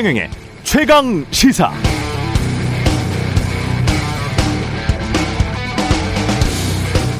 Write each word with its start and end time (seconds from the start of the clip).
최경영의 0.00 0.30
최강 0.62 1.26
시사. 1.30 1.70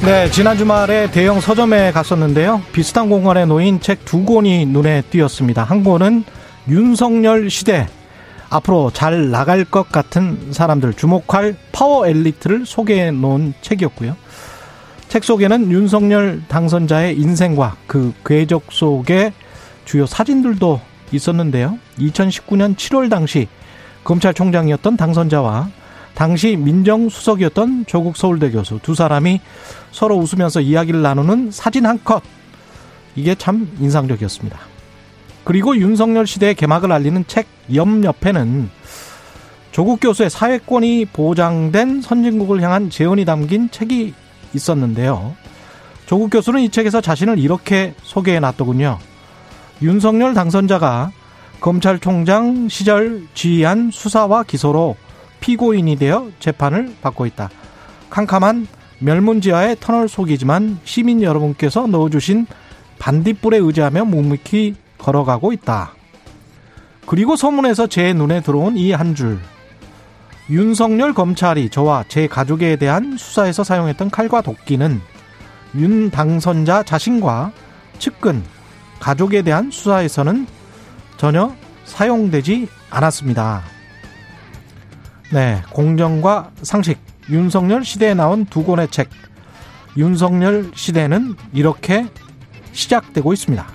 네, 0.02 0.30
지난 0.30 0.56
주말에 0.56 1.10
대형 1.10 1.40
서점에 1.40 1.92
갔었는데요. 1.92 2.62
비슷한 2.72 3.10
공간에 3.10 3.44
놓인 3.44 3.80
책 3.80 4.06
두 4.06 4.24
권이 4.24 4.64
눈에 4.64 5.02
띄었습니다. 5.10 5.62
한 5.62 5.84
권은 5.84 6.24
윤석열 6.70 7.50
시대. 7.50 7.86
앞으로 8.48 8.90
잘 8.94 9.30
나갈 9.30 9.66
것 9.66 9.92
같은 9.92 10.50
사람들 10.50 10.94
주목할 10.94 11.56
파워 11.72 12.06
엘리트를 12.06 12.64
소개해 12.64 13.10
놓은 13.10 13.52
책이었고요. 13.60 14.16
책 15.10 15.24
속에는 15.24 15.70
윤석열 15.70 16.40
당선자의 16.48 17.18
인생과 17.18 17.76
그 17.86 18.14
궤적 18.24 18.68
속의 18.70 19.34
주요 19.84 20.06
사진들도 20.06 20.80
있었는데요. 21.12 21.78
2019년 21.98 22.76
7월 22.76 23.10
당시 23.10 23.48
검찰총장이었던 24.04 24.96
당선자와 24.96 25.68
당시 26.14 26.56
민정수석이었던 26.56 27.86
조국 27.86 28.16
서울대 28.16 28.50
교수 28.50 28.78
두 28.82 28.94
사람이 28.94 29.40
서로 29.92 30.16
웃으면서 30.16 30.60
이야기를 30.60 31.02
나누는 31.02 31.50
사진 31.50 31.86
한 31.86 31.98
컷. 32.02 32.22
이게 33.16 33.34
참 33.34 33.70
인상적이었습니다. 33.80 34.58
그리고 35.44 35.76
윤석열 35.76 36.26
시대의 36.26 36.54
개막을 36.54 36.92
알리는 36.92 37.24
책 37.26 37.46
옆 37.74 38.04
옆에는 38.04 38.70
조국 39.72 40.00
교수의 40.00 40.30
사회권이 40.30 41.06
보장된 41.06 42.02
선진국을 42.02 42.60
향한 42.62 42.90
재언이 42.90 43.24
담긴 43.24 43.70
책이 43.70 44.14
있었는데요. 44.54 45.36
조국 46.06 46.30
교수는 46.30 46.60
이 46.60 46.70
책에서 46.70 47.00
자신을 47.00 47.38
이렇게 47.38 47.94
소개해 48.02 48.40
놨더군요. 48.40 48.98
윤석열 49.82 50.34
당선자가 50.34 51.10
검찰총장 51.60 52.68
시절 52.68 53.26
지휘한 53.34 53.90
수사와 53.90 54.42
기소로 54.44 54.96
피고인이 55.40 55.96
되어 55.96 56.28
재판을 56.38 56.94
받고 57.00 57.26
있다. 57.26 57.50
캄캄한 58.10 58.66
멸문지하의 58.98 59.76
터널 59.80 60.08
속이지만 60.08 60.80
시민 60.84 61.22
여러분께서 61.22 61.86
넣어주신 61.86 62.46
반딧불에 62.98 63.56
의지하며 63.58 64.04
묵묵히 64.04 64.74
걸어가고 64.98 65.52
있다. 65.54 65.92
그리고 67.06 67.36
소문에서 67.36 67.86
제 67.86 68.12
눈에 68.12 68.42
들어온 68.42 68.76
이 68.76 68.92
한 68.92 69.14
줄. 69.14 69.38
윤석열 70.50 71.14
검찰이 71.14 71.70
저와 71.70 72.04
제 72.08 72.26
가족에 72.26 72.76
대한 72.76 73.16
수사에서 73.16 73.64
사용했던 73.64 74.10
칼과 74.10 74.42
도끼는 74.42 75.00
윤 75.76 76.10
당선자 76.10 76.82
자신과 76.82 77.52
측근, 77.98 78.42
가족에 79.00 79.42
대한 79.42 79.70
수사에서는 79.70 80.46
전혀 81.16 81.54
사용되지 81.84 82.68
않았습니다. 82.90 83.62
네, 85.32 85.62
공정과 85.70 86.50
상식, 86.62 86.98
윤석열 87.30 87.84
시대에 87.84 88.14
나온 88.14 88.44
두 88.46 88.64
권의 88.64 88.88
책, 88.88 89.10
윤석열 89.96 90.70
시대는 90.74 91.34
이렇게 91.52 92.06
시작되고 92.72 93.32
있습니다. 93.32 93.66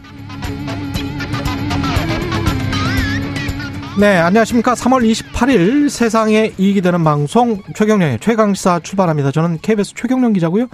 네, 3.97 4.17
안녕하십니까. 4.17 4.73
3월 4.73 5.09
28일 5.09 5.89
세상에 5.89 6.51
이익이 6.57 6.81
되는 6.81 7.01
방송 7.05 7.61
최경령의 7.75 8.19
최강시사 8.19 8.81
출발합니다. 8.81 9.31
저는 9.31 9.59
KBS 9.61 9.93
최경령 9.95 10.33
기자고요. 10.33 10.67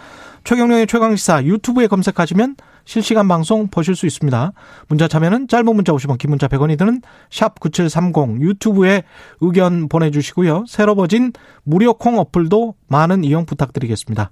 최경령의 0.44 0.88
최강시사 0.88 1.44
유튜브에 1.44 1.85
검색하시면 1.85 2.55
실시간 2.92 3.25
방송 3.30 3.70
보실 3.70 3.95
수 3.95 4.06
있습니다. 4.06 4.52
문자 4.89 5.08
참여는 5.08 5.47
짧은 5.47 5.73
문자 5.73 5.94
50원, 5.94 6.17
긴 6.17 6.30
문자 6.30 6.50
100원이 6.50 6.78
드는 6.78 7.02
샵 7.29 7.57
9730 7.62 8.41
유튜브에 8.41 9.03
의견 9.40 9.88
보내주시고요. 9.88 10.66
새로 10.68 10.94
버진 10.96 11.31
무료 11.63 11.94
콩 11.94 12.19
어플도 12.19 12.75
많은 12.88 13.24
이용 13.24 13.46
부탁드리겠습니다. 13.46 14.31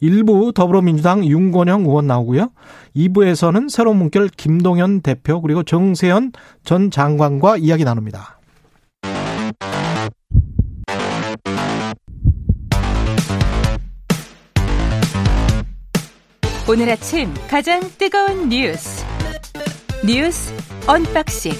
일부 0.00 0.50
더불어민주당 0.52 1.24
윤건영 1.24 1.82
의원 1.82 2.08
나오고요. 2.08 2.50
2부에서는 2.96 3.70
새로운 3.70 3.98
문결 3.98 4.26
김동연 4.26 5.02
대표 5.02 5.40
그리고 5.40 5.62
정세현 5.62 6.32
전 6.64 6.90
장관과 6.90 7.58
이야기 7.58 7.84
나눕니다. 7.84 8.39
오늘 16.70 16.88
아침 16.88 17.34
가장 17.48 17.80
뜨거운 17.98 18.48
뉴스 18.48 19.04
뉴스 20.06 20.54
unboxing 20.86 21.50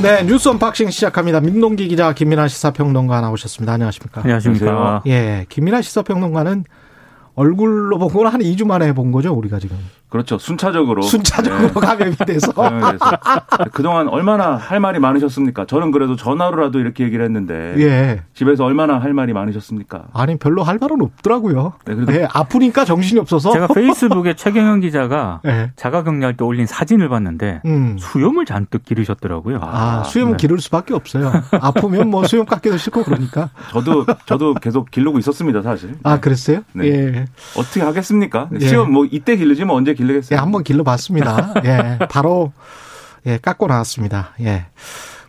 네, 0.00 0.22
뉴스 0.24 0.48
unboxing 0.48 0.88
시작합니다. 0.88 1.40
민동기 1.40 1.88
기자, 1.88 2.14
김민아 2.14 2.48
시사평론가 2.48 3.20
나오셨습니다. 3.20 3.74
안녕하십니까? 3.74 4.22
안녕하십니까? 4.22 5.02
예, 5.08 5.44
김민아 5.50 5.82
시사평론가는 5.82 6.64
얼굴로 7.34 7.98
본 7.98 8.08
거는 8.08 8.30
한 8.30 8.40
2주 8.40 8.66
만에 8.66 8.94
본 8.94 9.12
거죠, 9.12 9.34
우리가 9.34 9.58
지금. 9.58 9.76
그렇죠. 10.08 10.38
순차적으로. 10.38 11.02
순차적으로 11.02 11.68
네. 11.68 11.80
감염이 11.80 12.16
돼서. 12.26 12.52
감염이 12.52 12.92
돼서. 12.92 13.04
그동안 13.72 14.08
얼마나 14.08 14.56
할 14.56 14.80
말이 14.80 14.98
많으셨습니까? 14.98 15.66
저는 15.66 15.90
그래도 15.90 16.16
전화로라도 16.16 16.78
이렇게 16.80 17.04
얘기를 17.04 17.24
했는데. 17.24 17.74
예. 17.78 18.22
집에서 18.34 18.64
얼마나 18.64 18.98
할 18.98 19.12
말이 19.12 19.32
많으셨습니까? 19.32 20.06
아니, 20.14 20.36
별로 20.38 20.62
할 20.62 20.78
말은 20.80 21.02
없더라고요. 21.02 21.74
네, 21.84 21.94
그래도 21.94 22.12
예, 22.14 22.26
아프니까 22.32 22.84
정신이 22.84 23.20
없어서. 23.20 23.52
제가 23.52 23.66
페이스북에 23.68 24.34
최경영 24.36 24.80
기자가 24.80 25.40
예. 25.46 25.72
자가 25.76 26.04
격리할 26.04 26.36
때 26.36 26.44
올린 26.44 26.66
사진을 26.66 27.08
봤는데 27.08 27.60
음. 27.66 27.96
수염을 27.98 28.46
잔뜩 28.46 28.84
기르셨더라고요. 28.84 29.58
아, 29.62 30.04
수염은 30.04 30.32
네. 30.32 30.36
기를 30.38 30.58
수밖에 30.58 30.94
없어요. 30.94 31.30
아프면 31.60 32.08
뭐 32.08 32.24
수염 32.26 32.46
깎기도 32.46 32.76
싫고 32.78 33.04
그러니까. 33.04 33.50
저도, 33.72 34.06
저도 34.26 34.54
계속 34.54 34.90
기르고 34.90 35.18
있었습니다, 35.18 35.62
사실. 35.62 35.94
아, 36.02 36.18
그랬어요? 36.20 36.62
네. 36.72 36.86
예. 36.86 37.24
어떻게 37.56 37.82
하겠습니까? 37.82 38.48
예. 38.58 38.66
시험 38.66 38.92
뭐 38.92 39.04
이때 39.10 39.36
기르지면 39.36 39.74
언제 39.74 39.94
길르겠어요? 39.98 40.36
예, 40.36 40.40
한번 40.40 40.64
길러봤습니다. 40.64 41.54
예, 41.66 41.98
바로 42.08 42.52
예 43.26 43.38
깎고 43.38 43.66
나왔습니다. 43.66 44.30
예. 44.40 44.66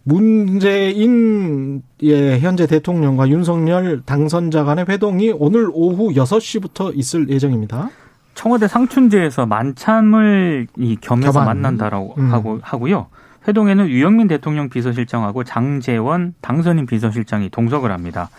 문재인 0.03 1.83
예, 2.03 2.39
현재 2.39 2.65
대통령과 2.65 3.27
윤석열 3.29 4.01
당선자 4.05 4.63
간의 4.63 4.85
회동이 4.87 5.33
오늘 5.37 5.69
오후 5.73 6.13
6시부터 6.13 6.95
있을 6.95 7.29
예정입니다. 7.29 7.89
청와대 8.33 8.67
상춘제에서 8.67 9.45
만찬을 9.45 10.67
이 10.77 10.97
겸해서 11.01 11.33
겸한. 11.33 11.61
만난다라고 11.61 12.15
음. 12.17 12.31
하고 12.31 12.59
하고요. 12.61 13.07
회동에는 13.47 13.89
유영민 13.89 14.27
대통령 14.27 14.69
비서실장하고 14.69 15.43
장재원 15.43 16.33
당선인 16.41 16.85
비서실장이 16.85 17.49
동석을 17.49 17.91
합니다. 17.91 18.29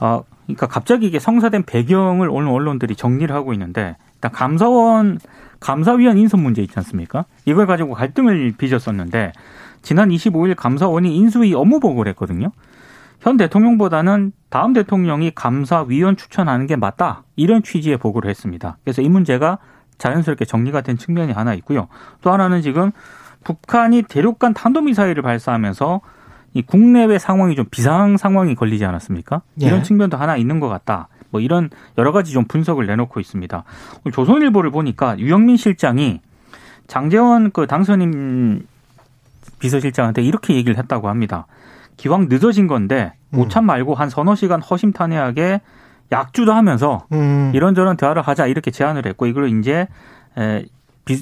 어, 0.00 0.22
그러니까 0.46 0.66
갑자기 0.66 1.06
이게 1.06 1.18
성사된 1.18 1.64
배경을 1.64 2.28
오늘 2.30 2.50
언론들이 2.50 2.96
정리를 2.96 3.34
하고 3.34 3.52
있는데 3.52 3.96
일단 4.14 4.30
감사원 4.32 5.18
감사위원 5.66 6.16
인선 6.16 6.44
문제 6.44 6.62
있지 6.62 6.74
않습니까? 6.76 7.24
이걸 7.44 7.66
가지고 7.66 7.94
갈등을 7.94 8.52
빚었었는데 8.56 9.32
지난 9.82 10.10
25일 10.10 10.54
감사원이 10.54 11.16
인수위 11.16 11.54
업무 11.54 11.80
보고를 11.80 12.10
했거든요. 12.10 12.52
현 13.18 13.36
대통령보다는 13.36 14.30
다음 14.48 14.72
대통령이 14.74 15.32
감사위원 15.34 16.16
추천하는 16.16 16.68
게 16.68 16.76
맞다. 16.76 17.24
이런 17.34 17.64
취지의 17.64 17.96
보고를 17.96 18.30
했습니다. 18.30 18.78
그래서 18.84 19.02
이 19.02 19.08
문제가 19.08 19.58
자연스럽게 19.98 20.44
정리가 20.44 20.82
된 20.82 20.96
측면이 20.96 21.32
하나 21.32 21.52
있고요. 21.54 21.88
또 22.20 22.30
하나는 22.30 22.62
지금 22.62 22.92
북한이 23.42 24.02
대륙간 24.02 24.54
탄도미사일을 24.54 25.20
발사하면서 25.22 26.00
이 26.54 26.62
국내외 26.62 27.18
상황이 27.18 27.56
좀 27.56 27.64
비상 27.72 28.16
상황이 28.16 28.54
걸리지 28.54 28.84
않았습니까? 28.84 29.42
예. 29.62 29.66
이런 29.66 29.82
측면도 29.82 30.16
하나 30.16 30.36
있는 30.36 30.60
것 30.60 30.68
같다. 30.68 31.08
뭐 31.36 31.40
이런 31.40 31.68
여러 31.98 32.12
가지 32.12 32.32
좀 32.32 32.44
분석을 32.44 32.86
내놓고 32.86 33.20
있습니다. 33.20 33.64
조선일보를 34.12 34.70
보니까 34.70 35.18
유영민 35.18 35.58
실장이 35.58 36.20
장재원 36.86 37.50
그 37.50 37.66
당선인 37.66 38.66
비서실장한테 39.58 40.22
이렇게 40.22 40.54
얘기를 40.54 40.78
했다고 40.78 41.08
합니다. 41.08 41.46
기왕 41.98 42.28
늦어진 42.30 42.66
건데 42.66 43.12
음. 43.34 43.40
오찬 43.40 43.66
말고 43.66 43.94
한 43.94 44.08
서너 44.08 44.34
시간 44.34 44.62
허심탄회하게 44.62 45.60
약주도 46.10 46.52
하면서 46.52 47.04
음. 47.12 47.52
이런저런 47.54 47.98
대화를 47.98 48.22
하자 48.22 48.46
이렇게 48.46 48.70
제안을 48.70 49.04
했고 49.06 49.26
이걸 49.26 49.50
이제 49.58 49.88
에, 50.38 50.64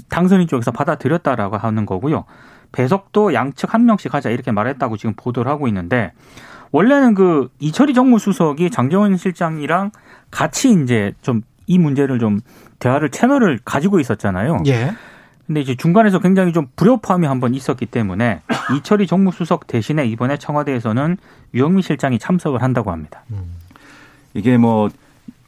당선인 0.08 0.46
쪽에서 0.46 0.70
받아들였다라고 0.70 1.56
하는 1.56 1.86
거고요. 1.86 2.24
배석도 2.70 3.34
양측 3.34 3.74
한 3.74 3.86
명씩 3.86 4.14
하자 4.14 4.30
이렇게 4.30 4.52
말했다고 4.52 4.96
지금 4.96 5.14
보도를 5.16 5.50
하고 5.50 5.66
있는데 5.68 6.12
원래는 6.74 7.14
그 7.14 7.50
이철희 7.60 7.94
정무수석이 7.94 8.70
장정원 8.70 9.16
실장이랑 9.16 9.92
같이 10.34 10.72
이제 10.82 11.12
좀 11.22 11.42
이 11.66 11.78
문제를 11.78 12.18
좀 12.18 12.40
대화를 12.78 13.10
채널을 13.10 13.58
가지고 13.64 14.00
있었잖아요. 14.00 14.62
예. 14.66 14.92
근데 15.46 15.60
이제 15.60 15.74
중간에서 15.74 16.18
굉장히 16.20 16.52
좀 16.52 16.66
불협화음이 16.76 17.26
한 17.26 17.40
번 17.40 17.54
있었기 17.54 17.86
때문에 17.86 18.40
이철희 18.76 19.06
정무수석 19.06 19.66
대신에 19.66 20.06
이번에 20.06 20.36
청와대에서는 20.38 21.16
유영민 21.54 21.82
실장이 21.82 22.18
참석을 22.18 22.62
한다고 22.62 22.90
합니다. 22.90 23.22
음. 23.30 23.56
이게 24.32 24.56
뭐 24.56 24.88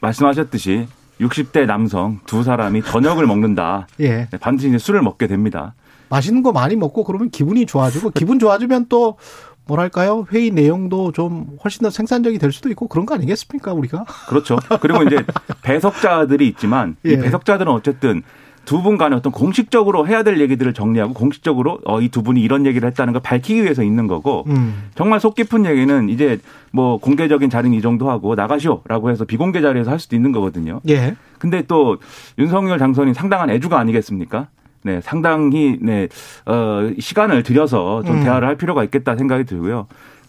말씀하셨듯이 0.00 0.86
60대 1.20 1.66
남성 1.66 2.20
두 2.26 2.42
사람이 2.42 2.82
저녁을 2.82 3.26
먹는다. 3.26 3.86
예. 4.00 4.28
반드시 4.40 4.68
이제 4.68 4.78
술을 4.78 5.02
먹게 5.02 5.26
됩니다. 5.26 5.74
맛있는 6.08 6.42
거 6.42 6.52
많이 6.52 6.76
먹고 6.76 7.04
그러면 7.04 7.30
기분이 7.30 7.66
좋아지고 7.66 8.10
기분 8.10 8.38
좋아지면 8.38 8.86
또 8.88 9.16
뭐랄까요 9.66 10.26
회의 10.32 10.50
내용도 10.50 11.12
좀 11.12 11.56
훨씬 11.64 11.82
더 11.82 11.90
생산적이 11.90 12.38
될 12.38 12.52
수도 12.52 12.68
있고 12.70 12.88
그런 12.88 13.04
거 13.06 13.14
아니겠습니까 13.14 13.72
우리가? 13.72 14.04
그렇죠. 14.28 14.58
그리고 14.80 15.02
이제 15.02 15.18
배석자들이 15.62 16.46
있지만 16.48 16.96
예. 17.04 17.12
이 17.12 17.16
배석자들은 17.18 17.70
어쨌든 17.72 18.22
두 18.64 18.82
분 18.82 18.98
간에 18.98 19.14
어떤 19.14 19.32
공식적으로 19.32 20.08
해야 20.08 20.24
될 20.24 20.40
얘기들을 20.40 20.74
정리하고 20.74 21.14
공식적으로 21.14 21.78
어, 21.84 22.00
이 22.00 22.08
두 22.08 22.22
분이 22.24 22.40
이런 22.40 22.66
얘기를 22.66 22.88
했다는 22.88 23.12
걸 23.12 23.22
밝히기 23.22 23.62
위해서 23.62 23.84
있는 23.84 24.08
거고 24.08 24.42
음. 24.48 24.90
정말 24.96 25.20
속 25.20 25.36
깊은 25.36 25.66
얘기는 25.66 26.08
이제 26.08 26.40
뭐 26.72 26.98
공개적인 26.98 27.48
자리는 27.48 27.76
이 27.78 27.80
정도 27.80 28.10
하고 28.10 28.34
나가시오라고 28.34 29.10
해서 29.10 29.24
비공개 29.24 29.60
자리에서 29.60 29.92
할 29.92 30.00
수도 30.00 30.16
있는 30.16 30.32
거거든요. 30.32 30.80
예. 30.88 31.14
근데 31.38 31.62
또 31.68 31.98
윤석열 32.38 32.78
장선이 32.80 33.14
상당한 33.14 33.50
애주가 33.50 33.78
아니겠습니까? 33.78 34.48
네, 34.86 35.00
상당히 35.02 35.76
네, 35.82 36.06
어, 36.46 36.88
시간을 36.98 37.42
들여서 37.42 38.04
좀 38.04 38.18
음. 38.18 38.22
대화를 38.22 38.46
할 38.46 38.56
필요가 38.56 38.84
있겠다 38.84 39.16
생각이 39.16 39.42
들고요. 39.44 39.88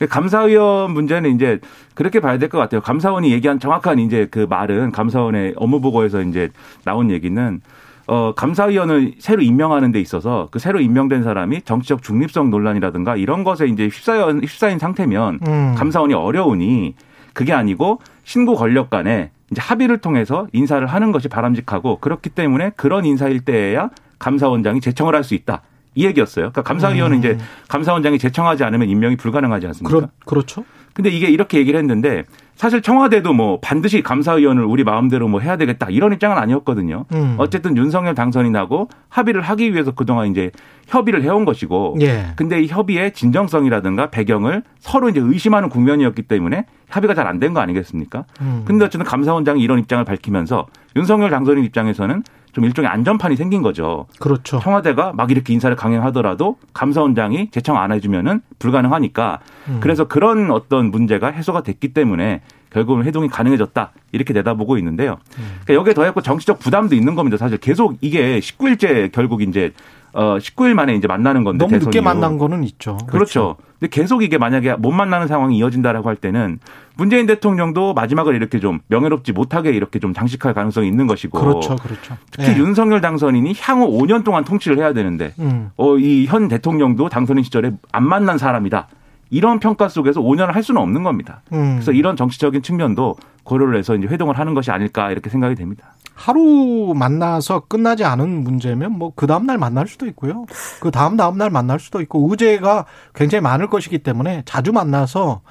감사위원 0.09 0.92
문제는 0.92 1.36
이제 1.36 1.59
그렇게 1.94 2.19
봐야 2.19 2.38
될 2.39 2.50
것 2.50 2.57
같아요. 2.57 2.81
감사원이 2.81 3.31
얘기한 3.31 3.59
정확한 3.59 4.00
이제 4.00 4.27
그 4.31 4.48
말은 4.50 4.92
감사원의 4.92 5.54
업무 5.57 5.80
보고에서 5.80 6.21
이제 6.21 6.50
나온 6.83 7.12
얘기는 7.12 7.62
어, 8.07 8.33
감사위원을 8.36 9.13
새로 9.19 9.42
임명하는 9.44 9.92
데 9.92 10.00
있어서 10.00 10.48
그 10.50 10.57
새로 10.59 10.80
임명된 10.80 11.21
사람이 11.24 11.62
정치적 11.63 12.01
중립성 12.01 12.50
논란이라든가 12.50 13.15
이런 13.15 13.44
것에 13.44 13.68
이제 13.68 13.86
휩싸여, 13.86 14.39
휩싸인 14.42 14.80
상태면 14.80 15.39
음. 15.48 15.75
감사원이 15.77 16.13
어려우니 16.15 16.95
그게 17.33 17.54
아니고 17.54 18.00
신고 18.24 18.56
권력 18.56 18.89
간에 18.89 19.30
이제 19.51 19.62
합의를 19.62 19.98
통해서 20.00 20.48
인사를 20.51 20.86
하는 20.88 21.12
것이 21.12 21.27
바람직하고 21.27 22.00
그렇기 22.00 22.30
때문에 22.30 22.71
그런 22.75 23.06
인사일 23.06 23.42
때에야 23.42 23.89
감사원장이 24.19 24.81
제청을 24.81 25.15
할 25.15 25.23
수 25.23 25.33
있다. 25.35 25.61
이 25.95 26.05
얘기였어요. 26.05 26.51
그러니까 26.51 26.61
감사위원은 26.61 27.17
음. 27.17 27.19
이제 27.19 27.37
감사원장이 27.69 28.19
제청하지 28.19 28.63
않으면 28.63 28.87
임명이 28.87 29.15
불가능하지 29.17 29.65
않습니까? 29.67 29.97
그렇, 29.97 30.09
그렇죠. 30.25 30.63
근데 30.93 31.09
이게 31.09 31.27
이렇게 31.27 31.57
얘기를 31.59 31.79
했는데 31.79 32.23
사실 32.55 32.81
청와대도 32.81 33.31
뭐 33.33 33.59
반드시 33.59 34.01
감사위원을 34.01 34.63
우리 34.63 34.83
마음대로 34.83 35.27
뭐 35.27 35.39
해야 35.41 35.55
되겠다 35.57 35.87
이런 35.91 36.11
입장은 36.13 36.37
아니었거든요. 36.37 37.05
음. 37.13 37.35
어쨌든 37.37 37.77
윤석열 37.77 38.15
당선이 38.15 38.49
나고 38.51 38.89
합의를 39.09 39.41
하기 39.41 39.73
위해서 39.73 39.91
그동안 39.91 40.27
이제 40.31 40.49
협의를 40.87 41.21
해온 41.23 41.45
것이고 41.45 41.97
예. 42.01 42.27
근데 42.35 42.61
이 42.61 42.67
협의의 42.67 43.13
진정성이라든가 43.13 44.09
배경을 44.09 44.63
서로 44.79 45.09
이제 45.09 45.19
의심하는 45.19 45.69
국면이었기 45.69 46.23
때문에 46.23 46.65
합의가 46.89 47.13
잘 47.13 47.27
안 47.27 47.39
된 47.39 47.53
거 47.53 47.59
아니겠습니까? 47.59 48.25
음. 48.41 48.63
근데 48.65 48.85
어쨌든 48.85 49.05
감사원장이 49.05 49.61
이런 49.61 49.77
입장을 49.79 50.03
밝히면서 50.03 50.65
윤석열 50.95 51.29
당선인 51.29 51.63
입장에서는 51.63 52.23
좀 52.57 52.65
일종의 52.65 52.89
안전판이 52.89 53.36
생긴 53.36 53.62
거죠. 53.62 54.07
그렇죠. 54.18 54.57
청와대가 54.57 55.13
막 55.13 55.30
이렇게 55.30 55.54
인사를 55.54 55.75
강행하더라도 55.75 56.57
감사원장이 56.74 57.51
제청 57.51 57.77
안 57.77 57.92
해주면은 57.92 58.42
불가능하니까 58.57 59.42
음. 59.68 59.77
그래서 59.80 60.07
그런 60.07 60.50
어떤 60.50 60.89
문제가 60.89 61.27
해소가 61.30 61.62
됐기 61.62 61.94
때문에 61.94 62.42
결국은 62.71 63.04
회동이 63.04 63.27
가능해졌다 63.27 63.92
이렇게 64.12 64.33
내다보고 64.33 64.80
있는데요. 64.80 65.19
음. 65.38 65.59
그러니까 65.65 65.74
여기에 65.75 65.94
더했고 65.94 66.21
정치적 66.21 66.57
부담도 66.57 66.95
있는 66.95 67.13
겁니다. 67.13 67.38
사실 67.38 67.59
계속 67.59 67.95
이게 68.01 68.39
19일째 68.39 69.12
결국 69.12 69.44
이제 69.44 69.71
어 70.17 70.37
19일 70.39 70.73
만에 70.73 70.95
이제 70.95 71.07
만나는 71.07 71.43
건데 71.43 71.63
너무 71.63 71.77
늦게 71.77 72.01
만난 72.01 72.39
거는 72.39 72.63
있죠. 72.63 72.97
그렇죠. 73.05 73.11
그렇죠. 73.11 73.55
근데 73.79 73.89
계속 73.91 74.23
이게 74.23 74.39
만약에 74.39 74.73
못 74.73 74.91
만나는 74.91 75.27
상황이 75.27 75.55
이어진다라고 75.57 76.09
할 76.09 76.15
때는 76.15 76.57
문재인 76.95 77.27
대통령도 77.27 77.93
마지막을 77.93 78.33
이렇게 78.33 78.59
좀 78.59 78.79
명예롭지 78.87 79.31
못하게 79.33 79.69
이렇게 79.69 79.99
좀 79.99 80.15
장식할 80.15 80.55
가능성이 80.55 80.87
있는 80.87 81.05
것이고 81.05 81.39
그렇죠, 81.39 81.75
그렇죠. 81.75 82.17
특히 82.31 82.47
네. 82.53 82.57
윤석열 82.57 82.99
당선인이 82.99 83.53
향후 83.61 83.85
5년 83.99 84.23
동안 84.23 84.43
통치를 84.43 84.79
해야 84.79 84.91
되는데 84.93 85.33
음. 85.37 85.69
어 85.77 85.97
이 85.99 86.25
현 86.27 86.47
대통령도 86.47 87.09
당선인 87.09 87.43
시절에 87.43 87.71
안 87.91 88.03
만난 88.07 88.39
사람이다. 88.39 88.87
이런 89.29 89.59
평가 89.59 89.87
속에서 89.89 90.21
5년을 90.21 90.53
할 90.53 90.63
수는 90.63 90.81
없는 90.81 91.03
겁니다. 91.03 91.41
음. 91.53 91.73
그래서 91.75 91.91
이런 91.91 92.15
정치적인 92.15 92.61
측면도 92.63 93.17
고려를 93.43 93.77
해서 93.77 93.95
이제 93.95 94.07
회동을 94.07 94.39
하는 94.39 94.53
것이 94.53 94.71
아닐까 94.71 95.11
이렇게 95.11 95.29
생각이 95.29 95.53
됩니다. 95.55 95.93
하루 96.17 96.93
만나서 96.95 97.61
끝나지 97.67 98.03
않은 98.03 98.43
문제면 98.43 98.91
뭐 98.97 99.11
그 99.15 99.27
다음 99.27 99.45
날 99.45 99.57
만날 99.57 99.87
수도 99.87 100.05
있고요. 100.07 100.45
그 100.79 100.91
다음 100.91 101.15
다음 101.15 101.37
날 101.37 101.49
만날 101.49 101.79
수도 101.79 102.01
있고 102.01 102.27
의제가 102.29 102.85
굉장히 103.15 103.41
많을 103.41 103.67
것이기 103.67 103.99
때문에 103.99 104.43
자주 104.45 104.71
만나서 104.71 105.41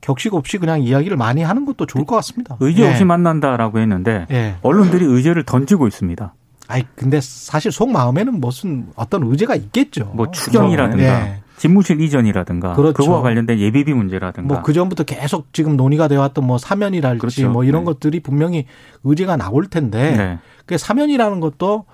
격식 0.00 0.34
없이 0.34 0.58
그냥 0.58 0.80
이야기를 0.82 1.16
많이 1.16 1.42
하는 1.42 1.64
것도 1.64 1.86
좋을 1.86 2.04
것 2.04 2.16
같습니다. 2.16 2.56
의제 2.60 2.88
없이 2.88 3.00
예. 3.00 3.04
만난다라고 3.04 3.78
했는데 3.78 4.26
예. 4.30 4.56
언론들이 4.62 5.04
의제를 5.04 5.44
던지고 5.44 5.86
있습니다. 5.86 6.34
아니 6.68 6.84
근데 6.94 7.20
사실 7.20 7.72
속 7.72 7.90
마음에는 7.90 8.40
무슨 8.40 8.88
어떤 8.94 9.22
의제가 9.24 9.54
있겠죠. 9.56 10.10
뭐 10.14 10.30
추경이라든가 10.30 11.04
예. 11.04 11.40
집무실 11.58 12.00
이전이라든가 12.00 12.74
그렇죠. 12.74 12.94
그거와 12.94 13.22
관련된 13.22 13.58
예비비 13.58 13.92
문제라든가 13.92 14.54
뭐 14.54 14.62
그전부터 14.62 15.04
계속 15.04 15.52
지금 15.52 15.76
논의가 15.76 16.08
되어 16.08 16.20
왔던 16.20 16.46
뭐 16.46 16.58
사면이랄지 16.58 17.18
그렇죠. 17.18 17.50
뭐 17.50 17.64
이런 17.64 17.82
네. 17.82 17.86
것들이 17.86 18.20
분명히 18.20 18.66
의제가 19.04 19.36
나올 19.36 19.66
텐데 19.66 20.16
네. 20.16 20.38
그 20.66 20.78
사면이라는 20.78 21.40
것도 21.40 21.84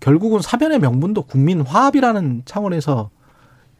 결국은 0.00 0.40
사면의 0.40 0.80
명분도 0.80 1.22
국민 1.22 1.60
화합이라는 1.60 2.42
차원에서 2.44 3.10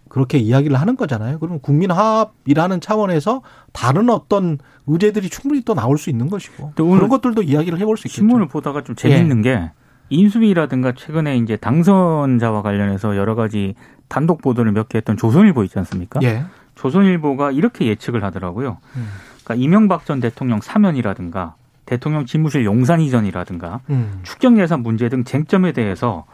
그렇게 0.08 0.38
이야기를 0.38 0.78
하는 0.78 0.96
거잖아요. 0.96 1.38
그러면 1.38 1.60
국민 1.60 1.90
화합이라는 1.90 2.80
차원에서 2.80 3.42
다른 3.72 4.10
어떤 4.10 4.58
의제들이 4.86 5.30
충분히 5.30 5.62
또 5.62 5.74
나올 5.74 5.96
수 5.96 6.10
있는 6.10 6.28
것이고 6.28 6.72
그런 6.76 7.08
것들도 7.08 7.42
이야기를 7.42 7.78
해볼 7.80 7.96
수 7.96 8.08
있겠죠. 8.08 8.16
신문을 8.16 8.48
보다가 8.48 8.84
좀 8.84 8.94
재밌는 8.94 9.38
예. 9.46 9.50
게 9.50 9.70
인수위라든가 10.10 10.92
최근에 10.92 11.38
이제 11.38 11.56
당선자와 11.56 12.60
관련해서 12.60 13.16
여러 13.16 13.34
가지 13.34 13.74
단독 14.12 14.42
보도를 14.42 14.72
몇 14.72 14.88
개 14.88 14.98
했던 14.98 15.16
조선일보 15.16 15.64
있지 15.64 15.78
않습니까? 15.78 16.20
예. 16.22 16.44
조선일보가 16.74 17.50
이렇게 17.52 17.86
예측을 17.86 18.22
하더라고요. 18.24 18.76
음. 18.96 19.08
그러니까 19.42 19.54
이명박 19.64 20.04
전 20.04 20.20
대통령 20.20 20.60
사면이라든가 20.60 21.54
대통령 21.86 22.26
집무실 22.26 22.64
용산 22.66 23.00
이전이라든가 23.00 23.80
음. 23.90 24.20
축경 24.22 24.58
예산 24.60 24.82
문제 24.82 25.08
등 25.08 25.24
쟁점에 25.24 25.72
대해서 25.72 26.24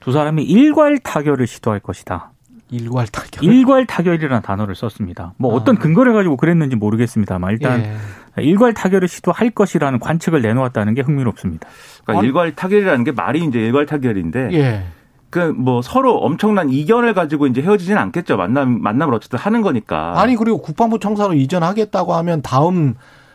두 0.00 0.12
사람이 0.12 0.42
일괄 0.44 0.98
타결을 0.98 1.46
시도할 1.46 1.80
것이다. 1.80 2.30
일괄 2.70 3.06
타결. 3.06 3.44
일괄 3.44 3.86
타결이라는 3.86 4.42
단어를 4.42 4.74
썼습니다. 4.74 5.32
뭐 5.38 5.52
아. 5.52 5.56
어떤 5.56 5.76
근거를 5.76 6.12
가지고 6.12 6.36
그랬는지 6.36 6.76
모르겠습니다만 6.76 7.52
일단 7.52 7.80
예. 7.80 8.42
일괄 8.42 8.74
타결을 8.74 9.08
시도할 9.08 9.50
것이라는 9.50 9.98
관측을 9.98 10.42
내놓았다는 10.42 10.92
게 10.94 11.00
흥미롭습니다. 11.02 11.66
그러니까 12.04 12.26
일괄 12.26 12.54
타결이라는 12.54 13.04
게 13.04 13.12
말이 13.12 13.44
이제 13.44 13.60
일괄 13.60 13.86
타결인데 13.86 14.48
예. 14.52 14.84
그뭐 15.34 15.82
서로 15.82 16.18
엄청난 16.18 16.70
이견을 16.70 17.12
가지고 17.12 17.48
이제 17.48 17.60
헤어지진 17.60 17.98
않겠죠. 17.98 18.36
만남 18.36 18.80
만남을 18.80 19.12
어쨌든 19.14 19.36
하는 19.36 19.62
거니까. 19.62 20.20
아니 20.20 20.36
그리고 20.36 20.58
국방부 20.58 21.00
청사로 21.00 21.34
이전하겠다고 21.34 22.14
하면 22.14 22.40
다음 22.40 22.94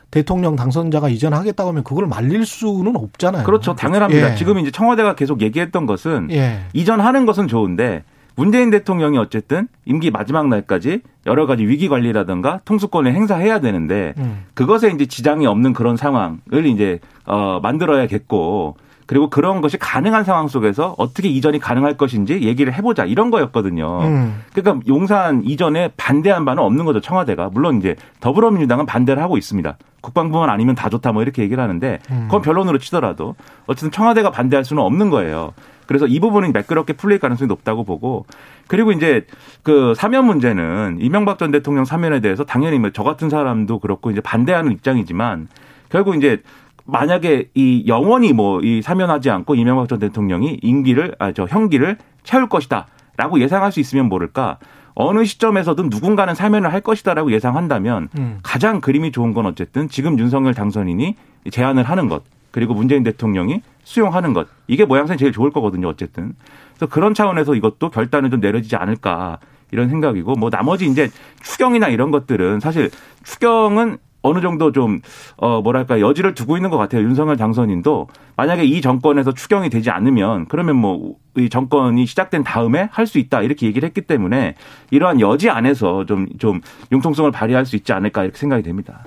대통령 0.10 0.56
당선자가 0.56 1.10
이전하겠다고 1.10 1.70
하면 1.72 1.84
그걸 1.84 2.08
말릴 2.08 2.46
수는 2.46 2.96
없잖아요. 2.96 3.44
그렇죠. 3.44 3.75
당연합니다. 3.75 4.32
예. 4.32 4.36
지금 4.36 4.60
이제 4.60 4.72
청와대가 4.72 5.15
계속 5.15 5.41
얘기했던 5.41 5.86
것은 5.86 6.29
예. 6.32 6.62
이전하는 6.72 7.25
것은 7.25 7.50
좋은데 7.50 8.06
문재인 8.36 8.70
대통령이 8.70 9.18
어쨌든 9.18 9.68
임기 9.84 10.10
마지막 10.10 10.48
날까지 10.48 11.01
여러 11.25 11.46
가지 11.48 11.68
위기 11.68 11.89
관리라든가 11.89 12.62
통수권을 12.63 13.13
행사해야 13.13 13.60
되는데 13.60 14.13
음. 14.20 14.46
그것에 14.53 14.89
이제 14.91 15.06
지장이 15.06 15.46
없는 15.46 15.74
그런 15.74 15.98
상황을 15.98 16.65
이제 16.65 17.00
어 17.25 17.60
만들어야겠고 17.62 18.77
그리고 19.10 19.28
그런 19.28 19.60
것이 19.60 19.80
가능한 19.80 20.24
상황 20.24 20.48
속에서 20.48 20.94
어떻게 21.00 21.30
이전이 21.30 21.58
가능할 21.58 21.98
것인지 21.98 22.44
얘기를 22.44 22.72
해보자 22.72 23.06
이런 23.06 23.32
거였거든요. 23.32 24.01
음. 24.04 24.44
그러니까 24.54 24.86
용산 24.88 25.42
이전에 25.44 25.89
반대한 25.98 26.46
바는 26.46 26.62
없는 26.62 26.86
거죠 26.86 27.01
청와대가 27.01 27.50
물론 27.51 27.80
이제 27.80 27.96
더불어민주당은 28.20 28.86
반대를 28.86 29.20
하고 29.20 29.39
있습니다. 29.39 29.80
국방부만 30.01 30.51
아니면 30.51 30.75
다 30.75 30.89
좋다 30.89 31.12
뭐 31.12 31.24
이렇게 31.24 31.42
얘기를 31.42 31.63
하는데 31.63 31.98
음. 32.12 32.25
그건 32.25 32.44
변론으로 32.44 32.78
치더라도 32.78 33.34
어쨌든 33.66 33.89
청와대가 33.89 34.30
반대할 34.30 34.63
수는 34.63 34.84
없는 34.84 35.10
거예요. 35.10 35.54
그래서 35.88 36.06
이 36.06 36.20
부분은 36.20 36.54
매끄럽게 36.54 36.94
풀릴 36.94 37.18
가능성이 37.18 37.48
높다고 37.48 37.86
보고 37.86 38.28
그리고 38.68 38.92
이제 38.92 39.25
그 39.63 39.96
사면 39.98 40.28
문제는 40.28 41.00
이명박 41.01 41.39
전 41.39 41.50
대통령 41.50 41.84
사면에 41.84 42.20
대해서 42.20 42.44
당연히 42.44 42.78
뭐저 42.78 43.01
같은 43.01 43.32
사람도 43.32 43.80
그렇고 43.80 44.12
이제 44.12 44.22
반대하는 44.22 44.72
입장이지만 44.72 45.48
결국 45.89 46.16
이제 46.16 46.44
만약에 46.91 47.50
이 47.53 47.84
영원히 47.88 48.34
뭐 48.34 48.60
이 48.63 48.81
사면하지 48.81 49.29
않고 49.29 49.55
이명박 49.55 49.88
전 49.88 50.00
대통령이 50.00 50.60
임기를 50.62 51.15
아 51.19 51.31
저 51.31 51.46
형기를 51.46 51.98
채울 52.24 52.50
것이다라고 52.50 53.39
예상할 53.39 53.72
수 53.72 53.79
있으면 53.79 54.10
모를까? 54.10 54.58
어느 54.96 55.24
시점에서든 55.24 55.89
누군가는 55.89 56.36
사면을 56.36 56.74
할 56.74 56.81
것이다라고 56.81 57.31
예상한다면 57.31 58.10
음. 58.17 58.39
가장 58.43 58.81
그림이 58.81 59.12
좋은 59.13 59.34
건 59.34 59.46
어쨌든 59.46 59.88
지금 59.88 60.19
윤석열 60.19 60.53
당선인이 60.53 61.15
제안을 61.51 61.84
하는 61.84 62.10
것 62.10 62.24
그리고 62.51 62.74
문재인 62.74 63.03
대통령이 63.03 63.62
수용하는 63.84 64.34
것. 64.34 64.48
이게 64.67 64.84
모양새는 64.86 65.17
제일 65.17 65.31
좋을 65.31 65.51
거거든요 65.51 65.88
어쨌든. 65.88 66.34
그래서 66.75 66.88
그런 66.91 67.13
차원에서 67.13 67.55
이것도 67.55 67.91
결단을 67.91 68.29
좀 68.29 68.39
내려지지 68.41 68.75
않을까 68.75 69.38
이런 69.72 69.88
생각이고 69.89 70.34
뭐 70.34 70.50
나머지 70.50 70.86
이제 70.86 71.10
추경이나 71.43 71.88
이런 71.88 72.12
것들은 72.12 72.60
사실 72.60 72.89
추경은 73.24 74.00
어느 74.22 74.42
정도 74.42 74.72
좀, 74.72 75.00
어, 75.38 75.62
뭐랄까, 75.62 76.02
여지를 76.02 76.34
두고 76.34 76.58
있는 76.58 76.70
것 76.70 76.78
같아요. 76.78 77.04
윤석열 77.04 77.38
당선인도. 77.38 78.08
만약에 78.36 78.66
이 78.66 78.82
정권에서 78.82 79.34
추경이 79.34 79.70
되지 79.70 79.90
않으면, 79.90 80.46
그러면 80.48 80.76
뭐, 80.76 81.16
이 81.38 81.50
정권이 81.50 82.06
시작된 82.06 82.44
다음에 82.44 82.90
할 82.92 83.08
수 83.08 83.18
있다. 83.18 83.42
이렇게 83.42 83.66
얘기를 83.66 83.88
했기 83.88 84.02
때문에, 84.02 84.56
이러한 84.92 85.22
여지 85.22 85.50
안에서 85.50 86.06
좀, 86.06 86.28
좀, 86.38 86.60
융통성을 86.92 87.32
발휘할 87.32 87.66
수 87.66 87.76
있지 87.76 87.94
않을까, 87.94 88.24
이렇게 88.24 88.38
생각이 88.38 88.62
됩니다. 88.64 89.06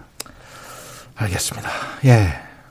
알겠습니다. 1.16 1.68
예. 2.06 2.28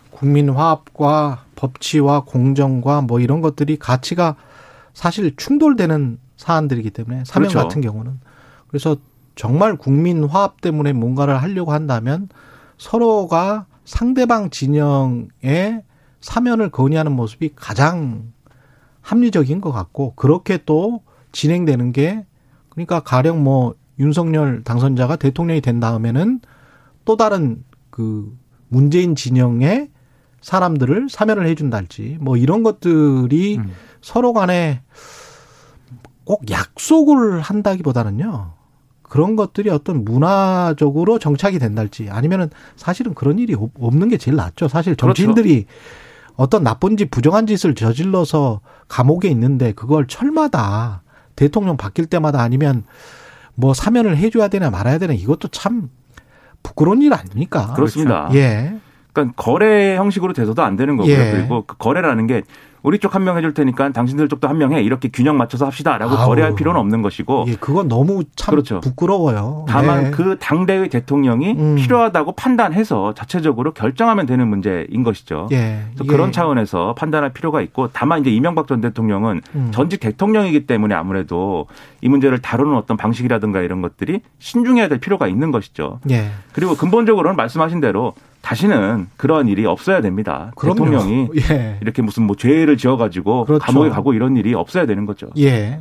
국민 0.10 0.50
화합과 0.50 1.46
법치와 1.56 2.22
공정과 2.26 3.02
뭐 3.02 3.20
이런 3.20 3.42
것들이 3.42 3.78
가치가 3.78 4.36
사실 4.94 5.36
충돌되는 5.36 6.20
사안들이기 6.38 6.90
때문에 6.92 7.24
사명 7.26 7.50
그렇죠. 7.50 7.68
같은 7.68 7.82
경우는 7.82 8.20
그래서 8.68 8.98
정말 9.36 9.76
국민 9.76 10.24
화합 10.24 10.62
때문에 10.62 10.94
뭔가를 10.94 11.42
하려고 11.42 11.72
한다면 11.72 12.30
서로가 12.78 13.66
상대방 13.86 14.50
진영의 14.50 15.84
사면을 16.20 16.70
건의하는 16.70 17.12
모습이 17.12 17.52
가장 17.56 18.32
합리적인 19.02 19.62
것 19.62 19.72
같고 19.72 20.14
그렇게 20.16 20.60
또 20.66 21.02
진행되는 21.32 21.92
게 21.92 22.26
그러니까 22.70 23.00
가령 23.00 23.44
뭐 23.44 23.76
윤석열 24.00 24.64
당선자가 24.64 25.16
대통령이 25.16 25.62
된 25.62 25.80
다음에는 25.80 26.42
또 27.06 27.18
다른 27.18 27.64
그 27.90 28.36
문재인 28.68 29.16
진영의 29.16 29.90
사람들을 30.42 31.08
사면을 31.10 31.48
해준달지 31.48 32.18
뭐 32.20 32.38
이런 32.38 32.64
것들이 32.64 33.58
음. 33.58 33.72
서로 34.02 34.34
간에 34.34 34.82
꼭 36.24 36.50
약속을 36.50 37.42
한다기보다는요. 37.42 38.54
그런 39.12 39.36
것들이 39.36 39.70
어떤 39.70 40.06
문화적으로 40.06 41.20
정착이 41.20 41.60
된달지 41.60 42.10
아니면은 42.10 42.50
사실은 42.78 43.14
그런 43.14 43.40
일이 43.40 43.54
없는 43.54 44.08
게 44.08 44.16
제일 44.16 44.38
낫죠. 44.38 44.70
사실 44.70 44.96
그렇죠. 44.96 45.08
정치인들이 45.14 45.66
그렇죠. 45.66 46.34
어떤 46.38 46.64
나쁜 46.64 46.96
짓, 46.96 47.12
부정한 47.12 47.46
짓을 47.46 47.76
저질러서 47.76 48.62
감옥에 48.88 49.28
있는데 49.28 49.74
그걸 49.74 50.08
철마다 50.08 51.04
대통령 51.36 51.76
바뀔 51.76 52.06
때마다 52.06 52.42
아니면 52.42 52.86
뭐 53.54 53.74
사면을 53.74 54.16
해줘야 54.16 54.48
되나 54.48 54.70
말아야 54.70 54.98
되나 54.98 55.12
이것도 55.12 55.50
참 55.50 55.90
부끄러운 56.64 57.02
일 57.02 57.14
아닙니까? 57.14 57.74
그렇습니다. 57.74 58.30
예. 58.34 58.80
그러니까 59.14 59.34
거래 59.36 59.96
형식으로 59.98 60.34
돼서도 60.34 60.62
안 60.64 60.76
되는 60.76 60.98
거고요. 60.98 61.14
예. 61.14 61.32
그리고 61.32 61.64
그 61.66 61.76
거래라는 61.78 62.28
게 62.28 62.44
우리 62.84 62.98
쪽 62.98 63.14
한 63.14 63.24
명 63.24 63.38
해줄 63.38 63.54
테니까 63.54 63.92
당신들 63.92 64.28
쪽도 64.28 64.48
한 64.48 64.58
명 64.58 64.74
해. 64.74 64.82
이렇게 64.82 65.08
균형 65.10 65.38
맞춰서 65.38 65.68
합시다라고 65.68 66.16
아우. 66.16 66.26
거래할 66.26 66.56
필요는 66.56 66.80
없는 66.80 67.04
것이고. 67.04 67.46
예, 67.50 67.56
그건 67.60 67.88
너무 67.88 68.24
참 68.36 68.54
그렇죠. 68.54 68.80
부끄러워요. 68.80 69.66
다만 69.68 70.06
네. 70.06 70.12
그 70.12 70.38
당대의 70.40 70.90
대통령이 70.90 71.52
음. 71.52 71.76
필요하다고 71.76 72.32
판단해서 72.32 73.14
자체적으로 73.14 73.74
결정하면 73.74 74.26
되는 74.26 74.48
문제인 74.48 75.04
것이죠. 75.04 75.48
예. 75.52 75.84
그래서 75.94 76.12
그런 76.12 76.30
예. 76.30 76.32
차원에서 76.32 76.96
판단할 76.96 77.34
필요가 77.34 77.62
있고 77.62 77.90
다만 77.94 78.22
이제 78.22 78.32
이명박 78.32 78.68
전 78.68 78.82
대통령은 78.82 79.42
음. 79.54 79.70
전직 79.72 80.00
대통령이기 80.00 80.66
때문에 80.66 80.96
아무래도 80.96 81.68
이 82.02 82.10
문제를 82.10 82.40
다루는 82.40 82.76
어떤 82.76 82.98
방식이라든가 82.98 83.62
이런 83.62 83.84
것들이 83.84 84.22
신중해야 84.40 84.88
될 84.88 84.98
필요가 85.00 85.28
있는 85.28 85.52
것이죠. 85.52 86.00
예. 86.10 86.32
그리고 86.52 86.74
근본적으로는 86.76 87.36
말씀하신 87.36 87.80
대로 87.80 88.14
다시는 88.52 89.08
그러한 89.16 89.48
일이 89.48 89.66
없어야 89.66 90.02
됩니다. 90.02 90.52
그럼요. 90.56 90.76
대통령이 90.76 91.30
예. 91.50 91.78
이렇게 91.82 92.02
무슨 92.02 92.24
뭐 92.24 92.36
죄를 92.36 92.76
지어가지고 92.76 93.46
그렇죠. 93.46 93.64
감옥에 93.64 93.90
가고 93.90 94.14
이런 94.14 94.36
일이 94.36 94.54
없어야 94.54 94.86
되는 94.86 95.06
거죠. 95.06 95.30
예. 95.40 95.80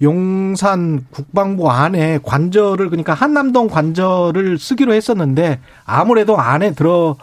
용산 0.00 1.04
국방부 1.10 1.70
안에 1.70 2.20
관절을 2.22 2.90
그러니까 2.90 3.14
한남동 3.14 3.68
관절을 3.68 4.58
쓰기로 4.58 4.94
했었는데 4.94 5.60
아무래도 5.84 6.38
안에 6.38 6.72
들어 6.72 7.16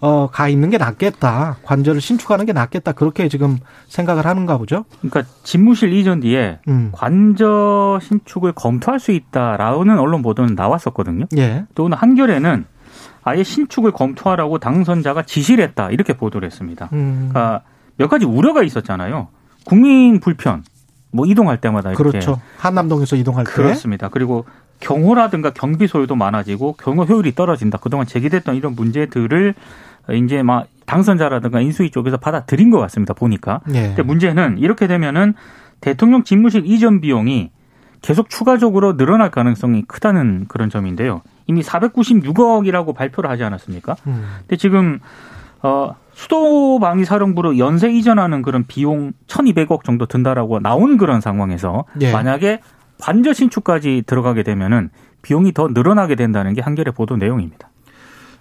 어, 0.00 0.28
가 0.30 0.48
있는 0.48 0.68
게 0.68 0.78
낫겠다. 0.78 1.58
관절을 1.62 2.00
신축하는 2.00 2.44
게 2.44 2.52
낫겠다. 2.52 2.92
그렇게 2.92 3.28
지금 3.28 3.58
생각을 3.86 4.26
하는가 4.26 4.58
보죠. 4.58 4.84
그러니까 5.00 5.22
집무실 5.44 5.92
이전 5.92 6.20
뒤에 6.20 6.58
음. 6.68 6.90
관절 6.92 8.00
신축을 8.02 8.52
검토할 8.52 8.98
수 8.98 9.12
있다라는 9.12 9.98
언론 9.98 10.22
보도는 10.22 10.56
나왔었거든요. 10.56 11.26
예. 11.36 11.64
또 11.76 11.84
오늘 11.84 11.98
한겨레는 11.98 12.64
아예 13.22 13.42
신축을 13.42 13.92
검토하라고 13.92 14.58
당선자가 14.58 15.22
지시를 15.22 15.64
했다 15.64 15.90
이렇게 15.90 16.12
보도를 16.14 16.46
했습니다. 16.46 16.88
음. 16.92 17.28
그러니까 17.30 17.62
몇 17.96 18.08
가지 18.08 18.24
우려가 18.24 18.62
있었잖아요. 18.62 19.28
국민 19.64 20.18
불편, 20.20 20.64
뭐 21.12 21.26
이동할 21.26 21.60
때마다 21.60 21.90
이렇게 21.90 22.02
그렇죠. 22.02 22.40
한남동에서 22.58 23.16
이동할 23.16 23.44
때 23.44 23.52
그렇습니다. 23.52 24.08
그리고 24.08 24.44
경호라든가 24.80 25.50
경비 25.50 25.86
소요도 25.86 26.16
많아지고 26.16 26.74
경호 26.74 27.04
효율이 27.04 27.34
떨어진다. 27.34 27.78
그동안 27.78 28.06
제기됐던 28.06 28.56
이런 28.56 28.74
문제들을 28.74 29.54
이제 30.14 30.42
막 30.42 30.66
당선자라든가 30.86 31.60
인수위 31.60 31.90
쪽에서 31.90 32.16
받아들인 32.16 32.70
것 32.70 32.78
같습니다. 32.80 33.14
보니까. 33.14 33.60
예. 33.68 33.88
근데 33.88 34.02
문제는 34.02 34.58
이렇게 34.58 34.88
되면은 34.88 35.34
대통령 35.80 36.24
집무실 36.24 36.66
이전 36.66 37.00
비용이 37.00 37.50
계속 38.00 38.28
추가적으로 38.28 38.96
늘어날 38.96 39.30
가능성이 39.30 39.82
크다는 39.86 40.46
그런 40.48 40.70
점인데요. 40.70 41.22
이미 41.52 41.62
496억이라고 41.62 42.94
발표를 42.94 43.30
하지 43.30 43.44
않았습니까? 43.44 43.96
음. 44.06 44.24
근데 44.40 44.56
지금 44.56 45.00
어 45.62 45.94
수도방위사령부로 46.14 47.58
연쇄 47.58 47.90
이전하는 47.90 48.42
그런 48.42 48.64
비용 48.66 49.12
1,200억 49.28 49.84
정도 49.84 50.06
든다라고 50.06 50.60
나온 50.60 50.96
그런 50.98 51.20
상황에서 51.20 51.84
예. 52.00 52.12
만약에 52.12 52.60
관저 53.00 53.32
신축까지 53.32 54.04
들어가게 54.06 54.42
되면은 54.42 54.90
비용이 55.22 55.52
더 55.52 55.68
늘어나게 55.68 56.14
된다는 56.14 56.54
게 56.54 56.60
한겨레 56.62 56.90
보도 56.92 57.16
내용입니다. 57.16 57.68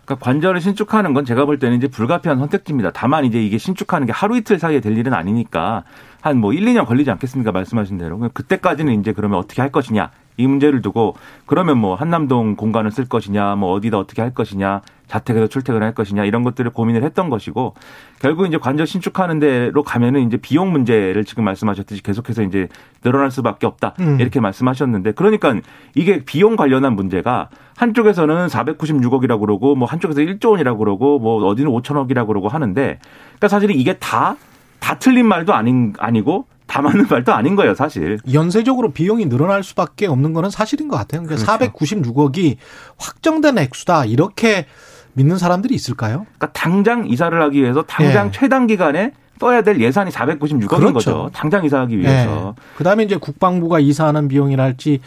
그러니까 0.06 0.26
관절을 0.26 0.62
신축하는 0.62 1.14
건 1.14 1.26
제가 1.26 1.46
볼 1.46 1.60
때는 1.60 1.78
이제 1.78 1.88
불가피한 1.88 2.40
선택지입니다. 2.40 2.92
다만 2.92 3.24
이제 3.24 3.42
이게 3.42 3.58
신축하는 3.58 4.08
게 4.08 4.12
하루 4.14 4.36
이틀 4.36 4.58
사이에 4.60 4.80
될 4.80 4.98
일은 4.98 5.14
아니니까 5.14 5.84
한 6.22 6.38
뭐 6.38 6.54
1, 6.54 6.66
2년 6.66 6.86
걸리지 6.86 7.10
않겠습니까? 7.12 7.52
말씀하신 7.52 7.98
대로. 7.98 8.20
그때까지는 8.34 9.00
이제 9.00 9.14
그러면 9.14 9.40
어떻게 9.40 9.62
할 9.62 9.72
것이냐. 9.72 10.12
이 10.42 10.48
문제를 10.48 10.82
두고 10.82 11.16
그러면 11.46 11.78
뭐 11.78 11.96
한남동 11.96 12.56
공간을 12.56 12.92
쓸 12.92 13.06
것이냐, 13.08 13.56
뭐 13.56 13.72
어디다 13.74 13.98
어떻게 13.98 14.22
할 14.22 14.34
것이냐, 14.34 14.82
자택에서 15.12 15.48
출퇴근을 15.48 15.86
할 15.86 15.94
것이냐 15.94 16.24
이런 16.24 16.44
것들을 16.44 16.72
고민을 16.72 17.04
했던 17.04 17.30
것이고 17.30 17.74
결국 18.20 18.48
이제 18.48 18.58
관절 18.58 18.88
신축하는 18.88 19.40
데로 19.40 19.84
가면은 19.84 20.26
이제 20.26 20.38
비용 20.38 20.72
문제를 20.72 21.26
지금 21.26 21.44
말씀하셨듯이 21.44 22.02
계속해서 22.02 22.44
이제 22.44 22.70
늘어날 23.04 23.30
수밖에 23.30 23.68
없다 23.68 23.96
음. 24.00 24.20
이렇게 24.22 24.40
말씀하셨는데 24.40 25.12
그러니까 25.12 25.54
이게 25.96 26.24
비용 26.24 26.56
관련한 26.56 26.94
문제가 26.94 27.50
한쪽에서는 27.76 28.48
496억이라고 28.48 29.42
그러고 29.42 29.76
뭐 29.76 29.88
한쪽에서 29.88 30.22
1조 30.22 30.52
원이라고 30.52 30.80
그러고 30.80 31.20
뭐 31.20 31.44
어디는 31.46 31.70
5천억이라고 31.72 32.28
그러고 32.28 32.48
하는데 32.48 33.00
그러니까 33.02 33.48
사실은 33.50 33.76
이게 33.76 33.98
다다 33.98 34.98
틀린 35.00 35.28
말도 35.28 35.54
아닌 35.54 35.94
아니고 36.00 36.46
다 36.72 36.82
맞는 36.82 37.08
말도 37.10 37.34
아닌 37.34 37.58
거예요, 37.58 37.76
사실. 37.76 38.18
연쇄적으로 38.32 38.92
비용이 38.92 39.28
늘어날 39.28 39.62
수밖에 39.62 40.08
없는 40.08 40.32
거는 40.32 40.50
사실인 40.50 40.88
것 40.88 40.96
같아요. 40.96 41.22
그러니까 41.22 41.46
그렇죠. 41.46 41.74
496억이 41.74 42.56
확정된 42.98 43.58
액수다 43.58 44.06
이렇게 44.06 44.68
믿는 45.12 45.38
사람들이 45.38 45.76
있을까요? 45.76 46.26
그러니까 46.38 46.54
당장 46.54 47.06
이사를 47.08 47.42
하기 47.42 47.62
위해서 47.62 47.82
당장 47.82 48.28
예. 48.28 48.32
최단 48.32 48.68
기간에 48.68 49.12
써야 49.38 49.64
될 49.64 49.82
예산이 49.82 50.12
496억인 50.12 50.70
그렇죠. 50.70 50.94
거죠. 50.94 51.30
당장 51.34 51.66
이사하기 51.66 52.00
위해서. 52.00 52.56
예. 52.58 52.78
그다음에 52.78 53.04
이제 53.04 53.18
국방부가 53.18 53.82
이사하는 53.82 54.30
비용이랄지 54.30 55.02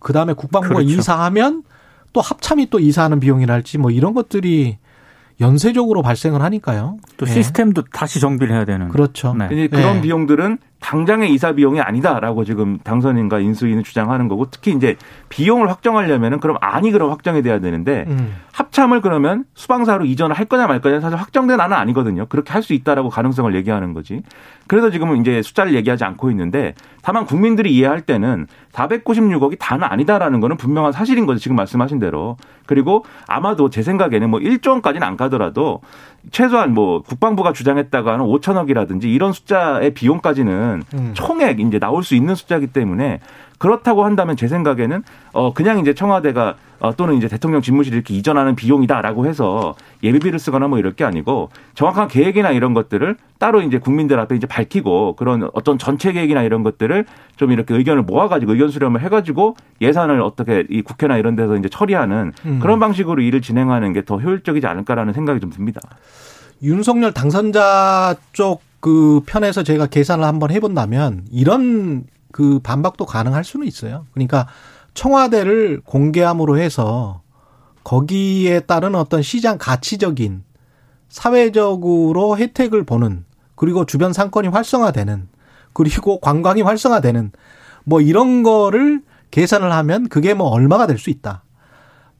그다음에 0.00 0.32
국방부가 0.32 0.80
그렇죠. 0.80 0.90
이사하면 0.90 1.62
또 2.12 2.22
합참이 2.22 2.70
또 2.70 2.80
이사하는 2.80 3.20
비용이랄지 3.20 3.78
뭐 3.78 3.92
이런 3.92 4.14
것들이 4.14 4.78
연쇄적으로 5.40 6.02
발생을 6.02 6.42
하니까요. 6.42 6.96
또 7.16 7.26
시스템도 7.26 7.82
네. 7.82 7.88
다시 7.92 8.18
정비를 8.18 8.54
해야 8.54 8.64
되는. 8.64 8.88
그렇죠. 8.88 9.32
네. 9.34 9.68
그런 9.68 9.96
네. 9.96 10.00
비용들은 10.00 10.58
당장의 10.84 11.32
이사 11.32 11.52
비용이 11.52 11.80
아니다라고 11.80 12.44
지금 12.44 12.78
당선인과 12.84 13.38
인수인은 13.38 13.84
주장하는 13.84 14.28
거고 14.28 14.50
특히 14.50 14.72
이제 14.72 14.96
비용을 15.30 15.70
확정하려면은 15.70 16.40
그럼 16.40 16.58
아니 16.60 16.90
그럼 16.90 17.10
확정이 17.10 17.40
돼야 17.40 17.58
되는데 17.58 18.04
음. 18.06 18.34
합참을 18.52 19.00
그러면 19.00 19.44
수방사로 19.54 20.04
이전을 20.04 20.36
할 20.36 20.44
거냐 20.44 20.66
말 20.66 20.82
거냐 20.82 21.00
사실 21.00 21.18
확정된 21.18 21.58
안은 21.58 21.74
아니거든요. 21.74 22.26
그렇게 22.26 22.52
할 22.52 22.64
수 22.64 22.72
있다라고 22.72 23.10
가능성을 23.10 23.54
얘기하는 23.56 23.92
거지. 23.92 24.22
그래서 24.66 24.90
지금은 24.90 25.20
이제 25.20 25.42
숫자를 25.42 25.74
얘기하지 25.74 26.02
않고 26.02 26.30
있는데 26.30 26.74
다만 27.02 27.26
국민들이 27.26 27.74
이해할 27.74 28.00
때는 28.00 28.46
496억이 28.72 29.58
다는 29.58 29.84
아니다라는 29.84 30.40
거는 30.40 30.56
분명한 30.56 30.92
사실인 30.92 31.26
거죠. 31.26 31.38
지금 31.38 31.56
말씀하신 31.56 31.98
대로. 31.98 32.38
그리고 32.64 33.04
아마도 33.26 33.68
제 33.68 33.82
생각에는 33.82 34.30
뭐 34.30 34.40
1조 34.40 34.70
원까지는 34.70 35.06
안 35.06 35.18
가더라도 35.18 35.82
최소한 36.30 36.74
뭐 36.74 37.02
국방부가 37.02 37.52
주장했다가 37.52 38.14
하는 38.14 38.24
5천억이라든지 38.24 39.04
이런 39.04 39.32
숫자의 39.32 39.94
비용까지는 39.94 40.82
음. 40.94 41.10
총액 41.14 41.60
이제 41.60 41.78
나올 41.78 42.02
수 42.02 42.14
있는 42.14 42.34
숫자이기 42.34 42.68
때문에 42.68 43.20
그렇다고 43.58 44.04
한다면 44.04 44.36
제 44.36 44.48
생각에는 44.48 45.02
어 45.32 45.52
그냥 45.54 45.78
이제 45.78 45.94
청와대가 45.94 46.56
어, 46.73 46.73
또는 46.92 47.14
이제 47.14 47.28
대통령 47.28 47.62
집무실 47.62 47.94
이렇게 47.94 48.14
이전하는 48.14 48.54
비용이다라고 48.54 49.26
해서 49.26 49.74
예비비를 50.02 50.38
쓰거나 50.38 50.68
뭐 50.68 50.78
이럴 50.78 50.92
게 50.92 51.04
아니고 51.04 51.50
정확한 51.74 52.08
계획이나 52.08 52.50
이런 52.50 52.74
것들을 52.74 53.16
따로 53.38 53.62
이제 53.62 53.78
국민들 53.78 54.18
앞에 54.20 54.36
이제 54.36 54.46
밝히고 54.46 55.16
그런 55.16 55.48
어떤 55.54 55.78
전체 55.78 56.12
계획이나 56.12 56.42
이런 56.42 56.62
것들을 56.62 57.04
좀 57.36 57.52
이렇게 57.52 57.74
의견을 57.74 58.02
모아가지고 58.02 58.52
의견 58.52 58.70
수렴을 58.70 59.00
해가지고 59.02 59.56
예산을 59.80 60.20
어떻게 60.20 60.64
이 60.70 60.82
국회나 60.82 61.16
이런 61.16 61.36
데서 61.36 61.56
이제 61.56 61.68
처리하는 61.68 62.32
음. 62.46 62.58
그런 62.60 62.78
방식으로 62.78 63.22
일을 63.22 63.40
진행하는 63.42 63.92
게 63.92 64.04
더 64.04 64.18
효율적이지 64.18 64.66
않을까라는 64.66 65.14
생각이 65.14 65.40
좀 65.40 65.48
듭니다. 65.48 65.80
윤석열 66.62 67.12
당선자 67.12 68.16
쪽 68.32 68.60
그 68.84 69.22
편에서 69.24 69.62
제가 69.62 69.86
계산을 69.86 70.26
한번 70.26 70.50
해본다면 70.50 71.24
이런 71.32 72.04
그 72.32 72.58
반박도 72.58 73.06
가능할 73.06 73.42
수는 73.42 73.66
있어요. 73.66 74.04
그러니까 74.12 74.46
청와대를 74.94 75.82
공개함으로 75.84 76.58
해서 76.58 77.22
거기에 77.82 78.60
따른 78.60 78.94
어떤 78.94 79.22
시장 79.22 79.58
가치적인 79.58 80.42
사회적으로 81.08 82.38
혜택을 82.38 82.84
보는 82.84 83.24
그리고 83.54 83.84
주변 83.84 84.12
상권이 84.12 84.48
활성화되는 84.48 85.28
그리고 85.72 86.18
관광이 86.20 86.62
활성화되는 86.62 87.32
뭐 87.84 88.00
이런 88.00 88.42
거를 88.42 89.02
계산을 89.30 89.72
하면 89.72 90.08
그게 90.08 90.32
뭐 90.34 90.48
얼마가 90.48 90.86
될 90.86 90.98
수 90.98 91.10
있다. 91.10 91.42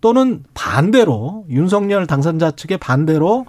또는 0.01 0.45
반대로 0.53 1.47
윤석열 1.49 2.07
당선자 2.07 2.51
측의 2.51 2.77
반대로 2.77 3.47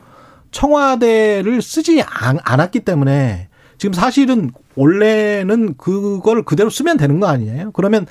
청와대를 0.51 1.61
쓰지 1.61 2.01
않았기 2.01 2.79
때문에 2.81 3.49
지금 3.77 3.91
사실은 3.91 4.51
원래는 4.75 5.75
그걸 5.75 6.43
그대로 6.43 6.69
쓰면 6.69 6.95
되는 6.95 7.19
거 7.19 7.27
아니에요? 7.27 7.71
그러면 7.73 8.05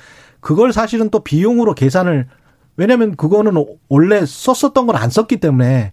그걸 0.45 0.71
사실은 0.71 1.09
또 1.09 1.21
비용으로 1.21 1.73
계산을 1.73 2.27
왜냐면 2.77 3.15
그거는 3.15 3.65
원래 3.89 4.23
썼었던 4.23 4.85
걸 4.85 4.95
안 4.95 5.09
썼기 5.09 5.37
때문에 5.37 5.91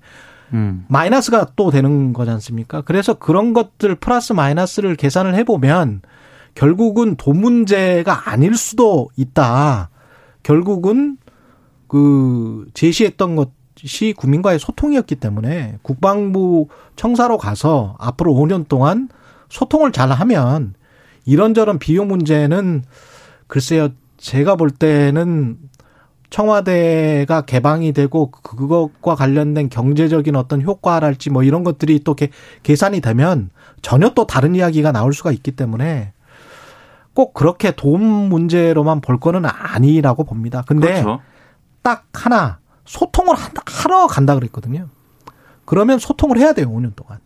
음. 0.53 0.85
마이너스가 0.89 1.53
또 1.57 1.71
되는 1.71 2.13
거지 2.13 2.31
않습니까? 2.33 2.83
그래서 2.83 3.15
그런 3.15 3.55
것들 3.55 3.95
플러스 3.95 4.35
마이너스를 4.35 4.97
계산을 4.97 5.35
해보면 5.37 6.03
결국은 6.55 7.17
돈 7.17 7.41
문제가 7.41 8.31
아닐 8.31 8.55
수도 8.55 9.09
있다. 9.17 9.89
결국은 10.43 11.17
그 11.89 12.67
제시했던 12.75 13.37
것이 13.37 14.13
국민과의 14.15 14.59
소통이었기 14.59 15.15
때문에 15.15 15.79
국방부 15.81 16.69
청사로 16.97 17.39
가서 17.39 17.97
앞으로 17.99 18.35
5년 18.35 18.69
동안 18.69 19.09
소통을 19.49 19.93
잘 19.93 20.11
하면 20.11 20.75
이런저런 21.25 21.79
비용 21.79 22.09
문제는 22.09 22.85
글쎄요, 23.47 23.89
제가 24.23 24.55
볼 24.55 24.71
때는 24.71 25.59
청와대가 26.31 27.43
개방이 27.43 27.93
되고 27.93 28.31
그것과 28.31 29.17
관련된 29.17 29.69
경제적인 29.69 30.37
어떤 30.37 30.63
효과랄지 30.63 31.31
뭐 31.31 31.43
이런 31.43 31.65
것들이 31.65 31.99
또 32.05 32.15
계산이 32.63 33.01
되면 33.01 33.51
전혀 33.83 34.11
또 34.11 34.27
다른 34.27 34.55
이야기가 34.55 34.93
나올 34.93 35.13
수가 35.13 35.33
있기 35.33 35.51
때문에 35.51 36.13
꼭 37.15 37.35
그렇게 37.35 37.73
돈 37.73 38.01
문제로만 38.03 39.01
볼 39.01 39.19
거는 39.19 39.45
아니라고 39.45 40.25
봅니다. 40.25 40.63
근데 40.67 41.03
그렇죠. 41.03 41.21
딱 41.83 42.07
하나 42.15 42.61
소통을 42.85 43.35
하러 43.67 44.07
간다 44.07 44.37
그랬거든요. 44.37 44.87
그러면 45.65 45.99
소통을 45.99 46.39
해야 46.39 46.53
돼요, 46.53 46.69
5년 46.69 46.95
동안. 46.95 47.19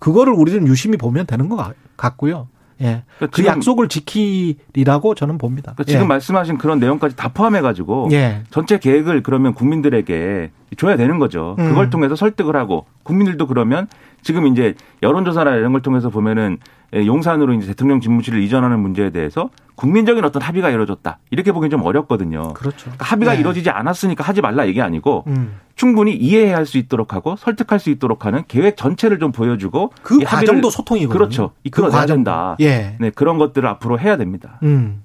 그거를 0.00 0.32
우리는 0.32 0.66
유심히 0.66 0.98
보면 0.98 1.26
되는 1.26 1.48
것 1.48 1.72
같고요. 1.96 2.48
예. 2.82 3.02
그러니까 3.18 3.36
그 3.36 3.44
약속을 3.46 3.88
지키리라고 3.88 5.14
저는 5.14 5.38
봅니다. 5.38 5.72
그러니까 5.72 5.84
지금 5.84 6.02
예. 6.02 6.06
말씀하신 6.06 6.58
그런 6.58 6.78
내용까지 6.78 7.16
다 7.16 7.28
포함해 7.28 7.60
가지고 7.60 8.08
예. 8.12 8.42
전체 8.50 8.78
계획을 8.78 9.22
그러면 9.22 9.54
국민들에게 9.54 10.50
줘야 10.76 10.96
되는 10.96 11.18
거죠. 11.18 11.56
음. 11.58 11.68
그걸 11.68 11.90
통해서 11.90 12.16
설득을 12.16 12.56
하고 12.56 12.86
국민들도 13.04 13.46
그러면 13.46 13.88
지금 14.22 14.46
이제 14.46 14.74
여론조사나 15.02 15.56
이런 15.56 15.72
걸 15.72 15.82
통해서 15.82 16.08
보면은 16.10 16.58
예, 16.94 17.06
용산으로 17.06 17.54
이제 17.54 17.68
대통령 17.68 18.00
집무실을 18.00 18.42
이전하는 18.42 18.78
문제에 18.78 19.10
대해서 19.10 19.48
국민적인 19.76 20.24
어떤 20.24 20.42
합의가 20.42 20.70
이루어졌다. 20.70 21.18
이렇게 21.30 21.50
보기엔 21.50 21.70
좀 21.70 21.82
어렵거든요. 21.82 22.52
그렇죠. 22.52 22.82
그러니까 22.82 23.04
합의가 23.06 23.32
네. 23.32 23.40
이루어지지 23.40 23.70
않았으니까 23.70 24.22
하지 24.22 24.42
말라 24.42 24.64
이게 24.64 24.82
아니고 24.82 25.24
음. 25.28 25.58
충분히 25.74 26.14
이해할 26.14 26.66
수 26.66 26.76
있도록 26.76 27.14
하고 27.14 27.36
설득할 27.36 27.80
수 27.80 27.88
있도록 27.88 28.26
하는 28.26 28.42
계획 28.46 28.76
전체를 28.76 29.18
좀 29.18 29.32
보여주고 29.32 29.92
그 30.02 30.18
과정도 30.20 30.68
소통이거든요. 30.68 31.18
그렇죠. 31.18 31.52
이끌어내야 31.64 32.06
된다. 32.06 32.56
예. 32.60 32.96
네, 33.00 33.10
그런 33.10 33.38
것들을 33.38 33.66
앞으로 33.66 33.98
해야 33.98 34.18
됩니다. 34.18 34.58
음. 34.62 35.02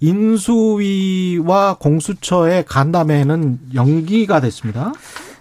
인수위와 0.00 1.76
공수처의 1.78 2.64
간담회는 2.66 3.58
연기가 3.74 4.40
됐습니다. 4.40 4.92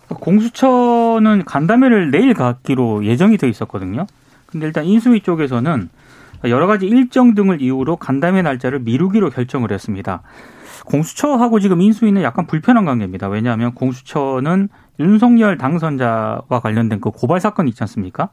공수처는 0.10 1.46
간담회를 1.46 2.12
내일 2.12 2.34
갖기로 2.34 3.06
예정이 3.06 3.38
돼 3.38 3.50
있었거든요. 3.50 4.06
근데 4.46 4.68
일단 4.68 4.86
인수위 4.86 5.22
쪽에서는 5.22 5.90
여러 6.46 6.68
가지 6.68 6.86
일정 6.86 7.34
등을 7.34 7.62
이유로 7.62 7.96
간담회 7.96 8.42
날짜를 8.42 8.80
미루기로 8.80 9.30
결정을 9.30 9.72
했습니다. 9.72 10.22
공수처하고 10.86 11.60
지금 11.60 11.82
인수위는 11.82 12.22
약간 12.22 12.46
불편한 12.46 12.86
관계입니다. 12.86 13.28
왜냐하면 13.28 13.74
공수처는 13.74 14.70
윤석열 15.00 15.58
당선자와 15.58 16.60
관련된 16.62 17.02
그 17.02 17.12
고발 17.12 17.40
사건 17.40 17.68
있지 17.68 17.82
않습니까? 17.84 18.30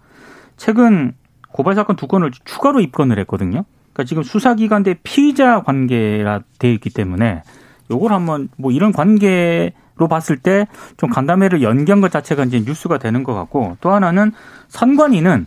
최근 0.56 1.14
고발 1.48 1.74
사건 1.74 1.96
두 1.96 2.06
건을 2.06 2.30
추가로 2.44 2.80
입건을 2.80 3.18
했거든요. 3.20 3.64
그러니까 3.92 4.04
지금 4.04 4.22
수사기관 4.22 4.82
대 4.82 4.94
피의자 5.02 5.62
관계라 5.62 6.40
돼 6.58 6.72
있기 6.72 6.90
때문에 6.90 7.42
요걸 7.90 8.12
한번 8.12 8.48
뭐 8.56 8.70
이런 8.70 8.92
관계 8.92 9.72
로 9.96 10.08
봤을 10.08 10.38
때 10.38 10.66
좀 10.96 11.10
간담회를 11.10 11.62
연기한 11.62 12.00
것 12.00 12.10
자체가 12.10 12.44
이제 12.44 12.60
뉴스가 12.60 12.98
되는 12.98 13.22
것 13.24 13.34
같고 13.34 13.76
또 13.80 13.90
하나는 13.92 14.32
선관위는 14.68 15.46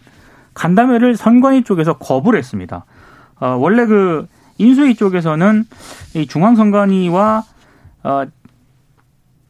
간담회를 0.54 1.16
선관위 1.18 1.64
쪽에서 1.64 1.98
거부를 1.98 2.38
했습니다. 2.40 2.86
어, 3.40 3.48
원래 3.60 3.86
그 3.86 4.28
인수위 4.58 4.96
쪽에서는 4.96 5.66
이 6.14 6.28
중앙선관위와 6.28 7.44
어, 8.04 8.24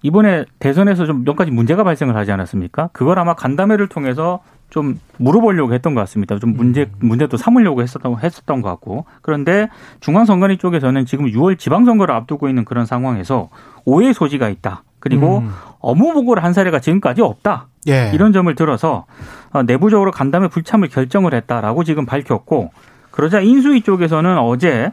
이번에 0.02 0.46
대선에서 0.60 1.06
좀 1.06 1.24
몇 1.26 1.36
가지 1.36 1.52
문제가 1.52 1.84
발생을 1.84 2.16
하지 2.16 2.32
않았습니까? 2.32 2.90
그걸 2.94 3.20
아마 3.20 3.34
간담회를 3.36 3.88
통해서 3.90 4.40
좀 4.76 5.00
물어보려고 5.20 5.74
했던 5.74 5.96
것 5.96 6.02
같습니다. 6.02 6.38
좀 6.38 6.54
문제 6.58 6.82
음. 6.82 7.08
문제도 7.08 7.38
삼으려고 7.38 7.82
했었던 7.82 8.18
했었던 8.22 8.62
것 8.62 8.68
같고 8.68 9.06
그런데 9.22 9.70
중앙선관위 10.02 10.58
쪽에서는 10.58 11.06
지금 11.06 11.28
6월 11.28 11.58
지방선거를 11.58 12.14
앞두고 12.14 12.50
있는 12.50 12.66
그런 12.66 12.86
상황에서 12.86 13.48
오해 13.86 14.12
소지가 14.12 14.50
있다. 14.50 14.84
그리고 15.00 15.38
음. 15.38 15.52
업무 15.80 16.12
보고를 16.12 16.44
한 16.44 16.52
사례가 16.52 16.82
지금까지 16.82 17.22
없다. 17.22 17.68
예. 17.88 18.12
이런 18.14 18.34
점을 18.34 18.54
들어서 18.54 19.06
어, 19.54 19.64
내부적으로 19.64 20.12
간담회 20.12 20.50
불참을 20.50 20.90
결정을 20.90 21.34
했다라고 21.34 21.86
지금 21.86 22.06
밝혔고 22.06 22.72
그러자 23.12 23.40
인수위 23.40 23.80
쪽에서는 23.80 24.38
어제 24.40 24.92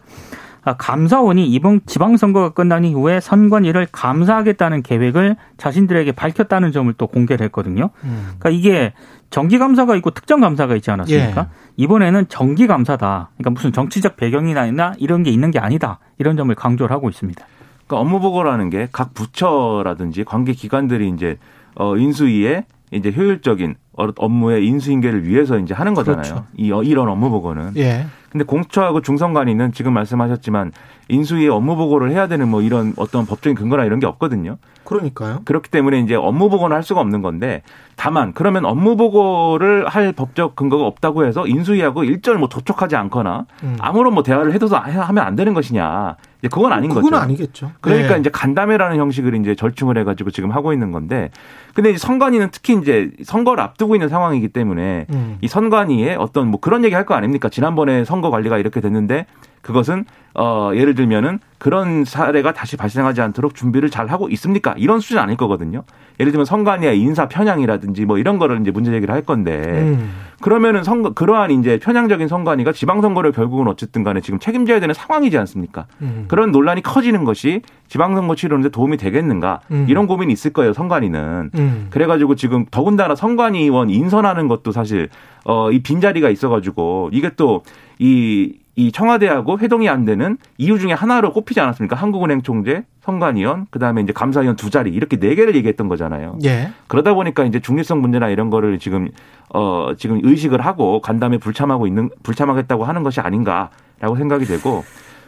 아, 0.65 0.75
감사원이 0.77 1.49
이번 1.49 1.81
지방선거가 1.87 2.51
끝난 2.51 2.85
이후에 2.85 3.19
선관위를 3.19 3.89
감사하겠다는 3.91 4.83
계획을 4.83 5.35
자신들에게 5.57 6.13
밝혔다는 6.13 6.71
점을 6.71 6.93
또 6.97 7.09
공개를 7.09 7.45
했거든요. 7.47 7.91
음. 8.05 8.35
그러니까 8.39 8.51
이게 8.51 8.93
정기 9.33 9.59
감사가 9.59 9.97
있고 9.97 10.11
특정 10.11 10.41
감사가 10.41 10.77
있지 10.77 10.91
않았습니까? 10.93 11.41
예. 11.41 11.47
이번에는 11.77 12.29
정기 12.29 12.67
감사다. 12.69 13.31
그러니까 13.37 13.51
무슨 13.51 13.73
정치적 13.73 14.17
배경이나 14.17 14.95
이런 14.99 15.23
게 15.25 15.31
있는 15.31 15.51
게 15.51 15.59
아니다. 15.59 15.99
이런 16.19 16.37
점을 16.37 16.55
강조를 16.55 16.95
하고 16.95 17.09
있습니다. 17.09 17.45
그러니까 17.87 17.99
업무 18.01 18.21
보고라는 18.21 18.71
게 18.71 18.89
각 18.93 19.15
부처라든지 19.15 20.23
관계 20.25 20.53
기관들이 20.53 21.09
이제 21.09 21.39
어 21.75 21.97
인수위에 21.97 22.67
이제 22.93 23.11
효율적인 23.17 23.75
업무의 23.95 24.67
인수인계를 24.67 25.27
위해서 25.27 25.59
이제 25.59 25.73
하는 25.75 25.95
거잖아요. 25.95 26.23
그렇죠. 26.23 26.45
이 26.57 26.67
이런 26.89 27.09
업무 27.09 27.31
보고는. 27.31 27.73
예. 27.77 28.07
근데 28.33 28.45
공처하고 28.47 29.03
중선관위는 29.03 29.73
지금 29.73 29.93
말씀하셨지만 29.93 30.73
인수위에 31.09 31.49
업무 31.49 31.77
보고를 31.77 32.11
해야 32.13 32.27
되는 32.29 32.49
뭐 32.49 32.63
이런 32.63 32.95
어떤 32.97 33.27
법적인 33.27 33.55
근거나 33.55 33.85
이런 33.85 34.01
게 34.01 34.07
없거든요. 34.07 34.57
그러니까요. 34.85 35.43
그렇기 35.45 35.71
때문에 35.71 36.01
이제 36.01 36.15
업무 36.15 36.49
보고는 36.49 36.75
할 36.75 36.83
수가 36.83 37.03
없는 37.03 37.21
건데 37.21 37.63
다만 37.95 38.33
그러면 38.33 38.65
업무 38.65 38.97
보고를 38.97 39.87
할 39.87 40.13
법적 40.13 40.57
근거가 40.57 40.87
없다고 40.87 41.27
해서 41.27 41.47
인수위하고 41.47 42.05
일절 42.05 42.39
뭐 42.39 42.49
도촉하지 42.49 42.97
않거나 42.97 43.45
음. 43.65 43.77
아무런 43.81 44.15
뭐 44.15 44.23
대화를 44.23 44.55
해도 44.55 44.67
하면 44.67 45.25
안 45.25 45.37
되는 45.37 45.53
것이냐. 45.53 46.17
이제 46.39 46.49
그건 46.49 46.73
아닌 46.73 46.89
그건 46.89 47.03
거죠. 47.03 47.11
그건 47.11 47.23
아니겠죠. 47.23 47.73
그러니까 47.81 48.15
네. 48.15 48.21
이제 48.21 48.31
간담회라는 48.31 48.97
형식을 48.97 49.35
이제 49.37 49.55
절충을 49.55 49.99
해가지고 49.99 50.31
지금 50.31 50.51
하고 50.51 50.73
있는 50.73 50.91
건데, 50.91 51.31
근데 51.75 51.91
이제 51.91 51.99
선관위는 51.99 52.49
특히 52.53 52.75
이제 52.77 53.11
선거를 53.25 53.63
앞두고 53.63 53.95
있는 53.95 54.09
상황이기 54.09 54.49
때문에 54.49 55.07
음. 55.11 55.39
이 55.41 55.49
선관위에 55.49 56.15
어떤 56.17 56.49
뭐 56.49 56.61
그런 56.61 56.85
얘기 56.85 56.95
할 56.95 57.03
거 57.07 57.15
아닙니까? 57.15 57.49
지난번에 57.49 58.05
선거 58.05 58.31
관리가 58.31 58.59
이렇게 58.59 58.81
됐는데 58.81 59.27
그것은 59.63 60.05
어 60.35 60.73
예를 60.75 60.95
들면은 60.95 61.39
그런 61.59 62.05
사례가 62.05 62.53
다시 62.53 62.77
발생하지 62.77 63.21
않도록 63.21 63.55
준비를 63.55 63.91
잘 63.91 64.09
하고 64.09 64.29
있습니까? 64.31 64.75
이런 64.77 65.01
수준 65.01 65.19
아닐 65.19 65.37
거거든요. 65.37 65.85
예를 66.19 66.33
들면 66.33 66.45
선관위의 66.45 66.99
인사 66.99 67.29
편향이라든지 67.29 68.05
뭐 68.05 68.19
이런 68.19 68.39
거를 68.39 68.61
이제 68.61 68.71
문제 68.71 68.91
제기를 68.91 69.15
할 69.15 69.23
건데 69.23 69.63
음. 69.63 70.11
그러면은 70.41 70.83
선거 70.83 71.11
그러한 71.11 71.51
이제 71.53 71.79
편향적인 71.79 72.29
선관위가 72.29 72.73
지방선거를 72.73 73.33
결국은 73.33 73.69
어쨌든 73.69 74.03
간에 74.03 74.21
지금 74.21 74.39
책임져야 74.39 74.81
되는 74.81 74.95
상황이지 74.95 75.39
않습니까? 75.39 75.87
음. 76.01 76.25
그런 76.29 76.51
논란이 76.51 76.83
커지는 76.83 77.25
것이 77.25 77.63
지방선거 77.89 78.35
치르는데 78.35 78.71
도움이 78.71 78.97
되겠는가 78.97 79.61
음. 79.71 79.87
이런 79.89 80.07
고민이 80.07 80.33
있을 80.33 80.53
거예요 80.53 80.73
선관위는. 80.73 81.51
음. 81.55 81.87
그래가지고 81.91 82.35
지금 82.35 82.67
더군다나 82.71 83.15
선관위원 83.15 83.91
인선하는 83.91 84.49
것도 84.49 84.73
사실 84.73 85.09
어 85.45 85.71
이 85.73 85.83
빈자리가 85.83 86.31
있어가지고 86.31 87.11
이게 87.13 87.31
또 87.35 87.63
이 87.99 88.63
이 88.75 88.91
청와대하고 88.91 89.59
회동이 89.59 89.91
안 89.91 90.07
되는 90.07 90.39
이유 90.57 90.79
중에 90.79 90.93
하나로 90.95 91.35
꼽히지 91.35 91.61
않았습니까? 91.61 91.95
한국은행 91.95 92.41
총재, 92.41 92.85
선관위원, 93.03 93.67
그다음에 93.71 94.01
이제 94.01 94.15
감사위원 94.15 94.57
두 94.57 94.71
자리 94.71 94.91
이렇게 94.91 95.19
네 95.19 95.35
개를 95.35 95.55
얘기했던 95.57 95.89
거잖아요. 95.89 96.39
예. 96.45 96.71
그러다 96.87 97.13
보니까 97.13 97.45
이제 97.45 97.61
중립성 97.61 98.01
문제나 98.01 98.31
이런 98.31 98.49
거를 98.49 98.79
지금 98.79 99.11
어 99.53 99.91
지금 99.99 100.21
의식을 100.23 100.63
하고 100.63 101.03
간담회 101.03 101.37
불참하고 101.37 101.87
있는 101.87 102.09
불참하겠다고 102.23 102.85
하는 102.85 103.03
것이 103.03 103.21
아닌가라고 103.21 104.17
생각이 104.17 104.47
되고 104.47 104.85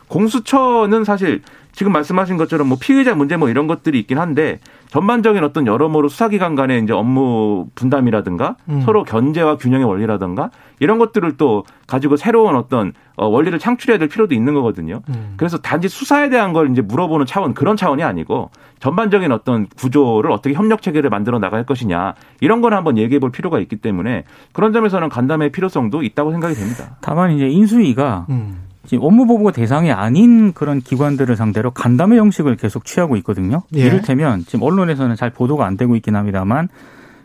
공수처는 0.08 1.04
사실 1.04 1.42
지금 1.74 1.92
말씀하신 1.92 2.36
것처럼 2.36 2.68
뭐 2.68 2.78
피의자 2.80 3.14
문제 3.14 3.36
뭐 3.36 3.48
이런 3.48 3.66
것들이 3.66 3.98
있긴 3.98 4.18
한데 4.18 4.60
전반적인 4.88 5.42
어떤 5.42 5.66
여러모로 5.66 6.08
수사기관 6.08 6.54
간의 6.54 6.82
이제 6.82 6.92
업무 6.92 7.66
분담이라든가 7.74 8.56
음. 8.68 8.80
서로 8.82 9.02
견제와 9.02 9.56
균형의 9.56 9.84
원리라든가 9.84 10.50
이런 10.78 10.98
것들을 10.98 11.36
또 11.36 11.64
가지고 11.86 12.16
새로운 12.16 12.54
어떤 12.54 12.92
어, 13.16 13.26
원리를 13.26 13.58
창출해야 13.58 13.98
될 13.98 14.08
필요도 14.08 14.34
있는 14.34 14.54
거거든요. 14.54 15.02
음. 15.08 15.34
그래서 15.36 15.58
단지 15.58 15.88
수사에 15.88 16.28
대한 16.28 16.52
걸 16.52 16.70
이제 16.70 16.80
물어보는 16.80 17.26
차원 17.26 17.54
그런 17.54 17.76
차원이 17.76 18.02
아니고 18.02 18.50
전반적인 18.78 19.32
어떤 19.32 19.66
구조를 19.66 20.30
어떻게 20.30 20.54
협력 20.54 20.80
체계를 20.80 21.10
만들어 21.10 21.38
나갈 21.38 21.64
것이냐 21.64 22.14
이런 22.40 22.60
걸 22.60 22.74
한번 22.74 22.98
얘기해 22.98 23.18
볼 23.18 23.32
필요가 23.32 23.58
있기 23.58 23.76
때문에 23.76 24.24
그런 24.52 24.72
점에서는 24.72 25.08
간담회 25.08 25.50
필요성도 25.50 26.02
있다고 26.02 26.30
생각이 26.30 26.54
됩니다. 26.54 26.96
다만 27.00 27.32
이제 27.32 27.48
인수위가 27.48 28.26
음. 28.30 28.64
지금 28.86 29.04
업무보고 29.04 29.50
대상이 29.52 29.90
아닌 29.92 30.52
그런 30.52 30.80
기관들을 30.80 31.36
상대로 31.36 31.70
간담회 31.70 32.18
형식을 32.18 32.56
계속 32.56 32.84
취하고 32.84 33.16
있거든요. 33.18 33.62
예. 33.74 33.80
이를테면 33.80 34.44
지금 34.46 34.62
언론에서는 34.62 35.16
잘 35.16 35.30
보도가 35.30 35.66
안 35.66 35.76
되고 35.76 35.96
있긴 35.96 36.16
합니다만 36.16 36.68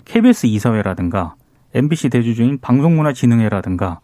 KBS 0.06 0.48
이사회라든가 0.48 1.36
MBC 1.74 2.10
대주주인 2.10 2.60
방송문화진흥회라든가 2.60 4.00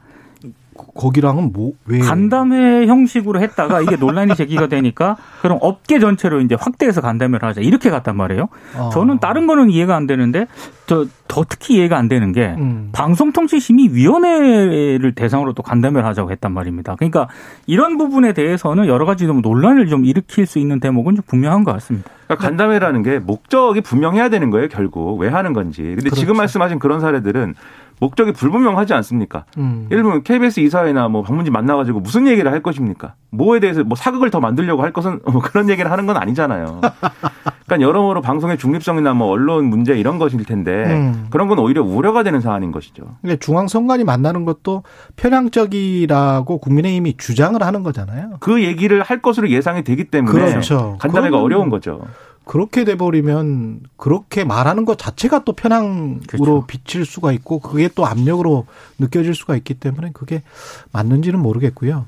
거기랑은 0.76 1.52
뭐 1.54 1.74
왜? 1.86 2.00
간담회 2.00 2.88
형식으로 2.88 3.42
했다가 3.42 3.82
이게 3.82 3.96
논란이 3.96 4.36
제기가 4.36 4.68
되니까 4.68 5.18
그럼 5.42 5.58
업계 5.62 6.00
전체로 6.00 6.42
이제 6.42 6.56
확대해서 6.60 7.02
간담회를 7.02 7.48
하자 7.48 7.62
이렇게 7.62 7.90
갔단 7.90 8.16
말이에요. 8.16 8.50
아. 8.78 8.90
저는 8.94 9.20
다른 9.20 9.48
거는 9.48 9.70
이해가 9.70 9.96
안 9.96 10.08
되는데 10.08 10.48
저 10.86 11.06
더 11.28 11.44
특히 11.48 11.76
이해가 11.76 11.96
안 11.98 12.08
되는 12.08 12.32
게 12.32 12.56
음. 12.58 12.90
방송통신심의위원회를 12.94 15.14
대상으로 15.16 15.54
또 15.54 15.64
간담회를 15.64 16.08
하자고 16.08 16.30
했단 16.32 16.54
말입니다. 16.54 16.96
그러니까 16.96 17.28
이런 17.66 17.98
부분에 17.98 18.34
대해서는 18.34 18.86
여러 18.88 19.06
가지 19.06 19.26
좀 19.26 19.42
논란을 19.42 19.88
좀 19.88 20.06
일으킬 20.06 20.46
수 20.46 20.60
있는 20.60 20.80
대목은 20.80 21.16
좀 21.16 21.24
분명한 21.28 21.64
것 21.64 21.72
같습니다. 21.74 22.12
그러니까 22.28 22.48
간담회라는 22.48 23.02
게 23.04 23.20
목적이 23.20 23.82
분명해야 23.82 24.30
되는 24.30 24.50
거예요, 24.52 24.68
결국 24.70 25.20
왜 25.20 25.30
하는 25.30 25.54
건지. 25.54 25.82
근데 25.82 26.04
그렇죠. 26.04 26.16
지금 26.16 26.38
말씀하신 26.38 26.78
그런 26.80 27.00
사례들은 27.00 27.56
목적이 28.00 28.34
불분명하지 28.34 28.94
않습니까? 28.94 29.46
음. 29.58 29.88
예를 29.92 30.04
들면 30.04 30.24
KBS 30.24 30.60
이사회나 30.60 31.08
뭐 31.08 31.22
방문진 31.24 31.54
만나가지고 31.54 32.00
무슨 32.00 32.28
얘기를 32.28 32.52
할 32.52 32.62
것입니까? 32.62 33.16
뭐에 33.32 33.60
대해서 33.60 33.84
뭐 33.84 33.96
사극을 33.96 34.30
더 34.30 34.40
만들려고 34.40 34.84
할 34.84 34.92
것은 34.92 35.22
뭐 35.32 35.42
그런 35.42 35.70
얘기를 35.70 35.92
하는 35.92 36.06
건 36.06 36.18
아니잖아요. 36.18 36.82
그러니까 37.66 37.88
여러모로 37.88 38.22
방송의 38.22 38.58
중립성이나 38.58 39.14
뭐 39.14 39.28
언론 39.30 39.66
문제 39.66 39.98
이런 39.98 40.20
것일 40.20 40.44
텐데 40.46 40.72
음. 40.86 41.28
그런 41.32 41.48
건 41.48 41.60
오히려 41.60 41.84
우려가 41.84 42.24
되는 42.24 42.40
사안인 42.40 42.72
것이죠. 42.72 43.18
근데 43.22 43.38
중앙선관위 43.38 44.04
만나는 44.04 44.46
것도 44.46 44.84
편향적이라고 45.16 46.60
국민의힘이 46.60 47.18
주장을 47.18 47.62
하는 47.62 47.84
거잖아요. 47.84 48.38
그 48.40 48.64
얘기를 48.64 49.02
할 49.02 49.22
것으로 49.22 49.50
예상이 49.50 49.84
되기 49.84 50.06
때문에 50.06 50.52
그렇죠. 50.52 50.98
간담회가 51.00 51.42
어려운 51.42 51.70
거죠. 51.70 52.02
그렇게 52.46 52.84
돼버리면 52.86 53.82
그렇게 53.98 54.44
말하는 54.44 54.86
것 54.86 54.98
자체가 54.98 55.44
또 55.44 55.54
편향으로 55.54 56.20
그렇죠. 56.28 56.66
비칠 56.68 57.06
수가 57.06 57.32
있고 57.34 57.60
그게 57.60 57.90
또 57.96 58.06
압력으로 58.06 58.66
느껴질 59.00 59.34
수가 59.34 59.56
있기 59.58 59.74
때문에 59.76 60.12
그게 60.14 60.44
맞는지는 60.92 61.40
모르겠고요. 61.40 62.06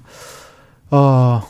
어, 0.92 1.42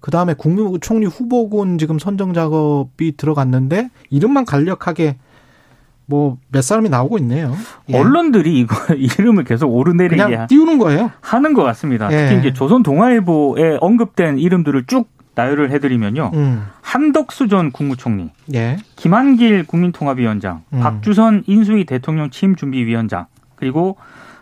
그 0.00 0.10
다음에 0.10 0.34
국무총리 0.34 1.06
후보군 1.06 1.78
지금 1.78 1.98
선정 1.98 2.34
작업이 2.34 3.16
들어갔는데 3.16 3.90
이름만 4.10 4.44
간략하게 4.44 5.16
뭐 6.06 6.38
몇 6.50 6.62
사람이 6.62 6.88
나오고 6.88 7.18
있네요. 7.18 7.54
예. 7.90 7.98
언론들이 7.98 8.58
이거 8.60 8.76
이름을 8.94 9.44
계속 9.44 9.68
오르내리게 9.68 10.46
띄우는 10.48 10.78
거예요. 10.78 11.10
하는 11.20 11.52
것 11.54 11.62
같습니다. 11.64 12.10
예. 12.12 12.28
특히 12.28 12.38
이제 12.40 12.52
조선 12.52 12.82
동아일보에 12.82 13.78
언급된 13.80 14.38
이름들을 14.38 14.84
쭉 14.86 15.08
나열을 15.36 15.70
해드리면요. 15.70 16.32
음. 16.34 16.66
한덕수 16.80 17.46
전 17.48 17.70
국무총리, 17.70 18.30
예. 18.54 18.78
김한길 18.96 19.66
국민통합위원장, 19.66 20.62
음. 20.72 20.80
박주선 20.80 21.44
인수위 21.46 21.84
대통령 21.84 22.30
취임준비위원장, 22.30 23.26
그리고 23.54 23.96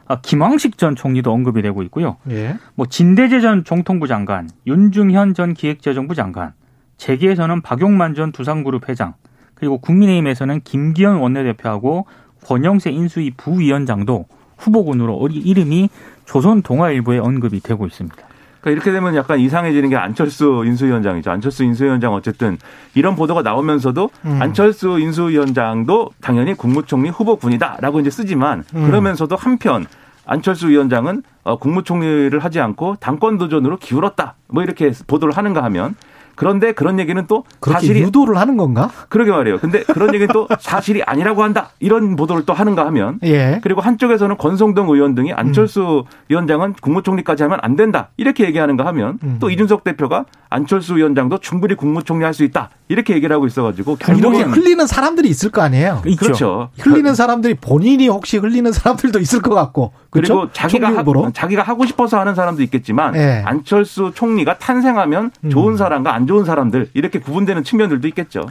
아, 0.06 0.20
김황식 0.20 0.78
전 0.78 0.94
총리도 0.94 1.32
언급이 1.32 1.62
되고 1.62 1.82
있고요. 1.82 2.16
예. 2.30 2.56
뭐 2.76 2.86
진대재 2.86 3.40
전 3.40 3.64
정통부 3.64 4.06
장관, 4.06 4.48
윤중현 4.66 5.34
전 5.34 5.52
기획재정부 5.52 6.14
장관, 6.14 6.52
재계에서는 6.96 7.60
박용만 7.60 8.14
전 8.14 8.30
두산그룹 8.30 8.88
회장, 8.88 9.14
그리고 9.54 9.78
국민의힘에서는 9.78 10.60
김기현 10.62 11.16
원내대표하고 11.16 12.06
권영세 12.46 12.90
인수위 12.90 13.32
부위원장도 13.36 14.26
후보군으로 14.58 15.28
이름이 15.28 15.88
조선 16.24 16.62
동아일보에 16.62 17.18
언급이 17.18 17.60
되고 17.60 17.84
있습니다. 17.84 18.16
그러니까 18.64 18.70
이렇게 18.70 18.92
되면 18.92 19.14
약간 19.14 19.38
이상해지는 19.38 19.90
게 19.90 19.96
안철수 19.96 20.62
인수위원장이죠. 20.64 21.30
안철수 21.30 21.64
인수위원장 21.64 22.14
어쨌든 22.14 22.56
이런 22.94 23.14
보도가 23.14 23.42
나오면서도 23.42 24.10
음. 24.24 24.38
안철수 24.40 24.98
인수위원장도 24.98 26.12
당연히 26.22 26.54
국무총리 26.54 27.10
후보군이다라고 27.10 28.00
이제 28.00 28.08
쓰지만 28.08 28.64
음. 28.74 28.86
그러면서도 28.86 29.36
한편 29.36 29.84
안철수 30.26 30.70
위원장은 30.70 31.22
어, 31.42 31.56
국무총리를 31.56 32.38
하지 32.38 32.60
않고 32.60 32.96
당권 33.00 33.36
도전으로 33.36 33.76
기울었다. 33.76 34.34
뭐 34.48 34.62
이렇게 34.62 34.92
보도를 35.06 35.36
하는가 35.36 35.62
하면 35.64 35.94
그런데 36.36 36.72
그런 36.72 36.98
얘기는 36.98 37.24
또 37.26 37.44
사실이 37.64 38.00
유도를 38.02 38.36
하는 38.36 38.56
건가? 38.56 38.90
그러게 39.08 39.30
말이에요. 39.30 39.58
근데 39.58 39.82
그런 39.84 40.14
얘기는 40.14 40.32
또 40.32 40.46
사실이 40.60 41.02
아니라고 41.02 41.42
한다. 41.42 41.70
이런 41.80 42.16
보도를 42.16 42.44
또 42.44 42.52
하는가 42.52 42.84
하면 42.86 43.18
예. 43.24 43.60
그리고 43.62 43.80
한쪽에서는 43.80 44.36
권성동 44.36 44.88
의원 44.90 45.14
등이 45.14 45.32
안철수 45.32 46.04
음. 46.06 46.18
위원장은 46.28 46.74
국무총리까지 46.80 47.42
하면 47.44 47.58
안 47.62 47.76
된다. 47.76 48.08
이렇게 48.16 48.44
얘기하는가 48.44 48.84
하면 48.86 49.18
음. 49.22 49.36
또 49.40 49.50
이준석 49.50 49.84
대표가 49.84 50.24
안철수 50.50 50.96
위원장도 50.96 51.38
충분히 51.38 51.74
국무총리 51.74 52.22
할 52.24 52.34
수 52.34 52.42
있다. 52.42 52.68
이렇게 52.88 53.14
얘기를 53.14 53.34
하고 53.34 53.46
있어가지고 53.46 53.96
이렇게 54.08 54.42
흘리는 54.42 54.86
사람들이 54.86 55.28
있을 55.28 55.50
거 55.50 55.62
아니에요. 55.62 56.02
그렇죠. 56.18 56.68
흘리는 56.78 57.14
사람들이 57.14 57.54
본인이 57.54 58.08
혹시 58.08 58.36
흘리는 58.36 58.70
사람들도 58.72 59.20
있을 59.20 59.40
것 59.40 59.54
같고 59.54 59.92
그렇죠? 60.10 60.34
그리고 60.34 60.52
자기가 60.52 60.88
하, 60.88 61.32
자기가 61.32 61.62
하고 61.62 61.86
싶어서 61.86 62.20
하는 62.20 62.34
사람도 62.34 62.62
있겠지만 62.62 63.16
예. 63.16 63.42
안철수 63.46 64.12
총리가 64.14 64.58
탄생하면 64.58 65.30
음. 65.44 65.50
좋은 65.50 65.76
사람과 65.78 66.14
안 66.14 66.26
좋은 66.26 66.44
사람들 66.44 66.90
이렇게 66.92 67.20
구분되는 67.20 67.64
측면들도 67.64 68.06
있겠죠. 68.08 68.46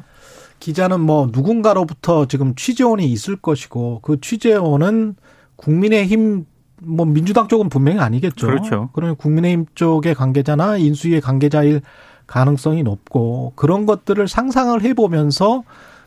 기자는 0.59 1.01
뭐 1.01 1.29
누군가로부터 1.31 2.25
지금 2.25 2.55
취재원이 2.55 3.05
있을 3.05 3.35
것이고 3.35 3.99
그 4.01 4.19
취재원은 4.19 5.15
국민의힘 5.57 6.45
뭐 6.81 7.05
민주당 7.05 7.47
쪽은 7.47 7.69
분명히 7.69 7.99
아니겠죠. 7.99 8.47
그렇죠. 8.47 8.89
그러면 8.93 9.15
국민의힘 9.15 9.65
쪽의 9.75 10.15
관계자나 10.15 10.77
인수위의 10.77 11.21
관계자일 11.21 11.81
가능성이 12.27 12.83
높고 12.83 13.53
그런 13.55 13.85
것들을 13.85 14.27
상상을 14.27 14.81
해보면서 14.81 15.63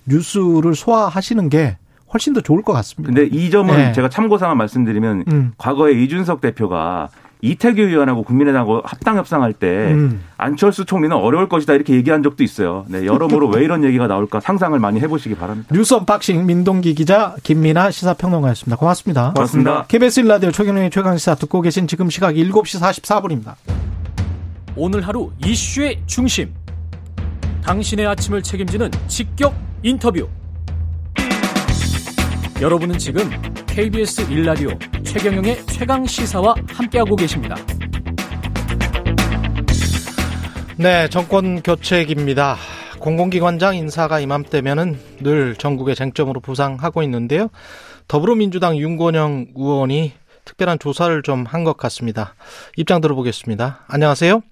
뉴스를 0.07 0.75
소화하시는 0.75 1.49
게 1.49 1.77
훨씬 2.13 2.33
더 2.33 2.41
좋을 2.41 2.63
것 2.63 2.73
같습니다. 2.73 3.13
근데 3.13 3.27
이 3.37 3.51
점은 3.51 3.77
네. 3.77 3.93
제가 3.93 4.09
참고사항 4.09 4.57
말씀드리면 4.57 5.25
음. 5.29 5.53
과거에 5.59 5.93
이준석 5.93 6.41
대표가 6.41 7.09
이태규 7.43 7.83
의원하고 7.83 8.23
국민의당하고 8.23 8.83
합당 8.85 9.17
협상할 9.19 9.53
때 9.53 9.93
음. 9.93 10.23
안철수 10.37 10.85
총리는 10.85 11.15
어려울 11.15 11.49
것이다 11.49 11.75
이렇게 11.75 11.95
얘기한 11.95 12.23
적도 12.23 12.43
있어요. 12.43 12.87
네, 12.89 13.05
여러모로 13.05 13.49
왜 13.49 13.63
이런 13.63 13.85
얘기가 13.85 14.07
나올까 14.07 14.41
상상을 14.41 14.79
많이 14.79 15.01
해보시기 15.01 15.35
바랍니다. 15.35 15.69
뉴스 15.75 15.95
unboxing 15.95 16.47
민동기 16.47 16.95
기자 16.95 17.35
김민아 17.43 17.91
시사평론가였습니다. 17.91 18.77
고맙습니다. 18.77 19.33
고맙습니다. 19.35 19.85
KBS 19.87 20.21
일라디오 20.21 20.51
최경영의 20.51 20.91
최강시사 20.91 21.35
듣고 21.37 21.61
계신 21.61 21.87
지금 21.87 22.09
시각 22.09 22.35
7시 22.35 22.81
44분입니다. 22.81 23.55
오늘 24.77 25.01
하루 25.07 25.33
이슈의 25.45 26.03
중심. 26.07 26.53
당신의 27.63 28.07
아침을 28.07 28.43
책임지는 28.43 28.91
직격 29.09 29.55
인터뷰. 29.83 30.29
여러분은 32.61 32.99
지금 32.99 33.31
KBS 33.67 34.31
일라디오 34.31 34.71
최경영의 35.03 35.67
최강 35.67 36.07
시사와 36.07 36.55
함께하고 36.69 37.17
계십니다. 37.17 37.57
네, 40.79 41.09
정권 41.09 41.63
교체기입니다. 41.63 42.57
공공기관장 42.99 43.77
인사가 43.77 44.21
이맘때면은 44.21 44.99
늘 45.21 45.55
전국의 45.57 45.95
쟁점으로 45.95 46.41
부상하고 46.41 47.03
있는데요. 47.03 47.49
더불어민주당 48.09 48.77
윤건영 48.77 49.49
의원이 49.55 50.13
특별한 50.45 50.79
조사를 50.79 51.23
좀 51.23 51.45
한 51.47 51.65
것 51.65 51.77
같습니다. 51.77 52.35
입장 52.77 53.01
들어보겠습니다. 53.01 53.85
안녕하세요. 53.89 54.43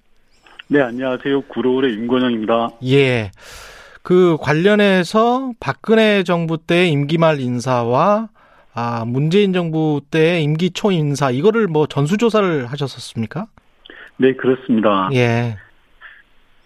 네, 0.67 0.81
안녕하세요. 0.81 1.41
구로울의 1.41 1.93
윤건영입니다. 1.93 2.71
예. 2.85 3.31
그 4.01 4.35
관련해서 4.41 5.51
박근혜 5.59 6.23
정부 6.23 6.57
때 6.57 6.87
임기 6.87 7.19
말 7.19 7.39
인사와 7.39 8.29
아, 8.73 9.05
문재인 9.05 9.53
정부 9.53 10.01
때 10.09 10.41
임기 10.41 10.71
초 10.71 10.91
인사 10.91 11.29
이거를 11.29 11.67
뭐 11.67 11.85
전수조사를 11.85 12.65
하셨었습니까? 12.65 13.45
네, 14.17 14.33
그렇습니다. 14.33 15.09
예. 15.13 15.57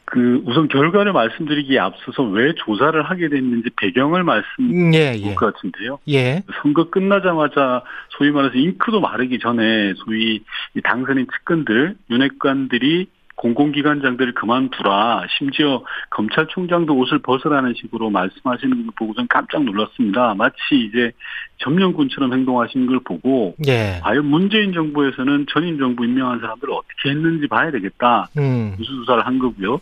그 0.05 0.41
우선 0.45 0.69
결과를 0.69 1.11
말씀드리기에 1.11 1.77
앞서서 1.77 2.23
왜 2.23 2.53
조사를 2.55 2.99
하게 3.03 3.29
됐는지 3.29 3.69
배경을 3.79 4.23
말씀드릴 4.23 4.93
예, 4.95 5.13
예. 5.15 5.35
것 5.35 5.53
같은데요. 5.53 5.99
예. 6.09 6.41
선거 6.63 6.89
끝나자마자 6.89 7.83
소위 8.17 8.31
말해서 8.31 8.55
잉크도 8.55 9.01
마르기 9.01 9.39
전에 9.39 9.93
소위 9.97 10.41
당선인 10.83 11.27
측근들, 11.31 11.95
윤핵관들이 12.09 13.07
공공기관장들을 13.39 14.33
그만두라. 14.33 15.25
심지어 15.37 15.83
검찰총장도 16.09 16.93
옷을 16.97 17.19
벗으라는 17.19 17.73
식으로 17.73 18.09
말씀하시는 18.09 18.85
걸 18.85 18.85
보고 18.97 19.13
좀 19.13 19.27
깜짝 19.29 19.63
놀랐습니다. 19.63 20.35
마치 20.35 20.57
이제 20.71 21.11
점령군처럼 21.59 22.33
행동하시는 22.33 22.85
걸 22.85 22.99
보고 22.99 23.55
예. 23.65 23.99
과연 24.03 24.25
문재인 24.25 24.73
정부에서는 24.73 25.45
전임 25.51 25.77
정부 25.77 26.05
임명한 26.05 26.39
사람들을 26.39 26.73
어떻게 26.73 27.11
했는지 27.11 27.47
봐야 27.47 27.71
되겠다. 27.71 28.27
음. 28.37 28.75
수조사를 28.77 29.25
한 29.25 29.39
거고요. 29.39 29.79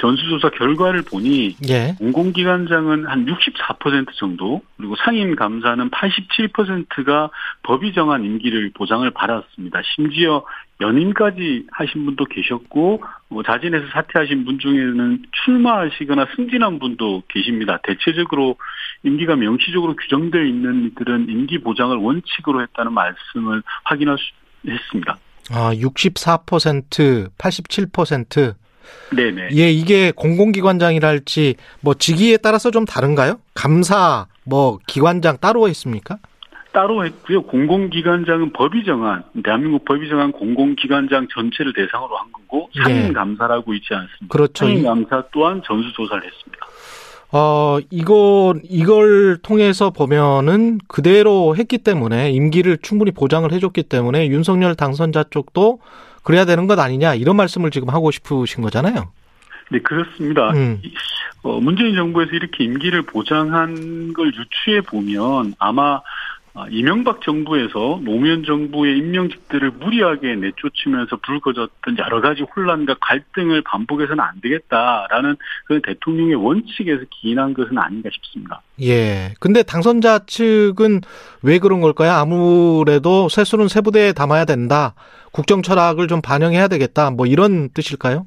전수조사 0.00 0.50
결과를 0.50 1.02
보니 1.02 1.56
예. 1.68 1.94
공공기관장은 1.98 3.06
한 3.06 3.26
64% 3.26 4.14
정도 4.16 4.62
그리고 4.76 4.96
상임 4.96 5.36
감사는 5.36 5.90
87%가 5.90 7.30
법이 7.62 7.92
정한 7.92 8.24
임기를 8.24 8.72
보장을 8.74 9.08
받았습니다. 9.10 9.82
심지어 9.94 10.44
연임까지 10.80 11.66
하신 11.72 12.06
분도 12.06 12.24
계셨고 12.24 13.02
뭐 13.28 13.42
자진해서 13.42 13.86
사퇴하신 13.92 14.46
분 14.46 14.58
중에는 14.58 15.22
출마하시거나 15.44 16.26
승진한 16.34 16.78
분도 16.78 17.22
계십니다. 17.28 17.78
대체적으로 17.82 18.56
임기가 19.02 19.36
명시적으로 19.36 19.94
규정되어 19.96 20.42
있는 20.42 20.86
이들은 20.86 21.28
임기 21.28 21.58
보장을 21.58 21.94
원칙으로 21.96 22.62
했다는 22.62 22.92
말씀을 22.92 23.62
확인할 23.84 24.16
수 24.18 24.24
했습니다. 24.68 25.16
아, 25.50 25.72
64%, 25.74 27.30
87%. 27.36 28.54
네네. 29.14 29.48
예, 29.52 29.70
이게 29.70 30.12
공공기관장이랄지 30.12 31.56
뭐 31.80 31.94
직위에 31.94 32.36
따라서 32.36 32.70
좀 32.70 32.84
다른가요? 32.84 33.40
감사, 33.54 34.26
뭐 34.44 34.78
기관장 34.86 35.38
따로 35.38 35.68
있습니까? 35.68 36.18
따로 36.72 37.04
했고요. 37.04 37.42
공공기관장은 37.42 38.52
법이 38.52 38.84
정한 38.84 39.24
대한민국 39.44 39.84
법이 39.84 40.08
정한 40.08 40.30
공공기관장 40.30 41.26
전체를 41.32 41.72
대상으로 41.72 42.16
한 42.16 42.30
거고 42.32 42.70
상임 42.82 43.12
감사라고 43.12 43.74
있지 43.74 43.88
않습니다. 43.92 44.26
그렇죠. 44.28 44.66
상임 44.66 44.84
감사 44.84 45.24
또한 45.32 45.62
전수 45.64 45.92
조사를 45.92 46.22
했습니다. 46.24 46.66
어, 47.32 47.78
이거, 47.90 48.54
이걸 48.68 49.38
통해서 49.38 49.90
보면은 49.90 50.78
그대로 50.88 51.54
했기 51.56 51.78
때문에 51.78 52.30
임기를 52.32 52.78
충분히 52.82 53.12
보장을 53.12 53.50
해줬기 53.52 53.84
때문에 53.84 54.28
윤석열 54.28 54.74
당선자 54.74 55.24
쪽도 55.30 55.78
그래야 56.22 56.44
되는 56.44 56.66
것 56.66 56.78
아니냐 56.78 57.14
이런 57.14 57.36
말씀을 57.36 57.70
지금 57.70 57.88
하고 57.90 58.10
싶으신 58.10 58.62
거잖아요. 58.62 59.10
네, 59.70 59.78
그렇습니다. 59.80 60.50
음. 60.50 60.80
어, 61.42 61.60
문재인 61.60 61.94
정부에서 61.94 62.32
이렇게 62.32 62.64
임기를 62.64 63.02
보장한 63.02 64.12
걸 64.12 64.26
유추해 64.26 64.80
보면 64.82 65.54
아마 65.58 66.00
아, 66.52 66.66
이명박 66.68 67.22
정부에서 67.22 68.00
노무현 68.02 68.44
정부의 68.44 68.98
임명직들을 68.98 69.70
무리하게 69.70 70.34
내쫓으면서 70.34 71.16
불거졌던 71.24 71.98
여러 71.98 72.20
가지 72.20 72.42
혼란과 72.42 72.96
갈등을 73.00 73.62
반복해서는 73.62 74.18
안 74.20 74.40
되겠다라는 74.40 75.36
그 75.66 75.80
대통령의 75.80 76.34
원칙에서 76.34 77.04
기인한 77.08 77.54
것은 77.54 77.78
아닌가 77.78 78.10
싶습니다. 78.12 78.62
예. 78.82 79.32
근데 79.38 79.62
당선자 79.62 80.26
측은 80.26 81.02
왜 81.42 81.60
그런 81.60 81.80
걸까요? 81.80 82.10
아무래도 82.12 83.28
세수는 83.28 83.68
세부대에 83.68 84.12
담아야 84.12 84.44
된다. 84.44 84.94
국정 85.32 85.62
철학을 85.62 86.08
좀 86.08 86.20
반영해야 86.20 86.68
되겠다. 86.68 87.10
뭐 87.10 87.26
이런 87.26 87.70
뜻일까요? 87.70 88.26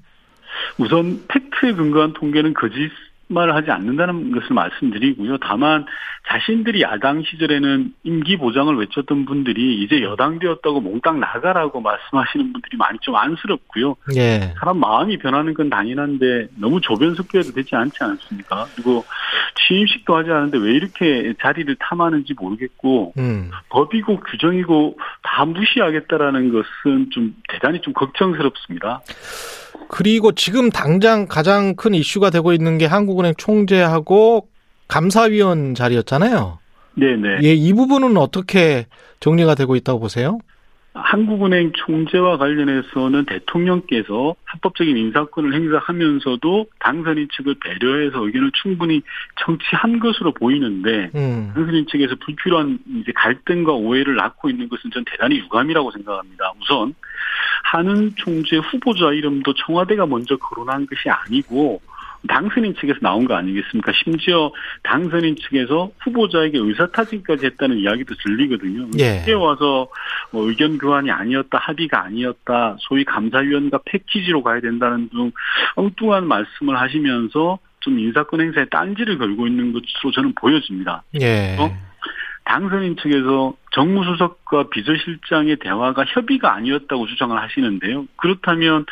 우선 0.77 1.25
팩트에 1.27 1.73
근거한 1.73 2.13
통계는 2.13 2.53
거짓 2.53 2.91
말을 3.33 3.55
하지 3.55 3.71
않는다는 3.71 4.31
것을 4.31 4.53
말씀드리고요. 4.53 5.37
다만 5.37 5.85
자신들이 6.27 6.81
야당 6.81 7.21
시절에는 7.21 7.93
임기 8.03 8.37
보장을 8.37 8.73
외쳤던 8.75 9.25
분들이 9.25 9.83
이제 9.83 10.01
여당 10.01 10.39
되었다고 10.39 10.79
몽땅 10.79 11.19
나가라고 11.19 11.81
말씀하시는 11.81 12.53
분들이 12.53 12.77
많이 12.77 12.97
좀 13.01 13.15
안쓰럽고요. 13.15 13.95
예. 14.15 14.53
사람 14.59 14.79
마음이 14.79 15.17
변하는 15.17 15.53
건 15.53 15.69
당연한데 15.69 16.47
너무 16.55 16.79
조변석교해도 16.79 17.51
되지 17.51 17.75
않지 17.75 17.97
않습니까? 18.01 18.67
그리고 18.75 19.03
취임식도 19.67 20.15
하지 20.15 20.31
않는데 20.31 20.57
왜 20.59 20.71
이렇게 20.71 21.33
자리를 21.41 21.75
탐하는지 21.79 22.33
모르겠고 22.39 23.13
음. 23.17 23.51
법이고 23.69 24.21
규정이고 24.21 24.97
다 25.23 25.45
무시하겠다라는 25.45 26.51
것은 26.51 27.09
좀 27.11 27.35
대단히 27.49 27.81
좀 27.81 27.93
걱정스럽습니다. 27.93 29.01
그리고 29.95 30.31
지금 30.31 30.71
당장 30.71 31.27
가장 31.27 31.75
큰 31.75 31.93
이슈가 31.93 32.31
되고 32.31 32.51
있는 32.51 32.79
게 32.79 32.87
한국은행 32.87 33.35
총재하고 33.37 34.47
감사위원 34.87 35.75
자리였잖아요. 35.75 36.57
네네. 36.95 37.43
예, 37.43 37.53
이 37.53 37.73
부분은 37.73 38.17
어떻게 38.17 38.87
정리가 39.19 39.53
되고 39.53 39.75
있다고 39.75 39.99
보세요? 39.99 40.39
한국은행 40.93 41.71
총재와 41.73 42.37
관련해서는 42.37 43.25
대통령께서 43.25 44.35
합법적인 44.45 44.95
인사권을 44.95 45.53
행사하면서도 45.53 46.67
당선인 46.79 47.27
측을 47.35 47.55
배려해서 47.63 48.23
의견을 48.23 48.51
충분히 48.61 49.01
청취한 49.43 49.99
것으로 49.99 50.33
보이는데 50.33 51.09
음. 51.15 51.51
당선인 51.55 51.87
측에서 51.87 52.15
불필요한 52.23 52.77
이제 53.01 53.11
갈등과 53.15 53.73
오해를 53.73 54.15
낳고 54.15 54.51
있는 54.51 54.69
것은 54.69 54.91
전 54.91 55.03
대단히 55.05 55.37
유감이라고 55.39 55.91
생각합니다. 55.91 56.53
우선 56.61 56.93
한은 57.63 58.11
총재 58.15 58.57
후보자 58.57 59.13
이름도 59.13 59.53
청와대가 59.55 60.05
먼저 60.05 60.37
거론한 60.37 60.85
것이 60.85 61.09
아니고 61.09 61.81
당선인 62.27 62.73
측에서 62.75 62.99
나온 63.01 63.25
거 63.25 63.35
아니겠습니까? 63.35 63.91
심지어 64.03 64.51
당선인 64.83 65.35
측에서 65.35 65.91
후보자에게 65.99 66.57
의사타진까지 66.57 67.45
했다는 67.47 67.77
이야기도 67.77 68.15
들리거든요. 68.15 68.89
예. 68.99 69.21
이제 69.21 69.33
와서 69.33 69.89
뭐 70.31 70.47
의견 70.47 70.77
교환이 70.77 71.11
아니었다, 71.11 71.57
합의가 71.57 72.03
아니었다, 72.03 72.77
소위 72.79 73.03
감사위원과 73.03 73.79
패키지로 73.85 74.41
가야 74.43 74.61
된다는 74.61 75.09
등 75.09 75.31
엉뚱한 75.75 76.27
말씀을 76.27 76.79
하시면서 76.79 77.59
좀 77.81 77.99
인사권 77.99 78.39
행사에 78.39 78.65
딴지를 78.65 79.17
걸고 79.17 79.47
있는 79.47 79.73
것으로 79.73 80.11
저는 80.13 80.33
보여집니다. 80.35 81.03
예. 81.19 81.57
어? 81.59 81.69
당선인 82.45 82.97
측에서 82.97 83.55
정무수석과 83.71 84.69
비서실장의 84.69 85.57
대화가 85.57 86.03
협의가 86.05 86.53
아니었다고 86.55 87.07
주장을 87.07 87.39
하시는데요. 87.41 88.05
그렇다면 88.17 88.85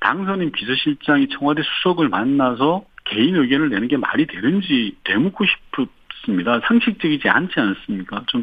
당선인 0.00 0.52
비서실장이 0.52 1.28
청와대 1.28 1.62
수석을 1.62 2.08
만나서 2.08 2.84
개인 3.04 3.36
의견을 3.36 3.70
내는 3.70 3.88
게 3.88 3.96
말이 3.96 4.26
되는지 4.26 4.96
되묻고 5.04 5.44
싶습니다. 5.44 6.60
상식적이지 6.66 7.28
않지 7.28 7.54
않습니까? 7.58 8.24
좀 8.26 8.42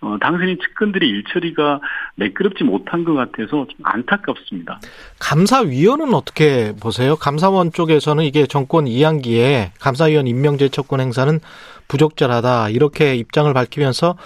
어, 0.00 0.18
당선인 0.20 0.58
측근들의 0.60 1.08
일처리가 1.08 1.80
매끄럽지 2.16 2.64
못한 2.64 3.04
것 3.04 3.14
같아서 3.14 3.66
좀 3.66 3.76
안타깝습니다. 3.82 4.80
감사위원은 5.18 6.14
어떻게 6.14 6.74
보세요? 6.80 7.16
감사원 7.16 7.72
쪽에서는 7.72 8.22
이게 8.24 8.46
정권 8.46 8.86
이양기에 8.86 9.72
감사위원 9.80 10.26
임명 10.26 10.58
제척권 10.58 11.00
행사는 11.00 11.40
부적절하다 11.88 12.70
이렇게 12.70 13.16
입장을 13.16 13.52
밝히면서 13.52 14.16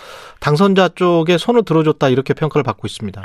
당선자 0.40 0.88
쪽에 0.88 1.38
손을 1.38 1.64
들어줬다 1.64 2.08
이렇게 2.08 2.34
평가를 2.34 2.64
받고 2.64 2.86
있습니다. 2.86 3.22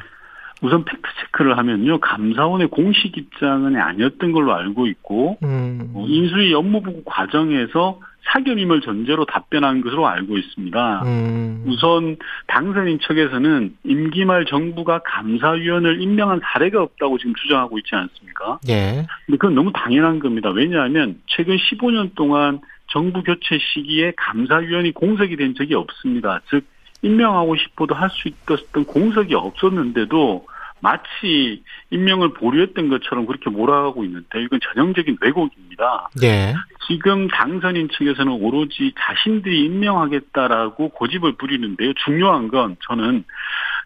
우선 0.65 0.83
팩트 0.83 1.01
체크를 1.21 1.57
하면요 1.57 1.99
감사원의 1.99 2.67
공식 2.67 3.15
입장은 3.17 3.75
아니었던 3.75 4.31
걸로 4.31 4.53
알고 4.55 4.87
있고 4.87 5.37
음. 5.43 5.91
어, 5.93 6.05
인수위 6.07 6.53
업무보고 6.53 7.03
과정에서 7.03 7.99
사견임을 8.27 8.81
전제로 8.81 9.23
답변한 9.25 9.81
것으로 9.81 10.07
알고 10.07 10.37
있습니다. 10.37 11.03
음. 11.05 11.63
우선 11.67 12.17
당선인 12.47 12.97
측에서는 12.99 13.75
임기 13.83 14.25
말 14.25 14.45
정부가 14.45 15.01
감사위원을 15.05 16.01
임명한 16.01 16.41
사례가 16.43 16.81
없다고 16.81 17.19
지금 17.19 17.35
주장하고 17.35 17.77
있지 17.77 17.93
않습니까? 17.93 18.59
예. 18.67 19.05
근데 19.27 19.37
그건 19.37 19.53
너무 19.53 19.71
당연한 19.71 20.17
겁니다. 20.17 20.49
왜냐하면 20.49 21.21
최근 21.27 21.55
15년 21.57 22.15
동안 22.15 22.61
정부 22.87 23.21
교체 23.21 23.59
시기에 23.59 24.13
감사위원이 24.17 24.93
공석이 24.93 25.35
된 25.35 25.53
적이 25.53 25.75
없습니다. 25.75 26.41
즉 26.49 26.65
임명하고 27.03 27.55
싶어도 27.57 27.93
할 27.93 28.09
수 28.09 28.27
있었던 28.27 28.85
공석이 28.85 29.35
없었는데도 29.35 30.47
마치 30.85 31.63
임명을 31.89 32.33
보류했던 32.33 32.89
것처럼 32.89 33.25
그렇게 33.25 33.49
몰아가고 33.49 34.05
있는데 34.05 34.43
이건 34.43 34.59
전형적인 34.61 35.17
왜곡입니다. 35.19 36.09
네. 36.21 36.53
지금 36.87 37.27
당선인 37.27 37.89
측에서는 37.89 38.31
오로지 38.31 38.93
자신들이 38.95 39.65
임명하겠다라고 39.65 40.89
고집을 40.89 41.37
부리는데요. 41.37 41.93
중요한 42.05 42.49
건 42.49 42.77
저는 42.87 43.23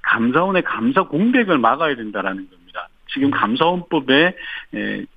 감사원의 0.02 0.64
감사 0.64 1.04
공백을 1.04 1.58
막아야 1.58 1.96
된다라는 1.96 2.50
겁니다. 2.50 2.90
지금 3.14 3.32
감사원법에 3.32 4.36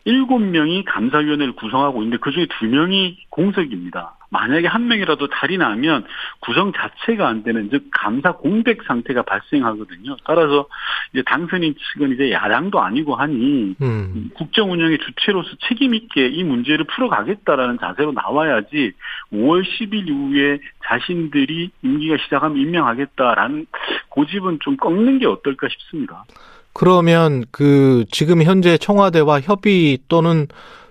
7명이 0.06 0.84
감사위원회를 0.86 1.54
구성하고 1.54 2.02
있는데 2.02 2.18
그중에 2.18 2.46
2명이 2.46 3.16
공석입니다. 3.28 4.14
만약에 4.32 4.66
한 4.66 4.88
명이라도 4.88 5.28
달이 5.28 5.58
나면 5.58 6.04
구성 6.40 6.72
자체가 6.72 7.28
안 7.28 7.42
되는 7.42 7.68
즉 7.70 7.84
감사 7.92 8.32
공백 8.32 8.82
상태가 8.84 9.22
발생하거든요. 9.22 10.16
따라서 10.24 10.66
이제 11.12 11.22
당선인 11.26 11.74
측은 11.76 12.14
이제 12.14 12.32
야당도 12.32 12.80
아니고 12.80 13.14
하니 13.14 13.74
음. 13.82 14.30
국정 14.34 14.72
운영의 14.72 14.98
주체로서 14.98 15.50
책임 15.68 15.94
있게 15.94 16.28
이 16.28 16.42
문제를 16.44 16.86
풀어가겠다라는 16.86 17.78
자세로 17.78 18.12
나와야지 18.12 18.92
5월 19.34 19.64
10일 19.64 20.08
이후에 20.08 20.58
자신들이 20.86 21.70
임기가 21.82 22.16
시작하면 22.24 22.56
임명하겠다라는 22.56 23.66
고집은 24.08 24.58
좀 24.62 24.78
꺾는 24.78 25.18
게 25.18 25.26
어떨까 25.26 25.68
싶습니다. 25.68 26.24
그러면 26.72 27.44
그 27.52 28.06
지금 28.10 28.42
현재 28.42 28.78
청와대와 28.78 29.40
협의 29.40 29.98
또는 30.08 30.46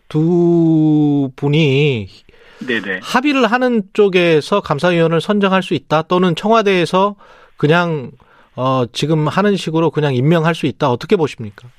두 0.10 1.32
분이 1.36 2.08
네네. 2.68 3.00
합의를 3.04 3.52
하는 3.52 3.84
쪽에서 3.94 4.62
감사위원을 4.62 5.22
선정할 5.22 5.64
수 5.64 5.74
있다 5.74 6.04
또는 6.04 6.36
청와대에서 6.36 7.16
그냥 7.58 8.12
어 8.56 8.86
지금 8.92 9.28
하는 9.28 9.56
식으로 9.56 9.92
그냥 9.92 10.14
임명할 10.14 10.56
수 10.56 10.66
있다 10.66 10.90
어떻게 10.90 11.16
보십니까? 11.16 11.70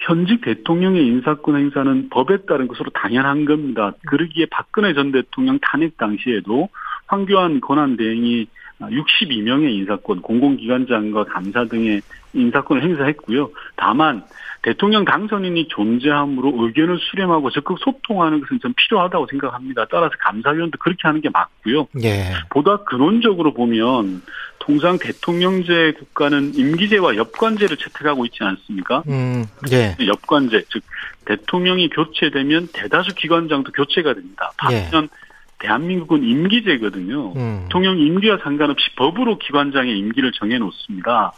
현직 0.00 0.42
대통령의 0.42 1.04
인사권 1.04 1.56
행사는 1.56 2.08
법에 2.10 2.38
따른 2.46 2.68
것으로 2.68 2.90
당연한 2.90 3.44
겁니다. 3.44 3.92
그러기에 4.06 4.46
박근혜 4.50 4.94
전 4.94 5.10
대통령 5.10 5.58
탄핵 5.60 5.96
당시에도 5.96 6.68
황교안 7.06 7.60
권한대행이 7.60 8.46
62명의 8.80 9.70
인사권, 9.70 10.20
공공기관장과 10.20 11.24
감사 11.24 11.64
등의 11.64 12.02
인사권을 12.34 12.82
행사했고요. 12.82 13.50
다만 13.76 14.22
대통령 14.62 15.04
당선인이 15.04 15.68
존재함으로 15.68 16.52
의견을 16.64 16.98
수렴하고 16.98 17.50
적극 17.50 17.78
소통하는 17.78 18.40
것은 18.40 18.60
좀 18.60 18.72
필요하다고 18.76 19.26
생각합니다. 19.30 19.86
따라서 19.90 20.12
감사위원도 20.20 20.78
그렇게 20.78 21.00
하는 21.02 21.20
게 21.20 21.28
맞고요. 21.30 21.88
예. 22.02 22.32
보다 22.50 22.78
근원적으로 22.84 23.54
보면 23.54 24.22
통상 24.58 24.98
대통령제 24.98 25.92
국가는 25.98 26.54
임기제와 26.54 27.16
엽관제를 27.16 27.76
채택하고 27.76 28.24
있지 28.26 28.38
않습니까? 28.40 29.04
음, 29.08 29.44
예. 29.70 29.96
엽관제, 30.04 30.64
즉 30.70 30.82
대통령이 31.26 31.88
교체되면 31.90 32.68
대다수 32.72 33.14
기관장도 33.14 33.72
교체가 33.72 34.14
됩니다. 34.14 34.50
반면 34.56 35.04
예. 35.04 35.26
대한민국은 35.58 36.22
임기제거든요. 36.22 37.32
음. 37.36 37.60
대통령 37.62 37.98
임기와 37.98 38.38
상관없이 38.42 38.94
법으로 38.96 39.38
기관장의 39.38 39.98
임기를 39.98 40.32
정해놓습니다. 40.32 41.32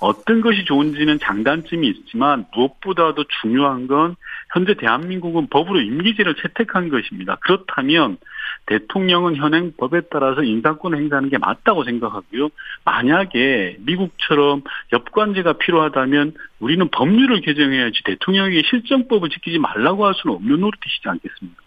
어떤 0.00 0.40
것이 0.40 0.64
좋은지는 0.64 1.18
장단점이 1.20 1.88
있지만 1.88 2.46
무엇보다도 2.54 3.24
중요한 3.40 3.86
건 3.86 4.16
현재 4.52 4.74
대한민국은 4.74 5.48
법으로 5.48 5.80
임기제를 5.80 6.36
채택한 6.36 6.88
것입니다. 6.88 7.36
그렇다면 7.40 8.18
대통령은 8.66 9.36
현행 9.36 9.72
법에 9.76 10.02
따라서 10.10 10.42
인사권을 10.42 10.98
행사하는 10.98 11.30
게 11.30 11.38
맞다고 11.38 11.84
생각하고요. 11.84 12.50
만약에 12.84 13.78
미국처럼 13.80 14.62
엽관제가 14.92 15.54
필요하다면 15.54 16.34
우리는 16.60 16.88
법률을 16.90 17.40
개정해야지 17.40 18.02
대통령에게 18.04 18.62
실정법을 18.68 19.30
지키지 19.30 19.58
말라고 19.58 20.06
할 20.06 20.14
수는 20.14 20.36
없는 20.36 20.60
노릇이시지 20.60 21.08
않겠습니까? 21.08 21.62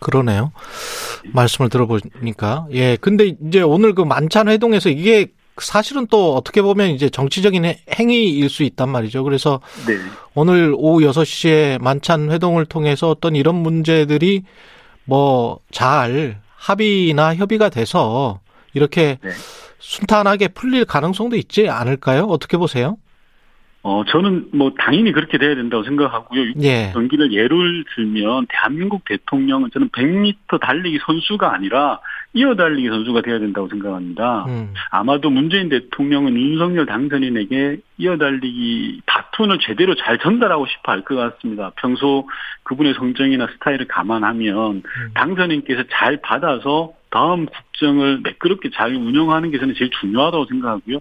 그러네요. 0.00 0.52
말씀을 1.32 1.70
들어보니까. 1.70 2.66
예. 2.72 2.96
근데 3.00 3.34
이제 3.46 3.62
오늘 3.62 3.94
그 3.94 4.02
만찬 4.02 4.48
회동에서 4.48 4.90
이게 4.90 5.28
사실은 5.58 6.06
또 6.08 6.34
어떻게 6.34 6.62
보면 6.62 6.90
이제 6.90 7.08
정치적인 7.08 7.64
행위일 7.98 8.48
수 8.48 8.62
있단 8.62 8.88
말이죠. 8.88 9.24
그래서 9.24 9.60
네. 9.86 9.94
오늘 10.34 10.74
오후 10.76 11.00
6시에 11.00 11.80
만찬 11.82 12.30
회동을 12.30 12.66
통해서 12.66 13.10
어떤 13.10 13.36
이런 13.36 13.54
문제들이 13.56 14.42
뭐 15.04 15.60
잘 15.70 16.40
합의나 16.56 17.34
협의가 17.34 17.68
돼서 17.68 18.40
이렇게 18.74 19.18
네. 19.22 19.30
순탄하게 19.78 20.48
풀릴 20.48 20.84
가능성도 20.84 21.36
있지 21.36 21.68
않을까요? 21.68 22.24
어떻게 22.24 22.56
보세요? 22.56 22.96
어, 23.82 24.04
저는 24.08 24.48
뭐 24.52 24.72
당연히 24.76 25.12
그렇게 25.12 25.38
돼야 25.38 25.54
된다고 25.54 25.84
생각하고요. 25.84 26.54
예. 26.62 26.90
경기를 26.92 27.32
예를 27.32 27.84
들면 27.94 28.46
대한민국 28.48 29.04
대통령은 29.04 29.70
저는 29.72 29.90
100m 29.90 30.60
달리기 30.60 30.98
선수가 31.06 31.54
아니라 31.54 32.00
이어 32.36 32.54
달리기 32.54 32.86
선수가 32.88 33.22
돼야 33.22 33.38
된다고 33.38 33.66
생각합니다. 33.68 34.44
음. 34.46 34.74
아마도 34.90 35.30
문재인 35.30 35.70
대통령은 35.70 36.36
윤석열 36.36 36.84
당선인에게 36.84 37.78
이어 37.96 38.18
달리기 38.18 39.00
바톤을 39.06 39.58
제대로 39.60 39.94
잘 39.94 40.18
전달하고 40.18 40.66
싶어 40.66 40.92
할 40.92 41.06
것 41.06 41.16
같습니다. 41.16 41.72
평소 41.76 42.28
그분의 42.64 42.94
성정이나 42.94 43.46
스타일을 43.54 43.88
감안하면 43.88 44.76
음. 44.76 45.10
당선인께서 45.14 45.84
잘 45.90 46.20
받아서 46.20 46.92
다음 47.10 47.46
국정을 47.46 48.20
매끄럽게 48.22 48.68
잘 48.74 48.94
운영하는 48.94 49.50
게 49.50 49.58
저는 49.58 49.74
제일 49.78 49.90
중요하다고 50.00 50.44
생각하고요. 50.46 50.98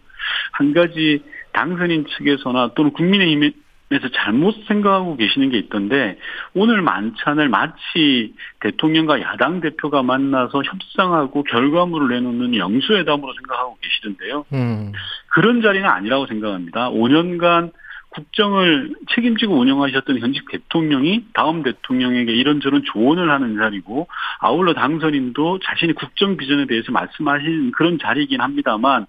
한 0.53 0.73
가지 0.73 1.21
당선인 1.51 2.05
측에서나 2.17 2.71
또는 2.75 2.91
국민의힘 2.91 3.51
에서 3.91 4.09
잘못 4.09 4.55
생각하고 4.67 5.15
계시는 5.15 5.51
게 5.51 5.59
있던데 5.59 6.17
오늘 6.55 6.81
만찬을 6.81 7.49
마치 7.49 8.33
대통령과 8.61 9.21
야당 9.21 9.61
대표가 9.61 10.01
만나서 10.01 10.63
협상하고 10.63 11.43
결과물을 11.43 12.07
내놓는 12.07 12.55
영수회담으로 12.55 13.33
생각하고 13.33 13.77
계시던데요. 13.79 14.45
음. 14.53 14.91
그런 15.29 15.61
자리는 15.61 15.87
아니라고 15.87 16.25
생각합니다. 16.25 16.89
5년간 16.89 17.73
국정을 18.09 18.95
책임지고 19.13 19.59
운영하셨던 19.59 20.19
현직 20.19 20.49
대통령이 20.49 21.25
다음 21.33 21.61
대통령에게 21.61 22.31
이런저런 22.33 22.83
조언을 22.85 23.29
하는 23.29 23.57
자리고 23.57 24.07
아울러 24.39 24.73
당선인도 24.73 25.59
자신의 25.59 25.93
국정 25.93 26.37
비전에 26.37 26.65
대해서 26.65 26.91
말씀하신 26.91 27.71
그런 27.71 27.99
자리이긴 27.99 28.41
합니다만 28.41 29.05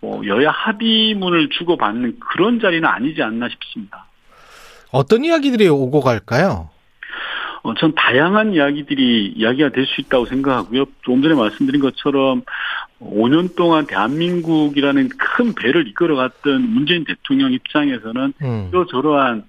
뭐 0.00 0.24
여야 0.26 0.50
합의문을 0.50 1.48
주고받는 1.48 2.20
그런 2.20 2.60
자리는 2.60 2.86
아니지 2.86 3.22
않나 3.22 3.48
싶습니다. 3.48 4.06
어떤 4.92 5.24
이야기들이 5.24 5.68
오고 5.68 6.00
갈까요? 6.00 6.68
어, 7.62 7.74
전 7.74 7.94
다양한 7.94 8.54
이야기들이 8.54 9.34
이야기가 9.36 9.70
될 9.70 9.86
수 9.86 10.00
있다고 10.00 10.26
생각하고요. 10.26 10.84
좀 11.02 11.22
전에 11.22 11.34
말씀드린 11.34 11.80
것처럼 11.80 12.42
5년 13.00 13.56
동안 13.56 13.86
대한민국이라는 13.86 15.08
큰 15.10 15.54
배를 15.54 15.86
이끌어갔던 15.88 16.60
문재인 16.60 17.04
대통령 17.04 17.52
입장에서는 17.52 18.32
음. 18.42 18.70
저러한 18.90 19.44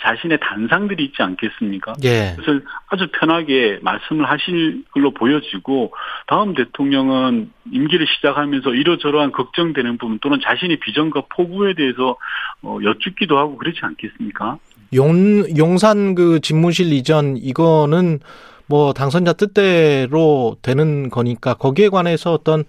자신의 0.00 0.38
단상들이 0.40 1.04
있지 1.04 1.22
않겠습니까? 1.22 1.94
예. 2.04 2.34
그래서 2.36 2.64
아주 2.88 3.08
편하게 3.12 3.78
말씀을 3.82 4.24
하실 4.28 4.84
걸로 4.92 5.10
보여지고 5.12 5.92
다음 6.26 6.54
대통령은 6.54 7.50
임기를 7.70 8.06
시작하면서 8.06 8.74
이러저러한 8.74 9.32
걱정되는 9.32 9.98
부분 9.98 10.18
또는 10.20 10.40
자신의 10.42 10.78
비전과 10.78 11.24
포부에 11.34 11.74
대해서 11.74 12.16
어, 12.62 12.78
여쭙기도 12.82 13.38
하고 13.38 13.56
그렇지 13.58 13.80
않겠습니까? 13.82 14.58
용, 14.94 15.44
용산 15.56 16.14
그 16.14 16.40
집무실 16.40 16.92
이전 16.92 17.36
이거는 17.36 18.20
뭐 18.66 18.92
당선자 18.92 19.32
뜻대로 19.34 20.56
되는 20.62 21.10
거니까 21.10 21.54
거기에 21.54 21.88
관해서 21.88 22.32
어떤 22.32 22.64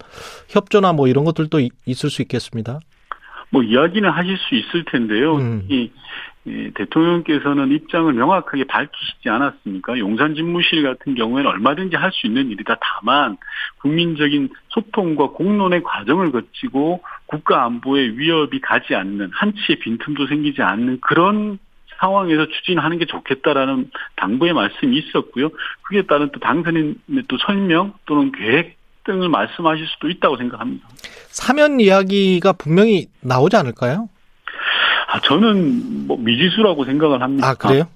협조나 0.50 0.94
뭐 0.94 1.08
이런 1.08 1.24
것들도 1.24 1.62
있을 1.86 2.10
수 2.10 2.22
있겠습니다. 2.22 2.80
뭐 3.50 3.62
이야기는 3.62 4.10
하실 4.10 4.38
수 4.38 4.56
있을 4.56 4.84
텐데요. 4.86 5.36
음. 5.36 5.64
이, 5.70 5.92
이 6.46 6.72
대통령께서는 6.74 7.72
입장을 7.72 8.12
명확하게 8.12 8.66
밝히시지 8.66 9.30
않았습니까? 9.30 10.00
용산 10.00 10.34
집무실 10.34 10.82
같은 10.84 11.14
경우에는 11.16 11.50
얼마든지 11.52 11.96
할 11.96 12.12
수 12.12 12.28
있는 12.28 12.50
일이다. 12.50 12.78
다만 12.82 13.38
국민적인 13.80 14.50
소통과 14.70 15.30
공론의 15.30 15.84
과정을 15.84 16.32
거치고 16.32 17.02
국가 17.28 17.64
안보에 17.64 18.02
위협이 18.18 18.60
가지 18.60 18.96
않는 18.96 19.30
한치의 19.32 19.80
빈틈도 19.80 20.28
생기지 20.28 20.62
않는 20.64 21.00
그런 21.02 21.60
상황에서 22.04 22.48
추진하는 22.48 22.98
게 22.98 23.06
좋겠다라는 23.06 23.90
당부의 24.18 24.54
말씀이 24.54 24.98
있었고요. 24.98 25.50
그에 25.84 26.04
따른 26.04 26.30
또 26.34 26.40
당선인의 26.42 27.24
또 27.30 27.38
설명 27.46 27.94
또는 28.06 28.32
계획 28.34 28.78
등을 29.06 29.30
말씀하실 29.30 29.88
수도 29.88 30.10
있다고 30.10 30.38
생각합니다. 30.38 30.88
사면 31.28 31.80
이야기가 31.80 32.54
분명히 32.54 33.08
나오지 33.22 33.56
않을까요? 33.56 34.10
아, 35.08 35.20
저는 35.22 36.08
뭐 36.08 36.18
미지수라고 36.18 36.86
생각을 36.86 37.22
합니다. 37.22 37.50
아, 37.50 37.54
그래요? 37.54 37.88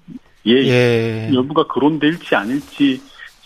예, 0.46 0.52
예. 0.52 1.30
여부가 1.34 1.66
거론될지 1.66 2.34
아닐지 2.34 3.00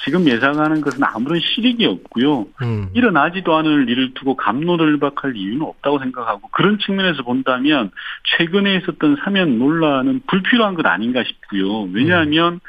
지금 0.05 0.27
예상하는 0.27 0.81
것은 0.81 1.03
아무런 1.05 1.41
실익이 1.41 1.87
없고요. 1.87 2.47
음. 2.63 2.89
일어나지도 2.93 3.55
않을 3.57 3.89
일을 3.89 4.15
두고 4.15 4.37
감로를박할 4.37 5.37
이유는 5.37 5.63
없다고 5.63 6.01
생각하고 6.01 6.49
그런 6.51 6.79
측면에서 6.79 7.23
본다면 7.23 7.91
최근에 8.37 8.77
있었던 8.77 9.17
사면 9.25 9.59
논란은 9.59 10.23
불필요한 10.27 10.75
것 10.75 10.87
아닌가 10.87 11.23
싶고요. 11.25 11.83
왜냐하면 11.93 12.55
음. 12.55 12.61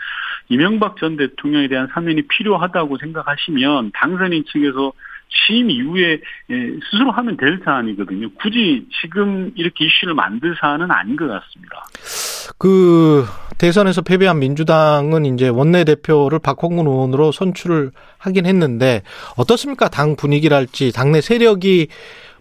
이명박 0.50 0.98
전 0.98 1.18
대통령에 1.18 1.68
대한 1.68 1.88
사면이 1.94 2.24
필요하다고 2.24 2.98
생각하시면 2.98 3.92
당선인 3.94 4.44
측에서 4.46 4.94
취임 5.30 5.72
이후에 5.72 6.22
예, 6.52 6.80
스스로 6.92 7.12
하면 7.12 7.38
될 7.38 7.60
사안이거든요. 7.66 8.30
굳이 8.36 8.88
지금 9.02 9.52
이렇게 9.56 9.86
이슈를 9.86 10.14
만들 10.14 10.56
사안은 10.60 10.92
아닌 10.92 11.16
것 11.16 11.28
같습니다. 11.28 11.84
그 12.58 13.26
대선에서 13.58 14.02
패배한 14.02 14.40
민주당은 14.40 15.26
이제 15.26 15.48
원내대표를 15.48 16.40
박홍근 16.40 16.88
의원으로 16.88 17.32
선출을 17.32 17.92
하긴 18.18 18.46
했는데 18.46 19.04
어떻습니까? 19.38 19.90
당 19.90 20.16
분위기랄지 20.16 20.92
당내 20.92 21.22
세력이 21.22 21.88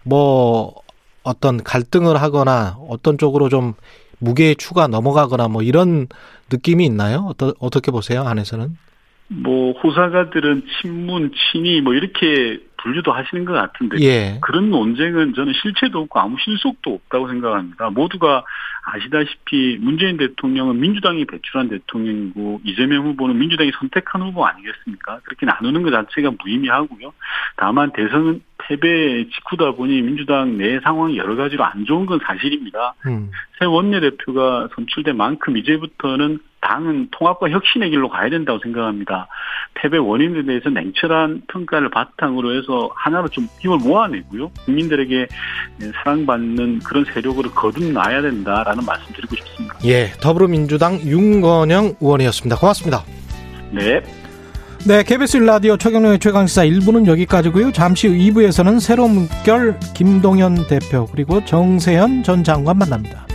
뭐 0.04 0.74
어떤 1.22 1.62
갈등을 1.62 2.20
하거나 2.20 2.76
어떤 2.88 3.18
쪽으로 3.18 3.48
좀 3.48 3.74
무게의 4.18 4.56
추가 4.56 4.86
넘어가거나 4.86 5.48
뭐 5.48 5.62
이런 5.62 6.08
느낌이 6.50 6.84
있나요? 6.84 7.26
어떠, 7.28 7.54
어떻게 7.60 7.90
보세요? 7.90 8.22
안에서는? 8.22 8.76
뭐 9.28 9.72
호사가들은 9.72 10.64
친문, 10.80 11.32
친이 11.32 11.80
뭐 11.80 11.94
이렇게 11.94 12.60
분류도 12.82 13.12
하시는 13.12 13.44
것 13.44 13.52
같은데 13.52 13.96
예. 14.00 14.38
그런 14.40 14.70
논쟁은 14.70 15.34
저는 15.34 15.52
실체도 15.54 16.00
없고 16.00 16.20
아무 16.20 16.36
실속도 16.38 16.94
없다고 16.94 17.28
생각합니다. 17.28 17.90
모두가 17.90 18.44
아시다시피 18.84 19.78
문재인 19.80 20.16
대통령은 20.16 20.80
민주당이 20.80 21.24
배출한 21.26 21.68
대통령이고 21.68 22.60
이재명 22.64 23.06
후보는 23.06 23.38
민주당이 23.38 23.70
선택한 23.78 24.22
후보 24.22 24.44
아니겠습니까? 24.44 25.20
그렇게 25.24 25.46
나누는 25.46 25.82
것 25.82 25.90
자체가 25.90 26.32
무의미하고요. 26.42 27.12
다만 27.56 27.92
대선 27.92 28.42
패배 28.58 29.28
직후다 29.28 29.72
보니 29.72 30.02
민주당 30.02 30.58
내 30.58 30.80
상황이 30.80 31.16
여러 31.16 31.36
가지로 31.36 31.64
안 31.64 31.84
좋은 31.84 32.06
건 32.06 32.20
사실입니다. 32.24 32.94
음. 33.06 33.30
새 33.58 33.66
원내대표가 33.66 34.68
선출된 34.74 35.16
만큼 35.16 35.56
이제부터는 35.56 36.38
당은 36.62 37.08
통합과 37.10 37.50
혁신의 37.50 37.90
길로 37.90 38.08
가야 38.08 38.30
된다고 38.30 38.58
생각합니다. 38.60 39.28
패배 39.74 39.98
원인에 39.98 40.44
대해서 40.44 40.70
냉철한 40.70 41.42
평가를 41.48 41.90
바탕으로 41.90 42.56
해서 42.56 42.90
하나로 42.94 43.28
좀 43.28 43.48
힘을 43.60 43.78
모아내고요. 43.78 44.50
국민들에게 44.64 45.26
사랑받는 46.02 46.80
그런 46.80 47.04
세력으로 47.04 47.50
거듭나야 47.50 48.22
된다라는 48.22 48.84
말씀 48.84 49.12
드리고 49.12 49.36
싶습니다. 49.36 49.76
예, 49.84 50.12
더불어민주당 50.20 51.00
윤건영 51.00 51.96
의원이었습니다. 52.00 52.56
고맙습니다. 52.56 53.02
네. 53.72 54.00
네, 54.84 55.04
KBS 55.04 55.38
라디오 55.38 55.76
최경영의 55.76 56.18
최강시사 56.18 56.64
1부는 56.64 57.06
여기까지고요. 57.06 57.72
잠시 57.72 58.08
후 58.08 58.14
2부에서는 58.14 58.80
새로운 58.80 59.12
물결 59.14 59.78
김동연 59.94 60.66
대표 60.68 61.06
그리고 61.06 61.44
정세현 61.44 62.24
전 62.24 62.42
장관 62.42 62.78
만납니다. 62.78 63.26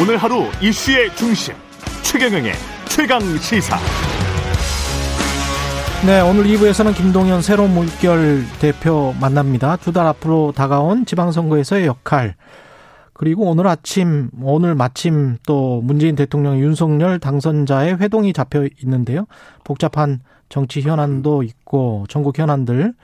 오늘 0.00 0.16
하루 0.16 0.44
이슈의 0.62 1.14
중심 1.14 1.54
최경영의 2.02 2.52
최강 2.88 3.20
시사. 3.36 3.76
네, 6.06 6.22
오늘 6.22 6.44
2부에서는 6.44 6.96
김동연 6.96 7.42
새로운 7.42 7.74
물결 7.74 8.44
대표 8.60 9.14
만납니다. 9.20 9.76
두 9.76 9.92
달 9.92 10.06
앞으로 10.06 10.54
다가온 10.56 11.04
지방선거에서의 11.04 11.84
역할. 11.84 12.34
그리고 13.12 13.44
오늘 13.50 13.66
아침, 13.66 14.30
오늘 14.40 14.74
마침 14.74 15.36
또 15.46 15.82
문재인 15.82 16.16
대통령 16.16 16.58
윤석열 16.58 17.18
당선자의 17.18 17.98
회동이 18.00 18.32
잡혀 18.32 18.66
있는데요. 18.82 19.26
복잡한 19.64 20.20
정치 20.48 20.80
현안도 20.80 21.42
있고 21.42 22.06
전국 22.08 22.38
현안들 22.38 22.94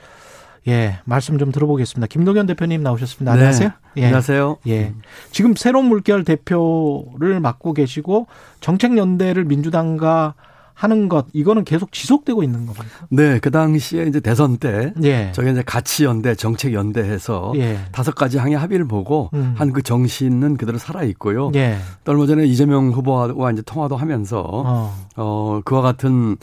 예, 0.69 0.99
말씀 1.05 1.39
좀 1.39 1.53
들어보겠습니다. 1.53 2.09
김동현 2.09 2.47
대표님 2.47 2.83
나오셨습니다. 2.83 3.33
네. 3.33 3.39
안녕하세요. 3.39 3.71
예. 3.99 4.05
안녕하세요. 4.05 4.57
예. 4.69 4.95
지금 5.31 5.55
새로운 5.55 5.87
물결 5.87 6.25
대표를 6.25 7.41
맡고 7.41 7.73
계시고 7.73 8.27
정책 8.61 8.97
연대를 8.97 9.45
민주당과 9.45 10.35
하는 10.77 11.09
것 11.09 11.27
이거는 11.33 11.64
계속 11.64 11.91
지속되고 11.91 12.43
있는 12.43 12.67
겁니까? 12.67 13.07
네, 13.09 13.39
그 13.39 13.51
당시에 13.51 14.05
이제 14.05 14.21
대선 14.21 14.59
때 14.59 14.93
예. 15.03 15.33
저희 15.33 15.51
이제 15.51 15.62
가치 15.64 16.05
연대, 16.05 16.35
정책 16.35 16.75
연대해서 16.75 17.55
예. 17.57 17.79
다섯 17.93 18.14
가지 18.14 18.37
항의 18.37 18.59
합의를 18.59 18.87
보고 18.87 19.31
음. 19.33 19.55
한그 19.57 19.83
정신은 19.83 20.59
그대로 20.59 20.77
살아 20.77 21.03
있고요. 21.05 21.51
예. 21.55 21.79
또 22.05 22.12
얼마 22.12 22.27
전에 22.27 22.45
이재명 22.45 22.91
후보와 22.91 23.53
이제 23.53 23.62
통화도 23.62 23.97
하면서 23.97 24.43
어, 24.43 24.95
어 25.17 25.61
그와 25.64 25.81
같은 25.81 26.37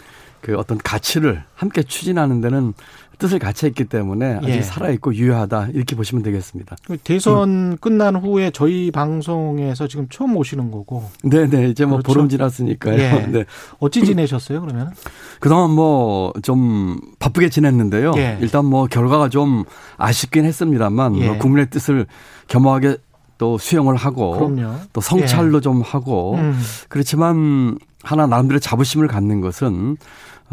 그 0.44 0.58
어떤 0.58 0.78
가치를 0.78 1.42
함께 1.56 1.82
추진하는 1.82 2.42
데는 2.42 2.74
뜻을 3.18 3.40
같이 3.40 3.66
했기 3.66 3.86
때문에 3.86 4.40
아직 4.40 4.50
예. 4.50 4.62
살아있고 4.62 5.16
유효하다 5.16 5.70
이렇게 5.74 5.96
보시면 5.96 6.22
되겠습니다. 6.24 6.76
그 6.86 6.98
대선 6.98 7.50
음. 7.50 7.78
끝난 7.80 8.18
후에 8.18 8.52
저희 8.52 8.92
방송에서 8.92 9.88
지금 9.88 10.08
처음 10.10 10.36
오시는 10.36 10.72
거고. 10.72 11.10
네네 11.24 11.70
이제 11.70 11.86
뭐 11.86 11.98
그렇죠? 12.00 12.08
보름 12.14 12.28
지났으니까요. 12.30 13.00
예. 13.00 13.28
네. 13.32 13.46
어찌 13.80 14.04
지내셨어요 14.04 14.60
그러면? 14.62 14.92
그동안 15.40 15.72
뭐 15.72 16.34
좀 16.42 17.00
바쁘게 17.20 17.50
지냈는데요. 17.50 18.14
예. 18.18 18.38
일단 18.42 18.66
뭐 18.66 18.88
결과가 18.88 19.30
좀 19.30 19.64
아쉽긴 19.98 20.44
했습니다만 20.44 21.14
뭐 21.14 21.38
국민의 21.38 21.70
뜻을 21.70 22.06
겸허하게 22.48 22.98
또 23.38 23.58
수용을 23.58 23.96
하고 23.96 24.32
그럼요. 24.32 24.76
또 24.92 25.02
성찰도 25.02 25.58
예. 25.58 25.62
좀 25.62 25.82
하고 25.82 26.36
음. 26.36 26.60
그렇지만 26.90 27.78
하나 28.04 28.28
나름대로 28.28 28.60
자부심을 28.60 29.08
갖는 29.08 29.42
것은 29.42 29.98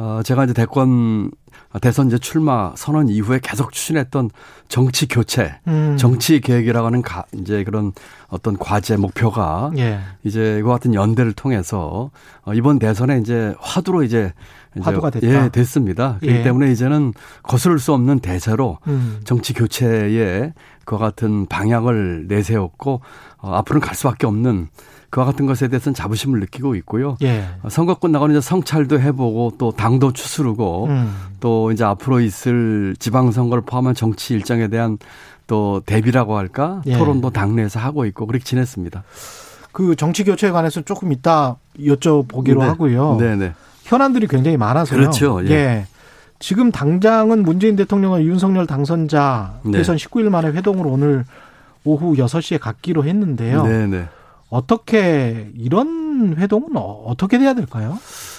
어 0.01 0.23
제가 0.23 0.45
이제 0.45 0.55
대권 0.55 1.31
대선 1.83 2.07
이제 2.07 2.17
출마 2.17 2.73
선언 2.75 3.11
이후에 3.11 3.39
계속 3.43 3.71
추진했던 3.71 4.31
정치 4.69 5.07
교체, 5.07 5.59
음. 5.69 5.97
정치 5.99 6.41
계획이라고 6.41 6.87
하는 6.87 7.03
가, 7.03 7.27
이제 7.35 7.65
그런 7.65 7.93
어떤 8.29 8.57
과제 8.57 8.97
목표가 8.97 9.71
예. 9.77 10.01
이제 10.25 10.59
이와 10.59 10.75
같은 10.75 10.95
연대를 10.95 11.35
통해서 11.35 12.11
어, 12.45 12.55
이번 12.55 12.79
대선에 12.79 13.19
이제 13.19 13.55
화두로 13.61 14.03
이제 14.03 14.33
화두가 14.81 15.11
됐다. 15.11 15.27
예, 15.27 15.49
됐습니다. 15.51 16.17
그렇기 16.21 16.39
예. 16.39 16.43
때문에 16.45 16.73
이제는 16.73 17.13
거스를 17.43 17.79
수 17.79 17.93
없는 17.93 18.21
대세로 18.21 18.79
음. 18.87 19.21
정치 19.25 19.53
교체에 19.53 20.55
그와 20.87 20.99
같은 20.99 21.45
방향을 21.47 22.27
내세웠고 22.27 23.03
어, 23.37 23.55
앞으로는 23.55 23.87
갈 23.87 23.95
수밖에 23.95 24.27
없는 24.27 24.69
그와 25.11 25.27
같은 25.27 25.47
것에 25.47 25.69
대해서는 25.69 25.95
자부심을 25.95 26.39
느끼고 26.41 26.77
있고요. 26.77 27.17
예. 27.23 27.45
선거 27.69 27.95
끝나고는 27.95 28.37
이제 28.37 28.41
성찰도 28.41 29.01
해보고 29.01 29.55
또 29.59 29.73
당도 29.73 30.13
추스르고 30.13 30.87
음. 30.87 31.13
또 31.41 31.73
이제 31.73 31.85
앞으로 31.85 32.21
있을 32.21 32.95
지방선거를 32.99 33.65
포함한 33.67 33.95
정치 33.95 34.35
일정에 34.35 34.69
대한 34.69 34.99
또 35.49 35.83
대비라고 35.85 36.37
할까 36.37 36.81
예. 36.87 36.97
토론도 36.97 37.31
당내에서 37.31 37.81
하고 37.81 38.05
있고 38.07 38.27
그렇게 38.27 38.45
지냈습니다. 38.45 39.03
그 39.73 39.97
정치 39.97 40.23
교체에 40.25 40.53
관해서 40.53 40.81
조금 40.83 41.13
이따 41.13 41.57
여쭤보기로 41.79 42.61
네. 42.61 42.65
하고요. 42.67 43.17
네네. 43.19 43.37
네. 43.37 43.53
현안들이 43.83 44.29
굉장히 44.29 44.57
많아서요. 44.57 45.01
그렇죠. 45.01 45.45
예. 45.47 45.51
예. 45.51 45.87
지금 46.39 46.71
당장은 46.71 47.43
문재인 47.43 47.75
대통령과 47.75 48.23
윤석열 48.23 48.67
당선자 48.67 49.59
네. 49.65 49.73
대선 49.73 49.97
19일 49.97 50.31
만에 50.31 50.49
회동을 50.49 50.87
오늘 50.87 51.25
오후 51.85 52.15
6시에 52.15 52.61
갖기로 52.61 53.05
했는데요. 53.05 53.65
네네. 53.65 54.09
네. 54.51 54.57
어떻게 54.57 55.51
이런 55.57 56.37
회동은 56.39 56.77
어, 56.77 57.05
어떻게 57.07 57.39
돼야 57.39 57.55
될까요? 57.55 57.99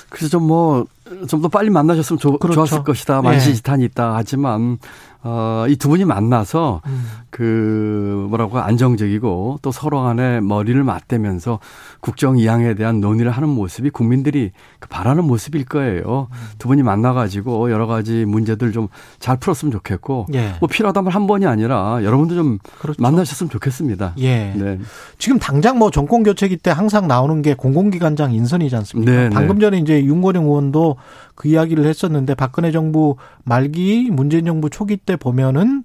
그래서 0.09 0.29
좀 0.29 0.47
뭐 0.47 0.85
좀 1.27 1.41
더 1.41 1.47
빨리 1.49 1.69
만나셨으면 1.69 2.19
좋, 2.19 2.37
그렇죠. 2.39 2.55
좋았을 2.55 2.83
것이다. 2.83 3.21
만시지탄이 3.21 3.83
있다. 3.85 4.15
하지만 4.15 4.77
어, 5.23 5.65
이 5.69 5.75
두 5.75 5.89
분이 5.89 6.05
만나서 6.05 6.81
음. 6.85 7.05
그 7.29 8.27
뭐라고 8.29 8.59
안정적이고 8.59 9.59
또 9.61 9.71
서로 9.71 10.01
간에 10.03 10.41
머리를 10.41 10.81
맞대면서 10.83 11.59
국정 12.01 12.37
이양에 12.37 12.75
대한 12.75 13.01
논의를 13.01 13.31
하는 13.31 13.49
모습이 13.49 13.89
국민들이 13.89 14.51
그 14.79 14.87
바라는 14.89 15.23
모습일 15.23 15.65
거예요. 15.65 16.27
음. 16.31 16.37
두 16.59 16.67
분이 16.67 16.83
만나가지고 16.83 17.71
여러 17.71 17.87
가지 17.87 18.25
문제들 18.25 18.71
좀 18.71 18.87
잘 19.19 19.37
풀었으면 19.37 19.71
좋겠고 19.71 20.25
예. 20.33 20.55
뭐 20.59 20.67
필요하다면 20.67 21.11
한 21.11 21.27
번이 21.27 21.45
아니라 21.45 22.03
여러분도 22.03 22.35
좀 22.35 22.57
그렇죠. 22.79 23.01
만나셨으면 23.01 23.49
좋겠습니다. 23.51 24.13
예. 24.17 24.53
네. 24.55 24.79
지금 25.19 25.37
당장 25.37 25.77
뭐 25.77 25.91
정권 25.91 26.23
교체기 26.23 26.57
때 26.57 26.71
항상 26.71 27.07
나오는 27.07 27.41
게 27.41 27.53
공공기관장 27.53 28.33
인선이지 28.33 28.75
않습니까? 28.75 29.11
네, 29.11 29.23
네. 29.23 29.29
방금 29.29 29.59
전에 29.59 29.77
이제 29.77 30.03
윤건영 30.03 30.43
의원도 30.45 30.97
그 31.41 31.47
이야기를 31.47 31.87
했었는데 31.87 32.35
박근혜 32.35 32.71
정부 32.71 33.15
말기 33.43 34.11
문재인 34.11 34.45
정부 34.45 34.69
초기 34.69 34.95
때 34.95 35.15
보면은 35.15 35.83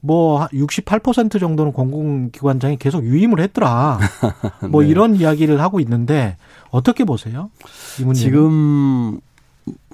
뭐 0.00 0.48
68% 0.48 1.38
정도는 1.38 1.70
공공기관장이 1.70 2.76
계속 2.78 3.04
유임을 3.04 3.38
했더라. 3.38 4.00
뭐 4.68 4.82
네. 4.82 4.88
이런 4.88 5.14
이야기를 5.14 5.60
하고 5.60 5.78
있는데 5.78 6.36
어떻게 6.70 7.04
보세요? 7.04 7.52
지금 8.16 9.20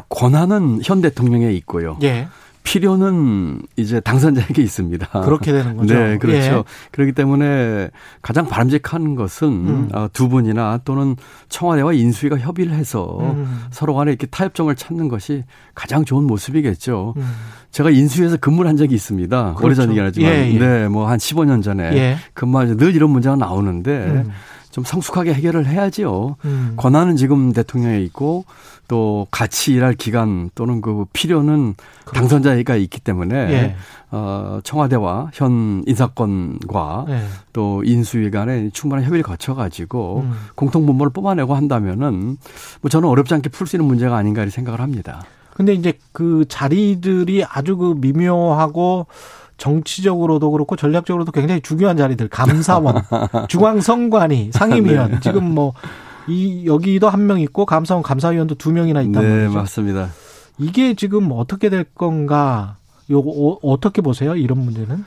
권한은 0.09 0.81
현 0.83 1.03
대통령에 1.03 1.53
있고요. 1.53 1.99
예. 2.03 2.27
필요는 2.63 3.63
이제 3.77 4.01
당선자에게 4.01 4.63
있습니다. 4.63 5.21
그렇게 5.23 5.53
되는 5.53 5.77
거죠. 5.77 5.95
네, 5.95 6.19
그렇죠. 6.19 6.39
예. 6.39 6.63
그렇기 6.91 7.13
때문에 7.13 7.91
가장 8.23 8.49
바람직한 8.49 9.15
것은 9.15 9.49
음. 9.49 9.89
어, 9.93 10.09
두 10.13 10.29
분이나 10.29 10.81
또는 10.85 11.17
청와대와 11.49 11.93
인수위가 11.93 12.39
협의를 12.39 12.73
해서 12.73 13.19
음. 13.21 13.65
서로 13.71 13.95
간에 13.95 14.11
이렇게 14.11 14.27
타협점을 14.27 14.75
찾는 14.75 15.09
것이 15.09 15.45
가장 15.75 16.05
좋은 16.05 16.25
모습이겠죠. 16.25 17.15
음. 17.17 17.33
제가 17.71 17.91
인수위에서 17.91 18.37
근무를 18.39 18.69
한 18.69 18.77
적이 18.77 18.95
있습니다. 18.95 19.55
그렇죠. 19.55 19.67
오래전 19.67 19.91
얘기하지만. 19.91 20.33
예, 20.33 20.53
예. 20.53 20.59
네, 20.59 20.89
뭐 20.89 21.13
한 21.13 21.19
15년 21.19 21.63
전에 21.63 21.93
예. 21.95 22.17
근무하면서 22.35 22.77
늘 22.79 22.95
이런 22.95 23.11
문제가 23.11 23.37
나오는데 23.37 23.91
음. 23.91 24.31
좀 24.73 24.85
성숙하게 24.85 25.35
해결을 25.35 25.67
해야지요. 25.67 26.37
음. 26.47 26.75
권한은 26.79 27.17
지금 27.17 27.53
대통령에 27.53 28.01
있고 28.01 28.47
또 28.89 29.27
같이 29.31 29.75
일할 29.75 29.95
기간 29.95 30.51
또는 30.55 30.81
그 30.81 31.05
필요는 31.13 31.75
그렇죠. 32.05 32.13
당선자가 32.15 32.77
있기 32.77 33.01
때문에 33.01 33.35
예. 33.37 33.77
어 34.11 34.61
청와대와 34.65 35.31
현 35.35 35.85
인사권과 35.87 37.05
예. 37.11 37.23
또 37.53 37.85
인수위 37.85 38.31
간에 38.31 38.71
충분한 38.73 39.05
협의를 39.05 39.23
거쳐 39.23 39.55
가지고 39.55 40.23
음. 40.25 40.33
공통 40.55 40.87
분모를 40.87 41.13
뽑아내고 41.13 41.55
한다면은 41.55 42.39
뭐 42.81 42.89
저는 42.91 43.09
어렵지 43.09 43.35
않게 43.35 43.51
풀 43.51 43.67
수 43.67 43.77
있는 43.77 43.87
문제가 43.87 44.17
아닌가 44.17 44.41
이렇게 44.41 44.55
생각을 44.55 44.81
합니다. 44.81 45.23
근데 45.55 45.75
이제 45.75 45.99
그 46.13 46.47
자리들이 46.49 47.45
아주 47.45 47.77
그 47.77 47.95
미묘하고 47.99 49.07
정치적으로도 49.59 50.51
그렇고 50.51 50.77
전략적으로도 50.77 51.33
굉장히 51.33 51.61
중요한 51.61 51.97
자리들 51.97 52.29
감사원, 52.29 53.03
중앙선관위, 53.49 54.51
상임위원 54.53 55.21
지금 55.21 55.55
뭐 55.55 55.75
이 56.29 56.67
여기도 56.67 57.09
한 57.09 57.27
명 57.27 57.41
있고 57.41 57.67
감사원 57.67 58.03
감사위원도 58.05 58.55
두 58.55 58.71
명이나 58.73 59.03
있단 59.03 59.23
네, 59.23 59.29
말이죠. 59.29 59.59
맞습니다. 59.59 60.11
이게 60.59 60.95
지금 60.95 61.31
어떻게 61.33 61.69
될 61.69 61.83
건가? 61.83 62.77
요거 63.11 63.31
어, 63.31 63.59
어떻게 63.63 64.03
보세요? 64.03 64.37
이런 64.37 64.59
문제는? 64.59 65.05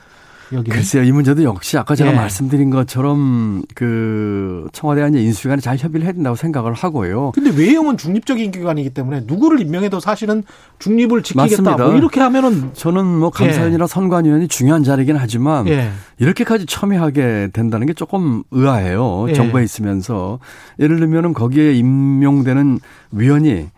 여기는? 0.52 0.76
글쎄요, 0.76 1.02
이 1.02 1.12
문제도 1.12 1.42
역시 1.42 1.76
아까 1.76 1.94
제가 1.94 2.12
예. 2.12 2.14
말씀드린 2.14 2.70
것처럼 2.70 3.62
그 3.74 4.68
청와대와 4.72 5.08
이제 5.08 5.20
인수위간에 5.20 5.60
잘 5.60 5.76
협의를 5.76 6.04
해야 6.04 6.12
된다고 6.12 6.36
생각을 6.36 6.72
하고요. 6.72 7.32
근데 7.34 7.50
외형은 7.50 7.96
중립적인 7.96 8.50
기관이기 8.50 8.90
때문에 8.90 9.22
누구를 9.26 9.60
임명해도 9.60 10.00
사실은 10.00 10.42
중립을 10.78 11.22
지키겠다. 11.22 11.62
맞습니다. 11.62 11.86
뭐 11.86 11.96
이렇게 11.96 12.20
하면은 12.20 12.70
저는 12.74 13.04
뭐 13.04 13.30
감사원이나 13.30 13.84
예. 13.84 13.86
선관위원이 13.86 14.48
중요한 14.48 14.84
자리긴 14.84 15.16
하지만 15.16 15.66
예. 15.68 15.90
이렇게까지 16.18 16.66
첨예하게 16.66 17.50
된다는 17.52 17.86
게 17.86 17.92
조금 17.92 18.42
의아해요. 18.50 19.26
예. 19.28 19.34
정부에 19.34 19.64
있으면서 19.64 20.38
예를 20.78 20.98
들면은 20.98 21.32
거기에 21.32 21.74
임명되는 21.74 22.78
위원이 23.12 23.68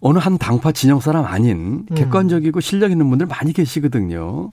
어느 0.00 0.18
한 0.18 0.36
당파 0.36 0.72
진영 0.72 0.98
사람 0.98 1.24
아닌 1.24 1.86
음. 1.88 1.94
객관적이고 1.94 2.60
실력 2.60 2.90
있는 2.90 3.08
분들 3.08 3.26
많이 3.26 3.52
계시거든요. 3.52 4.50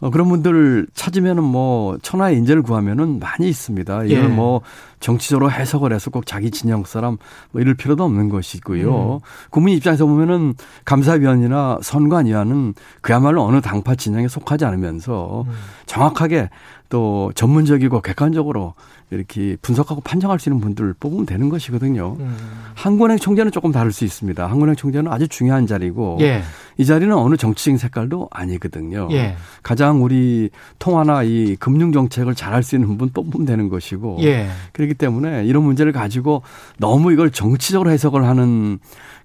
어, 0.00 0.10
그런 0.10 0.28
분들 0.28 0.86
찾으면은 0.94 1.42
뭐 1.42 1.96
천하의 2.02 2.36
인재를 2.38 2.62
구하면은 2.62 3.18
많이 3.18 3.48
있습니다. 3.48 4.04
이걸 4.04 4.24
예. 4.24 4.28
뭐 4.28 4.60
정치적으로 5.00 5.50
해석을 5.50 5.92
해서 5.92 6.10
꼭 6.10 6.26
자기 6.26 6.50
진영 6.50 6.84
사람 6.84 7.16
뭐 7.52 7.60
이럴 7.60 7.74
필요도 7.74 8.04
없는 8.04 8.28
것이고요. 8.28 9.14
음. 9.14 9.20
국민 9.50 9.76
입장에서 9.76 10.06
보면은 10.06 10.54
감사위원이나 10.84 11.78
선관위원은 11.82 12.74
그야말로 13.00 13.42
어느 13.42 13.60
당파 13.60 13.94
진영에 13.94 14.28
속하지 14.28 14.64
않으면서 14.64 15.44
음. 15.46 15.52
정확하게 15.86 16.50
또 16.88 17.32
전문적이고 17.34 18.00
객관적으로 18.00 18.74
이렇게 19.10 19.56
분석하고 19.62 20.00
판정할 20.00 20.38
수 20.40 20.48
있는 20.48 20.60
분들을 20.60 20.94
뽑으면 20.98 21.26
되는 21.26 21.48
것이거든요. 21.48 22.16
음. 22.18 22.36
한국은행 22.74 23.18
총재는 23.18 23.52
조금 23.52 23.70
다를 23.70 23.92
수 23.92 24.04
있습니다. 24.04 24.44
한국은행 24.44 24.74
총재는 24.74 25.12
아주 25.12 25.28
중요한 25.28 25.66
자리고 25.66 26.18
예. 26.20 26.42
이 26.76 26.84
자리는 26.84 27.14
어느 27.14 27.36
정치적인 27.36 27.78
색깔도 27.78 28.28
아니거든요. 28.32 29.08
예. 29.12 29.36
가장 29.62 30.02
우리 30.02 30.50
통화나 30.78 31.22
이 31.22 31.56
금융 31.60 31.92
정책을 31.92 32.34
잘할 32.34 32.64
수 32.64 32.74
있는 32.74 32.98
분 32.98 33.10
뽑으면 33.10 33.46
되는 33.46 33.68
것이고 33.68 34.18
예. 34.22 34.48
그렇기 34.72 34.94
때문에 34.94 35.44
이런 35.44 35.62
문제를 35.62 35.92
가지고 35.92 36.42
너무 36.78 37.12
이걸 37.12 37.30
정치적으로 37.30 37.90
해석을 37.90 38.24
하는 38.24 38.78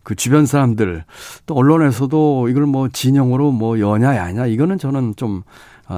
그 0.04 0.16
주변 0.16 0.46
사람들 0.46 1.04
또 1.46 1.56
언론에서도 1.56 2.50
이걸 2.50 2.66
뭐 2.66 2.88
진영으로 2.90 3.52
뭐 3.52 3.80
여냐 3.80 4.16
야냐 4.16 4.48
이거는 4.48 4.78
저는 4.78 5.16
좀 5.16 5.42
어, 5.42 5.48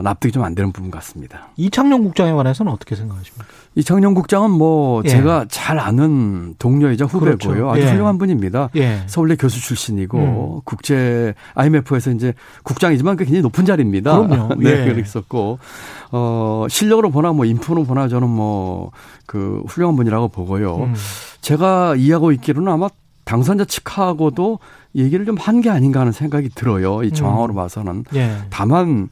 납득이 0.01 0.31
좀 0.31 0.43
안 0.43 0.55
되는 0.55 0.71
부분 0.71 0.89
같습니다. 0.91 1.47
이창용 1.57 2.03
국장에 2.03 2.31
관해서는 2.33 2.71
어떻게 2.71 2.95
생각하십니까? 2.95 3.45
이창용 3.75 4.13
국장은 4.13 4.51
뭐 4.51 5.01
예. 5.05 5.09
제가 5.09 5.45
잘 5.49 5.79
아는 5.79 6.55
동료이자 6.59 7.05
후배고요. 7.05 7.37
그렇죠. 7.37 7.69
아주 7.71 7.81
예. 7.81 7.91
훌륭한 7.91 8.17
분입니다. 8.17 8.69
예. 8.75 9.03
서울대 9.07 9.35
교수 9.35 9.59
출신이고 9.61 10.17
음. 10.17 10.61
국제 10.65 11.33
IMF에서 11.55 12.11
이제 12.11 12.33
국장이지만 12.63 13.17
굉장히 13.17 13.41
높은 13.41 13.65
자리입니다. 13.65 14.27
그럼요. 14.27 14.55
네, 14.61 14.69
예. 14.69 14.85
그랬었고 14.93 15.59
어 16.11 16.65
실력으로 16.69 17.09
보나 17.11 17.31
뭐 17.33 17.45
인프로 17.45 17.83
보나 17.83 18.07
저는 18.07 18.29
뭐 18.29 18.91
그 19.25 19.63
훌륭한 19.67 19.95
분이라고 19.95 20.27
보고요. 20.27 20.75
음. 20.83 20.93
제가 21.41 21.95
이해하고 21.95 22.33
있기로는 22.33 22.71
아마 22.71 22.89
당선자 23.23 23.63
측하고도 23.65 24.59
얘기를 24.95 25.25
좀 25.25 25.37
한 25.39 25.61
게 25.61 25.69
아닌가 25.69 26.01
하는 26.01 26.11
생각이 26.11 26.49
들어요. 26.49 27.01
이 27.03 27.11
정황으로 27.11 27.53
음. 27.53 27.55
봐서는. 27.55 28.03
예. 28.15 28.35
다만 28.49 29.07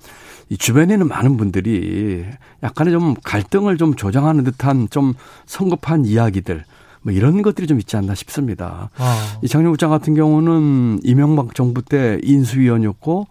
이 0.52 0.58
주변에 0.58 0.96
있는 0.96 1.08
많은 1.08 1.38
분들이 1.38 2.26
약간의 2.62 2.92
좀 2.92 3.16
갈등을 3.24 3.78
좀 3.78 3.96
조장하는 3.96 4.44
듯한 4.44 4.90
좀 4.90 5.14
성급한 5.46 6.04
이야기들 6.04 6.66
뭐 7.04 7.14
이런 7.14 7.42
것들이 7.42 7.68
좀 7.68 7.80
있지 7.80 7.96
않나 7.96 8.16
싶습니다. 8.16 8.90
아. 8.98 9.40
이 9.42 9.48
장영 9.48 9.72
국장 9.72 9.90
같은 9.90 10.14
경우는 10.14 11.00
이명박 11.04 11.56
정부 11.56 11.82
때 11.82 12.20
인수위원이었고 12.24 13.28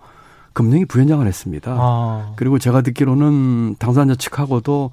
금융위 0.55 0.87
부위원장을 0.87 1.27
했습니다. 1.27 1.77
아. 1.79 2.33
그리고 2.37 2.59
제가 2.59 2.81
듣기로는 2.81 3.77
당선자 3.79 4.15
측하고도 4.15 4.91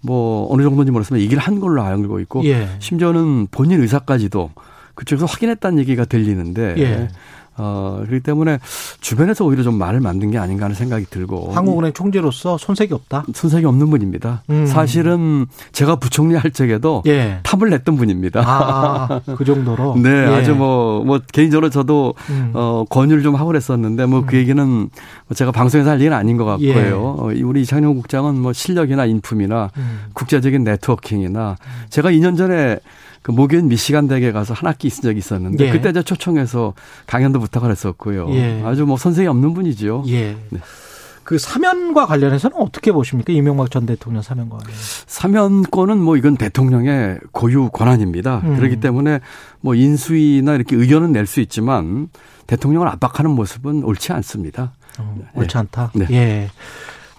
뭐 0.00 0.52
어느 0.52 0.62
정도인지 0.62 0.90
모르겠지만 0.90 1.20
얘기를 1.20 1.40
한 1.40 1.60
걸로 1.60 1.84
알고 1.84 2.18
있고 2.18 2.44
예. 2.46 2.68
심지어는 2.80 3.46
본인 3.52 3.80
의사까지도 3.80 4.50
그쪽에서 4.96 5.26
확인했다는 5.26 5.78
얘기가 5.78 6.04
들리는데 6.04 6.74
예. 6.78 7.08
어, 7.60 8.02
그렇기 8.06 8.22
때문에 8.22 8.58
주변에서 9.00 9.44
오히려 9.44 9.62
좀 9.62 9.74
말을 9.74 10.00
만든 10.00 10.30
게 10.30 10.38
아닌가 10.38 10.64
하는 10.64 10.74
생각이 10.74 11.06
들고. 11.10 11.52
한국은행 11.52 11.92
총재로서 11.92 12.56
손색이 12.58 12.94
없다? 12.94 13.24
손색이 13.34 13.66
없는 13.66 13.90
분입니다. 13.90 14.42
음. 14.48 14.66
사실은 14.66 15.46
제가 15.72 15.96
부총리 15.96 16.34
할 16.34 16.50
적에도 16.50 17.02
예. 17.06 17.40
탑을 17.42 17.70
냈던 17.70 17.96
분입니다. 17.96 18.42
아, 18.44 19.20
그 19.36 19.44
정도로? 19.44 19.96
네, 20.02 20.08
예. 20.08 20.26
아주 20.26 20.54
뭐, 20.54 21.04
뭐, 21.04 21.20
개인적으로 21.32 21.68
저도, 21.70 22.14
음. 22.30 22.52
어, 22.54 22.84
권유를 22.88 23.22
좀 23.22 23.34
하고 23.34 23.48
그랬었는데, 23.48 24.06
뭐, 24.06 24.24
그 24.24 24.36
음. 24.36 24.40
얘기는 24.40 24.90
제가 25.34 25.52
방송에서 25.52 25.90
할 25.90 26.00
얘기는 26.00 26.16
아닌 26.16 26.36
것 26.36 26.44
같고요. 26.44 26.68
예. 26.68 26.90
어, 26.92 27.30
우리 27.44 27.62
이창용 27.62 27.94
국장은 27.94 28.36
뭐 28.40 28.52
실력이나 28.52 29.04
인품이나 29.04 29.70
음. 29.76 30.00
국제적인 30.14 30.64
네트워킹이나 30.64 31.56
제가 31.90 32.10
2년 32.10 32.36
전에 32.36 32.78
그 33.22 33.30
목요일 33.32 33.64
미시간 33.64 34.08
대학에 34.08 34.32
가서 34.32 34.54
한 34.54 34.68
학기 34.68 34.86
있은 34.88 35.02
적이 35.02 35.18
있었는데 35.18 35.66
예. 35.66 35.70
그때 35.72 35.92
저 35.92 36.02
초청해서 36.02 36.74
강연도 37.06 37.38
부탁을 37.40 37.70
했었고요. 37.70 38.28
예. 38.30 38.62
아주 38.64 38.86
뭐 38.86 38.96
선생이 38.96 39.28
없는 39.28 39.52
분이죠. 39.54 40.04
예. 40.08 40.36
네. 40.50 40.60
그 41.22 41.38
사면과 41.38 42.06
관련해서는 42.06 42.56
어떻게 42.56 42.90
보십니까? 42.92 43.32
이명박 43.32 43.70
전 43.70 43.86
대통령 43.86 44.22
사면과. 44.22 44.58
사면권은 45.06 45.98
뭐 46.00 46.16
이건 46.16 46.36
대통령의 46.36 47.20
고유 47.30 47.68
권한입니다. 47.72 48.40
음. 48.44 48.56
그렇기 48.56 48.80
때문에 48.80 49.20
뭐 49.60 49.74
인수위나 49.74 50.54
이렇게 50.54 50.74
의견은 50.74 51.12
낼 51.12 51.26
수 51.26 51.40
있지만 51.40 52.08
대통령을 52.48 52.88
압박하는 52.88 53.30
모습은 53.32 53.84
옳지 53.84 54.12
않습니다. 54.14 54.72
어, 54.98 55.14
옳지 55.34 55.52
네. 55.52 55.58
않다. 55.60 55.92
네. 55.94 56.06
예. 56.10 56.50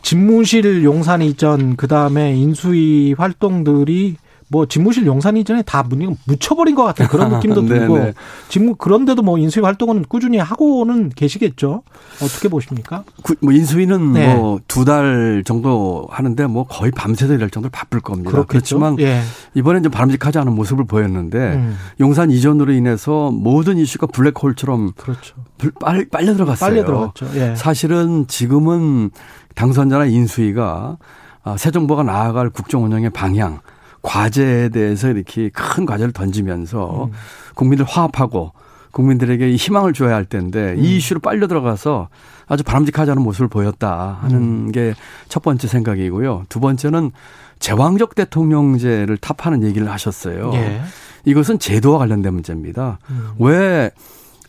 집무실 0.02 0.84
용산 0.84 1.22
이전 1.22 1.78
그다음에 1.78 2.36
인수위 2.36 3.14
활동들이 3.18 4.18
뭐 4.52 4.66
집무실 4.66 5.06
용산 5.06 5.38
이전에 5.38 5.62
다 5.62 5.82
묻혀버린 6.26 6.76
것 6.76 6.84
같은 6.84 7.08
그런 7.08 7.32
느낌도 7.32 7.62
네, 7.64 7.68
들고 7.70 7.98
네. 8.00 8.14
집무 8.50 8.76
그런데도 8.76 9.22
뭐 9.22 9.38
인수위 9.38 9.64
활동은 9.64 10.04
꾸준히 10.10 10.40
하고는 10.40 11.10
계시겠죠. 11.16 11.84
어떻게 12.22 12.50
보십니까? 12.50 13.06
구, 13.24 13.36
뭐 13.40 13.54
인수위는 13.54 14.12
네. 14.12 14.36
뭐두 14.36 14.84
달 14.84 15.44
정도 15.46 16.06
하는데 16.12 16.46
뭐 16.48 16.66
거의 16.66 16.92
밤새서 16.92 17.36
일할 17.36 17.50
정도로 17.50 17.72
바쁠 17.72 18.02
겁니다. 18.02 18.30
그렇겠죠? 18.30 18.78
그렇지만 18.78 19.00
예. 19.00 19.22
이번엔 19.54 19.84
좀 19.84 19.92
바람직하지 19.92 20.38
않은 20.40 20.54
모습을 20.54 20.84
보였는데 20.84 21.38
음. 21.38 21.78
용산 22.02 22.30
이전으로 22.30 22.74
인해서 22.74 23.32
모든 23.32 23.78
이슈가 23.78 24.08
블랙홀처럼 24.08 24.92
그렇죠. 24.98 25.36
빨, 25.80 26.06
빨려 26.12 26.34
들어갔어요. 26.34 26.70
빨려 26.70 26.86
들어갔죠. 26.86 27.28
예. 27.36 27.56
사실은 27.56 28.28
지금은 28.28 29.12
당선자나 29.56 30.08
인수위가 30.08 30.98
아, 31.44 31.58
새 31.58 31.72
정부가 31.72 32.04
나아갈 32.04 32.50
국정 32.50 32.84
운영의 32.84 33.12
방향 33.12 33.62
과제에 34.02 34.70
대해서 34.70 35.10
이렇게 35.10 35.50
큰 35.50 35.86
과제를 35.86 36.12
던지면서 36.14 37.06
음. 37.06 37.12
국민들 37.56 37.86
화합하고 37.86 38.52
국민들에게 38.92 39.56
희망을 39.56 39.94
줘야 39.94 40.16
할 40.16 40.26
텐데 40.26 40.74
음. 40.78 40.84
이 40.84 40.98
이슈로 40.98 41.20
빨려 41.20 41.48
들어가서 41.48 42.10
아주 42.48 42.64
바람직하지 42.64 43.12
않은 43.12 43.24
모습을 43.24 43.48
보였다 43.48 44.20
하는 44.22 44.38
음. 44.38 44.72
게첫 44.72 45.42
번째 45.44 45.68
생각이고요. 45.68 46.46
두 46.50 46.60
번째는 46.60 47.12
제왕적 47.60 48.16
대통령제를 48.16 49.18
탑하는 49.18 49.64
얘기를 49.64 49.90
하셨어요. 49.90 50.52
예. 50.56 50.82
이것은 51.26 51.60
제도와 51.60 52.00
관련된 52.00 52.34
문제입니다. 52.34 52.98
음. 53.10 53.30
왜 53.40 53.92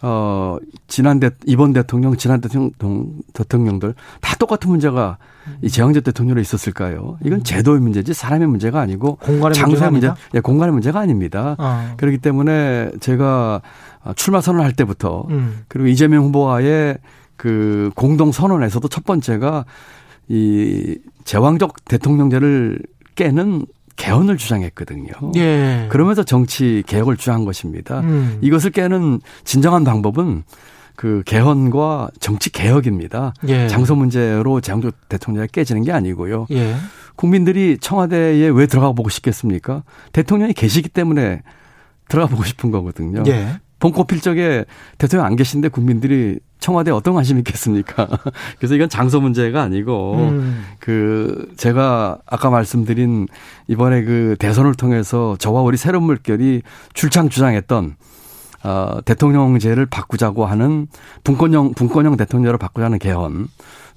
어, 0.04 0.56
지난 0.88 1.20
대, 1.20 1.30
이번 1.46 1.72
대통령, 1.72 2.16
지난 2.16 2.40
대통령, 2.40 2.72
대통령들 3.32 3.94
다 4.20 4.34
똑같은 4.36 4.68
문제가 4.68 5.16
이 5.62 5.68
재형제 5.68 6.00
대통령으로 6.00 6.40
있었을까요? 6.40 7.18
이건 7.24 7.38
음. 7.38 7.42
제도의 7.44 7.80
문제지 7.80 8.12
사람의 8.12 8.48
문제가 8.48 8.80
아니고 8.80 9.16
공간의 9.16 9.54
장소의 9.54 9.92
문제, 9.92 10.12
예, 10.34 10.40
공간의 10.40 10.72
문제가 10.72 10.98
아닙니다. 10.98 11.54
아. 11.58 11.94
그렇기 11.96 12.18
때문에 12.18 12.90
제가 12.98 13.62
출마 14.16 14.40
선언할 14.40 14.72
때부터 14.72 15.26
음. 15.30 15.62
그리고 15.68 15.86
이재명 15.86 16.24
후보와의 16.24 16.98
그 17.36 17.90
공동 17.94 18.32
선언에서도 18.32 18.86
첫 18.88 19.04
번째가 19.04 19.64
이 20.28 20.98
제왕적 21.24 21.84
대통령제를 21.84 22.80
깨는 23.14 23.66
개헌을 23.96 24.36
주장했거든요. 24.36 25.12
예. 25.36 25.86
그러면서 25.90 26.22
정치 26.22 26.82
개혁을 26.86 27.16
주장한 27.16 27.44
것입니다. 27.44 28.00
음. 28.00 28.38
이것을 28.40 28.70
깨는 28.70 29.20
진정한 29.44 29.84
방법은 29.84 30.44
그 30.96 31.22
개헌과 31.26 32.10
정치 32.20 32.50
개혁입니다. 32.50 33.34
예. 33.48 33.68
장소 33.68 33.94
문제로 33.94 34.60
장조 34.60 34.90
대통령이 35.08 35.48
깨지는 35.50 35.82
게 35.82 35.92
아니고요. 35.92 36.46
예. 36.52 36.74
국민들이 37.16 37.78
청와대에 37.78 38.48
왜 38.48 38.66
들어가 38.66 38.92
보고 38.92 39.08
싶겠습니까? 39.08 39.82
대통령이 40.12 40.52
계시기 40.52 40.88
때문에 40.88 41.42
들어가 42.08 42.28
보고 42.28 42.44
싶은 42.44 42.70
거거든요. 42.70 43.22
예. 43.26 43.60
봄꽃 43.78 44.06
필 44.06 44.20
적에 44.20 44.64
대통령 44.98 45.26
안 45.26 45.34
계신데 45.34 45.68
국민들이 45.68 46.38
청와대에 46.62 46.94
어떤 46.94 47.14
관심이 47.14 47.40
있겠습니까? 47.40 48.08
그래서 48.58 48.74
이건 48.74 48.88
장소 48.88 49.20
문제가 49.20 49.60
아니고 49.62 50.14
음. 50.14 50.64
그 50.78 51.52
제가 51.56 52.18
아까 52.24 52.48
말씀드린 52.48 53.28
이번에 53.68 54.04
그 54.04 54.36
대선을 54.38 54.74
통해서 54.74 55.36
저와 55.38 55.60
우리 55.60 55.76
새로운 55.76 56.04
물결이 56.04 56.62
출창 56.94 57.28
주장했던 57.28 57.96
어, 58.64 58.98
대통령제를 59.04 59.86
바꾸자고 59.86 60.46
하는 60.46 60.86
분권형 61.24 61.74
분권형 61.74 62.16
대통령을 62.16 62.58
바꾸자는 62.58 62.98
개헌 63.00 63.48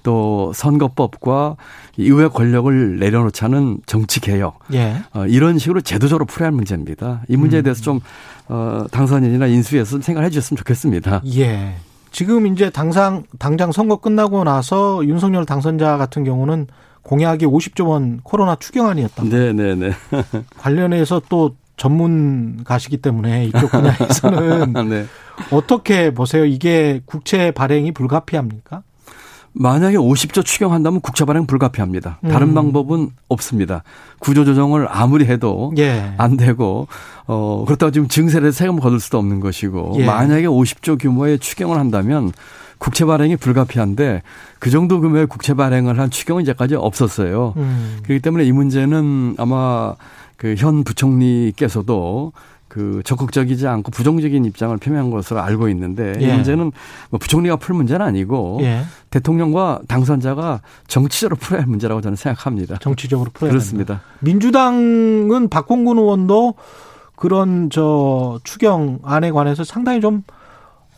또 0.02 0.52
선거법과 0.54 1.56
의회 1.98 2.28
권력을 2.28 2.98
내려놓자는 2.98 3.78
정치 3.86 4.20
개혁 4.20 4.58
예. 4.72 5.02
어, 5.14 5.26
이런 5.26 5.58
식으로 5.58 5.80
제도적으로 5.80 6.24
풀어야 6.24 6.48
할 6.48 6.52
문제입니다. 6.52 7.22
이 7.28 7.36
문제에 7.36 7.60
음. 7.60 7.64
대해서 7.64 7.82
좀 7.82 8.00
어, 8.48 8.86
당선인이나 8.90 9.46
인수위에서 9.46 10.00
생각해 10.00 10.30
주셨으면 10.30 10.58
좋겠습니다. 10.58 11.22
예. 11.36 11.76
지금 12.16 12.46
이제 12.46 12.70
당상 12.70 13.24
당장 13.38 13.72
선거 13.72 13.96
끝나고 13.96 14.42
나서 14.42 15.04
윤석열 15.04 15.44
당선자 15.44 15.98
같은 15.98 16.24
경우는 16.24 16.66
공약이 17.02 17.44
50조 17.44 17.88
원 17.88 18.20
코로나 18.22 18.56
추경안이었다. 18.56 19.24
네, 19.24 19.52
네, 19.52 19.74
네. 19.74 19.90
관련해서 20.56 21.20
또 21.28 21.56
전문가시기 21.76 23.02
때문에 23.02 23.44
이쪽 23.44 23.70
분야에서는 23.70 24.72
네. 24.88 25.04
어떻게 25.50 26.10
보세요? 26.10 26.46
이게 26.46 27.02
국채 27.04 27.50
발행이 27.50 27.92
불가피합니까? 27.92 28.82
만약에 29.58 29.96
50조 29.96 30.44
추경한다면 30.44 31.00
국채 31.00 31.24
발행 31.24 31.46
불가피합니다. 31.46 32.18
다른 32.28 32.48
음. 32.48 32.54
방법은 32.54 33.10
없습니다. 33.28 33.82
구조 34.18 34.44
조정을 34.44 34.86
아무리 34.90 35.24
해도 35.24 35.72
예. 35.78 36.12
안 36.18 36.36
되고 36.36 36.88
어 37.26 37.64
그렇다고 37.66 37.90
지금 37.90 38.06
증세를 38.06 38.52
세금 38.52 38.78
거둘 38.78 39.00
수도 39.00 39.18
없는 39.18 39.40
것이고 39.40 39.94
예. 39.98 40.04
만약에 40.04 40.46
50조 40.46 41.00
규모의 41.00 41.38
추경을 41.38 41.78
한다면 41.78 42.32
국채 42.78 43.06
발행이 43.06 43.36
불가피한데 43.36 44.22
그 44.58 44.68
정도 44.70 45.00
규모의 45.00 45.26
국채 45.26 45.54
발행을 45.54 45.98
한 45.98 46.10
추경은 46.10 46.42
이제까지 46.42 46.74
없었어요. 46.74 47.54
음. 47.56 47.98
그렇기 48.02 48.20
때문에 48.20 48.44
이 48.44 48.52
문제는 48.52 49.36
아마 49.38 49.94
그 50.36 50.54
현 50.58 50.84
부총리께서도 50.84 52.32
그 52.76 53.00
적극적이지 53.06 53.66
않고 53.66 53.90
부정적인 53.90 54.44
입장을 54.44 54.76
표명한 54.76 55.10
것으로 55.10 55.40
알고 55.40 55.70
있는데 55.70 56.12
예. 56.20 56.24
이 56.26 56.30
문제는 56.30 56.72
뭐 57.08 57.18
부총리가 57.18 57.56
풀 57.56 57.74
문제는 57.74 58.04
아니고 58.04 58.58
예. 58.60 58.82
대통령과 59.08 59.80
당선자가 59.88 60.60
정치적으로 60.86 61.36
풀어야 61.36 61.62
할 61.62 61.68
문제라고 61.68 62.02
저는 62.02 62.16
생각합니다. 62.16 62.76
정치적으로 62.82 63.30
풀어야 63.32 63.52
그렇습니다. 63.52 63.94
합니다. 63.94 64.18
민주당은 64.20 65.48
박홍근 65.48 65.96
의원도 65.96 66.52
그런 67.14 67.70
저 67.70 68.38
추경안에 68.44 69.30
관해서 69.30 69.64
상당히 69.64 70.02
좀 70.02 70.22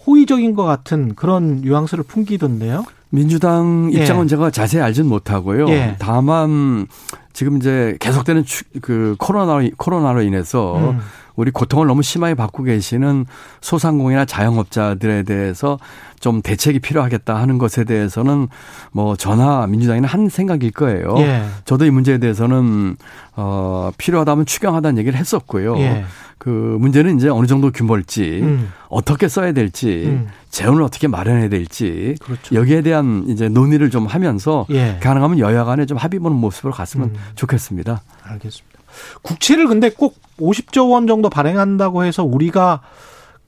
호의적인 0.04 0.56
것 0.56 0.64
같은 0.64 1.14
그런 1.14 1.60
뉘앙스를 1.60 2.02
풍기던데요. 2.02 2.86
민주당 3.10 3.88
입장은 3.92 4.24
예. 4.24 4.28
제가 4.30 4.50
자세히 4.50 4.82
알지는 4.82 5.08
못하고요. 5.08 5.68
예. 5.68 5.94
다만 6.00 6.88
지금 7.32 7.58
이제 7.58 7.96
계속되는 8.00 8.44
그 8.82 9.14
코로나 9.16 9.60
코로나로 9.76 10.22
인해서 10.22 10.76
음. 10.90 10.98
우리 11.38 11.52
고통을 11.52 11.86
너무 11.86 12.02
심하게 12.02 12.34
받고 12.34 12.64
계시는 12.64 13.24
소상공인이나 13.60 14.24
자영업자들에 14.24 15.22
대해서 15.22 15.78
좀 16.18 16.42
대책이 16.42 16.80
필요하겠다 16.80 17.32
하는 17.36 17.58
것에 17.58 17.84
대해서는 17.84 18.48
뭐 18.90 19.14
전화 19.14 19.64
민주당이는 19.68 20.08
한 20.08 20.28
생각일 20.28 20.72
거예요. 20.72 21.14
예. 21.18 21.44
저도 21.64 21.84
이 21.84 21.90
문제에 21.90 22.18
대해서는 22.18 22.96
어 23.36 23.92
필요하다면 23.98 24.46
추경하다는 24.46 24.98
얘기를 24.98 25.16
했었고요. 25.16 25.78
예. 25.78 26.04
그 26.38 26.48
문제는 26.80 27.16
이제 27.18 27.28
어느 27.28 27.46
정도 27.46 27.70
규모일지 27.70 28.40
음. 28.42 28.72
어떻게 28.88 29.28
써야 29.28 29.52
될지 29.52 30.06
음. 30.06 30.26
재원을 30.50 30.82
어떻게 30.82 31.06
마련해야 31.06 31.48
될지 31.48 32.16
그렇죠. 32.20 32.56
여기에 32.56 32.82
대한 32.82 33.26
이제 33.28 33.48
논의를 33.48 33.90
좀 33.90 34.06
하면서 34.06 34.66
예. 34.70 34.98
가능하면 35.00 35.38
여야 35.38 35.62
간에 35.64 35.86
좀 35.86 35.98
합의 35.98 36.18
보는 36.18 36.36
모습으로 36.36 36.72
갔으면 36.72 37.10
음. 37.10 37.14
좋겠습니다. 37.36 38.02
알겠습니다. 38.24 38.77
국채를 39.22 39.66
근데 39.66 39.90
꼭 39.90 40.16
50조 40.38 40.90
원 40.90 41.06
정도 41.06 41.28
발행한다고 41.28 42.04
해서 42.04 42.24
우리가 42.24 42.80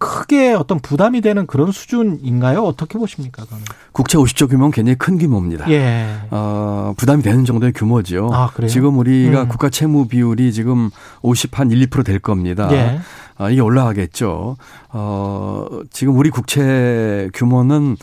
크게 0.00 0.54
어떤 0.54 0.80
부담이 0.80 1.20
되는 1.20 1.46
그런 1.46 1.72
수준인가요? 1.72 2.62
어떻게 2.62 2.98
보십니까? 2.98 3.44
그건? 3.44 3.58
국채 3.92 4.16
50조 4.16 4.48
규모는 4.48 4.70
굉장히 4.70 4.96
큰 4.96 5.18
규모입니다. 5.18 5.70
예. 5.70 6.06
어, 6.30 6.94
부담이 6.96 7.22
되는 7.22 7.44
정도의 7.44 7.72
규모죠. 7.74 8.30
아, 8.32 8.48
그래요? 8.48 8.70
지금 8.70 8.98
우리가 8.98 9.42
음. 9.42 9.48
국가 9.48 9.68
채무 9.68 10.08
비율이 10.08 10.54
지금 10.54 10.88
50한 11.20 11.70
1, 11.70 11.90
2%될 11.90 12.18
겁니다. 12.18 12.70
예. 12.72 12.98
아, 13.36 13.50
이게 13.50 13.60
올라가겠죠. 13.60 14.56
어, 14.88 15.66
지금 15.90 16.16
우리 16.16 16.30
국채 16.30 17.28
규모는 17.34 17.98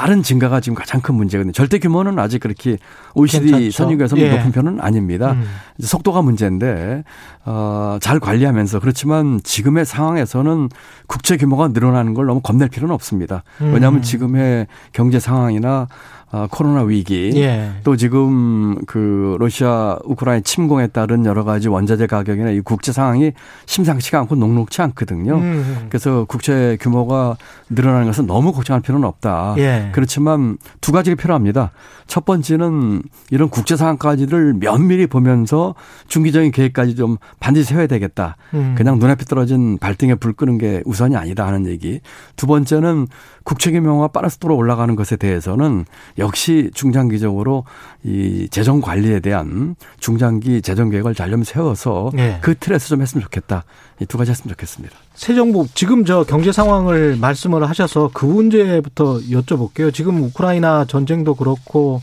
빠른 0.00 0.22
증가가 0.22 0.60
지금 0.60 0.76
가장 0.76 1.02
큰 1.02 1.14
문제거든요. 1.14 1.52
절대 1.52 1.78
규모는 1.78 2.18
아직 2.18 2.38
그렇게 2.38 2.78
OECD 3.14 3.70
선진국에서 3.70 4.16
예. 4.16 4.30
높은 4.30 4.50
편은 4.50 4.80
아닙니다. 4.80 5.32
음. 5.32 5.44
속도가 5.78 6.22
문제인데 6.22 7.04
어, 7.44 7.98
잘 8.00 8.18
관리하면서 8.18 8.80
그렇지만 8.80 9.42
지금의 9.44 9.84
상황에서는 9.84 10.70
국채 11.06 11.36
규모가 11.36 11.68
늘어나는 11.68 12.14
걸 12.14 12.24
너무 12.24 12.40
겁낼 12.40 12.70
필요는 12.70 12.94
없습니다. 12.94 13.42
음. 13.60 13.74
왜냐하면 13.74 14.00
지금의 14.00 14.68
경제 14.94 15.20
상황이나 15.20 15.86
아, 16.32 16.46
코로나 16.48 16.82
위기 16.82 17.32
예. 17.34 17.72
또 17.82 17.96
지금 17.96 18.76
그 18.86 19.36
러시아 19.40 19.98
우크라이나 20.04 20.42
침공에 20.42 20.86
따른 20.86 21.24
여러 21.24 21.42
가지 21.42 21.68
원자재 21.68 22.06
가격이나 22.06 22.50
이 22.50 22.60
국제 22.60 22.92
상황이 22.92 23.32
심상치가 23.66 24.20
않고 24.20 24.36
녹록치 24.36 24.80
않거든요. 24.82 25.38
음. 25.38 25.86
그래서 25.88 26.24
국채 26.26 26.78
규모가 26.80 27.36
늘어나는 27.68 28.06
것은 28.06 28.26
너무 28.26 28.52
걱정할 28.52 28.80
필요는 28.80 29.08
없다. 29.08 29.56
예. 29.58 29.88
그렇지만 29.92 30.56
두 30.80 30.92
가지가 30.92 31.16
필요합니다. 31.16 31.72
첫 32.06 32.24
번째는 32.24 33.02
이런 33.30 33.48
국제 33.48 33.76
상황까지를 33.76 34.54
면밀히 34.54 35.08
보면서 35.08 35.74
중기적인 36.06 36.52
계획까지 36.52 36.94
좀 36.94 37.16
반드시 37.40 37.70
세워야 37.70 37.88
되겠다. 37.88 38.36
음. 38.54 38.74
그냥 38.78 39.00
눈앞에 39.00 39.24
떨어진 39.24 39.78
발등에 39.78 40.14
불 40.14 40.32
끄는 40.32 40.58
게 40.58 40.82
우선이 40.84 41.16
아니다 41.16 41.46
하는 41.46 41.66
얘기. 41.66 42.00
두 42.36 42.46
번째는 42.46 43.08
규모가 43.44 44.08
빠른 44.08 44.28
속도로 44.28 44.56
올라가는 44.56 44.94
것에 44.96 45.16
대해서는 45.16 45.84
역시 46.18 46.70
중장기적으로 46.74 47.64
이 48.04 48.48
재정 48.50 48.80
관리에 48.80 49.20
대한 49.20 49.76
중장기 49.98 50.62
재정 50.62 50.90
계획을 50.90 51.14
잘 51.14 51.30
좀 51.30 51.44
세워서 51.44 52.10
네. 52.14 52.38
그 52.40 52.54
틀에서 52.58 52.88
좀 52.88 53.02
했으면 53.02 53.22
좋겠다. 53.22 53.64
이 54.00 54.06
두 54.06 54.18
가지 54.18 54.30
했으면 54.30 54.50
좋겠습니다. 54.54 54.96
새 55.14 55.34
정부 55.34 55.66
지금 55.74 56.04
저 56.04 56.24
경제 56.24 56.50
상황을 56.52 57.16
말씀을 57.20 57.68
하셔서 57.68 58.10
그 58.12 58.24
문제부터 58.26 59.18
여쭤볼게요. 59.30 59.92
지금 59.92 60.22
우크라이나 60.22 60.86
전쟁도 60.86 61.34
그렇고 61.34 62.00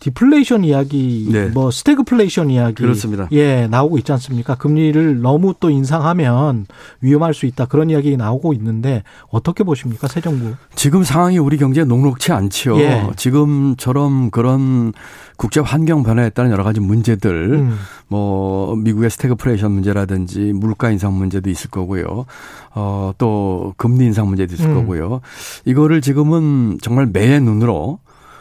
디플레이션 0.00 0.64
이야기, 0.64 1.28
네. 1.30 1.46
뭐 1.46 1.70
스태그플레이션 1.70 2.50
이야기, 2.50 2.74
그렇습니다. 2.74 3.28
예 3.32 3.66
나오고 3.66 3.98
있지 3.98 4.12
않습니까? 4.12 4.54
금리를 4.54 5.20
너무 5.20 5.54
또 5.58 5.70
인상하면 5.70 6.66
위험할 7.00 7.34
수 7.34 7.46
있다 7.46 7.66
그런 7.66 7.90
이야기 7.90 8.16
나오고 8.16 8.52
있는데 8.52 9.02
어떻게 9.30 9.64
보십니까, 9.64 10.06
새 10.06 10.20
정부? 10.20 10.54
지금 10.76 11.02
상황이 11.02 11.38
우리 11.38 11.56
경제에 11.56 11.84
녹록치 11.84 12.32
않죠. 12.32 12.78
예. 12.80 13.08
지금처럼 13.16 14.30
그런 14.30 14.92
국제 15.36 15.60
환경 15.60 16.02
변화에 16.02 16.30
따른 16.30 16.50
여러 16.50 16.62
가지 16.62 16.80
문제들, 16.80 17.54
음. 17.54 17.78
뭐 18.06 18.76
미국의 18.76 19.10
스태그플레이션 19.10 19.72
문제라든지 19.72 20.52
물가 20.52 20.90
인상 20.90 21.16
문제도 21.16 21.50
있을 21.50 21.70
거고요. 21.70 22.26
어, 22.74 23.12
또 23.18 23.74
금리 23.76 24.06
인상 24.06 24.28
문제도 24.28 24.54
있을 24.54 24.70
음. 24.70 24.74
거고요. 24.74 25.20
이거를 25.64 26.00
지금은 26.00 26.78
정말 26.82 27.06
매의 27.06 27.40
눈으로 27.40 27.98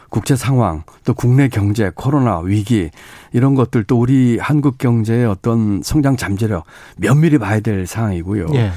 국제 0.10 0.36
상황, 0.36 0.84
또 1.04 1.14
국내 1.14 1.48
경제, 1.50 1.92
코로나 1.94 2.40
위기 2.40 2.90
이런 3.34 3.56
것들 3.56 3.84
또 3.84 4.00
우리 4.00 4.38
한국 4.40 4.78
경제의 4.78 5.26
어떤 5.26 5.82
성장 5.84 6.16
잠재력 6.18 6.66
면밀히 6.98 7.38
봐야 7.38 7.60
될 7.60 7.86
상황이고요. 7.86 8.48
예. 8.54 8.72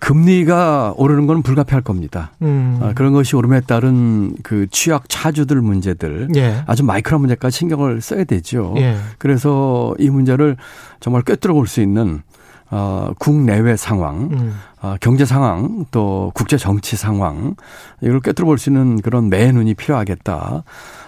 금리가 0.00 0.94
오르는 0.96 1.26
건 1.26 1.42
불가피할 1.42 1.82
겁니다. 1.82 2.30
음. 2.42 2.78
아, 2.80 2.92
그런 2.94 3.12
것이 3.12 3.34
오름에 3.34 3.60
따른 3.62 4.32
그 4.44 4.68
취약 4.70 5.08
차주들 5.08 5.60
문제들 5.60 6.28
예. 6.36 6.62
아주 6.66 6.84
마이크로 6.84 7.18
문제까지 7.18 7.58
신경을 7.58 8.00
써야 8.00 8.22
되죠. 8.22 8.74
예. 8.76 8.96
그래서 9.18 9.94
이 9.98 10.08
문제를 10.08 10.56
정말 11.00 11.22
꿰뚫어 11.22 11.52
볼 11.54 11.66
수 11.66 11.80
있는 11.80 12.22
어, 12.70 13.10
국내외 13.18 13.76
상황, 13.76 14.28
음. 14.32 14.54
어, 14.82 14.96
경제 15.00 15.24
상황, 15.24 15.86
또 15.90 16.30
국제 16.34 16.56
정치 16.58 16.96
상황, 16.96 17.54
이걸 18.02 18.20
꿰뚫어 18.20 18.44
볼 18.46 18.58
수 18.58 18.70
있는 18.70 19.00
그런 19.00 19.28
매 19.30 19.50
눈이 19.50 19.74
필요하겠다. 19.74 20.62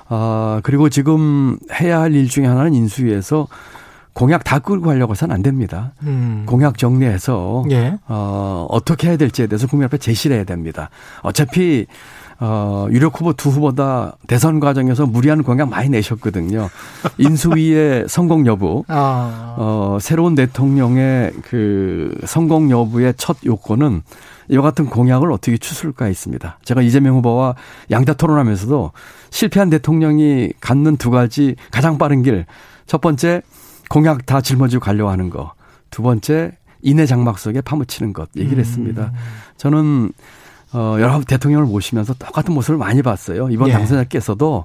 아, 0.08 0.60
그리고 0.64 0.88
지금 0.88 1.58
해야 1.80 2.00
할 2.00 2.14
일 2.14 2.28
중에 2.28 2.46
하나는 2.46 2.74
인수위에서 2.74 3.46
공약 4.12 4.42
다 4.42 4.58
끌고 4.58 4.86
가려고 4.86 5.12
해서는 5.12 5.34
안 5.34 5.42
됩니다. 5.42 5.92
음. 6.02 6.42
공약 6.46 6.78
정리해서 6.78 7.64
예. 7.70 7.96
어, 8.08 8.66
어떻게 8.68 9.08
해야 9.08 9.16
될지에 9.16 9.46
대해서 9.46 9.66
국민 9.68 9.84
앞에 9.86 9.98
제시를 9.98 10.36
해야 10.36 10.44
됩니다. 10.44 10.90
어차피 11.22 11.86
어, 12.42 12.86
유력 12.90 13.20
후보 13.20 13.34
두 13.34 13.50
후보 13.50 13.74
다 13.74 14.16
대선 14.26 14.60
과정에서 14.60 15.04
무리한 15.04 15.42
공약 15.42 15.68
많이 15.68 15.90
내셨거든요. 15.90 16.70
인수위의 17.18 18.06
성공 18.08 18.46
여부, 18.46 18.82
아. 18.88 19.56
어, 19.58 19.98
새로운 20.00 20.34
대통령의 20.34 21.32
그 21.42 22.18
성공 22.24 22.70
여부의 22.70 23.12
첫 23.18 23.36
요건은 23.44 24.02
이와 24.48 24.62
같은 24.62 24.86
공약을 24.86 25.30
어떻게 25.30 25.58
추스를까 25.58 26.08
있습니다. 26.08 26.58
제가 26.64 26.80
이재명 26.80 27.16
후보와 27.16 27.56
양자 27.90 28.14
토론하면서도 28.14 28.92
실패한 29.28 29.68
대통령이 29.68 30.54
갖는 30.60 30.96
두 30.96 31.10
가지 31.10 31.56
가장 31.70 31.98
빠른 31.98 32.22
길. 32.22 32.46
첫 32.86 33.02
번째, 33.02 33.42
공약 33.90 34.24
다 34.24 34.40
짊어지고 34.40 34.80
가려고 34.80 35.10
하는 35.10 35.28
거. 35.28 35.52
두 35.90 36.02
번째, 36.02 36.52
인해 36.82 37.04
장막 37.04 37.38
속에 37.38 37.60
파묻히는 37.60 38.14
것 38.14 38.30
얘기를 38.36 38.58
음. 38.58 38.60
했습니다. 38.60 39.12
저는 39.58 40.10
어, 40.72 40.96
여러 41.00 41.20
대통령을 41.20 41.66
모시면서 41.66 42.14
똑같은 42.14 42.54
모습을 42.54 42.78
많이 42.78 43.02
봤어요. 43.02 43.48
이번 43.50 43.68
예. 43.68 43.72
당선자께서도 43.72 44.64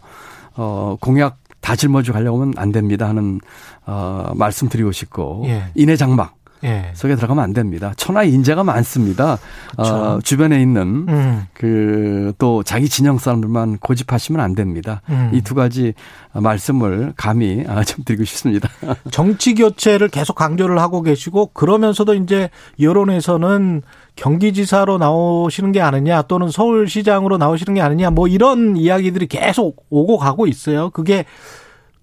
어, 0.55 0.97
공약 0.99 1.37
다 1.61 1.75
짊어지고 1.75 2.13
가려면 2.13 2.53
안 2.57 2.71
됩니다 2.71 3.09
하는 3.09 3.39
어, 3.85 4.31
말씀드리고 4.35 4.91
싶고 4.91 5.43
예. 5.47 5.65
인해 5.73 5.95
장막 5.95 6.35
예. 6.63 6.91
속에 6.93 7.15
들어가면 7.15 7.43
안 7.43 7.53
됩니다. 7.53 7.93
천하 7.97 8.23
인재가 8.23 8.63
많습니다. 8.63 9.37
그렇죠. 9.71 9.93
어, 9.93 10.19
주변에 10.23 10.61
있는 10.61 11.05
음. 11.07 11.45
그또 11.53 12.63
자기 12.63 12.89
진영 12.89 13.17
사람들만 13.17 13.77
고집하시면 13.77 14.41
안 14.41 14.55
됩니다. 14.55 15.01
음. 15.09 15.31
이두 15.33 15.53
가지 15.53 15.93
말씀을 16.33 17.13
감히 17.15 17.63
아, 17.67 17.83
좀 17.83 18.03
드리고 18.03 18.23
싶습니다. 18.23 18.69
정치 19.11 19.53
교체를 19.53 20.07
계속 20.09 20.35
강조를 20.35 20.79
하고 20.79 21.01
계시고 21.01 21.47
그러면서도 21.53 22.15
이제 22.15 22.49
여론에서는 22.79 23.81
경기지사로 24.15 24.97
나오시는 24.97 25.71
게 25.71 25.81
아니냐 25.81 26.23
또는 26.23 26.49
서울시장으로 26.49 27.37
나오시는 27.37 27.75
게 27.75 27.81
아니냐 27.81 28.11
뭐 28.11 28.27
이런 28.27 28.77
이야기들이 28.77 29.27
계속 29.27 29.85
오고 29.89 30.17
가고 30.17 30.47
있어요. 30.47 30.89
그게 30.91 31.25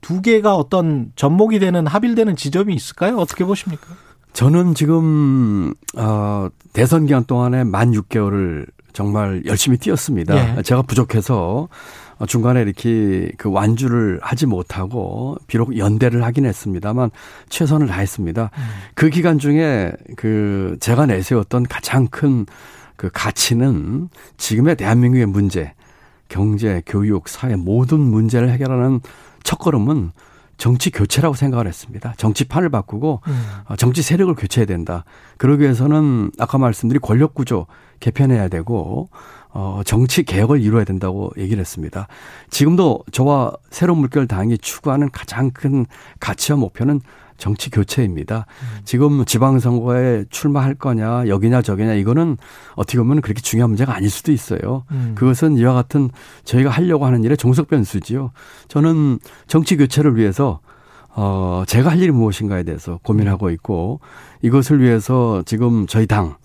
두 0.03 0.21
개가 0.21 0.57
어떤 0.57 1.13
접목이 1.17 1.59
되는 1.59 1.87
합일되는 1.87 2.37
지점이 2.37 2.75
있을까요? 2.75 3.17
어떻게 3.17 3.45
보십니까? 3.45 3.87
저는 4.33 4.75
지금 4.75 5.75
어 5.97 6.49
대선 6.73 7.07
기간 7.07 7.25
동안에 7.25 7.65
만 7.65 7.93
6개월을 7.93 8.67
정말 8.93 9.43
열심히 9.47 9.79
뛰었습니다. 9.79 10.59
예. 10.59 10.63
제가 10.63 10.83
부족해서 10.83 11.69
중간에 12.29 12.63
이렇게 12.63 13.33
그 13.37 13.51
완주를 13.51 14.21
하지 14.23 14.47
못하고 14.47 15.37
비록 15.47 15.77
연대를 15.77 16.23
하긴 16.25 16.47
했습니다만 16.47 17.11
최선을 17.49 17.89
다했습니다. 17.89 18.51
음. 18.57 18.63
그 18.95 19.11
기간 19.11 19.39
중에 19.39 19.93
그 20.17 20.77
제가 20.81 21.07
내세웠던 21.07 21.65
가장 21.65 22.07
큰 22.09 22.47
그 23.03 23.11
가치는 23.13 24.11
지금의 24.37 24.77
대한민국의 24.77 25.27
문제, 25.27 25.75
경제, 26.29 26.83
교육, 26.87 27.29
사회 27.29 27.57
모든 27.57 27.99
문제를 27.99 28.49
해결하는 28.51 29.01
첫걸음은 29.43 30.13
정치 30.57 30.91
교체라고 30.91 31.35
생각을 31.35 31.67
했습니다. 31.67 32.15
정치판을 32.17 32.69
바꾸고 32.69 33.21
음. 33.27 33.43
어, 33.67 33.77
정치 33.77 34.03
세력을 34.03 34.35
교체해야 34.35 34.67
된다. 34.67 35.05
그러기 35.39 35.63
위해서는 35.63 36.31
아까 36.39 36.59
말씀드린 36.59 37.01
권력 37.01 37.35
구조 37.35 37.67
개편해야 38.01 38.49
되고 38.49 39.09
어 39.55 39.83
정치 39.85 40.25
개혁을 40.25 40.61
이루어야 40.61 40.85
된다고 40.85 41.31
얘기를 41.37 41.61
했습니다. 41.61 42.09
지금도 42.51 43.05
저와 43.13 43.53
새로운 43.71 44.01
물결 44.01 44.27
당이 44.27 44.59
추구하는 44.59 45.11
가장 45.11 45.51
큰 45.51 45.87
가치와 46.21 46.59
목표는 46.59 47.01
정치 47.43 47.71
교체입니다. 47.71 48.47
음. 48.63 48.81
지금 48.85 49.25
지방선거에 49.25 50.27
출마할 50.31 50.77
거냐, 50.77 51.27
여기냐 51.27 51.63
저기냐 51.63 51.95
이거는 51.95 52.37
어떻게 52.77 52.99
보면 52.99 53.21
그렇게 53.21 53.43
중요한 53.43 53.71
문제가 53.71 53.97
아닐 53.97 54.09
수도 54.09 54.31
있어요. 54.31 54.85
음. 54.93 55.17
그것은 55.17 55.57
이와 55.57 55.75
같은 55.75 56.09
저희가 56.45 56.71
하려고 56.71 57.05
하는 57.05 57.25
일의 57.25 57.37
종속 57.37 57.67
변수지요. 57.67 58.31
저는 58.69 59.19
정치 59.49 59.77
교체를 59.77 60.17
위해서 60.17 60.61
어 61.15 61.65
제가 61.67 61.91
할 61.91 61.99
일이 62.01 62.13
무엇인가에 62.13 62.63
대해서 62.63 63.01
고민하고 63.03 63.51
있고 63.51 63.99
이것을 64.43 64.81
위해서 64.81 65.43
지금 65.45 65.89
저희 65.89 66.07
당 66.07 66.37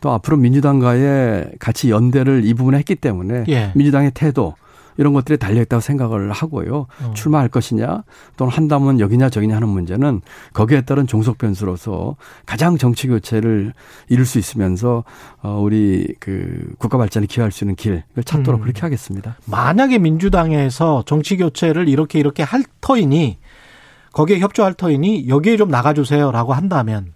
또 0.00 0.12
앞으로 0.12 0.36
민주당과의 0.36 1.52
같이 1.58 1.90
연대를 1.90 2.44
이 2.44 2.54
부분에 2.54 2.78
했기 2.78 2.94
때문에 2.94 3.44
예. 3.48 3.72
민주당의 3.74 4.12
태도 4.14 4.54
이런 4.96 5.12
것들이 5.12 5.38
달려있다고 5.38 5.80
생각을 5.80 6.32
하고요. 6.32 6.86
어. 7.02 7.14
출마할 7.14 7.48
것이냐 7.48 8.02
또는 8.36 8.52
한다면 8.52 9.00
여기냐 9.00 9.30
저기냐 9.30 9.56
하는 9.56 9.68
문제는 9.68 10.20
거기에 10.52 10.82
따른 10.82 11.06
종속 11.06 11.38
변수로서 11.38 12.16
가장 12.44 12.76
정치 12.78 13.08
교체를 13.08 13.72
이룰 14.08 14.26
수 14.26 14.38
있으면서 14.38 15.04
어 15.42 15.60
우리 15.60 16.14
그 16.20 16.72
국가 16.78 16.98
발전에 16.98 17.26
기여할 17.26 17.52
수 17.52 17.64
있는 17.64 17.74
길을 17.74 18.02
찾도록 18.24 18.60
음. 18.60 18.62
그렇게 18.62 18.80
하겠습니다. 18.80 19.36
만약에 19.46 19.98
민주당에서 19.98 21.04
정치 21.06 21.36
교체를 21.36 21.88
이렇게 21.88 22.18
이렇게 22.18 22.42
할 22.42 22.62
터이니 22.80 23.38
거기에 24.12 24.38
협조할 24.38 24.74
터이니 24.74 25.28
여기에 25.28 25.58
좀 25.58 25.68
나가주세요라고 25.68 26.54
한다면 26.54 27.12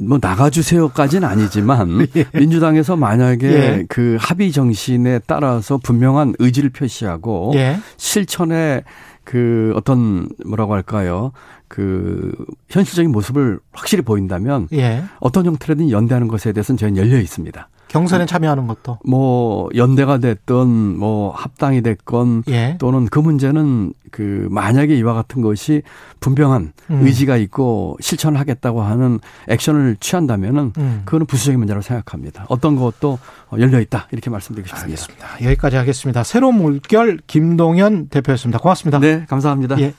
뭐 0.00 0.18
나가주세요까지는 0.20 1.28
아니지만 1.28 2.06
예. 2.16 2.24
민주당에서 2.34 2.96
만약에 2.96 3.46
예. 3.48 3.84
그 3.88 4.16
합의 4.18 4.52
정신에 4.52 5.20
따라서 5.26 5.78
분명한 5.78 6.34
의지를 6.38 6.70
표시하고 6.70 7.52
예. 7.56 7.78
실천에 7.96 8.82
그 9.24 9.72
어떤 9.76 10.28
뭐라고 10.44 10.74
할까요? 10.74 11.32
그 11.68 12.32
현실적인 12.68 13.10
모습을 13.12 13.60
확실히 13.72 14.02
보인다면 14.02 14.68
예. 14.72 15.04
어떤 15.20 15.46
형태로든 15.46 15.90
연대하는 15.90 16.28
것에 16.28 16.52
대해서는 16.52 16.76
저희는 16.76 17.02
열려 17.02 17.18
있습니다. 17.18 17.68
경선에 17.92 18.24
참여하는 18.24 18.66
것도 18.66 18.98
뭐 19.06 19.68
연대가 19.76 20.16
됐던 20.18 20.98
뭐 20.98 21.30
합당이 21.32 21.82
됐건 21.82 22.44
예. 22.48 22.76
또는 22.78 23.06
그 23.06 23.18
문제는 23.18 23.92
그 24.10 24.48
만약에 24.50 24.96
이와 24.96 25.12
같은 25.12 25.42
것이 25.42 25.82
분명한 26.20 26.72
음. 26.90 27.06
의지가 27.06 27.36
있고 27.36 27.98
실천을 28.00 28.40
하겠다고 28.40 28.80
하는 28.80 29.20
액션을 29.48 29.96
취한다면은 30.00 30.72
음. 30.78 31.02
그거는 31.04 31.26
부수적인 31.26 31.58
문제라고 31.58 31.82
생각합니다. 31.82 32.46
어떤 32.48 32.76
것도 32.76 33.18
열려 33.58 33.78
있다 33.78 34.08
이렇게 34.10 34.30
말씀드리고 34.30 34.68
싶습니다. 34.68 35.02
알겠습니다. 35.02 35.44
여기까지 35.44 35.76
하겠습니다. 35.76 36.22
새로운 36.22 36.54
물결 36.56 37.18
김동현 37.26 38.08
대표였습니다. 38.08 38.58
고맙습니다. 38.58 39.00
네, 39.00 39.26
감사합니다. 39.28 39.78
예. 39.80 39.92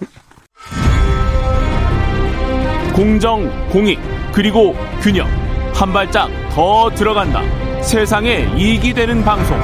공정, 2.95 3.49
공익, 3.69 3.99
그리고 4.33 4.75
균형 5.01 5.42
한 5.73 5.91
발짝 5.91 6.29
더 6.51 6.89
들어간다. 6.91 7.41
세상에 7.81 8.47
이익이 8.55 8.93
되는 8.93 9.23
방송 9.23 9.59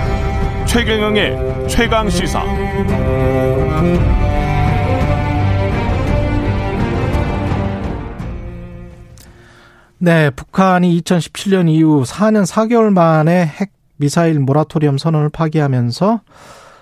최경영의 0.65 1.67
최강 1.69 2.09
시사 2.09 2.43
네, 9.99 10.29
북한이 10.29 11.01
2017년 11.01 11.69
이후 11.69 12.03
4년 12.05 12.45
4개월 12.45 12.93
만에 12.93 13.45
핵 13.45 13.71
미사일 13.97 14.39
모라토리엄 14.39 14.97
선언을 14.97 15.29
파기하면서 15.29 16.21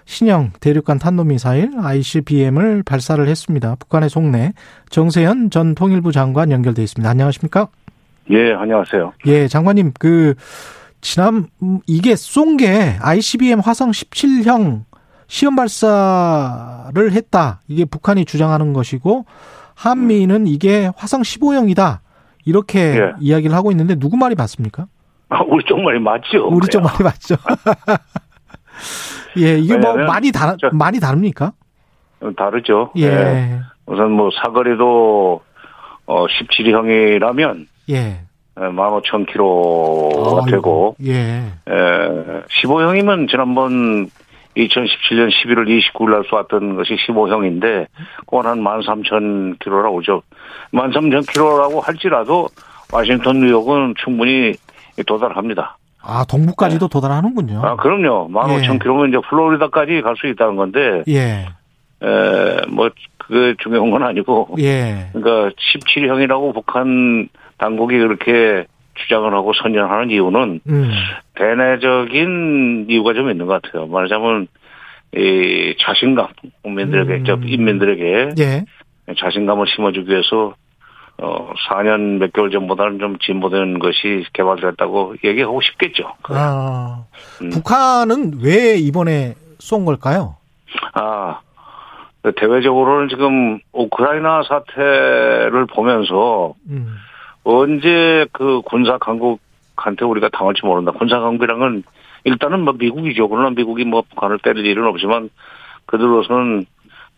신형 0.05 0.51
대륙간 0.59 0.99
탄도미사일 0.99 1.71
ICBM을 1.79 2.83
발사를 2.83 3.27
했습니다. 3.27 3.75
북한의 3.75 4.09
속내 4.09 4.53
정세현 4.89 5.49
전 5.49 5.75
통일부 5.75 6.11
장관 6.11 6.51
연결돼 6.51 6.81
있습니다. 6.83 7.09
안녕하십니까? 7.09 7.67
예, 8.29 8.53
안녕하세요. 8.53 9.13
예, 9.25 9.47
장관님 9.47 9.93
그 9.99 10.33
지난 11.01 11.47
이게 11.87 12.15
쏜 12.15 12.57
게 12.57 12.97
ICBM 13.01 13.59
화성 13.59 13.91
17형 13.91 14.83
시험 15.27 15.55
발사를 15.55 17.11
했다. 17.11 17.61
이게 17.67 17.85
북한이 17.85 18.25
주장하는 18.25 18.73
것이고 18.73 19.25
한미는 19.75 20.47
이게 20.47 20.89
화성 20.95 21.21
15형이다. 21.21 21.99
이렇게 22.45 22.79
예. 22.79 23.11
이야기를 23.19 23.55
하고 23.55 23.71
있는데 23.71 23.95
누구 23.95 24.17
말이 24.17 24.35
맞습니까? 24.35 24.87
아, 25.29 25.41
우리 25.47 25.63
쪽 25.65 25.79
말이 25.81 25.99
맞죠. 25.99 26.47
우리 26.47 26.67
쪽 26.67 26.81
말이 26.81 27.03
맞죠. 27.03 27.35
예, 29.37 29.57
이게 29.59 29.77
뭐 29.77 29.95
많이 29.97 30.31
다 30.31 30.55
많이 30.71 30.99
다릅니까? 30.99 31.51
다르죠. 32.35 32.91
예. 32.97 33.03
예. 33.05 33.59
우선 33.85 34.11
뭐 34.11 34.29
사거리도 34.31 35.41
어 36.07 36.25
17형이라면 36.25 37.67
예. 37.89 38.19
15,000km가 38.55 40.49
되고, 40.49 40.95
예. 41.05 41.13
에, 41.13 41.71
15형이면 42.63 43.29
지난번 43.29 44.09
2017년 44.55 45.29
11월 45.29 45.67
29일 45.67 46.09
날 46.09 46.23
쏘았던 46.29 46.75
것이 46.75 46.95
15형인데, 47.07 47.85
그건 48.21 48.47
한 48.47 48.59
13,000km라고 48.63 49.93
오죠. 49.95 50.23
13,000km라고 50.73 51.83
할지라도 51.83 52.47
와싱턴, 52.91 53.39
뉴욕은 53.41 53.93
충분히 54.03 54.53
도달합니다. 55.05 55.77
아, 56.01 56.23
동부까지도 56.25 56.87
네. 56.87 56.91
도달하는군요. 56.91 57.61
아, 57.63 57.75
그럼요. 57.75 58.29
15,000km면 58.31 59.05
예. 59.05 59.09
이제 59.09 59.17
플로리다까지 59.29 60.01
갈 60.01 60.15
수 60.15 60.25
있다는 60.27 60.55
건데, 60.55 61.03
예. 61.07 61.45
에, 62.01 62.65
뭐, 62.69 62.89
그게 63.17 63.55
중요한 63.61 63.91
건 63.91 64.03
아니고, 64.03 64.55
예. 64.59 65.09
그러니까 65.13 65.53
17형이라고 65.59 66.53
북한 66.53 67.29
당국이 67.57 67.97
그렇게 67.97 68.65
주장을 68.95 69.31
하고 69.33 69.53
선전하는 69.53 70.09
이유는 70.09 70.61
음. 70.67 70.91
대내적인 71.35 72.87
이유가 72.89 73.13
좀 73.13 73.29
있는 73.29 73.45
것 73.45 73.61
같아요. 73.61 73.87
말하자면 73.87 74.47
이 75.15 75.75
자신감 75.79 76.27
국민들에게 76.63 77.31
음. 77.31 77.43
인민들에게 77.47 78.29
예. 78.39 78.65
자신감을 79.17 79.65
심어주기 79.67 80.09
위해서 80.09 80.55
어 81.19 81.51
4년 81.69 82.19
몇 82.19 82.33
개월 82.33 82.51
전보다는 82.51 82.99
좀 82.99 83.17
진보된 83.19 83.79
것이 83.79 84.25
개발됐다고 84.33 85.15
얘기하고 85.23 85.61
싶겠죠. 85.61 86.13
아, 86.29 87.05
음. 87.41 87.49
북한은 87.49 88.39
왜 88.43 88.75
이번에 88.75 89.33
쏜 89.59 89.85
걸까요? 89.85 90.35
아 90.93 91.39
대외적으로는 92.35 93.09
지금 93.09 93.59
우크라이나 93.71 94.43
사태를 94.47 95.65
보면서 95.73 96.53
음. 96.69 96.97
언제 97.47 98.25
그 98.33 98.61
군사 98.65 98.97
강국한테 98.97 100.03
우리가 100.03 100.27
당할지 100.29 100.65
모른다. 100.65 100.91
군사 100.91 101.19
강국이랑은 101.19 101.83
일단은 102.25 102.65
뭐 102.65 102.73
미국이죠. 102.73 103.29
그러나 103.29 103.51
미국이 103.51 103.85
뭐 103.85 104.01
북한을 104.01 104.39
때릴 104.39 104.65
일은 104.65 104.85
없지만 104.85 105.29
그들로서는 105.85 106.65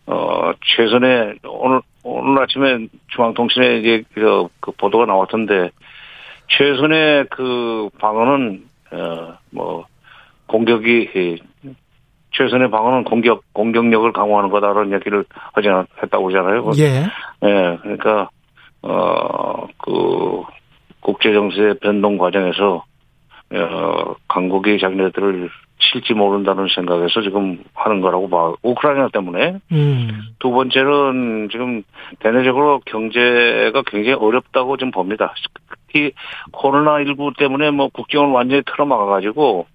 어 0.06 0.52
최선의 0.76 1.40
오늘 1.44 1.80
오늘 2.04 2.42
아침에 2.42 2.86
중앙통신에 3.08 3.78
이제 3.78 4.04
그, 4.14 4.46
그 4.60 4.70
보도가 4.72 5.06
나왔던데 5.06 5.70
최선의 6.48 7.26
그 7.30 7.90
방어는 7.98 8.62
어뭐 8.92 9.86
공격이 10.46 11.40
최선의 12.36 12.70
방어는 12.70 13.02
공격 13.02 13.42
공격력을 13.52 14.12
강화하는 14.12 14.50
거다라는 14.50 14.92
얘기를 14.92 15.24
하지 15.54 15.68
했다고 16.02 16.26
그러잖아요. 16.26 16.70
예. 16.78 17.02
예. 17.48 17.78
그러니까 17.82 18.30
어, 18.82 19.66
그, 19.78 20.42
국제정세 21.00 21.74
변동 21.80 22.18
과정에서, 22.18 22.84
어, 23.52 24.14
강국이 24.28 24.78
자기네들을 24.78 25.50
칠지 25.80 26.14
모른다는 26.14 26.68
생각에서 26.74 27.22
지금 27.22 27.62
하는 27.74 28.00
거라고 28.00 28.28
봐. 28.28 28.52
우크라이나 28.62 29.08
때문에. 29.08 29.58
음. 29.72 30.20
두 30.38 30.50
번째는 30.50 31.48
지금 31.50 31.82
대내적으로 32.20 32.80
경제가 32.84 33.82
굉장히 33.86 34.12
어렵다고 34.12 34.76
좀 34.76 34.90
봅니다. 34.90 35.34
특히 35.86 36.12
코로나19 36.52 37.36
때문에 37.38 37.70
뭐 37.70 37.88
국경을 37.88 38.30
완전히 38.30 38.62
틀어막아가지고 38.66 39.66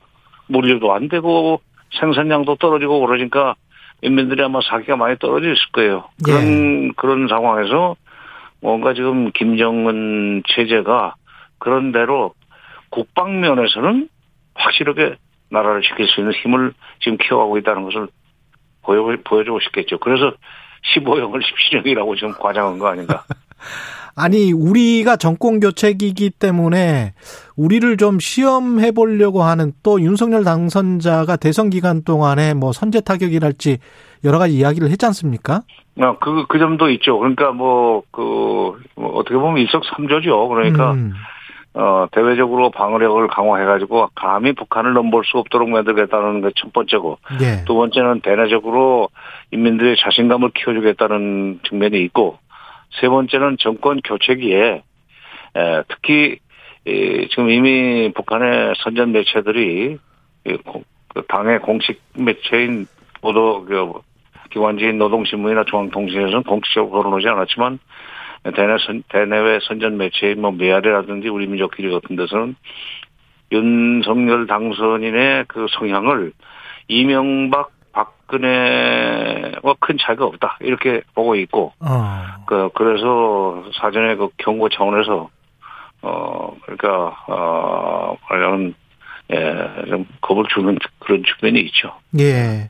물류도 0.48 0.94
안 0.94 1.10
되고 1.10 1.62
생산량도 2.00 2.56
떨어지고 2.56 3.00
그러니까 3.02 3.56
인민들이 4.02 4.44
아마 4.44 4.60
사기가 4.62 4.96
많이 4.96 5.18
떨어져 5.18 5.48
있을 5.48 5.72
거예요. 5.72 6.06
그런, 6.24 6.88
예. 6.88 6.92
그런 6.96 7.28
상황에서 7.28 7.96
뭔가 8.62 8.94
지금 8.94 9.32
김정은 9.32 10.44
체제가 10.48 11.16
그런 11.60 11.92
대로 11.92 12.34
국방 12.90 13.42
면에서는 13.42 14.10
확실하게 14.56 15.18
나라를 15.50 15.82
지킬 15.82 16.08
수 16.08 16.22
있는 16.22 16.34
힘을 16.34 16.74
지금 17.02 17.18
키워가고 17.18 17.58
있다는 17.60 17.84
것을 17.84 18.08
보여, 18.82 19.18
보여주고 19.24 19.60
싶겠죠. 19.62 20.00
그래서 20.00 20.34
15형을 20.96 21.42
17형이라고 21.42 22.16
지금 22.18 22.34
과장한 22.34 22.80
거 22.80 22.88
아닌가. 22.88 23.24
아니, 24.18 24.54
우리가 24.54 25.18
정권 25.18 25.60
교체기이기 25.60 26.30
때문에 26.30 27.14
우리를 27.58 27.98
좀 27.98 28.20
시험해 28.20 28.92
보려고 28.92 29.44
하는 29.44 29.74
또 29.84 30.00
윤석열 30.00 30.46
당선자가 30.46 31.36
대선 31.36 31.70
기간 31.70 32.02
동안에 32.02 32.54
뭐 32.54 32.72
선제 32.72 33.02
타격이랄지 33.02 33.80
여러 34.24 34.40
가지 34.40 34.56
이야기를 34.56 34.90
했지 34.90 35.06
않습니까? 35.06 35.62
아, 36.00 36.18
그, 36.20 36.46
그 36.48 36.60
점도 36.60 36.90
있죠. 36.92 37.18
그러니까 37.20 37.52
뭐, 37.52 38.04
그, 38.12 38.22
뭐 38.96 39.16
어떻게 39.16 39.36
보면 39.36 39.58
일석삼조죠. 39.60 40.48
그러니까, 40.50 40.94
음. 40.94 41.14
어, 41.74 42.08
대외적으로 42.14 42.72
방어력을 42.72 43.28
강화해가지고 43.28 44.10
감히 44.16 44.54
북한을 44.54 44.94
넘볼 44.94 45.24
수 45.26 45.38
없도록 45.38 45.70
만들겠다는 45.70 46.42
게 46.42 46.50
첫 46.56 46.72
번째고, 46.72 47.20
예. 47.42 47.66
두 47.66 47.76
번째는 47.76 48.22
대내적으로 48.22 49.10
인민들의 49.52 49.98
자신감을 50.00 50.52
키워주겠다는 50.56 51.60
측면이 51.68 52.02
있고, 52.06 52.38
세 53.02 53.10
번째는 53.10 53.58
정권 53.60 54.00
교체기에, 54.02 54.84
에, 55.58 55.84
특히, 55.90 56.40
이, 56.88 57.28
지금 57.30 57.50
이미 57.50 58.12
북한의 58.14 58.76
선전 58.78 59.12
매체들이, 59.12 59.98
이, 60.48 60.58
그 61.14 61.22
당의 61.28 61.60
공식 61.60 62.02
매체인 62.18 62.88
보도, 63.26 63.66
그, 63.66 63.94
기관지인 64.52 65.00
노동신문이나 65.00 65.64
중앙통신에서는 65.66 66.44
공식적으로 66.44 66.92
거론하지 66.92 67.28
않았지만 67.28 67.80
대내 68.56 68.78
선, 68.86 69.04
대내외 69.10 69.60
선전 69.68 69.98
매체인 69.98 70.40
뭐 70.40 70.52
메아리라든지 70.52 71.28
우리 71.30 71.48
민족끼리 71.48 71.92
같은 71.92 72.16
데서는 72.16 72.56
윤석열 73.52 74.46
당선인의 74.46 75.46
그 75.48 75.66
성향을 75.72 76.34
이명박 76.88 77.72
박근혜와 77.92 79.76
큰 79.80 79.98
차이가 80.00 80.26
없다 80.26 80.58
이렇게 80.62 81.02
보고 81.16 81.36
있고 81.36 81.74
어. 81.80 82.24
그 82.46 82.70
그래서 82.76 83.64
사전에 83.74 84.16
그 84.16 84.30
경고 84.38 84.70
차원에서 84.70 85.30
어 86.04 86.56
그러니까 86.62 87.18
어 87.28 88.16
관련 88.28 88.76
예, 89.34 89.86
좀 89.90 90.06
겁을 90.22 90.44
주는 90.54 90.78
그런 91.00 91.24
측면이 91.24 91.60
있죠. 91.68 91.92
예. 92.20 92.70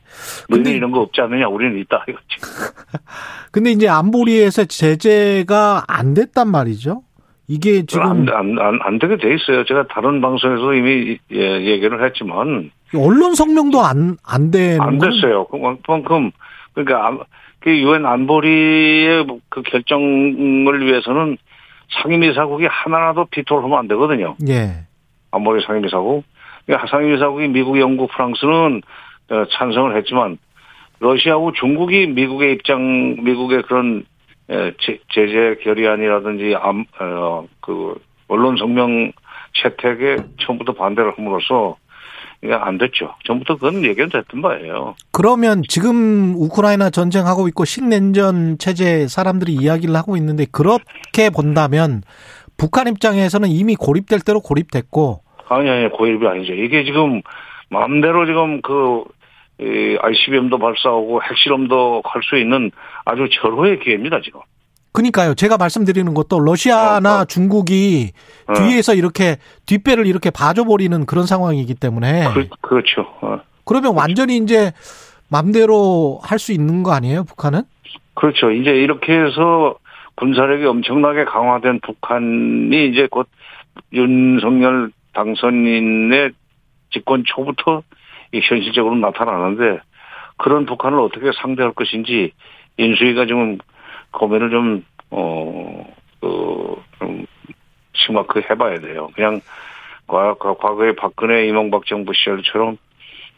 근데 0.50 0.72
이런 0.72 0.90
거 0.90 1.00
없지 1.00 1.20
않느냐? 1.20 1.48
우리는 1.48 1.78
있다 1.80 2.04
이거지. 2.08 2.26
근데 3.52 3.70
이제 3.72 3.88
안보리에서 3.88 4.64
제재가 4.64 5.84
안 5.86 6.14
됐단 6.14 6.48
말이죠. 6.50 7.02
이게 7.48 7.84
지금 7.86 8.02
안, 8.06 8.28
안, 8.30 8.58
안, 8.58 8.78
안 8.82 8.98
되게 8.98 9.16
돼 9.18 9.34
있어요. 9.34 9.64
제가 9.64 9.86
다른 9.88 10.20
방송에서 10.20 10.74
이미 10.74 11.18
예, 11.32 11.60
얘기를 11.66 12.04
했지만 12.04 12.70
언론 12.96 13.34
성명도 13.34 13.82
안 13.82 14.16
안 14.24 14.50
되는 14.50 14.80
안 14.80 14.98
됐어요. 14.98 15.46
그만큼 15.46 16.30
그러니까 16.72 17.24
그 17.60 17.70
유엔 17.70 18.04
안보리의 18.06 19.26
그 19.48 19.62
결정을 19.62 20.86
위해서는 20.86 21.36
상임이사국이 22.02 22.66
하나라도 22.68 23.26
비토를 23.26 23.72
안 23.74 23.86
되거든요. 23.88 24.36
예. 24.48 24.86
안보리 25.30 25.62
상임이사국. 25.66 26.24
상임이사국이 26.68 27.48
미국, 27.48 27.78
영국, 27.78 28.10
프랑스는 28.10 28.82
어, 29.30 29.44
찬성을 29.52 29.96
했지만 29.96 30.38
러시아하고 31.00 31.52
중국이 31.52 32.06
미국의 32.06 32.54
입장, 32.54 33.16
미국의 33.22 33.62
그런 33.62 34.04
제재 34.48 35.56
결의안이라든지 35.62 36.54
어, 36.54 37.46
그 37.60 38.00
언론 38.28 38.56
성명 38.56 39.12
채택에 39.62 40.18
처음부터 40.40 40.72
반대를 40.74 41.12
함으로써 41.16 41.76
이게 42.42 42.52
안 42.52 42.78
됐죠. 42.78 43.14
전부터 43.24 43.54
그건 43.54 43.82
얘기는 43.82 44.08
됐던 44.08 44.42
바예요. 44.42 44.94
그러면 45.10 45.62
지금 45.68 46.34
우크라이나 46.36 46.90
전쟁하고 46.90 47.48
있고 47.48 47.64
신냉전 47.64 48.58
체제 48.58 49.08
사람들이 49.08 49.54
이야기를 49.54 49.94
하고 49.96 50.16
있는데 50.16 50.44
그렇게 50.52 51.30
본다면 51.34 52.02
북한 52.56 52.88
입장에서는 52.88 53.48
이미 53.48 53.74
고립될 53.74 54.20
대로 54.20 54.40
고립됐고 54.40 55.22
아니, 55.48 55.68
아니, 55.70 55.88
고일비 55.90 56.26
아니죠. 56.26 56.52
이게 56.54 56.84
지금 56.84 57.22
마음대로 57.70 58.26
지금 58.26 58.60
그, 58.62 59.04
이 59.60 59.96
ICBM도 60.00 60.58
발사하고 60.58 61.22
핵실험도 61.22 62.02
할 62.04 62.22
수 62.22 62.36
있는 62.36 62.70
아주 63.04 63.28
절호의 63.30 63.80
기회입니다, 63.80 64.20
지금. 64.22 64.40
그니까요. 64.92 65.34
제가 65.34 65.56
말씀드리는 65.58 66.12
것도 66.14 66.40
러시아나 66.40 67.18
어, 67.18 67.20
어. 67.20 67.24
중국이 67.26 68.12
어. 68.46 68.52
뒤에서 68.54 68.94
이렇게 68.94 69.36
뒷배를 69.66 70.06
이렇게 70.06 70.30
봐줘버리는 70.30 71.04
그런 71.06 71.26
상황이기 71.26 71.74
때문에. 71.74 72.24
그, 72.60 72.74
렇죠 72.74 73.02
어. 73.20 73.40
그러면 73.64 73.94
완전히 73.94 74.36
이제 74.38 74.72
맘대로 75.28 76.20
할 76.22 76.38
수 76.38 76.52
있는 76.52 76.82
거 76.82 76.92
아니에요, 76.92 77.24
북한은? 77.24 77.62
그렇죠. 78.14 78.50
이제 78.50 78.70
이렇게 78.70 79.12
해서 79.12 79.76
군사력이 80.16 80.64
엄청나게 80.64 81.24
강화된 81.24 81.80
북한이 81.80 82.88
이제 82.88 83.06
곧 83.10 83.28
윤석열 83.92 84.90
당선인의 85.16 86.32
집권 86.90 87.24
초부터 87.26 87.82
현실적으로 88.32 88.96
나타나는데 88.96 89.80
그런 90.36 90.66
북한을 90.66 91.00
어떻게 91.00 91.30
상대할 91.40 91.72
것인지 91.72 92.32
인수위가 92.76 93.24
지금 93.24 93.56
고민을 94.12 94.50
좀, 94.50 94.84
어, 95.10 95.86
그, 96.20 96.76
좀 96.98 97.26
심각하게 97.94 98.46
해봐야 98.50 98.78
돼요. 98.80 99.08
그냥 99.14 99.40
과거의 100.06 100.94
박근혜 100.94 101.48
이명박 101.48 101.86
정부 101.86 102.12
시절처럼 102.14 102.76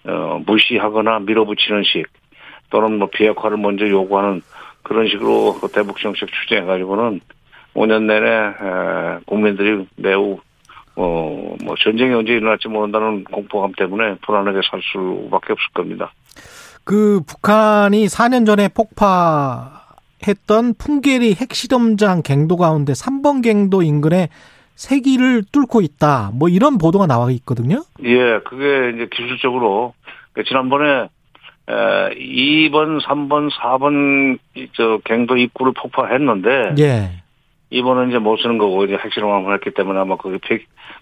어, 0.04 0.42
무시하거나 0.44 1.20
밀어붙이는 1.20 1.84
식 1.84 2.06
또는 2.70 2.98
뭐 2.98 3.08
비핵화를 3.08 3.56
먼저 3.56 3.88
요구하는 3.88 4.42
그런 4.82 5.06
식으로 5.06 5.54
그 5.60 5.68
대북 5.68 5.98
정책 5.98 6.28
추진해가지고는 6.32 7.20
5년 7.74 8.02
내내 8.04 8.26
에, 8.26 9.18
국민들이 9.26 9.86
매우 9.96 10.40
어, 11.00 11.54
뭐 11.64 11.76
전쟁이 11.78 12.12
언제 12.12 12.32
일어날지 12.32 12.66
모른다는 12.66 13.22
공포감 13.22 13.70
때문에 13.72 14.16
불안하게 14.26 14.62
살 14.68 14.80
수밖에 14.82 15.52
없을 15.52 15.68
겁니다. 15.72 16.12
그 16.82 17.20
북한이 17.24 18.06
4년 18.06 18.44
전에 18.44 18.68
폭파했던 18.68 20.74
풍계리 20.76 21.34
핵실험장 21.34 22.22
갱도 22.22 22.56
가운데 22.56 22.94
3번 22.94 23.44
갱도 23.44 23.82
인근에 23.82 24.28
세기를 24.74 25.44
뚫고 25.52 25.82
있다. 25.82 26.32
뭐 26.34 26.48
이런 26.48 26.78
보도가 26.78 27.06
나와 27.06 27.30
있거든요. 27.30 27.84
예, 28.02 28.40
그게 28.44 28.96
이제 28.96 29.08
기술적으로 29.12 29.94
그 30.32 30.42
지난번에 30.42 31.08
에, 31.68 32.14
2번, 32.16 33.00
3번, 33.02 33.52
4번 33.52 34.38
저 34.72 34.98
갱도 35.04 35.36
입구를 35.36 35.74
폭파했는데 35.74 36.74
예. 36.80 37.22
이번은 37.70 38.08
이제 38.08 38.18
못 38.18 38.38
쓰는 38.38 38.58
거고 38.58 38.84
이제 38.84 38.96
핵실험을 38.96 39.54
했기 39.54 39.70
때문에 39.70 39.98
아마 40.00 40.16
거기 40.16 40.38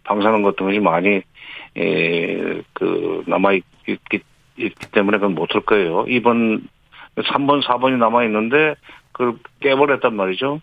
방사능 0.04 0.42
같은 0.42 0.66
것이 0.66 0.78
많이 0.80 1.22
에, 1.76 2.62
그 2.72 3.22
남아 3.26 3.52
있기, 3.52 4.20
있기 4.56 4.90
때문에 4.92 5.18
그건 5.18 5.34
못 5.34 5.50
쓸 5.52 5.60
거예요. 5.60 6.04
이번 6.08 6.66
3번, 7.16 7.62
4번이 7.62 7.98
남아 7.98 8.24
있는데 8.24 8.74
그걸 9.12 9.34
깨버렸단 9.60 10.14
말이죠. 10.14 10.60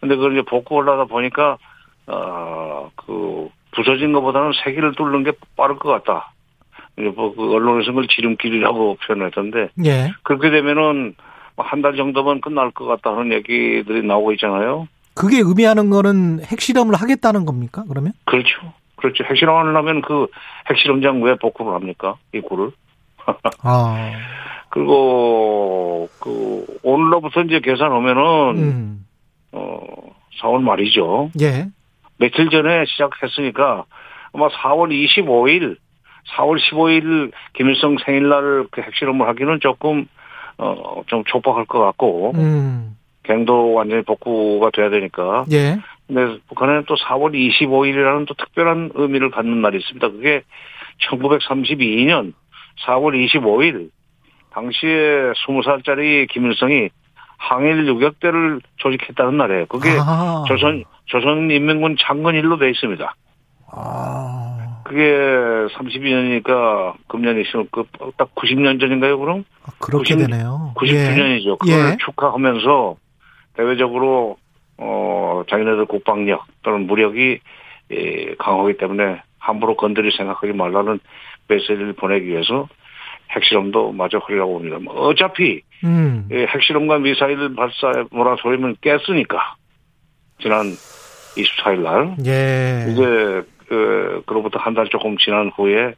근데 0.00 0.16
그걸 0.16 0.32
이제 0.32 0.42
복구를 0.42 0.92
하다 0.92 1.04
보니까 1.04 1.58
어, 2.06 2.90
그, 2.96 3.48
부서진 3.72 4.12
것보다는 4.12 4.52
세기를 4.64 4.94
뚫는 4.94 5.24
게 5.24 5.32
빠를 5.56 5.76
것 5.76 5.90
같다. 5.90 6.32
뭐, 7.14 7.34
그 7.34 7.52
언론에서 7.52 7.90
그걸 7.92 8.06
지름길이라고 8.08 8.96
표현했던데. 9.06 9.70
예. 9.84 10.12
그렇게 10.22 10.50
되면은 10.50 11.14
한 11.58 11.82
달 11.82 11.96
정도면 11.96 12.40
끝날 12.42 12.70
것 12.70 12.84
같다는 12.86 13.32
얘기들이 13.32 14.02
나오고 14.06 14.32
있잖아요. 14.32 14.88
그게 15.16 15.38
의미하는 15.38 15.90
거는 15.90 16.44
핵실험을 16.44 16.94
하겠다는 16.94 17.46
겁니까, 17.46 17.84
그러면? 17.88 18.12
그렇죠. 18.26 18.72
그렇죠. 18.96 19.24
핵실험을 19.24 19.74
하면 19.74 20.02
그 20.02 20.26
핵실험장 20.70 21.22
왜 21.22 21.34
복구를 21.36 21.72
합니까? 21.72 22.16
입구를. 22.32 22.70
아. 23.62 24.12
그리고, 24.70 26.08
그, 26.20 26.66
오늘로부터 26.82 27.40
이제 27.42 27.60
계산하면은, 27.60 28.58
음. 28.58 29.06
어, 29.52 29.78
4월 30.42 30.60
말이죠. 30.60 31.30
예. 31.40 31.66
며칠 32.18 32.50
전에 32.50 32.84
시작했으니까 32.86 33.84
아마 34.32 34.48
4월 34.48 34.90
25일, 34.90 35.76
4월 36.36 36.58
15일 36.58 37.32
김일성 37.54 37.96
생일날 38.04 38.66
그 38.70 38.82
핵실험을 38.82 39.26
하기는 39.28 39.60
조금 39.60 40.06
어좀 40.58 41.24
촉박할 41.24 41.66
것 41.66 41.78
같고 41.80 42.32
음. 42.34 42.96
갱도 43.26 43.72
완전히 43.72 44.02
복구가 44.02 44.70
돼야 44.70 44.90
되니까. 44.90 45.44
예. 45.52 45.78
근데 46.06 46.38
북한에는 46.48 46.84
또 46.86 46.94
4월 46.94 47.32
25일이라는 47.34 48.26
또 48.26 48.34
특별한 48.34 48.92
의미를 48.94 49.30
갖는 49.30 49.60
날이 49.60 49.78
있습니다. 49.78 50.08
그게 50.08 50.42
1932년 51.08 52.32
4월 52.86 53.14
25일 53.26 53.90
당시에 54.52 55.32
20살짜리 55.46 56.28
김일성이 56.30 56.88
항일 57.38 57.86
유격대를 57.86 58.60
조직했다는 58.76 59.36
날이에요. 59.36 59.66
그게 59.66 59.90
아. 60.00 60.44
조선 60.48 60.84
조선인민군 61.06 61.96
장건일로 62.00 62.58
돼 62.58 62.70
있습니다. 62.70 63.14
아. 63.72 64.82
그게 64.84 65.02
32년이니까 65.74 66.94
금년이 67.08 67.42
있으면 67.42 67.68
그딱 67.72 68.34
90년 68.36 68.80
전인가요, 68.80 69.18
그럼? 69.18 69.44
아, 69.64 69.72
그렇게 69.78 70.14
90, 70.14 70.30
되네요. 70.30 70.72
99년이죠. 70.76 71.56
예. 71.66 71.72
그걸 71.72 71.90
예. 71.90 71.96
축하하면서 72.04 72.96
대외적으로 73.56 74.36
어 74.78 75.42
자기네들 75.48 75.86
국방력 75.86 76.44
또는 76.62 76.86
무력이 76.86 77.40
예, 77.92 78.34
강하기 78.38 78.76
때문에 78.78 79.22
함부로 79.38 79.76
건드릴 79.76 80.12
생각하지 80.12 80.52
말라는 80.52 80.98
메시지를 81.48 81.92
보내기 81.94 82.26
위해서 82.26 82.68
핵실험도 83.30 83.92
마저 83.92 84.18
하려고 84.18 84.58
합니다. 84.58 84.78
뭐 84.80 84.94
어차피 85.08 85.62
음. 85.84 86.28
예, 86.30 86.46
핵실험과 86.46 86.98
미사일 86.98 87.54
발사 87.54 87.92
모라토리엄은 88.10 88.76
깼으니까 88.80 89.54
지난 90.40 90.66
24일 91.36 91.78
날 91.80 92.16
예. 92.26 92.86
이제 92.90 93.42
그 93.68 94.22
그로부터 94.26 94.58
한 94.58 94.74
달 94.74 94.88
조금 94.88 95.16
지난 95.18 95.50
후에 95.56 95.94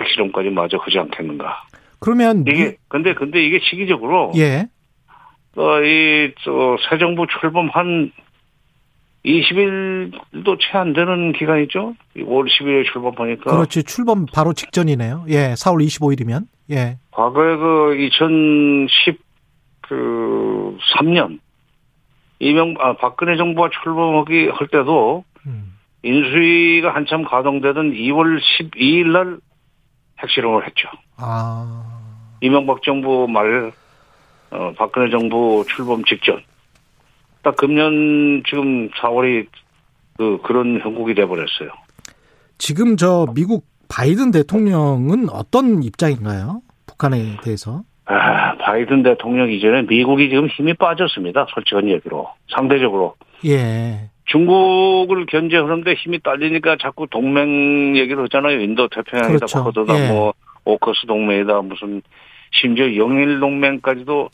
핵실험까지 0.00 0.50
마저 0.50 0.76
하지 0.78 0.98
않겠는가. 0.98 1.62
그러면 2.00 2.44
이게 2.46 2.76
근데 2.88 3.14
근데 3.14 3.42
이게 3.44 3.58
시기적으로 3.62 4.32
예. 4.36 4.66
어 5.56 5.80
이 5.82 6.34
저 6.44 6.76
새 6.88 6.98
정부 6.98 7.26
출범 7.40 7.68
한 7.70 8.12
20일도 9.24 10.58
채 10.60 10.78
안 10.78 10.92
되는 10.92 11.32
기간이죠. 11.32 11.94
5월 12.16 12.46
10일에 12.48 12.84
출범하니까. 12.92 13.50
그렇지. 13.50 13.82
출범 13.84 14.26
바로 14.32 14.52
직전이네요. 14.52 15.24
예. 15.28 15.54
4월 15.54 15.84
25일이면. 15.84 16.46
예. 16.70 16.98
과거에 17.10 17.56
그 17.56 17.96
2010, 17.96 19.18
그, 19.82 20.78
3년. 20.98 21.40
이명, 22.38 22.74
아, 22.78 22.94
박근혜 22.96 23.36
정부가 23.36 23.70
출범하기 23.82 24.48
할 24.48 24.68
때도 24.68 25.24
음. 25.46 25.72
인수위가 26.02 26.94
한참 26.94 27.24
가동되던 27.24 27.92
2월 27.92 28.38
12일 28.40 29.06
날 29.08 29.38
핵실험을 30.22 30.66
했죠. 30.66 30.88
아. 31.16 31.82
이명박 32.42 32.82
정부 32.82 33.26
말, 33.28 33.72
어, 34.50 34.72
박근혜 34.76 35.10
정부 35.10 35.64
출범 35.68 36.04
직전. 36.04 36.42
딱 37.42 37.56
금년 37.56 38.42
지금 38.48 38.90
4월이 38.90 39.46
그, 40.16 40.38
그런 40.42 40.80
형국이 40.80 41.14
돼버렸어요. 41.14 41.70
지금 42.58 42.96
저 42.96 43.26
미국 43.34 43.66
바이든 43.88 44.30
대통령은 44.30 45.28
어떤 45.30 45.82
입장인가요? 45.82 46.62
북한에 46.86 47.36
대해서? 47.42 47.82
아, 48.06 48.56
바이든 48.56 49.02
대통령 49.02 49.50
이전에 49.50 49.82
미국이 49.82 50.28
지금 50.28 50.46
힘이 50.48 50.74
빠졌습니다. 50.74 51.46
솔직한 51.50 51.88
얘기로. 51.88 52.28
상대적으로. 52.54 53.14
예. 53.44 54.10
중국을 54.26 55.26
견제하는데 55.26 55.94
힘이 55.94 56.20
딸리니까 56.20 56.76
자꾸 56.80 57.06
동맹 57.08 57.96
얘기를 57.96 58.24
하잖아요. 58.24 58.60
인도 58.60 58.88
태평양이다, 58.88 59.46
그렇죠. 59.46 59.64
쿼드다, 59.64 59.98
예. 59.98 60.08
뭐, 60.08 60.32
오커스 60.64 61.06
동맹이다, 61.06 61.62
무슨, 61.62 62.02
심지어 62.60 62.96
영일 62.96 63.40
동맹까지도, 63.40 64.30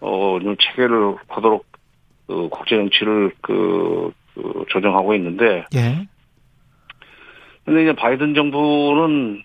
어, 0.00 0.38
체계를 0.60 1.16
하도록, 1.28 1.64
그, 2.26 2.48
국제 2.50 2.76
정치를 2.76 3.32
그, 3.40 4.12
그, 4.34 4.64
조정하고 4.68 5.14
있는데. 5.14 5.64
예. 5.74 6.06
근데 7.64 7.82
이제 7.82 7.92
바이든 7.94 8.34
정부는, 8.34 9.42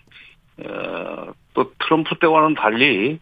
어, 0.64 1.32
또 1.54 1.72
트럼프 1.78 2.18
때와는 2.18 2.54
달리, 2.54 3.18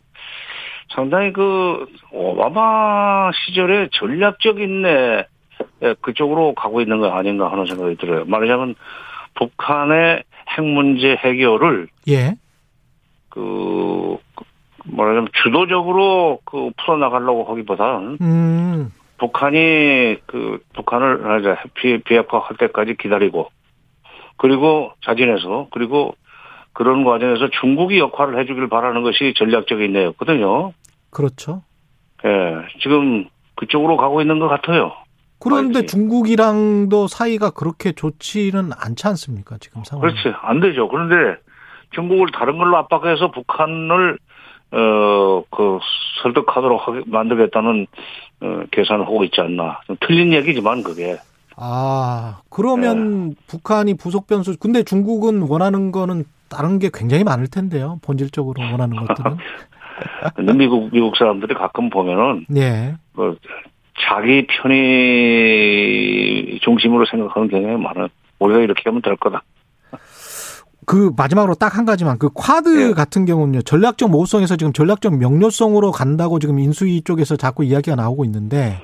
상당히 0.94 1.32
그 1.32 1.86
오바마 2.12 3.30
시절에 3.32 3.88
전략적인 3.92 4.82
내 4.82 5.26
예, 5.82 5.94
그쪽으로 6.00 6.54
가고 6.54 6.80
있는 6.80 6.98
거 6.98 7.08
아닌가 7.10 7.50
하는 7.50 7.66
생각이 7.66 7.96
들어요. 7.96 8.24
말하자면 8.24 8.74
북한의 9.34 10.22
핵 10.48 10.64
문제 10.64 11.16
해결을 11.16 11.88
예. 12.08 12.34
그 13.28 14.16
말하자면 14.90 15.28
주도적으로 15.42 16.40
그 16.44 16.70
풀어나가려고 16.76 17.44
하기보다는 17.44 18.18
음. 18.20 18.92
북한이 19.18 20.16
그 20.26 20.62
북한을 20.74 21.56
비, 21.74 21.98
비핵화할 22.02 22.56
때까지 22.56 22.96
기다리고 22.98 23.50
그리고 24.36 24.92
자진해서 25.04 25.68
그리고 25.72 26.14
그런 26.72 27.04
과정에서 27.04 27.48
중국이 27.60 27.98
역할을 27.98 28.38
해주길 28.40 28.68
바라는 28.68 29.02
것이 29.02 29.34
전략적인 29.36 29.92
내였거든요. 29.92 30.72
그렇죠. 31.10 31.62
예, 32.24 32.54
지금 32.80 33.26
그쪽으로 33.56 33.96
가고 33.96 34.20
있는 34.20 34.38
것 34.38 34.48
같아요. 34.48 34.92
그런데 35.40 35.80
알지. 35.80 35.88
중국이랑도 35.88 37.08
사이가 37.08 37.50
그렇게 37.50 37.92
좋지는 37.92 38.70
않지 38.76 39.06
않습니까? 39.08 39.56
지금 39.58 39.82
상황. 39.84 40.02
그렇지. 40.02 40.32
안 40.42 40.60
되죠. 40.60 40.88
그런데 40.88 41.40
중국을 41.94 42.28
다른 42.32 42.58
걸로 42.58 42.76
압박해서 42.76 43.30
북한을 43.30 44.18
어, 44.70 45.42
그, 45.50 45.78
설득하도록 46.22 46.86
하게 46.86 47.02
만들겠다는, 47.06 47.86
어, 48.40 48.62
계산을 48.70 49.06
하고 49.06 49.24
있지 49.24 49.40
않나. 49.40 49.80
좀 49.86 49.96
틀린 50.00 50.32
얘기지만, 50.32 50.82
그게. 50.82 51.16
아, 51.56 52.40
그러면 52.50 53.30
네. 53.30 53.34
북한이 53.48 53.94
부속 53.94 54.26
변수, 54.26 54.56
근데 54.58 54.84
중국은 54.84 55.42
원하는 55.42 55.90
거는 55.90 56.24
다른 56.48 56.78
게 56.78 56.90
굉장히 56.92 57.24
많을 57.24 57.48
텐데요. 57.48 57.98
본질적으로 58.02 58.62
원하는 58.62 58.96
것들은. 58.96 59.36
근데 60.36 60.52
미국 60.52 60.90
미국 60.92 61.16
사람들이 61.16 61.54
가끔 61.54 61.90
보면은 61.90 62.46
예. 62.56 62.94
뭐 63.12 63.34
자기 63.98 64.46
편의 64.46 66.60
중심으로 66.62 67.04
생각하는 67.06 67.48
경향이 67.48 67.82
많아요. 67.82 68.06
우리가 68.38 68.60
이렇게 68.60 68.82
하면 68.86 69.02
될 69.02 69.16
거다. 69.16 69.42
그 70.88 71.12
마지막으로 71.16 71.54
딱 71.54 71.76
한 71.76 71.84
가지만 71.84 72.18
그 72.18 72.30
쿼드 72.30 72.88
예. 72.88 72.94
같은 72.94 73.26
경우는요 73.26 73.60
전략적 73.60 74.10
모호성에서 74.10 74.56
지금 74.56 74.72
전략적 74.72 75.18
명료성으로 75.18 75.92
간다고 75.92 76.38
지금 76.38 76.58
인수위 76.58 77.02
쪽에서 77.02 77.36
자꾸 77.36 77.62
이야기가 77.62 77.94
나오고 77.94 78.24
있는데 78.24 78.80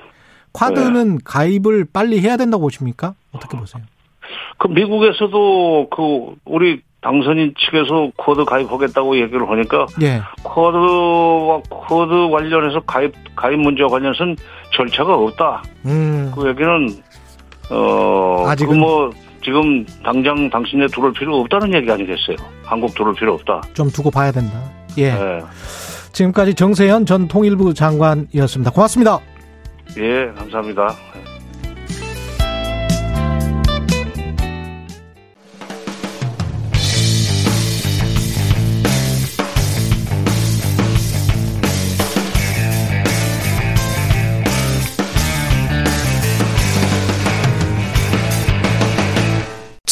쿼드는 0.53 1.15
예. 1.15 1.17
가입을 1.25 1.87
빨리 1.91 2.21
해야 2.21 2.37
된다고 2.37 2.61
보십니까? 2.61 3.15
어떻게 3.31 3.57
보세요? 3.57 3.81
그 4.59 4.67
미국에서도 4.67 5.89
그 5.89 6.35
우리 6.45 6.81
당선인 7.01 7.55
측에서 7.57 8.11
쿼드 8.17 8.45
가입하겠다고 8.45 9.17
얘기를 9.19 9.49
하니까 9.49 9.87
예. 10.03 10.21
쿼드와 10.43 11.61
쿼드 11.69 12.29
관련해서 12.29 12.81
가입 12.81 13.13
가입 13.35 13.59
문제와 13.59 13.89
관련해서는 13.89 14.35
절차가 14.75 15.15
없다. 15.15 15.63
음. 15.85 16.31
그 16.35 16.47
얘기는 16.49 16.87
어 17.71 18.45
아직은 18.47 18.77
뭐 18.79 19.09
지금 19.45 19.85
당장 20.03 20.49
당신네 20.49 20.87
들어올 20.87 21.13
필요 21.13 21.39
없다는 21.41 21.71
얘기 21.75 21.91
아니겠어요? 21.91 22.35
한국 22.63 22.95
들어올 22.95 23.13
필요 23.13 23.35
없다. 23.35 23.61
좀 23.73 23.89
두고 23.91 24.09
봐야 24.09 24.31
된다. 24.31 24.59
예. 24.97 25.11
네. 25.11 25.41
지금까지 26.11 26.55
정세현 26.55 27.05
전 27.05 27.27
통일부 27.27 27.73
장관이었습니다. 27.73 28.71
고맙습니다. 28.71 29.19
예, 29.97 30.25
감사합니다. 30.35 30.95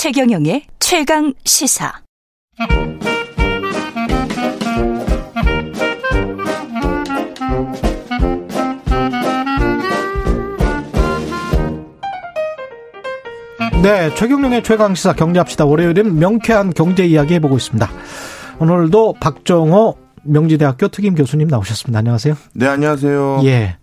최경영의 0.04 0.66
최강 0.80 1.34
시사. 1.46 1.94
네, 13.82 14.14
최경영의 14.16 14.64
최강 14.64 14.94
시사 14.94 15.14
경제합시다. 15.14 15.64
월요일은 15.64 16.20
명쾌한 16.20 16.74
경제 16.74 17.06
이야기 17.06 17.36
해보고 17.36 17.56
있습니다. 17.56 17.90
오늘도 18.60 19.14
박정호 19.22 19.98
명지대학교 20.24 20.90
특임 20.90 21.16
교수님 21.16 21.48
나오셨습니다. 21.48 22.00
안녕하세요. 22.00 22.36
네, 22.56 22.68
안녕하세요. 22.68 23.40
예. 23.46 23.78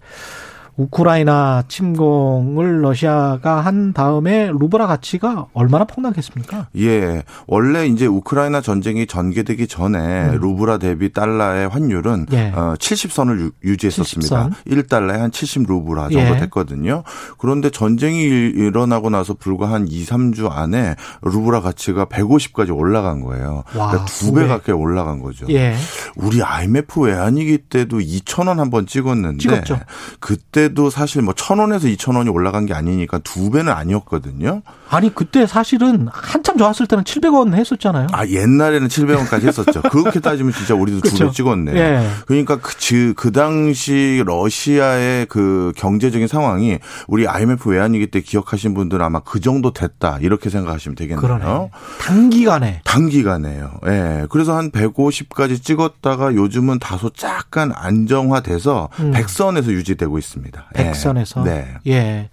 우크라이나 0.84 1.64
침공을 1.68 2.82
러시아가 2.82 3.60
한 3.60 3.92
다음에 3.92 4.50
루브라 4.50 4.86
가치가 4.86 5.46
얼마나 5.52 5.84
폭락했습니까? 5.84 6.68
예. 6.78 7.22
원래 7.46 7.86
이제 7.86 8.06
우크라이나 8.06 8.60
전쟁이 8.62 9.06
전개되기 9.06 9.66
전에 9.66 9.98
음. 10.30 10.38
루브라 10.40 10.78
대비 10.78 11.12
달러의 11.12 11.68
환율은 11.68 12.26
예. 12.32 12.52
어, 12.54 12.74
70선을 12.78 13.52
유 13.64 13.76
지했었습니다. 13.76 14.50
70선. 14.50 14.52
1달러에 14.66 15.18
한 15.18 15.30
70루브라 15.30 16.12
정도 16.12 16.34
예. 16.36 16.38
됐거든요. 16.40 17.02
그런데 17.38 17.68
전쟁이 17.70 18.22
일어나고 18.22 19.10
나서 19.10 19.34
불과 19.34 19.70
한 19.70 19.86
2, 19.88 20.04
3주 20.04 20.50
안에 20.50 20.94
루브라 21.22 21.60
가치가 21.60 22.06
150까지 22.06 22.74
올라간 22.76 23.20
거예요. 23.20 23.64
와, 23.76 23.88
그러니까 23.90 24.04
두배 24.06 24.46
가까이 24.46 24.74
올라간 24.74 25.20
거죠. 25.20 25.46
예. 25.50 25.74
우리 26.16 26.42
IMF 26.42 27.00
외환위기 27.00 27.58
때도 27.68 27.98
2,000원 27.98 28.56
한 28.56 28.70
번 28.70 28.86
찍었는데 28.86 29.38
찍었죠. 29.38 29.80
그때 30.20 30.69
그때도 30.70 30.90
사실 30.90 31.22
뭐 31.22 31.34
천 31.40 31.58
원에서 31.58 31.88
이천 31.88 32.16
원이 32.16 32.28
올라간 32.28 32.66
게 32.66 32.74
아니니까 32.74 33.18
두 33.18 33.50
배는 33.50 33.72
아니었거든요. 33.72 34.62
아니 34.88 35.14
그때 35.14 35.46
사실은 35.46 36.08
한참 36.12 36.58
좋았을 36.58 36.86
때는 36.86 37.04
700원 37.04 37.54
했었잖아요. 37.54 38.08
아 38.12 38.26
옛날에는 38.26 38.88
700원까지 38.88 39.46
했었죠. 39.46 39.80
그렇게 39.82 40.20
따지면 40.20 40.52
진짜 40.52 40.74
우리도 40.74 41.00
두 41.00 41.16
배 41.24 41.30
찍었네. 41.30 41.72
예. 41.74 42.08
그러니까 42.26 42.56
그, 42.56 43.14
그 43.16 43.32
당시 43.32 44.22
러시아의 44.26 45.26
그 45.26 45.72
경제적인 45.76 46.26
상황이 46.28 46.78
우리 47.08 47.26
IMF 47.26 47.68
외환위기 47.70 48.08
때 48.08 48.20
기억하신 48.20 48.74
분들은 48.74 49.04
아마 49.04 49.20
그 49.20 49.40
정도 49.40 49.72
됐다 49.72 50.18
이렇게 50.20 50.50
생각하시면 50.50 50.96
되겠네요. 50.96 51.20
그러네. 51.20 51.70
단기간에. 52.00 52.80
단기간에요. 52.84 53.80
예. 53.86 54.26
그래서 54.30 54.56
한 54.56 54.70
150까지 54.70 55.62
찍었다가 55.62 56.34
요즘은 56.34 56.78
다소 56.80 57.10
약간 57.24 57.72
안정화돼서 57.74 58.88
음. 59.00 59.12
100선에서 59.12 59.68
유지되고 59.68 60.18
있습니다. 60.18 60.49
있습니다. 60.50 60.68
백선에서. 60.74 61.42
네. 61.44 61.74
예. 61.86 62.30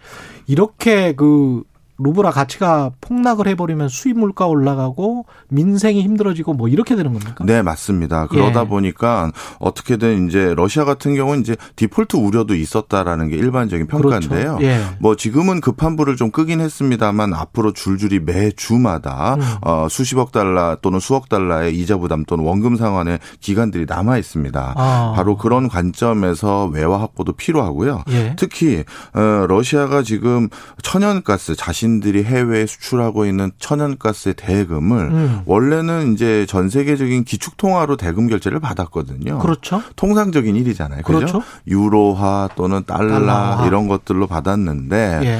이렇게 0.47 1.13
그 1.13 1.63
루브라 1.99 2.31
가치가 2.31 2.91
폭락을 3.01 3.47
해버리면 3.47 3.89
수입 3.89 4.19
물가 4.19 4.45
올라가고 4.45 5.25
민생이 5.49 6.01
힘들어지고 6.03 6.53
뭐 6.53 6.67
이렇게 6.67 6.95
되는 6.95 7.13
겁니까? 7.13 7.43
네, 7.45 7.61
맞습니다. 7.61 8.27
그러다 8.27 8.61
예. 8.61 8.67
보니까 8.67 9.31
어떻게든 9.59 10.27
이제 10.27 10.53
러시아 10.55 10.85
같은 10.85 11.15
경우는 11.15 11.41
이제 11.41 11.55
디폴트 11.75 12.17
우려도 12.17 12.55
있었다라는 12.55 13.29
게 13.29 13.37
일반적인 13.37 13.87
평가인데요. 13.87 14.57
그렇죠. 14.57 14.63
예. 14.63 14.79
뭐 14.99 15.15
지금은 15.15 15.61
급한 15.61 15.95
불을 15.95 16.15
좀 16.17 16.29
끄긴 16.31 16.61
했습니다만 16.61 17.33
앞으로 17.33 17.73
줄줄이 17.73 18.19
매 18.19 18.51
주마다 18.51 19.35
음. 19.35 19.41
어, 19.61 19.87
수십억 19.89 20.31
달러 20.31 20.77
또는 20.81 20.99
수억 20.99 21.29
달러의 21.29 21.75
이자 21.77 21.97
부담 21.97 22.25
또는 22.25 22.43
원금 22.43 22.75
상환의 22.75 23.19
기간들이 23.39 23.85
남아 23.87 24.17
있습니다. 24.17 24.73
아. 24.77 25.13
바로 25.15 25.35
그런 25.37 25.67
관점에서 25.67 26.65
외화 26.65 26.99
확보도 26.99 27.33
필요하고요. 27.33 28.03
예. 28.09 28.35
특히 28.37 28.83
어, 29.13 29.45
러시아가 29.47 30.03
지금 30.03 30.49
천연가스 30.83 31.55
자신 31.55 31.86
자신들이 31.87 32.23
해외에 32.23 32.65
수출하고 32.65 33.25
있는 33.25 33.51
천연가스의 33.59 34.35
대금을 34.35 34.97
음. 35.11 35.41
원래는 35.45 36.13
이제 36.13 36.45
전 36.47 36.69
세계적인 36.69 37.23
기축통화로 37.23 37.95
대금 37.95 38.27
결제를 38.27 38.59
받았거든요. 38.59 39.39
그렇죠. 39.39 39.81
통상적인 39.95 40.55
일이잖아요. 40.55 41.03
그죠? 41.03 41.17
그렇죠. 41.17 41.43
유로화 41.67 42.49
또는 42.55 42.83
달러 42.85 43.19
달러화. 43.19 43.65
이런 43.65 43.87
것들로 43.87 44.27
받았는데 44.27 45.21
예. 45.23 45.39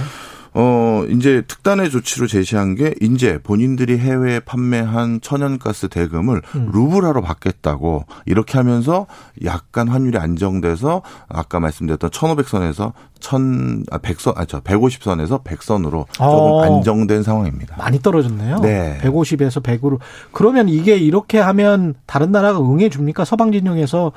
어, 0.60 1.06
이제 1.12 1.44
특단의 1.48 1.92
조치로 1.92 2.26
제시한 2.26 2.74
게 2.74 2.96
이제 3.00 3.38
본인들이 3.44 4.00
해외에 4.00 4.40
판매한 4.40 5.22
천연가스 5.22 5.90
대금을 5.90 6.42
음. 6.56 6.72
루블화로 6.74 7.22
받겠다고 7.22 8.06
이렇게 8.26 8.58
하면서 8.58 9.06
약간 9.46 9.88
환율이 9.88 10.18
안정돼서 10.18 11.04
아까 11.30 11.60
말씀드렸던 11.60 12.10
1,500선에서 12.10 12.94
1,000, 13.20 13.86
아, 13.92 14.00
100선, 14.00 14.34
아, 14.36 14.46
저 14.46 14.60
150선에서 14.62 15.44
100선으로 15.44 16.06
조금 16.12 16.28
어. 16.28 16.64
안정된 16.64 17.22
상황입니다. 17.22 17.76
많이 17.78 18.00
떨어졌네요. 18.00 18.60
네. 18.62 18.98
150에서 19.04 19.62
100으로. 19.62 20.00
그러면 20.32 20.70
이게 20.70 20.98
이렇게 20.98 21.38
하면 21.38 21.94
다른 22.08 22.32
나라가 22.32 22.60
응해 22.60 22.90
줍니까? 22.90 23.26
서방 23.26 23.52
진영에서 23.52 24.12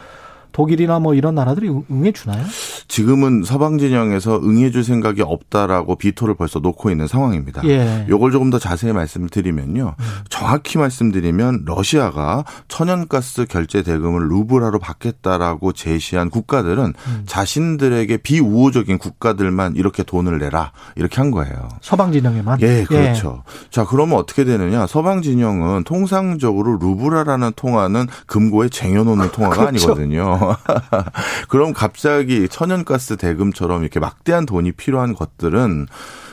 독일이나 0.52 0.98
뭐 0.98 1.14
이런 1.14 1.34
나라들이 1.34 1.68
응해 1.90 2.12
주나요? 2.12 2.44
지금은 2.88 3.42
서방 3.44 3.78
진영에서 3.78 4.40
응해 4.42 4.70
줄 4.70 4.84
생각이 4.84 5.22
없다라고 5.22 5.96
비토를 5.96 6.34
벌써 6.34 6.58
놓고 6.58 6.90
있는 6.90 7.06
상황입니다. 7.06 7.62
예. 7.64 8.06
요걸 8.08 8.32
조금 8.32 8.50
더 8.50 8.58
자세히 8.58 8.92
말씀을 8.92 9.28
드리면요. 9.28 9.94
음. 9.98 10.04
정확히 10.28 10.78
말씀드리면 10.78 11.62
러시아가 11.66 12.44
천연가스 12.68 13.46
결제 13.46 13.82
대금을 13.82 14.28
루브라로 14.28 14.78
받겠다라고 14.78 15.72
제시한 15.72 16.30
국가들은 16.30 16.94
음. 17.06 17.22
자신들에게 17.26 18.16
비우호적인 18.18 18.98
국가들만 18.98 19.76
이렇게 19.76 20.02
돈을 20.02 20.38
내라 20.38 20.72
이렇게 20.96 21.16
한 21.20 21.30
거예요. 21.30 21.68
서방 21.80 22.12
진영에만? 22.12 22.60
예, 22.62 22.84
그렇죠. 22.84 23.42
예. 23.46 23.70
자, 23.70 23.84
그러면 23.84 24.18
어떻게 24.18 24.44
되느냐? 24.44 24.86
서방 24.86 25.22
진영은 25.22 25.84
통상적으로 25.84 26.76
루브라라는 26.78 27.52
통화는 27.56 28.06
금고에 28.26 28.68
쟁여놓는 28.68 29.30
통화가 29.30 29.56
그렇죠. 29.70 29.92
아니거든요. 29.92 30.38
그럼 31.48 31.72
갑자기 31.72 32.48
천연가스 32.48 33.16
대금처럼 33.16 33.82
이렇게 33.82 34.00
막대한 34.00 34.46
돈이 34.46 34.72
필요한 34.72 35.14
것들은 35.14 35.86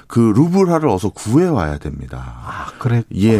그 0.07 0.19
루브라를 0.35 0.87
어서 0.87 1.09
구해 1.09 1.47
와야 1.47 1.77
됩니다. 1.77 2.37
아, 2.45 2.67
그래. 2.79 3.03
예. 3.13 3.39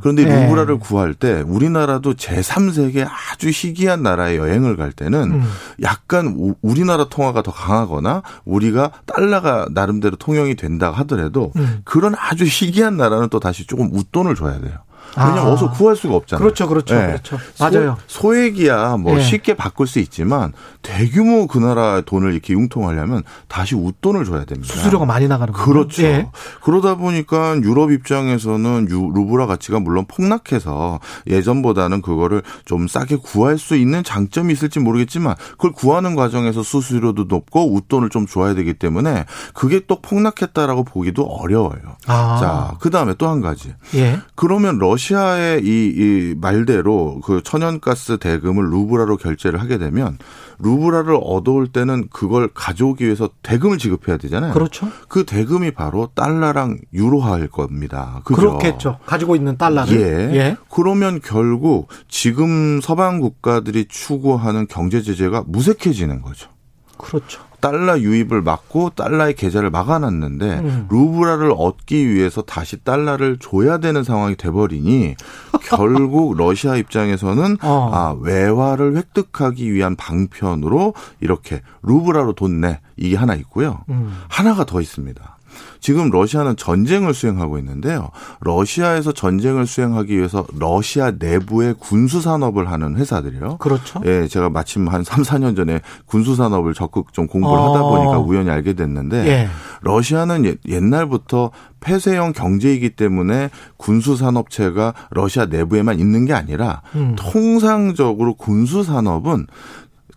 그런데 0.00 0.24
네. 0.24 0.44
루브라를 0.44 0.78
구할 0.78 1.14
때 1.14 1.42
우리나라도 1.44 2.14
제3세계 2.14 3.06
아주 3.06 3.48
희귀한 3.48 4.02
나라에 4.02 4.36
여행을 4.36 4.76
갈 4.76 4.92
때는 4.92 5.32
음. 5.32 5.44
약간 5.82 6.54
우리나라 6.62 7.08
통화가 7.08 7.42
더 7.42 7.50
강하거나 7.50 8.22
우리가 8.44 8.92
달러가 9.04 9.66
나름대로 9.72 10.16
통용이 10.16 10.54
된다 10.54 10.92
하더라도 10.92 11.52
음. 11.56 11.80
그런 11.84 12.14
아주 12.16 12.44
희귀한 12.44 12.96
나라는 12.96 13.28
또 13.28 13.40
다시 13.40 13.66
조금 13.66 13.90
웃돈을 13.92 14.36
줘야 14.36 14.60
돼요. 14.60 14.78
왜냐면 15.16 15.46
아. 15.46 15.50
어서 15.52 15.70
구할 15.70 15.94
수가 15.96 16.14
없잖아요. 16.16 16.42
그렇죠, 16.42 16.66
그렇죠, 16.68 16.94
네. 16.94 17.06
그렇죠. 17.06 17.38
맞아요. 17.60 17.96
소, 18.06 18.34
액이야뭐 18.34 19.14
네. 19.16 19.20
쉽게 19.22 19.54
바꿀 19.54 19.86
수 19.86 19.98
있지만 19.98 20.52
대규모 20.82 21.46
그 21.46 21.58
나라 21.58 22.00
돈을 22.00 22.32
이렇게 22.32 22.54
융통하려면 22.54 23.22
다시 23.48 23.74
웃돈을 23.74 24.24
줘야 24.24 24.44
됩니다. 24.44 24.72
수수료가 24.74 25.04
많이 25.04 25.28
나가는 25.28 25.52
거죠. 25.52 25.64
그렇죠. 25.64 26.02
예. 26.02 26.28
그러다 26.62 26.96
보니까 26.96 27.56
유럽 27.62 27.90
입장에서는 27.92 28.88
유, 28.90 29.10
루브라 29.14 29.46
가치가 29.46 29.78
물론 29.80 30.06
폭락해서 30.06 31.00
예전보다는 31.26 32.02
그거를 32.02 32.42
좀 32.64 32.88
싸게 32.88 33.16
구할 33.16 33.58
수 33.58 33.76
있는 33.76 34.02
장점이 34.02 34.52
있을지 34.52 34.80
모르겠지만 34.80 35.34
그걸 35.52 35.72
구하는 35.72 36.14
과정에서 36.16 36.62
수수료도 36.62 37.24
높고 37.24 37.74
웃돈을 37.74 38.10
좀 38.10 38.26
줘야 38.26 38.54
되기 38.54 38.74
때문에 38.74 39.24
그게 39.54 39.80
또 39.86 40.00
폭락했다라고 40.00 40.84
보기도 40.84 41.24
어려워요. 41.24 41.80
아. 42.06 42.38
자, 42.40 42.76
그 42.80 42.90
다음에 42.90 43.14
또 43.14 43.26
한 43.26 43.40
가지. 43.40 43.74
예. 43.96 44.20
그러면 44.36 44.78
러 44.78 44.95
시아의 44.96 45.62
이, 45.64 45.66
이 45.66 46.34
말대로 46.40 47.20
그 47.24 47.42
천연가스 47.42 48.18
대금을 48.18 48.70
루브라로 48.70 49.16
결제를 49.16 49.60
하게 49.60 49.78
되면 49.78 50.18
루브라를 50.58 51.18
얻어올 51.22 51.68
때는 51.68 52.08
그걸 52.10 52.48
가져오기 52.52 53.04
위해서 53.04 53.28
대금을 53.42 53.78
지급해야 53.78 54.16
되잖아요. 54.16 54.52
그렇죠. 54.52 54.88
그 55.08 55.24
대금이 55.24 55.72
바로 55.72 56.08
달러랑 56.14 56.78
유로화일 56.92 57.48
겁니다. 57.48 58.20
그죠? 58.24 58.40
그렇겠죠. 58.40 58.98
가지고 59.06 59.36
있는 59.36 59.56
달러를. 59.56 60.00
예. 60.00 60.36
예. 60.36 60.56
그러면 60.70 61.20
결국 61.22 61.88
지금 62.08 62.80
서방 62.80 63.20
국가들이 63.20 63.86
추구하는 63.88 64.66
경제 64.68 65.02
제재가 65.02 65.44
무색해지는 65.46 66.22
거죠. 66.22 66.55
그렇죠. 66.96 67.42
달러 67.60 67.98
유입을 67.98 68.42
막고 68.42 68.90
달러의 68.90 69.34
계좌를 69.34 69.70
막아놨는데 69.70 70.58
음. 70.60 70.86
루브라를 70.90 71.52
얻기 71.56 72.08
위해서 72.14 72.42
다시 72.42 72.76
달러를 72.84 73.38
줘야 73.40 73.78
되는 73.78 74.04
상황이 74.04 74.36
돼버리니 74.36 75.16
결국 75.68 76.36
러시아 76.36 76.76
입장에서는 76.76 77.56
어. 77.62 77.90
아 77.92 78.16
외화를 78.20 78.96
획득하기 78.96 79.72
위한 79.72 79.96
방편으로 79.96 80.94
이렇게 81.20 81.62
루브라로 81.82 82.34
돈 82.34 82.60
내 82.60 82.80
이게 82.96 83.16
하나 83.16 83.34
있고요. 83.34 83.84
음. 83.90 84.22
하나가 84.28 84.64
더 84.64 84.80
있습니다. 84.80 85.35
지금 85.80 86.10
러시아는 86.10 86.56
전쟁을 86.56 87.14
수행하고 87.14 87.58
있는데요. 87.58 88.10
러시아에서 88.40 89.12
전쟁을 89.12 89.66
수행하기 89.66 90.16
위해서 90.16 90.46
러시아 90.58 91.12
내부의 91.18 91.74
군수 91.78 92.20
산업을 92.20 92.70
하는 92.70 92.96
회사들이요. 92.96 93.58
그렇죠. 93.58 94.00
예, 94.04 94.26
제가 94.26 94.50
마침 94.50 94.88
한 94.88 95.04
3, 95.04 95.22
4년 95.22 95.56
전에 95.56 95.80
군수 96.06 96.34
산업을 96.34 96.74
적극 96.74 97.12
좀 97.12 97.26
공부를 97.26 97.56
어. 97.56 97.70
하다 97.70 97.82
보니까 97.82 98.18
우연히 98.18 98.50
알게 98.50 98.74
됐는데 98.74 99.26
예. 99.26 99.48
러시아는 99.82 100.56
옛날부터 100.66 101.50
폐쇄형 101.80 102.32
경제이기 102.32 102.90
때문에 102.90 103.50
군수 103.76 104.16
산업체가 104.16 104.94
러시아 105.10 105.46
내부에만 105.46 106.00
있는 106.00 106.24
게 106.24 106.32
아니라 106.32 106.82
음. 106.94 107.14
통상적으로 107.16 108.34
군수 108.34 108.82
산업은 108.82 109.46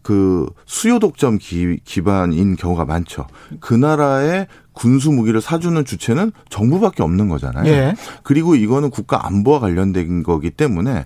그 0.01 0.49
수요 0.65 0.97
독점 0.97 1.37
기, 1.37 1.77
기반인 1.83 2.55
경우가 2.55 2.85
많죠. 2.85 3.27
그 3.59 3.73
나라의 3.73 4.47
군수 4.79 5.11
무기를 5.11 5.41
사주는 5.41 5.83
주체는 5.83 6.31
정부밖에 6.49 7.03
없는 7.03 7.27
거잖아요. 7.27 7.69
예. 7.69 7.95
그리고 8.23 8.55
이거는 8.55 8.89
국가 8.91 9.27
안보와 9.27 9.59
관련된 9.59 10.23
거기 10.23 10.51
때문에 10.51 11.03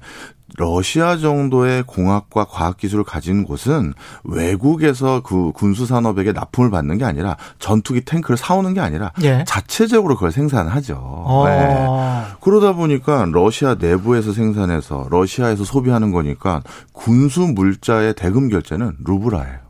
러시아 0.58 1.18
정도의 1.18 1.82
공학과 1.88 2.46
과학 2.46 2.78
기술을 2.78 3.04
가진 3.04 3.44
곳은 3.44 3.94
외국에서 4.24 5.22
그 5.24 5.52
군수 5.54 5.88
산업에게 5.88 6.34
납품을 6.34 6.70
받는 6.70 7.00
게 7.00 7.06
아니라 7.06 7.36
전투기 7.58 8.02
탱크를 8.02 8.38
사오는 8.38 8.76
게 8.76 8.80
아니라 8.80 9.12
예. 9.24 9.44
자체적으로 9.48 10.14
그걸 10.14 10.32
생산하죠. 10.32 10.96
어. 11.02 11.46
네. 11.48 12.36
그러다 12.42 12.74
보니까 12.74 13.26
러시아 13.32 13.76
내부에서 13.80 14.34
생산해서 14.34 15.08
러시아에서 15.10 15.64
소비하는 15.64 16.12
거니까 16.12 16.62
군수 16.92 17.42
물자의 17.48 18.14
대금 18.14 18.50
결제는 18.50 18.98
루브라예요. 19.04 19.63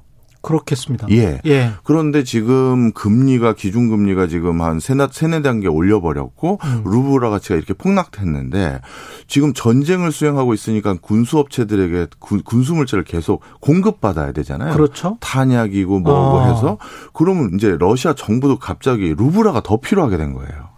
그렇겠습니다. 0.43 1.07
예. 1.09 1.39
예. 1.45 1.71
그런데 1.83 2.23
지금 2.23 2.91
금리가 2.91 3.53
기준금리가 3.53 4.27
지금 4.27 4.61
한 4.61 4.79
세나 4.79 5.07
세네 5.11 5.41
단계 5.41 5.67
올려버렸고 5.67 6.59
음. 6.63 6.83
루브라 6.85 7.29
가치가 7.31 7.55
이렇게 7.55 7.73
폭락했는데 7.73 8.81
지금 9.27 9.53
전쟁을 9.53 10.11
수행하고 10.11 10.53
있으니까 10.53 10.95
군수업체들에게 11.01 12.07
군 12.19 12.63
수 12.63 12.73
물자를 12.75 13.03
계속 13.03 13.41
공급받아야 13.61 14.31
되잖아요. 14.33 14.73
그렇죠. 14.73 15.17
탄약이고 15.19 15.99
뭐고 15.99 16.39
아. 16.39 16.49
해서 16.49 16.77
그러면 17.13 17.51
이제 17.55 17.75
러시아 17.79 18.13
정부도 18.13 18.59
갑자기 18.59 19.13
루브라가 19.17 19.61
더 19.61 19.77
필요하게 19.77 20.17
된 20.17 20.33
거예요. 20.33 20.72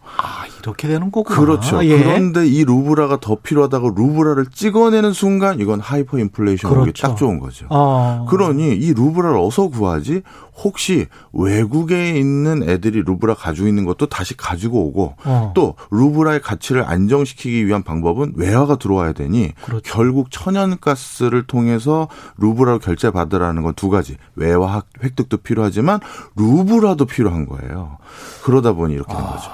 아, 0.69 0.71
이렇게 0.71 0.87
되는 0.87 1.11
거구나. 1.11 1.39
그렇죠. 1.39 1.85
예. 1.85 1.97
그런데 1.97 2.47
이 2.47 2.63
루블화가 2.65 3.19
더 3.19 3.35
필요하다고 3.35 3.91
루블화를 3.91 4.47
찍어내는 4.53 5.13
순간 5.13 5.59
이건 5.59 5.79
하이퍼 5.79 6.17
인플레이션 6.19 6.71
그렇죠. 6.71 7.07
딱 7.07 7.15
좋은 7.15 7.39
거죠. 7.39 7.67
아. 7.69 8.25
그러니 8.29 8.73
이 8.75 8.93
루블화를 8.93 9.37
어디서 9.37 9.67
구하지? 9.69 10.23
혹시 10.63 11.07
외국에 11.33 12.11
있는 12.17 12.63
애들이 12.67 13.03
루블화 13.03 13.33
가지고 13.35 13.67
있는 13.67 13.83
것도 13.85 14.05
다시 14.07 14.37
가지고 14.37 14.85
오고 14.87 15.15
어. 15.25 15.51
또 15.53 15.75
루블화의 15.91 16.41
가치를 16.41 16.83
안정시키기 16.87 17.67
위한 17.67 17.83
방법은 17.83 18.33
외화가 18.37 18.77
들어와야 18.77 19.11
되니 19.11 19.51
그렇죠. 19.65 19.81
결국 19.83 20.31
천연가스를 20.31 21.43
통해서 21.45 22.07
루블화로 22.37 22.79
결제 22.79 23.11
받으라는 23.11 23.61
건 23.63 23.75
두 23.75 23.89
가지 23.89 24.15
외화 24.35 24.83
획득도 25.03 25.35
필요하지만 25.37 25.99
루블화도 26.37 27.05
필요한 27.05 27.45
거예요. 27.45 27.97
그러다 28.43 28.71
보니 28.71 28.93
이렇게 28.93 29.13
된 29.13 29.21
거죠. 29.21 29.51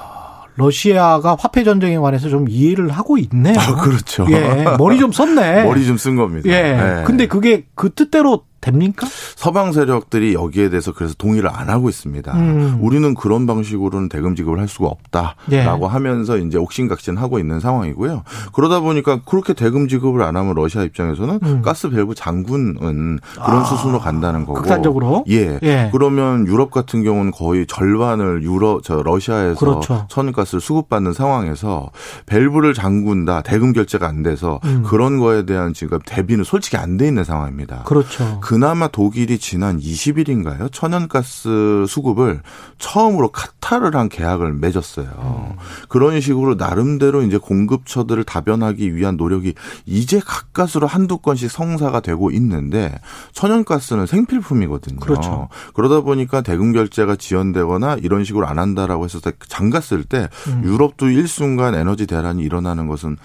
러시아가 0.62 1.36
화폐 1.40 1.64
전쟁에 1.64 1.98
관해서 1.98 2.30
좀 2.30 2.48
이해를 2.50 2.90
하고 2.90 3.18
있네요. 3.18 3.56
아, 3.60 3.76
그렇죠. 3.76 4.26
예, 4.30 4.66
머리 4.78 4.98
좀 5.00 5.12
썼네. 5.12 5.64
머리 5.68 5.86
좀 5.86 5.98
쓴 5.98 6.16
겁니다. 6.16 6.50
예. 6.50 6.62
네. 6.74 7.04
근데 7.06 7.28
그게 7.28 7.66
그 7.76 7.94
뜻대로 7.94 8.44
됩니까? 8.62 9.08
서방 9.36 9.74
세력들이 9.74 10.34
여기에 10.34 10.70
대해서 10.70 10.94
그래서 10.94 11.14
동의를 11.18 11.50
안 11.52 11.70
하고 11.70 11.90
있습니다. 11.90 12.32
음. 12.34 12.78
우리는 12.80 13.14
그런 13.16 13.46
방식으로는 13.48 14.08
대금 14.08 14.36
지급을 14.36 14.60
할 14.60 14.68
수가 14.68 14.88
없다라고 14.88 15.36
예. 15.52 15.90
하면서 15.90 16.38
이제 16.38 16.58
옥신각신하고 16.58 17.40
있는 17.40 17.60
상황이고요. 17.60 18.24
그러다 18.54 18.80
보니까 18.80 19.22
그렇게 19.26 19.54
대금 19.54 19.88
지급을 19.88 20.22
안 20.22 20.38
하면 20.38 20.54
러시아 20.54 20.84
입장에서는 20.84 21.40
음. 21.44 21.62
가스 21.64 21.90
밸브 21.90 22.14
장군은 22.16 23.20
그런 23.34 23.60
아. 23.62 23.64
수순으로 23.64 24.00
간다는 24.00 24.46
거고. 24.46 24.62
극단적으로? 24.62 25.26
예. 25.30 25.60
예. 25.64 25.90
그러면 25.92 26.46
유럽 26.48 26.70
같은 26.72 27.04
경우는 27.04 27.32
거의 27.32 27.66
절반을 27.68 28.44
유럽 28.44 28.84
저 28.84 29.02
러시아에서 29.02 29.60
그렇죠. 29.60 30.06
천연가스를 30.10 30.62
수급받는 30.62 31.14
상황에서 31.14 31.90
밸브를 32.28 32.74
잠군다 32.76 33.42
대금 33.42 33.74
결제가 33.74 34.08
안 34.08 34.22
돼서 34.22 34.60
음. 34.66 34.84
그런 34.86 35.18
거에 35.20 35.46
대한 35.46 35.74
지금 35.74 35.98
대비는 36.06 36.44
솔직히 36.44 36.78
안 36.78 36.92
돼 36.92 37.08
있는 37.08 37.24
상황입니다. 37.24 37.84
그렇죠. 37.86 38.40
그나마 38.52 38.90
독일이 38.90 39.40
지난 39.40 39.80
20일인가요? 39.80 40.74
천연가스 40.74 41.86
수급을 41.88 42.42
처음으로 42.80 43.32
카타르랑 43.32 44.10
계약을 44.10 44.52
맺었어요. 44.52 45.08
음. 45.08 45.58
그런 45.88 46.20
식으로 46.20 46.56
나름대로 46.56 47.22
이제 47.22 47.38
공급처들을 47.38 48.22
다변하기 48.26 48.94
위한 48.94 49.16
노력이 49.16 49.54
이제 49.86 50.20
가까스로 50.20 50.86
한두 50.86 51.20
건씩 51.20 51.50
성사가 51.50 52.02
되고 52.02 52.30
있는데 52.32 52.94
천연가스는 53.32 54.06
생필품이거든요. 54.06 55.00
그렇죠. 55.00 55.48
그러다 55.74 56.02
보니까 56.02 56.42
대금 56.42 56.74
결제가 56.74 57.16
지연되거나 57.16 58.00
이런 58.02 58.26
식으로 58.26 58.48
안 58.48 58.60
한다라고 58.60 59.08
때 59.22 59.32
장갔을 59.48 60.04
때 60.04 60.28
음. 60.50 60.62
유럽도 60.66 61.08
일순간 61.08 61.74
에너지 61.74 62.06
대란이 62.06 62.44
일어나는 62.44 62.88
것은 62.88 63.16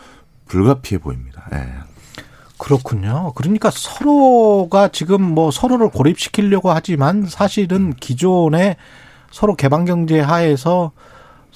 불가피해 0.46 1.00
보입니다. 1.00 1.48
예. 1.52 1.95
그렇군요. 2.58 3.32
그러니까 3.34 3.70
서로가 3.70 4.88
지금 4.88 5.22
뭐 5.22 5.50
서로를 5.50 5.90
고립시키려고 5.90 6.70
하지만 6.70 7.26
사실은 7.26 7.92
기존에 7.94 8.76
서로 9.30 9.54
개방 9.54 9.84
경제 9.84 10.20
하에서 10.20 10.92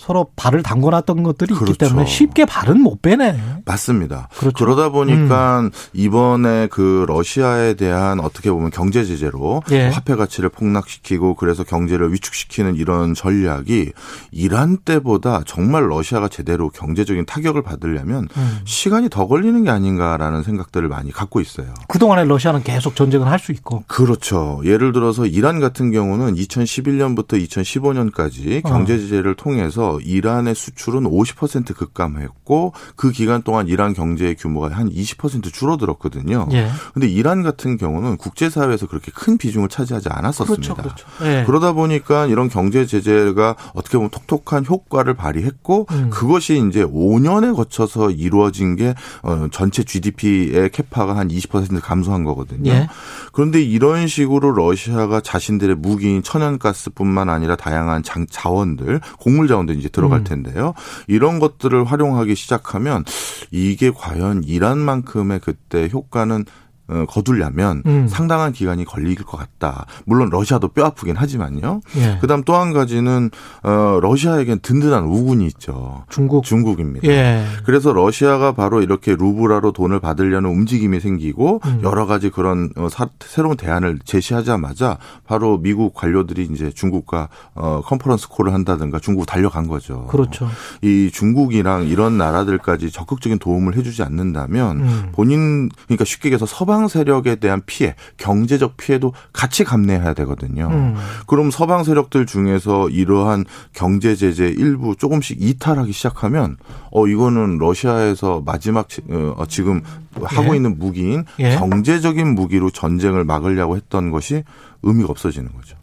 서로 0.00 0.30
발을 0.36 0.62
담궈놨던 0.62 1.22
것들이 1.22 1.54
그렇죠. 1.54 1.72
있기 1.72 1.78
때문에 1.78 2.06
쉽게 2.06 2.46
발은 2.46 2.80
못 2.80 3.02
빼네. 3.02 3.62
맞습니다. 3.66 4.28
그렇죠. 4.38 4.64
그러다 4.64 4.88
보니까 4.88 5.60
음. 5.60 5.70
이번에 5.92 6.68
그 6.68 7.04
러시아에 7.06 7.74
대한 7.74 8.20
어떻게 8.20 8.50
보면 8.50 8.70
경제 8.70 9.04
제재로 9.04 9.62
예. 9.72 9.88
화폐 9.88 10.14
가치를 10.16 10.48
폭락시키고 10.48 11.34
그래서 11.34 11.64
경제를 11.64 12.12
위축시키는 12.14 12.76
이런 12.76 13.12
전략이 13.12 13.92
이란 14.30 14.78
때보다 14.78 15.42
정말 15.46 15.90
러시아가 15.90 16.28
제대로 16.28 16.70
경제적인 16.70 17.26
타격을 17.26 17.62
받으려면 17.62 18.28
음. 18.36 18.60
시간이 18.64 19.10
더 19.10 19.26
걸리는 19.26 19.64
게 19.64 19.70
아닌가라는 19.70 20.42
생각들을 20.42 20.88
많이 20.88 21.12
갖고 21.12 21.40
있어요. 21.40 21.74
그동안에 21.88 22.24
러시아는 22.24 22.62
계속 22.62 22.96
전쟁을 22.96 23.26
할 23.26 23.40
수 23.40 23.52
있고. 23.52 23.84
그렇죠. 23.86 24.60
예를 24.64 24.92
들어서 24.92 25.24
이란 25.26 25.60
같은 25.60 25.90
경우는 25.90 26.34
2011년부터 26.34 27.42
2015년까지 27.42 28.62
경제 28.62 28.98
제재를 28.98 29.34
통해서 29.34 29.89
이란의 30.00 30.54
수출은 30.54 31.02
50% 31.04 31.74
급감했고 31.74 32.72
그 32.96 33.10
기간 33.10 33.42
동안 33.42 33.66
이란 33.66 33.92
경제의 33.94 34.36
규모가 34.36 34.68
한 34.68 34.90
20% 34.90 35.52
줄어들었거든요. 35.52 36.48
예. 36.52 36.70
근데 36.92 37.08
이란 37.08 37.42
같은 37.42 37.76
경우는 37.76 38.16
국제 38.18 38.50
사회에서 38.50 38.86
그렇게 38.86 39.10
큰 39.14 39.38
비중을 39.38 39.68
차지하지 39.68 40.08
않았었습니다. 40.10 40.74
그렇죠, 40.74 41.06
그렇죠. 41.06 41.06
예. 41.24 41.44
그러다 41.46 41.72
보니까 41.72 42.26
이런 42.26 42.48
경제 42.48 42.86
제재가 42.86 43.56
어떻게 43.74 43.96
보면 43.96 44.10
톡톡한 44.10 44.66
효과를 44.66 45.14
발휘했고 45.14 45.86
음. 45.90 46.10
그것이 46.10 46.62
이제 46.68 46.84
5년에 46.84 47.54
거쳐서 47.56 48.10
이루어진 48.10 48.76
게 48.76 48.94
어, 49.22 49.48
전체 49.50 49.82
GDP의 49.82 50.70
캐파가 50.70 51.16
한 51.16 51.28
20% 51.28 51.80
감소한 51.80 52.24
거거든요. 52.24 52.70
예. 52.70 52.88
그런데 53.32 53.62
이런 53.62 54.06
식으로 54.06 54.52
러시아가 54.52 55.20
자신들의 55.20 55.76
무기인 55.76 56.22
천연가스뿐만 56.22 57.28
아니라 57.28 57.56
다양한 57.56 58.02
장, 58.02 58.26
자원들, 58.28 59.00
곡물 59.18 59.48
자원들 59.48 59.79
이제 59.80 59.88
들어갈 59.88 60.20
음. 60.20 60.24
텐데요. 60.24 60.74
이런 61.08 61.38
것들을 61.38 61.84
활용하기 61.84 62.34
시작하면 62.34 63.04
이게 63.50 63.90
과연 63.90 64.44
이란만큼의 64.44 65.40
그때 65.40 65.88
효과는 65.92 66.44
어, 66.44 66.69
거둘려면 67.08 67.82
음. 67.86 68.06
상당한 68.08 68.52
기간이 68.52 68.84
걸릴 68.84 69.14
것 69.16 69.36
같다. 69.36 69.86
물론 70.04 70.30
러시아도 70.30 70.68
뼈 70.68 70.84
아프긴 70.84 71.16
하지만요. 71.16 71.80
예. 71.96 72.18
그다음 72.20 72.42
또 72.44 72.60
한 72.60 72.72
가지는 72.74 73.30
어 73.62 73.98
러시아에겐 74.02 74.58
든든한 74.60 75.04
우군이 75.04 75.46
있죠. 75.46 76.04
중국 76.10 76.44
중국입니다. 76.44 77.08
예. 77.08 77.44
그래서 77.64 77.92
러시아가 77.92 78.52
바로 78.52 78.82
이렇게 78.82 79.16
루브라로 79.16 79.72
돈을 79.72 79.98
받으려는 80.00 80.50
움직임이 80.50 81.00
생기고 81.00 81.60
음. 81.64 81.80
여러 81.82 82.04
가지 82.06 82.28
그런 82.28 82.70
어, 82.76 82.88
사, 82.90 83.08
새로운 83.20 83.56
대안을 83.56 84.00
제시하자마자 84.04 84.98
바로 85.26 85.58
미국 85.58 85.94
관료들이 85.94 86.48
이제 86.52 86.70
중국과 86.70 87.28
어 87.54 87.80
컨퍼런스 87.84 88.28
콜을 88.28 88.52
한다든가 88.52 88.98
중국 88.98 89.24
달려간 89.26 89.66
거죠. 89.66 90.06
그렇죠. 90.08 90.48
이 90.82 91.10
중국이랑 91.12 91.86
이런 91.86 92.18
나라들까지 92.18 92.90
적극적인 92.90 93.38
도움을 93.38 93.76
해주지 93.76 94.02
않는다면 94.02 94.80
음. 94.80 95.08
본인 95.12 95.68
그러니까 95.86 96.04
쉽게 96.04 96.28
얘기해서 96.28 96.46
서방 96.46 96.79
서방 96.80 96.88
세력에 96.88 97.36
대한 97.36 97.60
피해, 97.66 97.94
경제적 98.16 98.76
피해도 98.76 99.12
같이 99.32 99.64
감내해야 99.64 100.14
되거든요. 100.14 100.68
음. 100.70 100.96
그럼 101.26 101.50
서방 101.50 101.84
세력들 101.84 102.24
중에서 102.24 102.88
이러한 102.88 103.44
경제 103.72 104.14
제재 104.14 104.46
일부 104.46 104.96
조금씩 104.96 105.42
이탈하기 105.42 105.92
시작하면 105.92 106.56
어 106.90 107.06
이거는 107.06 107.58
러시아에서 107.58 108.42
마지막 108.46 108.88
어, 109.10 109.44
지금 109.46 109.82
하고 110.22 110.52
예. 110.52 110.56
있는 110.56 110.78
무기인 110.78 111.24
예. 111.38 111.56
경제적인 111.56 112.34
무기로 112.34 112.70
전쟁을 112.70 113.24
막으려고 113.24 113.76
했던 113.76 114.10
것이 114.10 114.44
의미가 114.82 115.10
없어지는 115.10 115.50
거죠. 115.52 115.76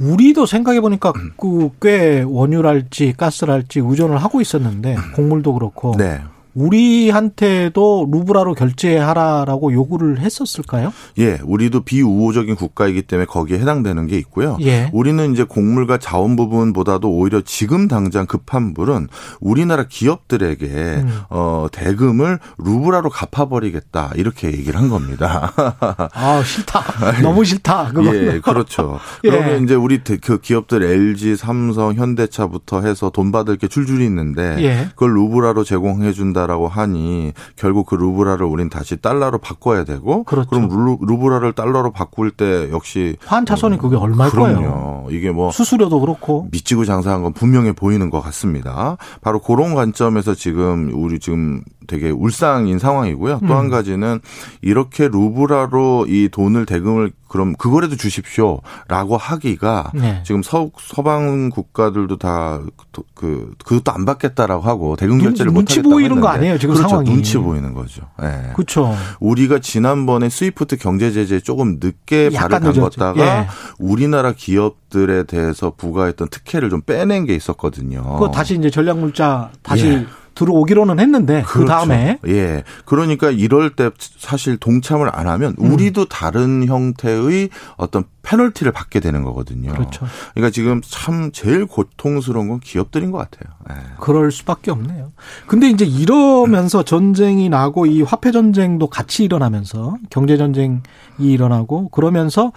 우리도 0.00 0.46
생각해 0.46 0.80
보니까 0.80 1.12
그꽤 1.36 2.24
원유랄지 2.26 3.14
가스랄지 3.16 3.80
의존을 3.80 4.18
하고 4.18 4.40
있었는데 4.40 4.96
곡물도 5.14 5.54
그렇고 5.54 5.94
네. 5.96 6.20
우리한테도 6.54 8.08
루브라로 8.10 8.54
결제하라라고 8.54 9.72
요구를 9.72 10.20
했었을까요? 10.20 10.92
예, 11.18 11.38
우리도 11.42 11.82
비우호적인 11.82 12.56
국가이기 12.56 13.02
때문에 13.02 13.26
거기에 13.26 13.58
해당되는 13.58 14.06
게 14.06 14.18
있고요. 14.18 14.58
예. 14.60 14.90
우리는 14.92 15.32
이제 15.32 15.44
곡물과 15.44 15.98
자원 15.98 16.36
부분보다도 16.36 17.10
오히려 17.10 17.40
지금 17.40 17.88
당장 17.88 18.26
급한 18.26 18.74
불은 18.74 19.08
우리나라 19.40 19.84
기업들에게 19.88 20.66
음. 20.66 21.20
어 21.30 21.66
대금을 21.72 22.38
루브라로 22.58 23.10
갚아버리겠다 23.10 24.12
이렇게 24.16 24.48
얘기를 24.48 24.78
한 24.78 24.88
겁니다. 24.88 25.52
아 26.12 26.42
싫다, 26.44 27.22
너무 27.22 27.44
싫다. 27.44 27.92
그거 27.92 28.14
예, 28.14 28.40
그렇죠. 28.40 28.98
예. 29.24 29.30
그러면 29.30 29.64
이제 29.64 29.74
우리 29.74 30.00
그 30.02 30.40
기업들 30.40 30.82
LG, 30.82 31.36
삼성, 31.36 31.94
현대차부터 31.94 32.82
해서 32.82 33.10
돈 33.10 33.32
받을 33.32 33.56
게 33.56 33.68
줄줄이 33.68 34.04
있는데 34.04 34.56
예. 34.60 34.88
그걸 34.90 35.14
루브라로 35.14 35.64
제공해 35.64 36.12
준다. 36.12 36.41
된다라고 36.42 36.68
하니 36.68 37.32
결국 37.56 37.86
그 37.86 37.94
루브라를 37.94 38.44
우린 38.46 38.68
다시 38.68 38.96
달러로 38.96 39.38
바꿔야 39.38 39.84
되고 39.84 40.24
그렇죠. 40.24 40.50
그럼 40.50 40.68
루, 41.00 41.18
브라를 41.18 41.52
달러로 41.52 41.92
바꿀 41.92 42.30
때 42.30 42.70
역시 42.70 43.16
환 43.24 43.46
차선이 43.46 43.78
그게 43.78 43.96
얼마일 43.96 44.30
그럼요. 44.30 44.54
거예요. 44.54 45.06
이게 45.10 45.30
뭐 45.30 45.50
수수료도 45.50 46.00
그렇고 46.00 46.48
미치고 46.50 46.84
장사한 46.84 47.22
건 47.22 47.32
분명해 47.32 47.72
보이는 47.72 48.10
것 48.10 48.20
같습니다. 48.20 48.96
바로 49.20 49.40
그런 49.40 49.74
관점에서 49.74 50.34
지금 50.34 50.90
우리 50.94 51.18
지금 51.18 51.62
되게 51.92 52.08
울상인 52.08 52.78
상황이고요. 52.78 53.40
또한 53.46 53.66
음. 53.66 53.70
가지는 53.70 54.20
이렇게 54.62 55.08
루브라로 55.08 56.06
이 56.08 56.30
돈을 56.32 56.64
대금을 56.64 57.12
그럼 57.28 57.54
그거라도 57.54 57.96
주십시오라고 57.96 59.16
하기가 59.18 59.92
네. 59.94 60.22
지금 60.22 60.42
서, 60.42 60.70
서방 60.78 61.48
국가들도 61.48 62.18
다그 62.18 63.54
그것도 63.64 63.90
안 63.90 64.04
받겠다라고 64.04 64.62
하고 64.62 64.96
대금 64.96 65.18
결제를 65.18 65.50
못 65.50 65.60
하겠다고 65.60 65.88
보이는 65.88 66.20
거 66.20 66.28
아니에요 66.28 66.58
지금 66.58 66.74
그렇죠. 66.74 66.88
상황이 66.90 67.10
눈치 67.10 67.38
보이는 67.38 67.72
거죠. 67.72 68.02
네. 68.20 68.52
그렇죠. 68.54 68.94
우리가 69.20 69.60
지난번에 69.60 70.28
스위프트 70.28 70.76
경제 70.76 71.10
제재 71.10 71.40
조금 71.40 71.78
늦게 71.80 72.30
발을 72.30 72.60
담궜다가 72.60 73.18
예. 73.18 73.46
우리나라 73.78 74.32
기업들에 74.32 75.24
대해서 75.24 75.72
부과했던 75.74 76.28
특혜를 76.28 76.68
좀 76.68 76.82
빼낸 76.82 77.24
게 77.24 77.34
있었거든요. 77.34 78.18
그 78.18 78.30
다시 78.30 78.56
이제 78.56 78.68
전략물자 78.68 79.52
다시 79.62 79.86
예. 79.86 80.06
들어오기로는 80.34 81.00
했는데 81.00 81.42
그 81.46 81.54
그렇죠. 81.54 81.64
그 81.64 81.66
다음에 81.66 82.18
예 82.26 82.62
그러니까 82.84 83.30
이럴 83.30 83.70
때 83.70 83.90
사실 84.18 84.56
동참을 84.56 85.10
안 85.12 85.28
하면 85.28 85.54
음. 85.60 85.72
우리도 85.72 86.02
음. 86.02 86.06
다른 86.08 86.66
형태의 86.66 87.50
어떤 87.76 88.04
페널티를 88.22 88.72
받게 88.72 89.00
되는 89.00 89.24
거거든요. 89.24 89.72
그렇죠. 89.72 90.06
그러니까 90.32 90.50
지금 90.50 90.80
참 90.84 91.30
제일 91.32 91.66
고통스러운 91.66 92.48
건 92.48 92.60
기업들인 92.60 93.10
것 93.10 93.18
같아요. 93.18 93.52
예. 93.70 93.74
그럴 94.00 94.30
수밖에 94.30 94.70
없네요. 94.70 95.12
근데 95.46 95.68
이제 95.68 95.84
이러면서 95.84 96.84
전쟁이 96.84 97.48
나고 97.48 97.86
이 97.86 98.02
화폐 98.02 98.30
전쟁도 98.30 98.88
같이 98.88 99.24
일어나면서 99.24 99.96
경제 100.10 100.36
전쟁이 100.36 100.78
일어나고 101.18 101.88
그러면서 101.88 102.52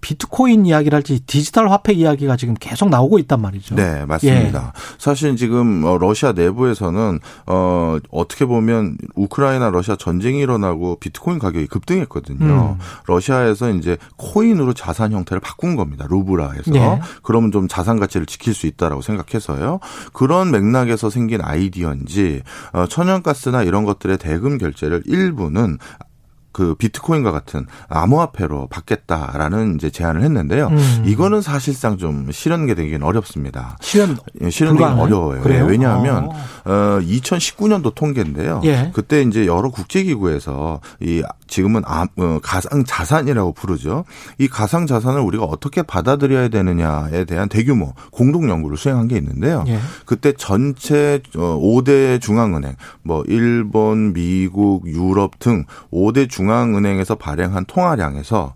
비트코인 0.00 0.66
이야기를 0.66 0.96
할지 0.96 1.20
디지털 1.20 1.70
화폐 1.70 1.92
이야기가 1.92 2.36
지금 2.36 2.54
계속 2.58 2.88
나오고 2.88 3.18
있단 3.20 3.40
말이죠. 3.40 3.74
네, 3.74 4.04
맞습니다. 4.06 4.72
예. 4.74 4.80
사실 4.98 5.36
지금 5.36 5.84
어, 5.84 5.98
러시아 5.98 6.32
내부에서는 6.32 7.20
어 7.46 7.98
어떻게 8.10 8.44
보면 8.44 8.96
우크라이나 9.14 9.70
러시아 9.70 9.96
전쟁이 9.96 10.40
일어나고 10.40 10.96
비트코인 11.00 11.38
가격이 11.38 11.66
급등했거든요. 11.66 12.76
음. 12.78 12.84
러시아에서 13.06 13.70
이제 13.70 13.96
코인으로 14.16 14.72
자산 14.72 15.12
형태를 15.12 15.40
바꾼 15.40 15.76
겁니다. 15.76 16.06
루브라에서. 16.08 16.74
예. 16.74 17.00
그러면 17.22 17.50
좀 17.52 17.68
자산 17.68 17.98
가치를 17.98 18.26
지킬 18.26 18.54
수 18.54 18.66
있다라고 18.66 19.02
생각해서요. 19.02 19.80
그런 20.12 20.50
맥락에서 20.50 21.10
생긴 21.10 21.40
아이디어인지 21.42 22.42
어 22.72 22.86
천연가스나 22.86 23.62
이런 23.62 23.84
것들의 23.84 24.18
대금 24.18 24.58
결제를 24.58 25.02
일부는 25.06 25.78
그 26.52 26.74
비트코인과 26.74 27.30
같은 27.30 27.66
암호화폐로 27.88 28.68
받겠다라는 28.68 29.76
이제 29.76 29.90
제안을 29.90 30.22
했는데요. 30.22 30.68
음. 30.68 31.02
이거는 31.06 31.40
사실상 31.40 31.98
좀 31.98 32.32
실현게 32.32 32.74
되기는 32.74 33.02
어렵습니다. 33.02 33.76
실현 33.80 34.16
예, 34.42 34.50
실현되기 34.50 34.84
어려워요. 34.84 35.42
그래요? 35.42 35.66
왜냐하면 35.66 36.24
어. 36.24 36.34
어 36.64 37.00
2019년도 37.00 37.94
통계인데요. 37.94 38.60
예. 38.64 38.90
그때 38.92 39.22
이제 39.22 39.46
여러 39.46 39.70
국제기구에서 39.70 40.80
이 41.00 41.22
지금은 41.46 41.82
아, 41.86 42.06
어, 42.16 42.38
가상 42.42 42.84
자산이라고 42.84 43.52
부르죠. 43.52 44.04
이 44.38 44.48
가상 44.48 44.86
자산을 44.86 45.20
우리가 45.20 45.44
어떻게 45.44 45.82
받아들여야 45.82 46.48
되느냐에 46.48 47.24
대한 47.24 47.48
대규모 47.48 47.94
공동 48.10 48.50
연구를 48.50 48.76
수행한 48.76 49.08
게 49.08 49.16
있는데요. 49.16 49.64
예. 49.68 49.78
그때 50.04 50.32
전체 50.36 51.20
5대 51.34 52.16
어, 52.16 52.18
중앙은행, 52.18 52.74
뭐 53.02 53.24
일본, 53.26 54.12
미국, 54.12 54.86
유럽 54.86 55.38
등 55.38 55.64
5대 55.92 56.28
중앙 56.28 56.37
중앙은행에서 56.38 57.16
발행한 57.16 57.64
통화량에서 57.64 58.54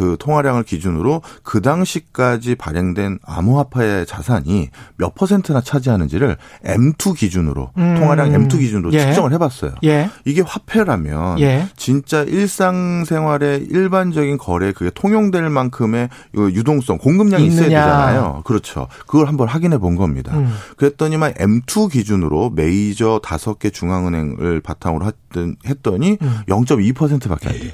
그 0.00 0.16
통화량을 0.18 0.62
기준으로 0.62 1.20
그 1.42 1.60
당시까지 1.60 2.54
발행된 2.54 3.18
암호화폐의 3.22 4.06
자산이 4.06 4.70
몇 4.96 5.14
퍼센트나 5.14 5.60
차지하는지를 5.60 6.38
M2 6.64 7.18
기준으로 7.18 7.72
음. 7.76 7.96
통화량 7.98 8.30
M2 8.30 8.60
기준으로 8.60 8.94
예. 8.94 9.00
측정을 9.00 9.34
해봤어요. 9.34 9.72
예. 9.84 10.08
이게 10.24 10.40
화폐라면 10.40 11.38
예. 11.40 11.66
진짜 11.76 12.22
일상생활의 12.22 13.66
일반적인 13.70 14.38
거래 14.38 14.72
그게 14.72 14.90
통용될 14.90 15.46
만큼의 15.50 16.08
유동성 16.34 16.96
공급량이 16.96 17.44
있느냐. 17.44 17.66
있어야 17.66 17.68
되잖아요. 17.68 18.42
그렇죠. 18.46 18.88
그걸 19.00 19.28
한번 19.28 19.48
확인해 19.48 19.76
본 19.76 19.96
겁니다. 19.96 20.34
음. 20.34 20.50
그랬더니만 20.78 21.34
M2 21.34 21.92
기준으로 21.92 22.52
메이저 22.54 23.20
다섯 23.22 23.58
개 23.58 23.68
중앙은행을 23.68 24.62
바탕으로 24.62 25.12
했더니 25.66 26.16
음. 26.22 26.38
0.2%밖에 26.48 27.48
안 27.50 27.58
돼요. 27.58 27.72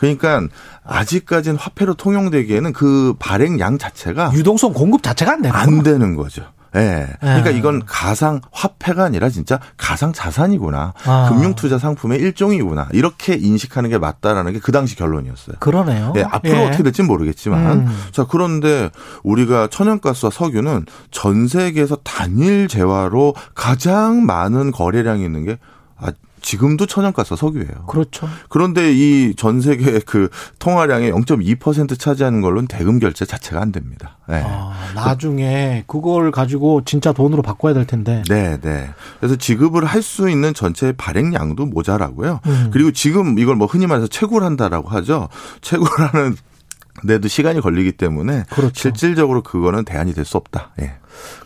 그러니까 0.00 0.40
아직까지는 0.84 1.58
화폐로 1.58 1.94
통용되기에는 1.94 2.72
그 2.72 3.14
발행량 3.18 3.78
자체가 3.78 4.32
유동성 4.34 4.72
공급 4.72 5.02
자체가 5.02 5.32
안 5.32 5.42
되는 5.42 5.54
안 5.54 5.82
되는 5.82 6.16
거죠. 6.16 6.42
예. 6.76 7.08
그러니까 7.20 7.52
예. 7.52 7.56
이건 7.56 7.84
가상 7.84 8.40
화폐가 8.52 9.04
아니라 9.04 9.28
진짜 9.28 9.58
가상 9.76 10.12
자산이구나. 10.12 10.94
아. 11.04 11.28
금융 11.28 11.54
투자 11.54 11.78
상품의 11.78 12.20
일종이구나. 12.20 12.88
이렇게 12.92 13.34
인식하는 13.34 13.90
게 13.90 13.98
맞다라는 13.98 14.52
게 14.52 14.60
그 14.60 14.72
당시 14.72 14.94
결론이었어요. 14.94 15.56
그러네요. 15.58 16.12
예, 16.16 16.22
앞으로 16.22 16.54
예. 16.54 16.66
어떻게 16.66 16.82
될지 16.84 17.02
모르겠지만 17.02 17.80
음. 17.80 17.98
자, 18.12 18.24
그런데 18.28 18.90
우리가 19.24 19.66
천연가스와 19.66 20.30
석유는 20.30 20.86
전 21.10 21.48
세계에서 21.48 21.96
단일 22.04 22.68
재화로 22.68 23.34
가장 23.54 24.24
많은 24.24 24.70
거래량이 24.70 25.24
있는 25.24 25.44
게 25.44 25.58
아, 25.98 26.12
지금도 26.40 26.86
천연가스 26.86 27.36
석유예요. 27.36 27.86
그렇죠. 27.86 28.28
그런데 28.48 28.92
이 28.92 29.34
전 29.36 29.60
세계 29.60 29.98
그 30.00 30.28
통화량의 30.58 31.12
0.2% 31.12 31.98
차지하는 31.98 32.40
걸로는 32.40 32.66
대금 32.68 32.98
결제 32.98 33.24
자체가 33.24 33.60
안 33.60 33.72
됩니다. 33.72 34.18
네. 34.28 34.42
아, 34.44 34.72
나중에 34.94 35.84
그걸 35.86 36.30
가지고 36.30 36.82
진짜 36.84 37.12
돈으로 37.12 37.42
바꿔야 37.42 37.74
될 37.74 37.86
텐데. 37.86 38.22
네, 38.28 38.58
네. 38.60 38.90
그래서 39.18 39.36
지급을 39.36 39.84
할 39.84 40.00
수 40.02 40.30
있는 40.30 40.54
전체 40.54 40.92
발행량도 40.92 41.66
모자라고요. 41.66 42.40
음. 42.46 42.70
그리고 42.72 42.90
지금 42.90 43.38
이걸 43.38 43.54
뭐 43.56 43.66
흔히 43.66 43.86
말해서 43.86 44.06
채굴한다라고 44.08 44.88
하죠. 44.88 45.28
채굴하는 45.60 46.36
데도 47.06 47.28
시간이 47.28 47.60
걸리기 47.60 47.92
때문에 47.92 48.44
그렇죠. 48.50 48.72
실질적으로 48.74 49.42
그거는 49.42 49.84
대안이 49.84 50.12
될 50.14 50.24
수 50.24 50.36
없다. 50.36 50.70
예. 50.80 50.94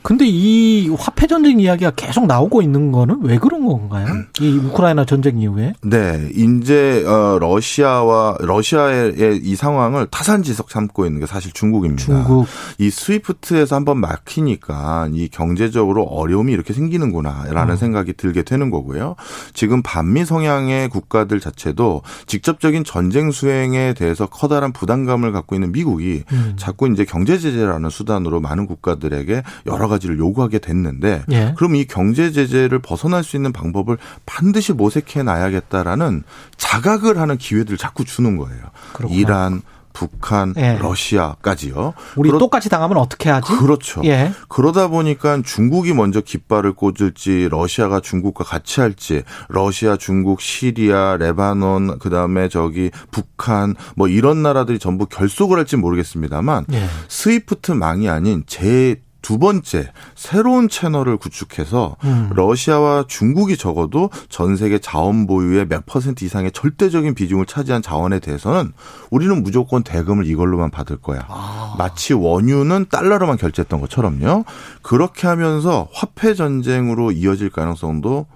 근데 0.02 0.26
이 0.26 0.88
화폐 0.98 1.26
전쟁 1.26 1.60
이야기가 1.60 1.92
계속 1.92 2.26
나오고 2.26 2.62
있는 2.62 2.92
거는 2.92 3.20
왜 3.22 3.38
그런 3.38 3.66
건가요? 3.66 4.06
이 4.40 4.58
우크라이나 4.58 5.04
전쟁 5.04 5.38
이후에? 5.38 5.72
네, 5.82 6.30
이제 6.34 7.04
어 7.06 7.38
러시아와 7.40 8.36
러시아의 8.40 9.40
이 9.42 9.56
상황을 9.56 10.06
타산지석 10.10 10.70
삼고 10.70 11.06
있는 11.06 11.20
게 11.20 11.26
사실 11.26 11.52
중국입니다. 11.52 12.04
중국. 12.04 12.46
이 12.78 12.90
스위프트에서 12.90 13.76
한번 13.76 13.98
막히니까 13.98 15.08
이 15.12 15.28
경제적으로 15.28 16.02
어려움이 16.02 16.52
이렇게 16.52 16.74
생기는구나라는 16.74 17.74
어. 17.74 17.76
생각이 17.76 18.12
들게 18.14 18.42
되는 18.42 18.70
거고요. 18.70 19.16
지금 19.54 19.82
반미 19.82 20.24
성향의 20.24 20.88
국가들 20.90 21.40
자체도 21.40 22.02
직접적인 22.26 22.84
전쟁 22.84 23.30
수행에 23.30 23.94
대해서 23.94 24.26
커다란 24.26 24.72
부담감을 24.72 25.32
갖고 25.32 25.54
있는 25.54 25.72
미국이 25.72 26.24
음. 26.32 26.54
자꾸 26.56 26.88
이제 26.88 27.04
경제 27.04 27.38
제재라는 27.38 27.90
수단으로 27.90 28.40
많은 28.40 28.66
국가들에게 28.66 29.42
여러 29.66 29.88
가지를 29.88 30.18
요구하게 30.18 30.58
됐는데 30.58 31.24
예. 31.32 31.54
그럼 31.56 31.76
이 31.76 31.86
경제 31.86 32.30
제재를 32.30 32.78
벗어날 32.80 33.24
수 33.24 33.36
있는 33.36 33.52
방법을 33.52 33.98
반드시 34.26 34.72
모색해 34.72 35.22
놔야겠다라는 35.22 36.22
자각을 36.56 37.18
하는 37.18 37.38
기회들을 37.38 37.78
자꾸 37.78 38.04
주는 38.04 38.36
거예요. 38.36 38.62
그렇구나. 38.92 39.18
이란 39.18 39.62
북한, 39.94 40.52
예. 40.56 40.76
러시아까지요. 40.76 41.94
우리 42.16 42.28
그러, 42.28 42.38
똑같이 42.40 42.68
당하면 42.68 42.98
어떻게 42.98 43.30
하지? 43.30 43.56
그렇죠. 43.56 44.02
예. 44.04 44.32
그러다 44.48 44.88
보니까 44.88 45.40
중국이 45.42 45.94
먼저 45.94 46.20
깃발을 46.20 46.72
꽂을지, 46.72 47.48
러시아가 47.48 48.00
중국과 48.00 48.42
같이 48.42 48.80
할지, 48.80 49.22
러시아, 49.48 49.96
중국, 49.96 50.40
시리아, 50.40 51.16
레바논, 51.16 52.00
그 52.00 52.10
다음에 52.10 52.48
저기 52.48 52.90
북한, 53.12 53.76
뭐 53.94 54.08
이런 54.08 54.42
나라들이 54.42 54.80
전부 54.80 55.06
결속을 55.06 55.58
할지 55.58 55.76
모르겠습니다만, 55.76 56.66
예. 56.72 56.86
스위프트 57.08 57.70
망이 57.70 58.08
아닌 58.08 58.42
제 58.46 59.00
두 59.24 59.38
번째 59.38 59.90
새로운 60.14 60.68
채널을 60.68 61.16
구축해서 61.16 61.96
음. 62.04 62.30
러시아와 62.34 63.06
중국이 63.08 63.56
적어도 63.56 64.10
전 64.28 64.54
세계 64.54 64.78
자원 64.78 65.26
보유의 65.26 65.66
몇 65.66 65.86
퍼센트 65.86 66.26
이상의 66.26 66.52
절대적인 66.52 67.14
비중을 67.14 67.46
차지한 67.46 67.80
자원에 67.80 68.20
대해서는 68.20 68.72
우리는 69.10 69.42
무조건 69.42 69.82
대금을 69.82 70.26
이걸로만 70.26 70.70
받을 70.70 70.98
거야. 70.98 71.24
아. 71.30 71.74
마치 71.78 72.12
원유는 72.12 72.86
달러로만 72.90 73.38
결제했던 73.38 73.80
것처럼요. 73.80 74.44
그렇게 74.82 75.26
하면서 75.26 75.88
화폐 75.94 76.34
전쟁으로 76.34 77.10
이어질 77.10 77.48
가능성도 77.48 78.26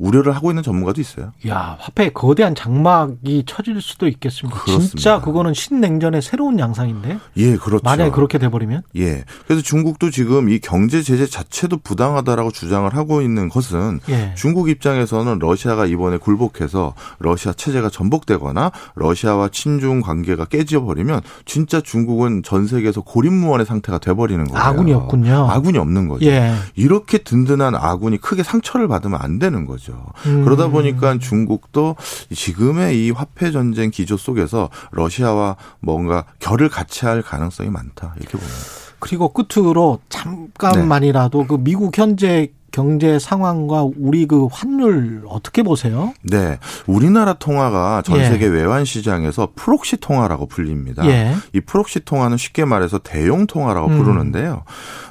우려를 0.00 0.34
하고 0.34 0.50
있는 0.50 0.62
전문가도 0.62 1.00
있어요. 1.00 1.32
야, 1.46 1.76
화폐에 1.78 2.08
거대한 2.08 2.54
장막이 2.54 3.44
쳐질 3.46 3.80
수도 3.82 4.08
있겠습니다. 4.08 4.58
그렇습니다. 4.58 4.88
진짜 4.88 5.20
그거는 5.20 5.52
신냉전의 5.52 6.22
새로운 6.22 6.58
양상인데. 6.58 7.18
예, 7.36 7.56
그렇죠. 7.56 7.82
만약에 7.84 8.10
그렇게 8.10 8.38
돼 8.38 8.48
버리면? 8.48 8.82
예. 8.96 9.24
그래서 9.46 9.62
중국도 9.62 10.10
지금 10.10 10.48
이 10.48 10.58
경제 10.58 11.02
제재 11.02 11.26
자체도 11.26 11.78
부당하다라고 11.78 12.50
주장을 12.50 12.92
하고 12.94 13.20
있는 13.20 13.50
것은 13.50 14.00
예. 14.08 14.34
중국 14.36 14.70
입장에서는 14.70 15.38
러시아가 15.38 15.84
이번에 15.84 16.16
굴복해서 16.16 16.94
러시아 17.18 17.52
체제가 17.52 17.90
전복되거나 17.90 18.72
러시아와 18.94 19.48
친중 19.48 20.00
관계가 20.00 20.46
깨져 20.46 20.82
버리면 20.82 21.20
진짜 21.44 21.82
중국은 21.82 22.42
전 22.42 22.66
세계에서 22.66 23.02
고립무원의 23.02 23.66
상태가 23.66 23.98
돼 23.98 24.14
버리는 24.14 24.42
거예요. 24.44 24.64
아군이 24.64 24.94
없군요. 24.94 25.48
아군이 25.50 25.76
없는 25.76 26.08
거죠. 26.08 26.24
예. 26.24 26.54
이렇게 26.74 27.18
든든한 27.18 27.74
아군이 27.74 28.16
크게 28.18 28.42
상처를 28.42 28.88
받으면 28.88 29.20
안 29.20 29.38
되는 29.38 29.66
거죠. 29.66 29.89
거죠. 29.90 30.04
음. 30.26 30.44
그러다 30.44 30.68
보니까 30.68 31.18
중국도 31.18 31.96
지금의 32.34 33.06
이 33.06 33.10
화폐 33.10 33.50
전쟁 33.50 33.90
기조 33.90 34.16
속에서 34.16 34.70
러시아와 34.92 35.56
뭔가 35.80 36.24
결을 36.38 36.68
같이 36.68 37.04
할 37.06 37.22
가능성이 37.22 37.70
많다 37.70 38.14
이렇게 38.18 38.38
봅니다. 38.38 38.58
그리고 38.98 39.32
끝으로 39.32 39.98
잠깐만이라도 40.10 41.40
네. 41.40 41.46
그 41.48 41.54
미국 41.58 41.96
현재 41.96 42.52
경제 42.70 43.18
상황과 43.18 43.88
우리 43.98 44.26
그 44.26 44.46
환율 44.50 45.22
어떻게 45.28 45.62
보세요? 45.62 46.12
네. 46.22 46.58
우리나라 46.86 47.32
통화가 47.32 48.02
전 48.04 48.18
예. 48.18 48.26
세계 48.26 48.46
예. 48.46 48.50
외환 48.50 48.84
시장에서 48.84 49.48
proxy 49.54 49.96
통화라고 49.96 50.46
불립니다. 50.46 51.06
예. 51.06 51.34
이 51.54 51.60
proxy 51.60 52.00
통화는 52.00 52.36
쉽게 52.36 52.64
말해서 52.64 52.98
대용 52.98 53.46
통화라고 53.46 53.88
음. 53.88 53.98
부르는데요. 53.98 54.62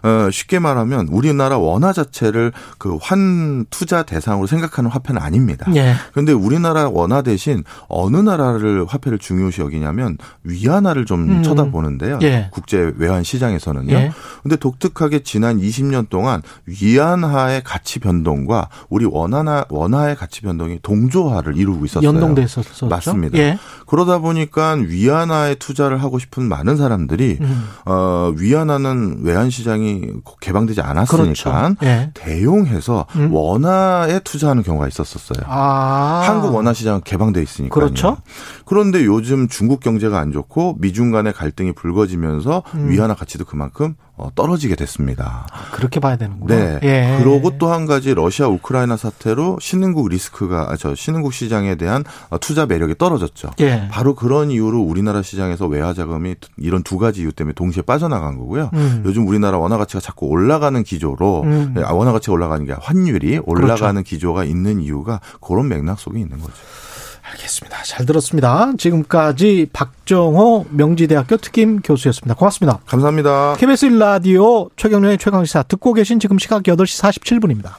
어, 0.03 0.30
쉽게 0.31 0.60
말하면 0.60 1.07
우리나라 1.10 1.57
원화 1.57 1.91
자체를 1.91 2.52
그 2.77 2.99
환 3.02 3.65
투자 3.69 4.03
대상으로 4.03 4.45
생각하는 4.48 4.90
화폐는 4.91 5.22
아닙니다. 5.22 5.65
예. 5.76 5.95
그런데 6.11 6.31
우리나라 6.31 6.90
원화 6.90 7.22
대신 7.22 7.64
어느 7.88 8.18
나라를 8.18 8.86
화폐를 8.88 9.18
중요시 9.18 9.61
여기냐면 9.61 10.18
위안화를 10.44 11.06
좀 11.06 11.30
음. 11.30 11.44
쳐다보는데요. 11.44 12.19
예. 12.22 12.49
국제 12.52 12.91
외환 12.98 13.23
시장에서는요. 13.23 13.94
예. 13.94 14.11
근데 14.44 14.56
독특하게 14.57 15.19
지난 15.19 15.60
20년 15.60 16.10
동안 16.10 16.41
위안화 16.65 17.48
원화의 17.49 17.63
가치 17.63 17.99
변동과 17.99 18.69
우리 18.89 19.05
원화나 19.05 19.65
원화의 19.69 20.15
가치 20.15 20.41
변동이 20.41 20.80
동조화를 20.81 21.57
이루고 21.57 21.85
있었어요. 21.85 22.07
연동돼 22.07 22.43
있었죠. 22.43 22.88
맞습니다. 22.88 23.38
예. 23.38 23.57
그러다 23.88 24.19
보니까 24.19 24.73
위안화에 24.73 25.55
투자를 25.55 26.01
하고 26.01 26.19
싶은 26.19 26.43
많은 26.43 26.77
사람들이 26.77 27.38
음. 27.41 27.65
어 27.85 28.31
위안화는 28.38 29.21
외환 29.23 29.49
시장이 29.49 30.07
개방되지 30.39 30.81
않았으니까 30.81 31.23
그렇죠. 31.23 31.76
예. 31.84 32.11
대용해서 32.13 33.05
음. 33.15 33.34
원화에 33.34 34.19
투자하는 34.19 34.63
경우가 34.63 34.88
있었었어요. 34.88 35.43
아. 35.47 36.23
한국 36.26 36.55
원화 36.55 36.73
시장 36.73 37.01
개방돼 37.03 37.41
있으니까. 37.41 37.73
그렇죠. 37.73 38.17
그런데 38.65 39.03
요즘 39.05 39.47
중국 39.47 39.80
경제가 39.80 40.19
안 40.19 40.31
좋고 40.31 40.77
미중 40.80 41.11
간의 41.11 41.34
갈등이 41.34 41.73
불거지면서 41.73 42.63
음. 42.76 42.89
위안화 42.89 43.15
가치도 43.15 43.45
그만큼 43.45 43.95
어, 43.99 44.09
떨어지게 44.35 44.75
됐습니다. 44.75 45.47
아, 45.51 45.71
그렇게 45.71 45.99
봐야 45.99 46.17
되는구나. 46.17 46.55
네. 46.55 46.79
예. 46.83 47.17
그러고 47.23 47.57
또 47.57 47.69
한 47.69 47.85
가지 47.85 48.13
러시아 48.15 48.47
우크라이나 48.47 48.97
사태로 48.97 49.59
신흥국 49.61 50.09
리스크가 50.09 50.67
아, 50.71 50.75
저 50.75 50.95
신흥국 50.95 51.33
시장에 51.33 51.75
대한 51.75 52.03
어, 52.29 52.39
투자 52.39 52.65
매력이 52.65 52.95
떨어졌죠. 52.97 53.51
예. 53.59 53.87
바로 53.91 54.15
그런 54.15 54.49
이유로 54.51 54.81
우리나라 54.81 55.21
시장에서 55.21 55.67
외화 55.67 55.93
자금이 55.93 56.35
이런 56.57 56.81
두 56.83 56.97
가지 56.97 57.21
이유 57.21 57.31
때문에 57.31 57.53
동시에 57.53 57.83
빠져나간 57.83 58.37
거고요. 58.37 58.71
음. 58.73 59.03
요즘 59.05 59.27
우리나라 59.27 59.57
원화 59.59 59.77
가치가 59.77 59.99
자꾸 59.99 60.25
올라가는 60.27 60.81
기조로 60.83 61.43
음. 61.43 61.75
예, 61.77 61.83
아, 61.83 61.93
원화 61.93 62.11
가치가 62.11 62.33
올라가는 62.33 62.65
게 62.65 62.73
환율이 62.73 63.41
올라가는 63.45 63.93
그렇죠. 64.01 64.09
기조가 64.09 64.43
있는 64.45 64.79
이유가 64.81 65.19
그런 65.41 65.67
맥락 65.67 65.99
속에 65.99 66.19
있는 66.19 66.39
거죠. 66.39 66.53
알겠습니다. 67.40 67.84
잘 67.84 68.06
들었습니다. 68.06 68.72
지금까지 68.78 69.68
박정호 69.72 70.68
명지대학교 70.70 71.38
특임 71.38 71.80
교수였습니다. 71.82 72.36
고맙습니다. 72.36 72.80
감사합니다. 72.86 73.56
KBS 73.57 73.86
라디오 73.86 74.70
최경련의 74.76 75.18
최강시사 75.18 75.64
듣고 75.64 75.94
계신 75.94 76.20
지금 76.20 76.38
시각 76.38 76.64
8시 76.64 77.02
47분입니다. 77.22 77.72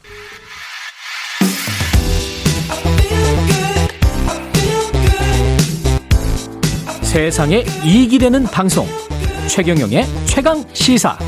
세상에 7.03 7.65
이익이 7.85 8.19
되는 8.19 8.45
방송 8.45 8.87
최경영의 9.49 10.07
최강 10.27 10.65
시사. 10.73 11.19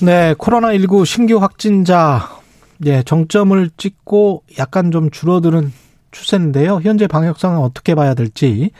네, 0.00 0.32
코로나19 0.34 1.04
신규 1.04 1.38
확진자 1.38 2.39
예, 2.86 3.02
정점을 3.02 3.70
찍고 3.76 4.44
약간 4.58 4.90
좀 4.90 5.10
줄어드는 5.10 5.72
추세인데요. 6.10 6.80
현재 6.82 7.06
방역 7.06 7.38
상황 7.38 7.62
어떻게 7.62 7.94
봐야 7.94 8.14
될지 8.14 8.70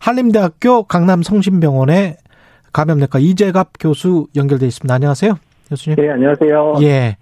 한림대학교 0.00 0.84
강남 0.84 1.22
성심병원의 1.22 2.16
감염내과 2.72 3.18
이재갑 3.18 3.72
교수 3.78 4.26
연결돼 4.34 4.66
있습니다. 4.66 4.92
안녕하세요, 4.92 5.34
교수님. 5.68 5.96
네, 5.96 6.10
안녕하세요. 6.10 6.74
예, 6.82 7.16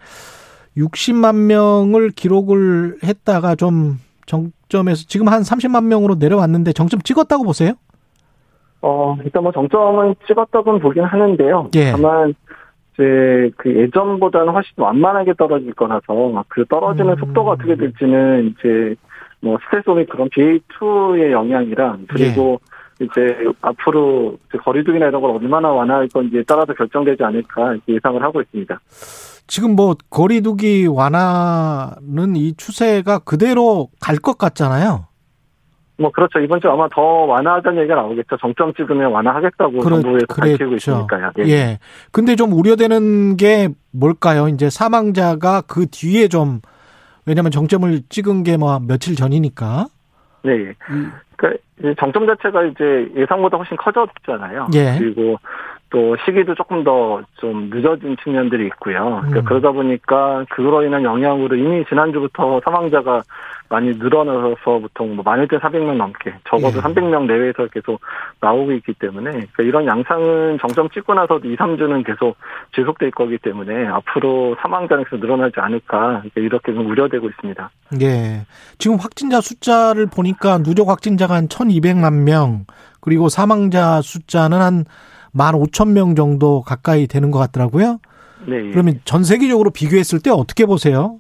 60만 0.77 1.35
명을 1.35 2.11
기록을 2.11 2.99
했다가 3.03 3.57
좀 3.57 3.99
정점에서 4.27 5.05
지금 5.09 5.29
한 5.29 5.43
30만 5.43 5.85
명으로 5.85 6.15
내려왔는데 6.15 6.73
정점 6.73 7.01
찍었다고 7.01 7.43
보세요? 7.43 7.73
어, 8.83 9.17
일단 9.25 9.43
뭐 9.43 9.53
정점은 9.53 10.15
찍었다고는 10.27 10.81
보긴 10.81 11.05
하는데요. 11.05 11.71
예. 11.75 11.91
다만 11.91 12.35
이제 13.01 13.51
그 13.57 13.75
예전보다는 13.75 14.53
훨씬 14.53 14.73
완만하게 14.77 15.33
떨어질 15.35 15.73
거라서 15.73 16.45
그 16.49 16.65
떨어지는 16.67 17.13
음. 17.13 17.17
속도가 17.17 17.53
어떻게 17.53 17.75
될지는 17.75 18.55
이제 18.59 18.95
뭐 19.41 19.59
스텔스 19.65 19.89
오미크론 19.89 20.29
BA2의 20.29 21.31
영향이랑 21.31 22.07
그리고 22.09 22.61
예. 23.01 23.05
이제 23.07 23.35
앞으로 23.63 24.37
이제 24.49 24.59
거리두기나 24.59 25.07
이런 25.07 25.23
걸 25.23 25.31
얼마나 25.31 25.71
완화할 25.71 26.09
건지에 26.09 26.43
따라서 26.47 26.75
결정되지 26.75 27.25
않을까 27.25 27.77
예상을 27.89 28.23
하고 28.23 28.43
있습니다. 28.43 28.79
지금 29.47 29.75
뭐 29.75 29.97
거리두기 30.11 30.87
완화는 30.87 32.37
이 32.37 32.55
추세가 32.57 33.19
그대로 33.19 33.89
갈 33.99 34.17
것 34.19 34.37
같잖아요. 34.37 35.07
뭐 36.01 36.11
그렇죠. 36.11 36.39
이번 36.41 36.61
주 36.61 36.69
아마 36.71 36.89
더 36.91 37.01
완화하자는 37.03 37.79
얘기가 37.83 37.95
나오겠죠. 37.97 38.39
정점 38.39 38.73
찍으면 38.75 39.13
완화하겠다고 39.13 39.79
그렇, 39.81 40.01
정부에서 40.01 40.27
그랬죠. 40.27 40.59
밝히고 40.59 40.75
있으니까요. 40.77 41.31
예. 41.41 41.43
예. 41.49 41.79
근데 42.11 42.37
좀 42.37 42.53
우려되는 42.55 43.37
게 43.37 43.69
뭘까요? 43.93 44.49
이제 44.49 44.71
사망자가 44.71 45.63
그 45.67 45.87
뒤에 45.91 46.29
좀 46.29 46.61
왜냐하면 47.27 47.51
정점을 47.51 48.01
찍은 48.09 48.45
게 48.45 48.57
뭐 48.57 48.81
며칠 48.81 49.15
전이니까. 49.15 49.87
네. 50.43 50.73
음. 50.91 51.13
그러니까 51.37 51.63
정점 51.99 52.27
자체가 52.27 52.65
이제 52.65 53.11
예상보다 53.17 53.59
훨씬 53.59 53.77
커졌잖아요. 53.77 54.69
예. 54.75 54.97
그리고 54.99 55.37
또 55.91 56.17
시기도 56.25 56.55
조금 56.55 56.83
더 56.85 57.21
좀 57.37 57.69
늦어진 57.71 58.17
측면들이 58.23 58.67
있고요. 58.67 59.21
그러니까 59.23 59.41
음. 59.41 59.45
그러다 59.45 59.73
보니까 59.73 60.45
그로 60.51 60.83
인한 60.83 61.03
영향으로 61.05 61.57
이미 61.57 61.85
지난주부터 61.87 62.61
사망자가 62.65 63.23
많이 63.71 63.93
늘어나서 63.93 64.57
보통 64.65 65.15
뭐 65.15 65.23
만일대 65.25 65.57
400명 65.59 65.97
넘게 65.97 66.35
적어도 66.49 66.79
예. 66.79 66.83
300명 66.83 67.27
내외에서 67.27 67.69
계속 67.73 68.01
나오고 68.41 68.73
있기 68.73 68.95
때문에 68.95 69.31
그러니까 69.31 69.63
이런 69.63 69.87
양상은 69.87 70.59
정점 70.61 70.91
찍고 70.91 71.15
나서도 71.15 71.49
2, 71.49 71.57
3주는 71.57 72.05
계속 72.05 72.37
지속될 72.75 73.13
거기 73.13 73.39
때문에 73.39 73.87
앞으로 73.87 74.57
사망자는 74.61 75.05
계속 75.05 75.21
늘어나지 75.21 75.55
않을까 75.59 76.25
이렇게 76.35 76.75
좀 76.75 76.91
우려되고 76.91 77.29
있습니다. 77.29 77.71
예. 78.03 78.45
지금 78.79 78.97
확진자 78.97 79.41
숫자를 79.41 80.07
보니까 80.07 80.59
누적 80.59 80.89
확진자가 80.89 81.35
한 81.35 81.47
1,200만 81.47 82.25
명 82.25 82.65
그리고 83.01 83.29
사망자 83.29 84.03
숫자는 84.03 84.61
한 84.61 84.85
15,000명 85.33 86.17
정도 86.17 86.63
가까이 86.63 87.07
되는 87.07 87.31
것 87.31 87.39
같더라고요. 87.39 88.01
네. 88.47 88.57
예. 88.57 88.71
그러면 88.73 89.01
전 89.05 89.23
세계적으로 89.23 89.71
비교했을 89.71 90.19
때 90.19 90.31
어떻게 90.31 90.67
보세요? 90.67 91.19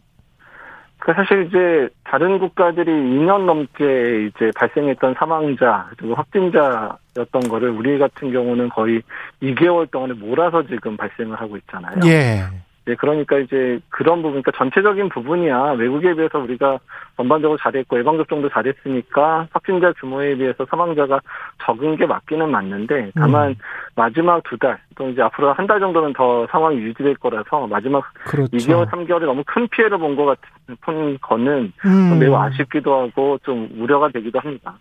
그 1.00 1.12
사실 1.14 1.46
이제 1.46 1.88
다른 2.04 2.38
국가들이 2.38 2.90
2년 2.90 3.46
넘게 3.46 4.26
이제 4.26 4.50
발생했던 4.54 5.14
사망자 5.18 5.88
그리고 5.96 6.14
확진자였던 6.14 7.48
거를 7.48 7.70
우리 7.70 7.98
같은 7.98 8.30
경우는 8.30 8.68
거의 8.68 9.02
2개월 9.42 9.90
동안에 9.90 10.12
몰아서 10.14 10.62
지금 10.66 10.96
발생을 10.96 11.40
하고 11.40 11.56
있잖아요. 11.56 11.96
예. 12.04 12.44
네, 12.86 12.94
그러니까 12.96 13.38
이제 13.38 13.78
그런 13.90 14.22
부분, 14.22 14.42
그러니까 14.42 14.52
전체적인 14.56 15.10
부분이야 15.10 15.72
외국에 15.72 16.14
비해서 16.14 16.38
우리가 16.38 16.78
전반적으로 17.16 17.58
잘했고 17.58 17.98
예방 17.98 18.16
접종도 18.16 18.48
잘했으니까 18.48 19.48
확진자 19.52 19.92
규모에 20.00 20.34
비해서 20.36 20.64
사망자가 20.70 21.20
적은 21.64 21.96
게 21.96 22.06
맞기는 22.06 22.50
맞는데 22.50 23.12
다만 23.14 23.50
음. 23.50 23.54
마지막 23.94 24.42
두 24.44 24.56
달 24.56 24.78
또 24.96 25.08
이제 25.08 25.22
앞으로 25.22 25.52
한 25.54 25.66
달 25.66 25.80
정도는 25.80 26.12
더 26.14 26.46
상황이 26.50 26.76
유지될 26.78 27.14
거라서 27.16 27.66
마지막 27.66 28.02
그렇죠. 28.24 28.50
2개월, 28.56 28.86
3개월에 28.90 29.24
너무 29.24 29.42
큰 29.46 29.66
피해를 29.68 29.96
본 29.98 30.14
것 30.16 30.24
같은 30.26 31.18
거는 31.22 31.72
음. 31.86 32.18
매우 32.18 32.34
아쉽기도 32.34 32.94
하고 32.94 33.38
좀 33.42 33.68
우려가 33.78 34.08
되기도 34.10 34.40
합니다. 34.40 34.76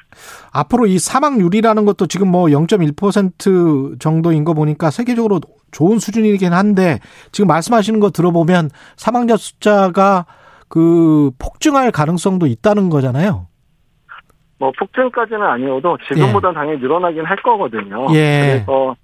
앞으로 0.53 0.88
이 0.88 0.97
사망률이라는 0.99 1.85
것도 1.85 2.07
지금 2.07 2.31
뭐 2.31 2.47
0.1% 2.47 3.99
정도인 3.99 4.43
거 4.43 4.53
보니까 4.53 4.89
세계적으로 4.89 5.39
좋은 5.71 5.99
수준이긴 5.99 6.53
한데 6.53 6.99
지금 7.31 7.47
말씀하시는 7.47 7.99
거 7.99 8.09
들어보면 8.09 8.69
사망자 8.95 9.37
숫자가 9.37 10.25
그 10.67 11.31
폭증할 11.39 11.91
가능성도 11.91 12.45
있다는 12.45 12.89
거잖아요. 12.89 13.47
뭐 14.59 14.71
폭증까지는 14.77 15.41
아니어도 15.41 15.97
지금보다 16.07 16.49
예. 16.49 16.53
당연히 16.53 16.79
늘어나긴 16.79 17.25
할 17.25 17.37
거거든요. 17.37 18.07
예. 18.13 18.63
그래서 18.65 18.95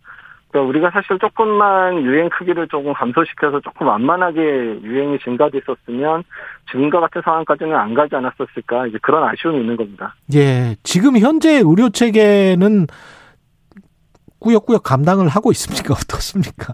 그러니까 0.56 0.70
우리가 0.70 0.92
사실 0.92 1.20
조금만 1.20 2.02
유행 2.04 2.30
크기를 2.30 2.68
조금 2.70 2.94
감소시켜서 2.94 3.60
조금 3.60 3.88
완만하게 3.88 4.42
유행이 4.84 5.20
증가됐었으면 5.20 6.24
지금과 6.72 7.02
같은 7.02 7.22
상황까지는 7.24 7.76
안 7.76 7.94
가지 7.94 8.16
않았었을까 8.16 8.88
이제 8.88 8.98
그런 9.02 9.24
아쉬움이 9.24 9.60
있는 9.60 9.76
겁니다. 9.76 10.16
예. 10.34 10.76
지금 10.84 11.18
현재 11.18 11.58
의료 11.58 11.90
체계는 11.90 12.88
꾸역꾸역 14.46 14.84
감당을 14.84 15.28
하고 15.28 15.52
있습니까? 15.52 15.94
어떻습니까? 15.98 16.74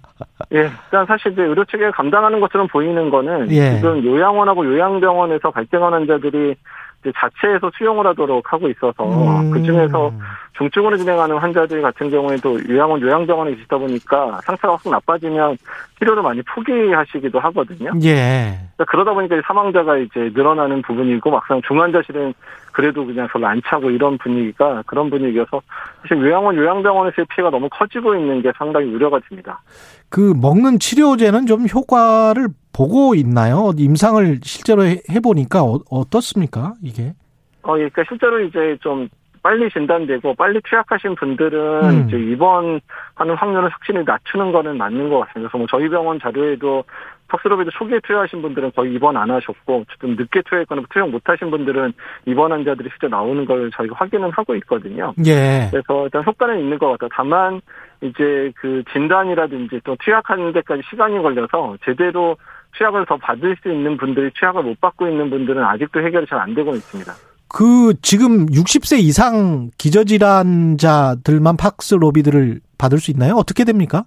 예, 0.54 0.70
일단 0.86 1.06
사실 1.06 1.32
이제 1.32 1.42
의료 1.42 1.64
체계가 1.64 1.92
감당하는 1.92 2.42
것처럼 2.42 2.68
보이는 2.68 3.10
거는 3.10 3.50
예. 3.52 3.76
지금 3.76 4.04
요양원하고 4.04 4.66
요양병원에서 4.66 5.52
발생하는 5.52 6.00
환자들이 6.00 6.56
이제 7.02 7.12
자체에서 7.16 7.72
수용을 7.78 8.06
하도록 8.08 8.44
하고 8.52 8.70
있어서 8.70 9.42
음. 9.42 9.52
그 9.52 9.64
중에서 9.64 10.12
중증으로 10.58 10.98
진행하는 10.98 11.38
환자들 11.38 11.82
같은 11.82 12.12
경우에도 12.12 12.60
요양원 12.70 13.02
요양병원에 13.02 13.56
계시다 13.56 13.78
보니까 13.78 14.40
상태가 14.44 14.76
확 14.76 14.82
나빠지면 14.92 15.58
치료를 15.98 16.22
많이 16.22 16.42
포기하시기도 16.44 17.40
하거든요. 17.40 17.92
예. 18.04 18.60
그러니까 18.76 18.86
그러다 18.90 19.14
보니까 19.14 19.42
사망자가 19.48 19.98
이제 19.98 20.32
늘어나는 20.34 20.82
부분이고 20.84 21.32
막상 21.32 21.62
중환자실은 21.68 22.34
그래도 22.82 23.06
그냥 23.06 23.28
별로 23.32 23.46
안 23.46 23.62
차고 23.64 23.92
이런 23.92 24.18
분위기가 24.18 24.82
그런 24.88 25.12
분위기여서 25.12 25.62
사실 26.02 26.18
요양원 26.18 26.58
요양병원에서의 26.58 27.28
피해가 27.30 27.52
너무 27.52 27.70
커지고 27.70 28.16
있는 28.16 28.42
게 28.42 28.52
상당히 28.58 28.88
우려가 28.88 29.20
됩니다. 29.20 29.62
그 30.10 30.34
먹는 30.36 30.80
치료제는 30.80 31.46
좀 31.46 31.68
효과를 31.72 32.48
보고 32.74 33.14
있나요? 33.14 33.72
임상을 33.78 34.40
실제로 34.42 34.84
해보니까 34.84 35.62
어, 35.62 36.04
떻습니까 36.10 36.74
이게? 36.82 37.14
어, 37.62 37.76
예, 37.78 37.88
그러니까 37.90 38.04
실제로 38.08 38.40
이제 38.40 38.76
좀 38.82 39.08
빨리 39.44 39.70
진단되고 39.70 40.34
빨리 40.34 40.60
투약하신 40.64 41.16
분들은 41.16 41.84
음. 41.84 42.08
이제 42.08 42.18
입원하는 42.18 42.82
확률을 43.16 43.70
확실히 43.70 44.04
낮추는 44.04 44.52
거는 44.52 44.78
맞는 44.78 45.10
것 45.10 45.20
같습니다. 45.20 45.52
그래서 45.52 45.58
뭐 45.60 45.68
저희 45.70 45.88
병원 45.88 46.20
자료에도 46.20 46.84
턱스로비드 47.32 47.72
초기에 47.72 48.00
투여하신 48.06 48.42
분들은 48.42 48.74
거의 48.76 48.94
입원 48.94 49.16
안 49.16 49.32
하셨고 49.32 49.86
좀 50.00 50.16
늦게 50.16 50.42
투여했거나 50.50 50.82
투여 50.90 51.08
못하신 51.08 51.50
분들은 51.50 51.94
입원 52.26 52.52
환자들이 52.52 52.90
실제 52.92 53.08
나오는 53.08 53.46
걸 53.46 53.72
저희가 53.72 53.96
확인은 53.98 54.32
하고 54.32 54.54
있거든요. 54.56 55.14
예. 55.26 55.70
그래서 55.72 56.04
일단 56.04 56.24
효과는 56.26 56.60
있는 56.60 56.78
것 56.78 56.90
같아요. 56.90 57.10
다만 57.14 57.62
이제 58.02 58.52
그 58.60 58.84
진단이라든지 58.92 59.80
또 59.86 59.96
투약하는 60.04 60.52
데까지 60.52 60.82
시간이 60.90 61.22
걸려서 61.22 61.78
제대로 61.86 62.36
취약을 62.78 63.06
더 63.06 63.18
받을 63.18 63.56
수 63.62 63.72
있는 63.72 63.98
분들이 63.98 64.30
취약을 64.38 64.64
못 64.64 64.80
받고 64.82 65.08
있는 65.08 65.30
분들은 65.30 65.64
아직도 65.64 66.06
해결이 66.06 66.26
잘 66.28 66.40
안 66.42 66.56
되고 66.56 66.74
있습니다. 66.74 67.14
그 67.48 67.94
지금 68.02 68.46
60세 68.48 69.00
이상 69.00 69.70
기저질환자들만 69.78 71.58
팍스 71.58 71.96
로비드를 71.96 72.62
받을 72.78 72.98
수 72.98 73.12
있나요? 73.12 73.36
어떻게 73.36 73.64
됩니까? 73.66 74.06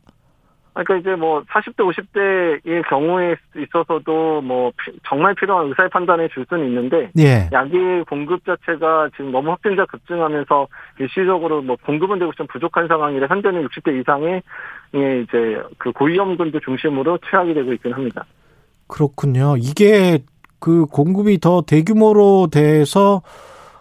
그러니까 0.75 0.97
이제 0.97 1.15
뭐 1.15 1.43
40대, 1.45 1.79
50대의 1.79 2.89
경우에 2.89 3.37
있어서도 3.57 4.41
뭐 4.43 4.73
정말 5.09 5.35
필요한 5.35 5.69
의사의 5.69 5.89
판단에 5.89 6.29
줄 6.29 6.45
수는 6.49 6.67
있는데 6.67 7.11
예. 7.17 7.49
약의 7.53 8.05
공급 8.07 8.45
자체가 8.45 9.11
지금 9.17 9.31
너무 9.31 9.51
확진자 9.51 9.87
급증하면서 9.87 10.67
일시적으로 10.99 11.63
뭐 11.63 11.77
공급은 11.87 12.19
되고 12.19 12.33
좀 12.33 12.49
부족한 12.49 12.89
상황이라 12.89 13.29
현재는 13.29 13.69
60대 13.69 14.01
이상의 14.01 14.43
이제 14.93 15.63
그 15.79 15.93
고위험군들 15.93 16.61
중심으로 16.61 17.19
취약이 17.31 17.55
되고 17.55 17.73
있긴 17.73 17.93
합니다. 17.93 18.25
그렇군요. 18.89 19.55
이게 19.57 20.19
그 20.59 20.87
공급이 20.87 21.39
더 21.39 21.63
대규모로 21.63 22.49
돼서 22.51 23.23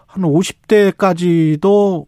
한 0.06 0.22
50대까지도 0.22 2.06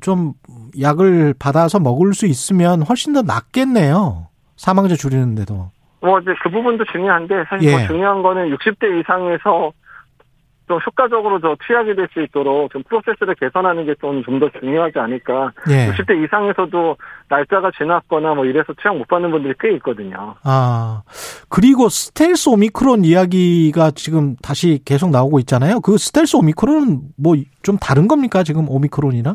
좀 0.00 0.32
약을 0.80 1.34
받아서 1.38 1.78
먹을 1.80 2.14
수 2.14 2.26
있으면 2.26 2.82
훨씬 2.82 3.12
더 3.12 3.22
낫겠네요. 3.22 4.26
사망자 4.56 4.94
줄이는데도. 4.94 5.70
뭐 6.00 6.18
이제 6.20 6.32
그 6.42 6.50
부분도 6.50 6.84
중요한데 6.92 7.44
사실 7.48 7.68
예. 7.68 7.72
더 7.72 7.86
중요한 7.86 8.22
거는 8.22 8.54
60대 8.56 9.00
이상에서 9.00 9.72
좀 10.68 10.80
효과적으로 10.84 11.38
더 11.40 11.54
투약이 11.64 11.94
될 11.94 12.08
수 12.12 12.20
있도록 12.22 12.72
좀 12.72 12.82
프로세스를 12.88 13.36
개선하는 13.36 13.86
게 13.86 13.94
좀 14.00 14.20
좀 14.24 14.40
더 14.40 14.48
중요하지 14.58 14.98
않을까. 14.98 15.52
예. 15.70 15.88
60대 15.92 16.24
이상에서도 16.24 16.96
날짜가 17.28 17.70
지났거나 17.78 18.34
뭐 18.34 18.44
이래서 18.44 18.72
투약 18.82 18.96
못 18.98 19.06
받는 19.06 19.30
분들이 19.30 19.54
꽤 19.60 19.72
있거든요. 19.74 20.34
아 20.42 21.02
그리고 21.48 21.88
스텔스 21.88 22.48
오미크론 22.48 23.04
이야기가 23.04 23.92
지금 23.92 24.34
다시 24.42 24.80
계속 24.84 25.10
나오고 25.10 25.38
있잖아요. 25.40 25.80
그 25.80 25.96
스텔스 25.98 26.36
오미크론은 26.36 27.00
뭐 27.16 27.36
좀 27.62 27.76
다른 27.78 28.06
겁니까 28.06 28.44
지금 28.44 28.70
오미크론이랑? 28.70 29.34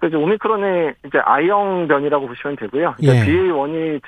그래서 0.00 0.18
오미크론의 0.18 0.94
이제 1.06 1.18
아형 1.24 1.88
변이라고 1.88 2.28
보시면 2.28 2.56
되고요. 2.56 2.94
그러니까 2.96 3.26
예. 3.26 3.30
BA1이 3.30 4.00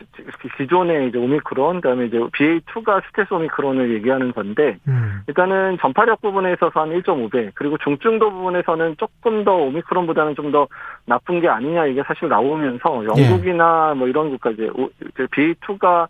기존의 0.57 1.09
이제 1.09 1.19
오미크론, 1.19 1.81
그다음에 1.81 2.07
이제 2.07 2.19
BA2가 2.19 3.03
스텔스 3.09 3.35
오미크론을 3.35 3.95
얘기하는 3.95 4.33
건데 4.33 4.79
음. 4.89 5.23
일단은 5.27 5.79
전파력 5.81 6.21
부분에 6.23 6.53
있어서 6.55 6.81
한 6.81 6.91
1.5배, 6.91 7.51
그리고 7.55 7.77
중증도 7.79 8.31
부분에서는 8.31 8.97
조금 8.99 9.45
더 9.45 9.57
오미크론보다는 9.57 10.35
좀 10.37 10.53
더 10.53 10.69
나쁜 11.07 11.41
게 11.41 11.49
아니냐 11.49 11.87
이게 11.87 12.03
사실 12.07 12.29
나오면서 12.29 13.05
영국이나 13.07 13.93
예. 13.95 13.99
뭐 13.99 14.07
이런 14.07 14.31
국가 14.31 14.51
이제 14.51 14.71
BA2가 15.17 16.07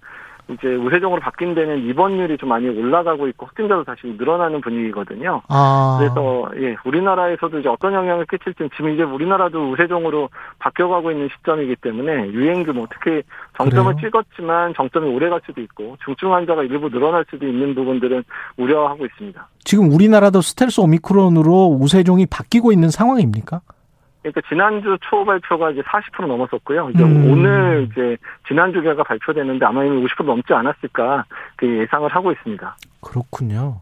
이제 0.50 0.74
우세종으로 0.74 1.20
바뀐 1.20 1.54
데는 1.54 1.86
입원율이 1.86 2.36
좀 2.36 2.48
많이 2.48 2.68
올라가고 2.68 3.28
있고 3.28 3.46
확진자도 3.46 3.84
다시 3.84 4.06
늘어나는 4.18 4.60
분위기거든요. 4.60 5.42
아. 5.48 5.96
그래서 5.98 6.50
예, 6.56 6.76
우리나라에서도 6.84 7.60
이제 7.60 7.68
어떤 7.68 7.92
영향을 7.94 8.26
끼칠지 8.26 8.68
지금 8.76 8.90
이제 8.90 9.02
우리나라도 9.02 9.70
우세종으로 9.70 10.28
바뀌어가고 10.58 11.12
있는 11.12 11.28
시점이기 11.36 11.76
때문에 11.76 12.30
유행 12.32 12.64
규모 12.64 12.86
특히 12.90 13.22
정점을 13.56 13.94
그래요? 13.94 14.10
찍었지만 14.10 14.74
정점이 14.74 15.08
오래 15.14 15.28
갈 15.28 15.40
수도 15.46 15.60
있고 15.60 15.96
중증 16.04 16.32
환자가 16.34 16.64
일부 16.64 16.90
늘어날 16.90 17.24
수도 17.30 17.46
있는 17.46 17.74
부분들은 17.74 18.24
우려하고 18.56 19.06
있습니다. 19.06 19.48
지금 19.64 19.92
우리나라도 19.92 20.40
스텔스 20.40 20.80
오미크론으로 20.80 21.78
우세종이 21.80 22.26
바뀌고 22.26 22.72
있는 22.72 22.90
상황입니까? 22.90 23.60
그러니까 24.22 24.40
지난주 24.48 24.96
초 25.02 25.24
발표가 25.24 25.70
이제 25.70 25.82
40% 25.82 26.26
넘었었고요. 26.26 26.90
이제 26.90 27.02
음. 27.02 27.30
오늘 27.30 27.88
이제 27.90 28.16
지난주 28.46 28.80
결과 28.80 29.02
발표되는데 29.02 29.66
아마 29.66 29.84
이미 29.84 30.04
50% 30.06 30.24
넘지 30.24 30.52
않았을까 30.52 31.24
그 31.56 31.80
예상을 31.80 32.08
하고 32.08 32.30
있습니다. 32.32 32.76
그렇군요. 33.00 33.80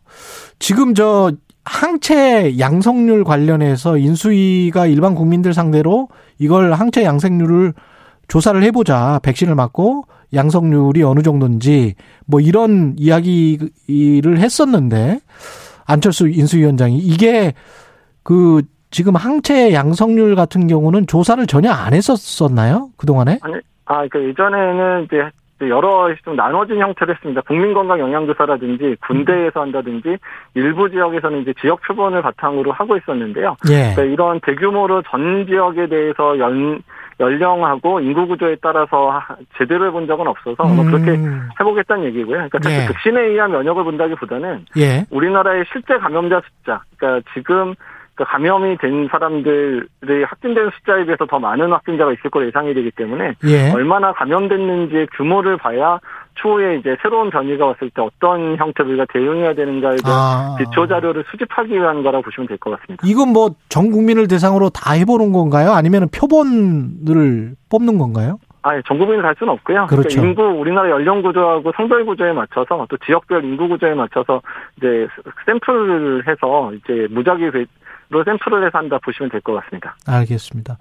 지금 0.58 0.94
저 0.94 1.30
항체 1.64 2.58
양성률 2.58 3.24
관련해서 3.24 3.98
인수위가 3.98 4.86
일반 4.86 5.14
국민들 5.14 5.52
상대로 5.52 6.08
이걸 6.38 6.72
항체 6.72 7.04
양생률을 7.04 7.74
조사를 8.28 8.62
해보자. 8.62 9.20
백신을 9.22 9.54
맞고 9.54 10.04
양성률이 10.32 11.02
어느 11.02 11.20
정도인지 11.20 11.94
뭐 12.26 12.40
이런 12.40 12.94
이야기를 12.96 14.38
했었는데 14.38 15.20
안철수 15.84 16.28
인수위원장이 16.28 16.98
이게 16.98 17.52
그 18.22 18.62
지금 18.90 19.14
항체 19.16 19.72
양성률 19.72 20.34
같은 20.34 20.66
경우는 20.66 21.06
조사를 21.06 21.46
전혀 21.46 21.70
안 21.70 21.94
했었었나요? 21.94 22.88
그동안에? 22.96 23.38
아니, 23.42 23.54
아, 23.86 24.06
그러니까 24.08 24.22
예전에는 24.22 25.04
이제 25.04 25.30
여러 25.68 26.08
좀 26.24 26.36
나눠진 26.36 26.78
형태로 26.78 27.12
했습니다. 27.12 27.42
국민건강 27.42 27.98
영양조사라든지 28.00 28.96
군대에서 29.06 29.60
한다든지 29.60 30.16
일부 30.54 30.88
지역에서는 30.88 31.42
이제 31.42 31.52
지역 31.60 31.82
표본을 31.82 32.22
바탕으로 32.22 32.72
하고 32.72 32.96
있었는데요. 32.96 33.56
예. 33.68 33.94
그러니까 33.94 34.02
이런 34.04 34.40
대규모로 34.40 35.02
전 35.02 35.46
지역에 35.46 35.86
대해서 35.86 36.38
연 36.38 36.82
연령하고 37.20 38.00
인구 38.00 38.26
구조에 38.26 38.56
따라서 38.62 39.22
제대로 39.58 39.86
해본 39.88 40.06
적은 40.06 40.26
없어서 40.26 40.64
뭐 40.64 40.84
음. 40.84 40.90
그렇게 40.90 41.20
해보겠다는 41.60 42.04
얘기고요. 42.06 42.48
그러니까 42.48 42.58
사실 42.62 42.80
예. 42.80 42.86
백신에 42.86 43.20
의한 43.20 43.52
면역을 43.52 43.84
본다기보다는 43.84 44.64
예. 44.78 45.04
우리나라의 45.10 45.66
실제 45.70 45.98
감염자 45.98 46.40
숫자, 46.40 46.80
그러니까 46.96 47.28
지금 47.34 47.74
그 47.74 47.84
감염이 48.24 48.76
된 48.78 49.08
사람들의 49.10 50.24
확진된 50.26 50.70
숫자에 50.78 51.04
비해서 51.04 51.26
더 51.26 51.38
많은 51.38 51.70
확진자가 51.72 52.12
있을 52.12 52.30
거로 52.30 52.46
예상이 52.46 52.74
되기 52.74 52.90
때문에 52.90 53.34
예. 53.44 53.72
얼마나 53.72 54.12
감염됐는지의 54.12 55.08
규모를 55.16 55.56
봐야 55.56 55.98
추후에 56.40 56.76
이제 56.76 56.96
새로운 57.02 57.28
변이가 57.30 57.66
왔을 57.66 57.90
때 57.90 58.00
어떤 58.00 58.56
형태로 58.56 58.88
우리가 58.90 59.04
대응해야 59.12 59.54
되는가에 59.54 59.96
대한 60.02 60.18
아. 60.18 60.56
기초 60.58 60.86
자료를 60.86 61.24
수집하기 61.30 61.72
위한 61.72 62.02
거라고 62.02 62.22
보시면 62.22 62.46
될 62.48 62.56
것 62.58 62.70
같습니다. 62.78 63.06
이건 63.06 63.32
뭐 63.32 63.50
전 63.68 63.90
국민을 63.90 64.26
대상으로 64.28 64.70
다 64.70 64.92
해보는 64.92 65.32
건가요? 65.32 65.72
아니면 65.72 66.08
표본을 66.14 67.54
뽑는 67.70 67.98
건가요? 67.98 68.38
아, 68.62 68.78
전 68.86 68.98
국민을 68.98 69.24
할 69.24 69.34
수는 69.38 69.52
없고요. 69.54 69.86
그렇죠. 69.86 70.08
그러니까 70.20 70.42
인구 70.42 70.60
우리나라 70.60 70.90
연령 70.90 71.22
구조하고 71.22 71.72
성별 71.76 72.04
구조에 72.04 72.32
맞춰서 72.32 72.86
또 72.90 72.96
지역별 72.98 73.44
인구 73.44 73.68
구조에 73.68 73.94
맞춰서 73.94 74.42
이제 74.76 75.08
샘플을 75.46 76.24
해서 76.28 76.72
이제 76.74 77.06
무작위 77.10 77.50
로 78.10 78.24
샘플을 78.24 78.66
해서 78.66 78.78
한다 78.78 78.98
보시면 79.04 79.30
될 79.30 79.40
것 79.40 79.54
같습니다. 79.62 79.96
알겠습니다. 80.06 80.78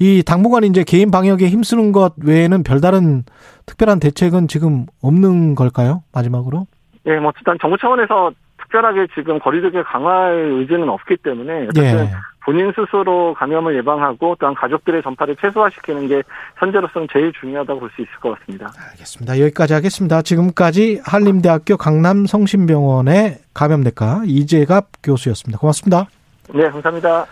이 0.00 0.22
당분간 0.26 0.64
이제 0.64 0.82
개인 0.84 1.10
방역에 1.10 1.48
힘쓰는 1.48 1.92
것 1.92 2.14
외에는 2.22 2.62
별다른 2.64 3.22
특별한 3.66 4.00
대책은 4.00 4.48
지금 4.48 4.86
없는 5.00 5.54
걸까요? 5.54 6.02
마지막으로? 6.12 6.66
예, 7.06 7.16
뭐 7.18 7.32
일단 7.38 7.56
정부 7.60 7.78
차원에서 7.78 8.32
특별하게 8.60 9.06
지금 9.14 9.38
거리두기 9.38 9.82
강화할 9.84 10.34
의지는 10.34 10.88
없기 10.88 11.18
때문에 11.18 11.68
예. 11.76 12.10
본인 12.44 12.72
스스로 12.74 13.34
감염을 13.34 13.76
예방하고 13.76 14.36
또한 14.40 14.54
가족들의 14.56 15.02
전파를 15.04 15.36
최소화시키는 15.40 16.08
게 16.08 16.22
현재로서는 16.58 17.06
제일 17.12 17.32
중요하다고 17.40 17.78
볼 17.80 17.90
수 17.94 18.02
있을 18.02 18.12
것 18.20 18.36
같습니다. 18.40 18.72
알겠습니다. 18.90 19.38
여기까지 19.40 19.74
하겠습니다. 19.74 20.22
지금까지 20.22 21.00
한림대학교 21.04 21.76
강남성심병원의 21.76 23.36
감염내과 23.54 24.22
이재갑 24.26 24.86
교수였습니다. 25.04 25.58
고맙습니다. 25.60 26.06
네, 26.54 26.70
감사합니다. 26.70 27.26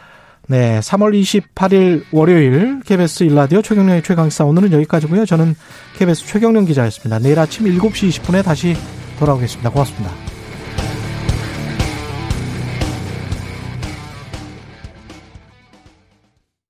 네, 0.49 0.81
3월 0.81 1.15
28일 1.55 2.05
월요일 2.13 2.81
KBS 2.85 3.25
일라디오 3.25 3.63
최경련의 3.63 4.03
최강시사 4.03 4.45
오늘은 4.45 4.73
여기까지고요. 4.73 5.27
저는 5.27 5.55
KBS 5.97 6.27
최경련 6.27 6.65
기자였습니다. 6.65 7.19
내일 7.19 7.39
아침 7.39 7.67
7시 7.67 8.09
20분에 8.09 8.43
다시 8.43 8.75
돌아오겠습니다. 9.19 9.71
고맙습니다. 9.71 10.40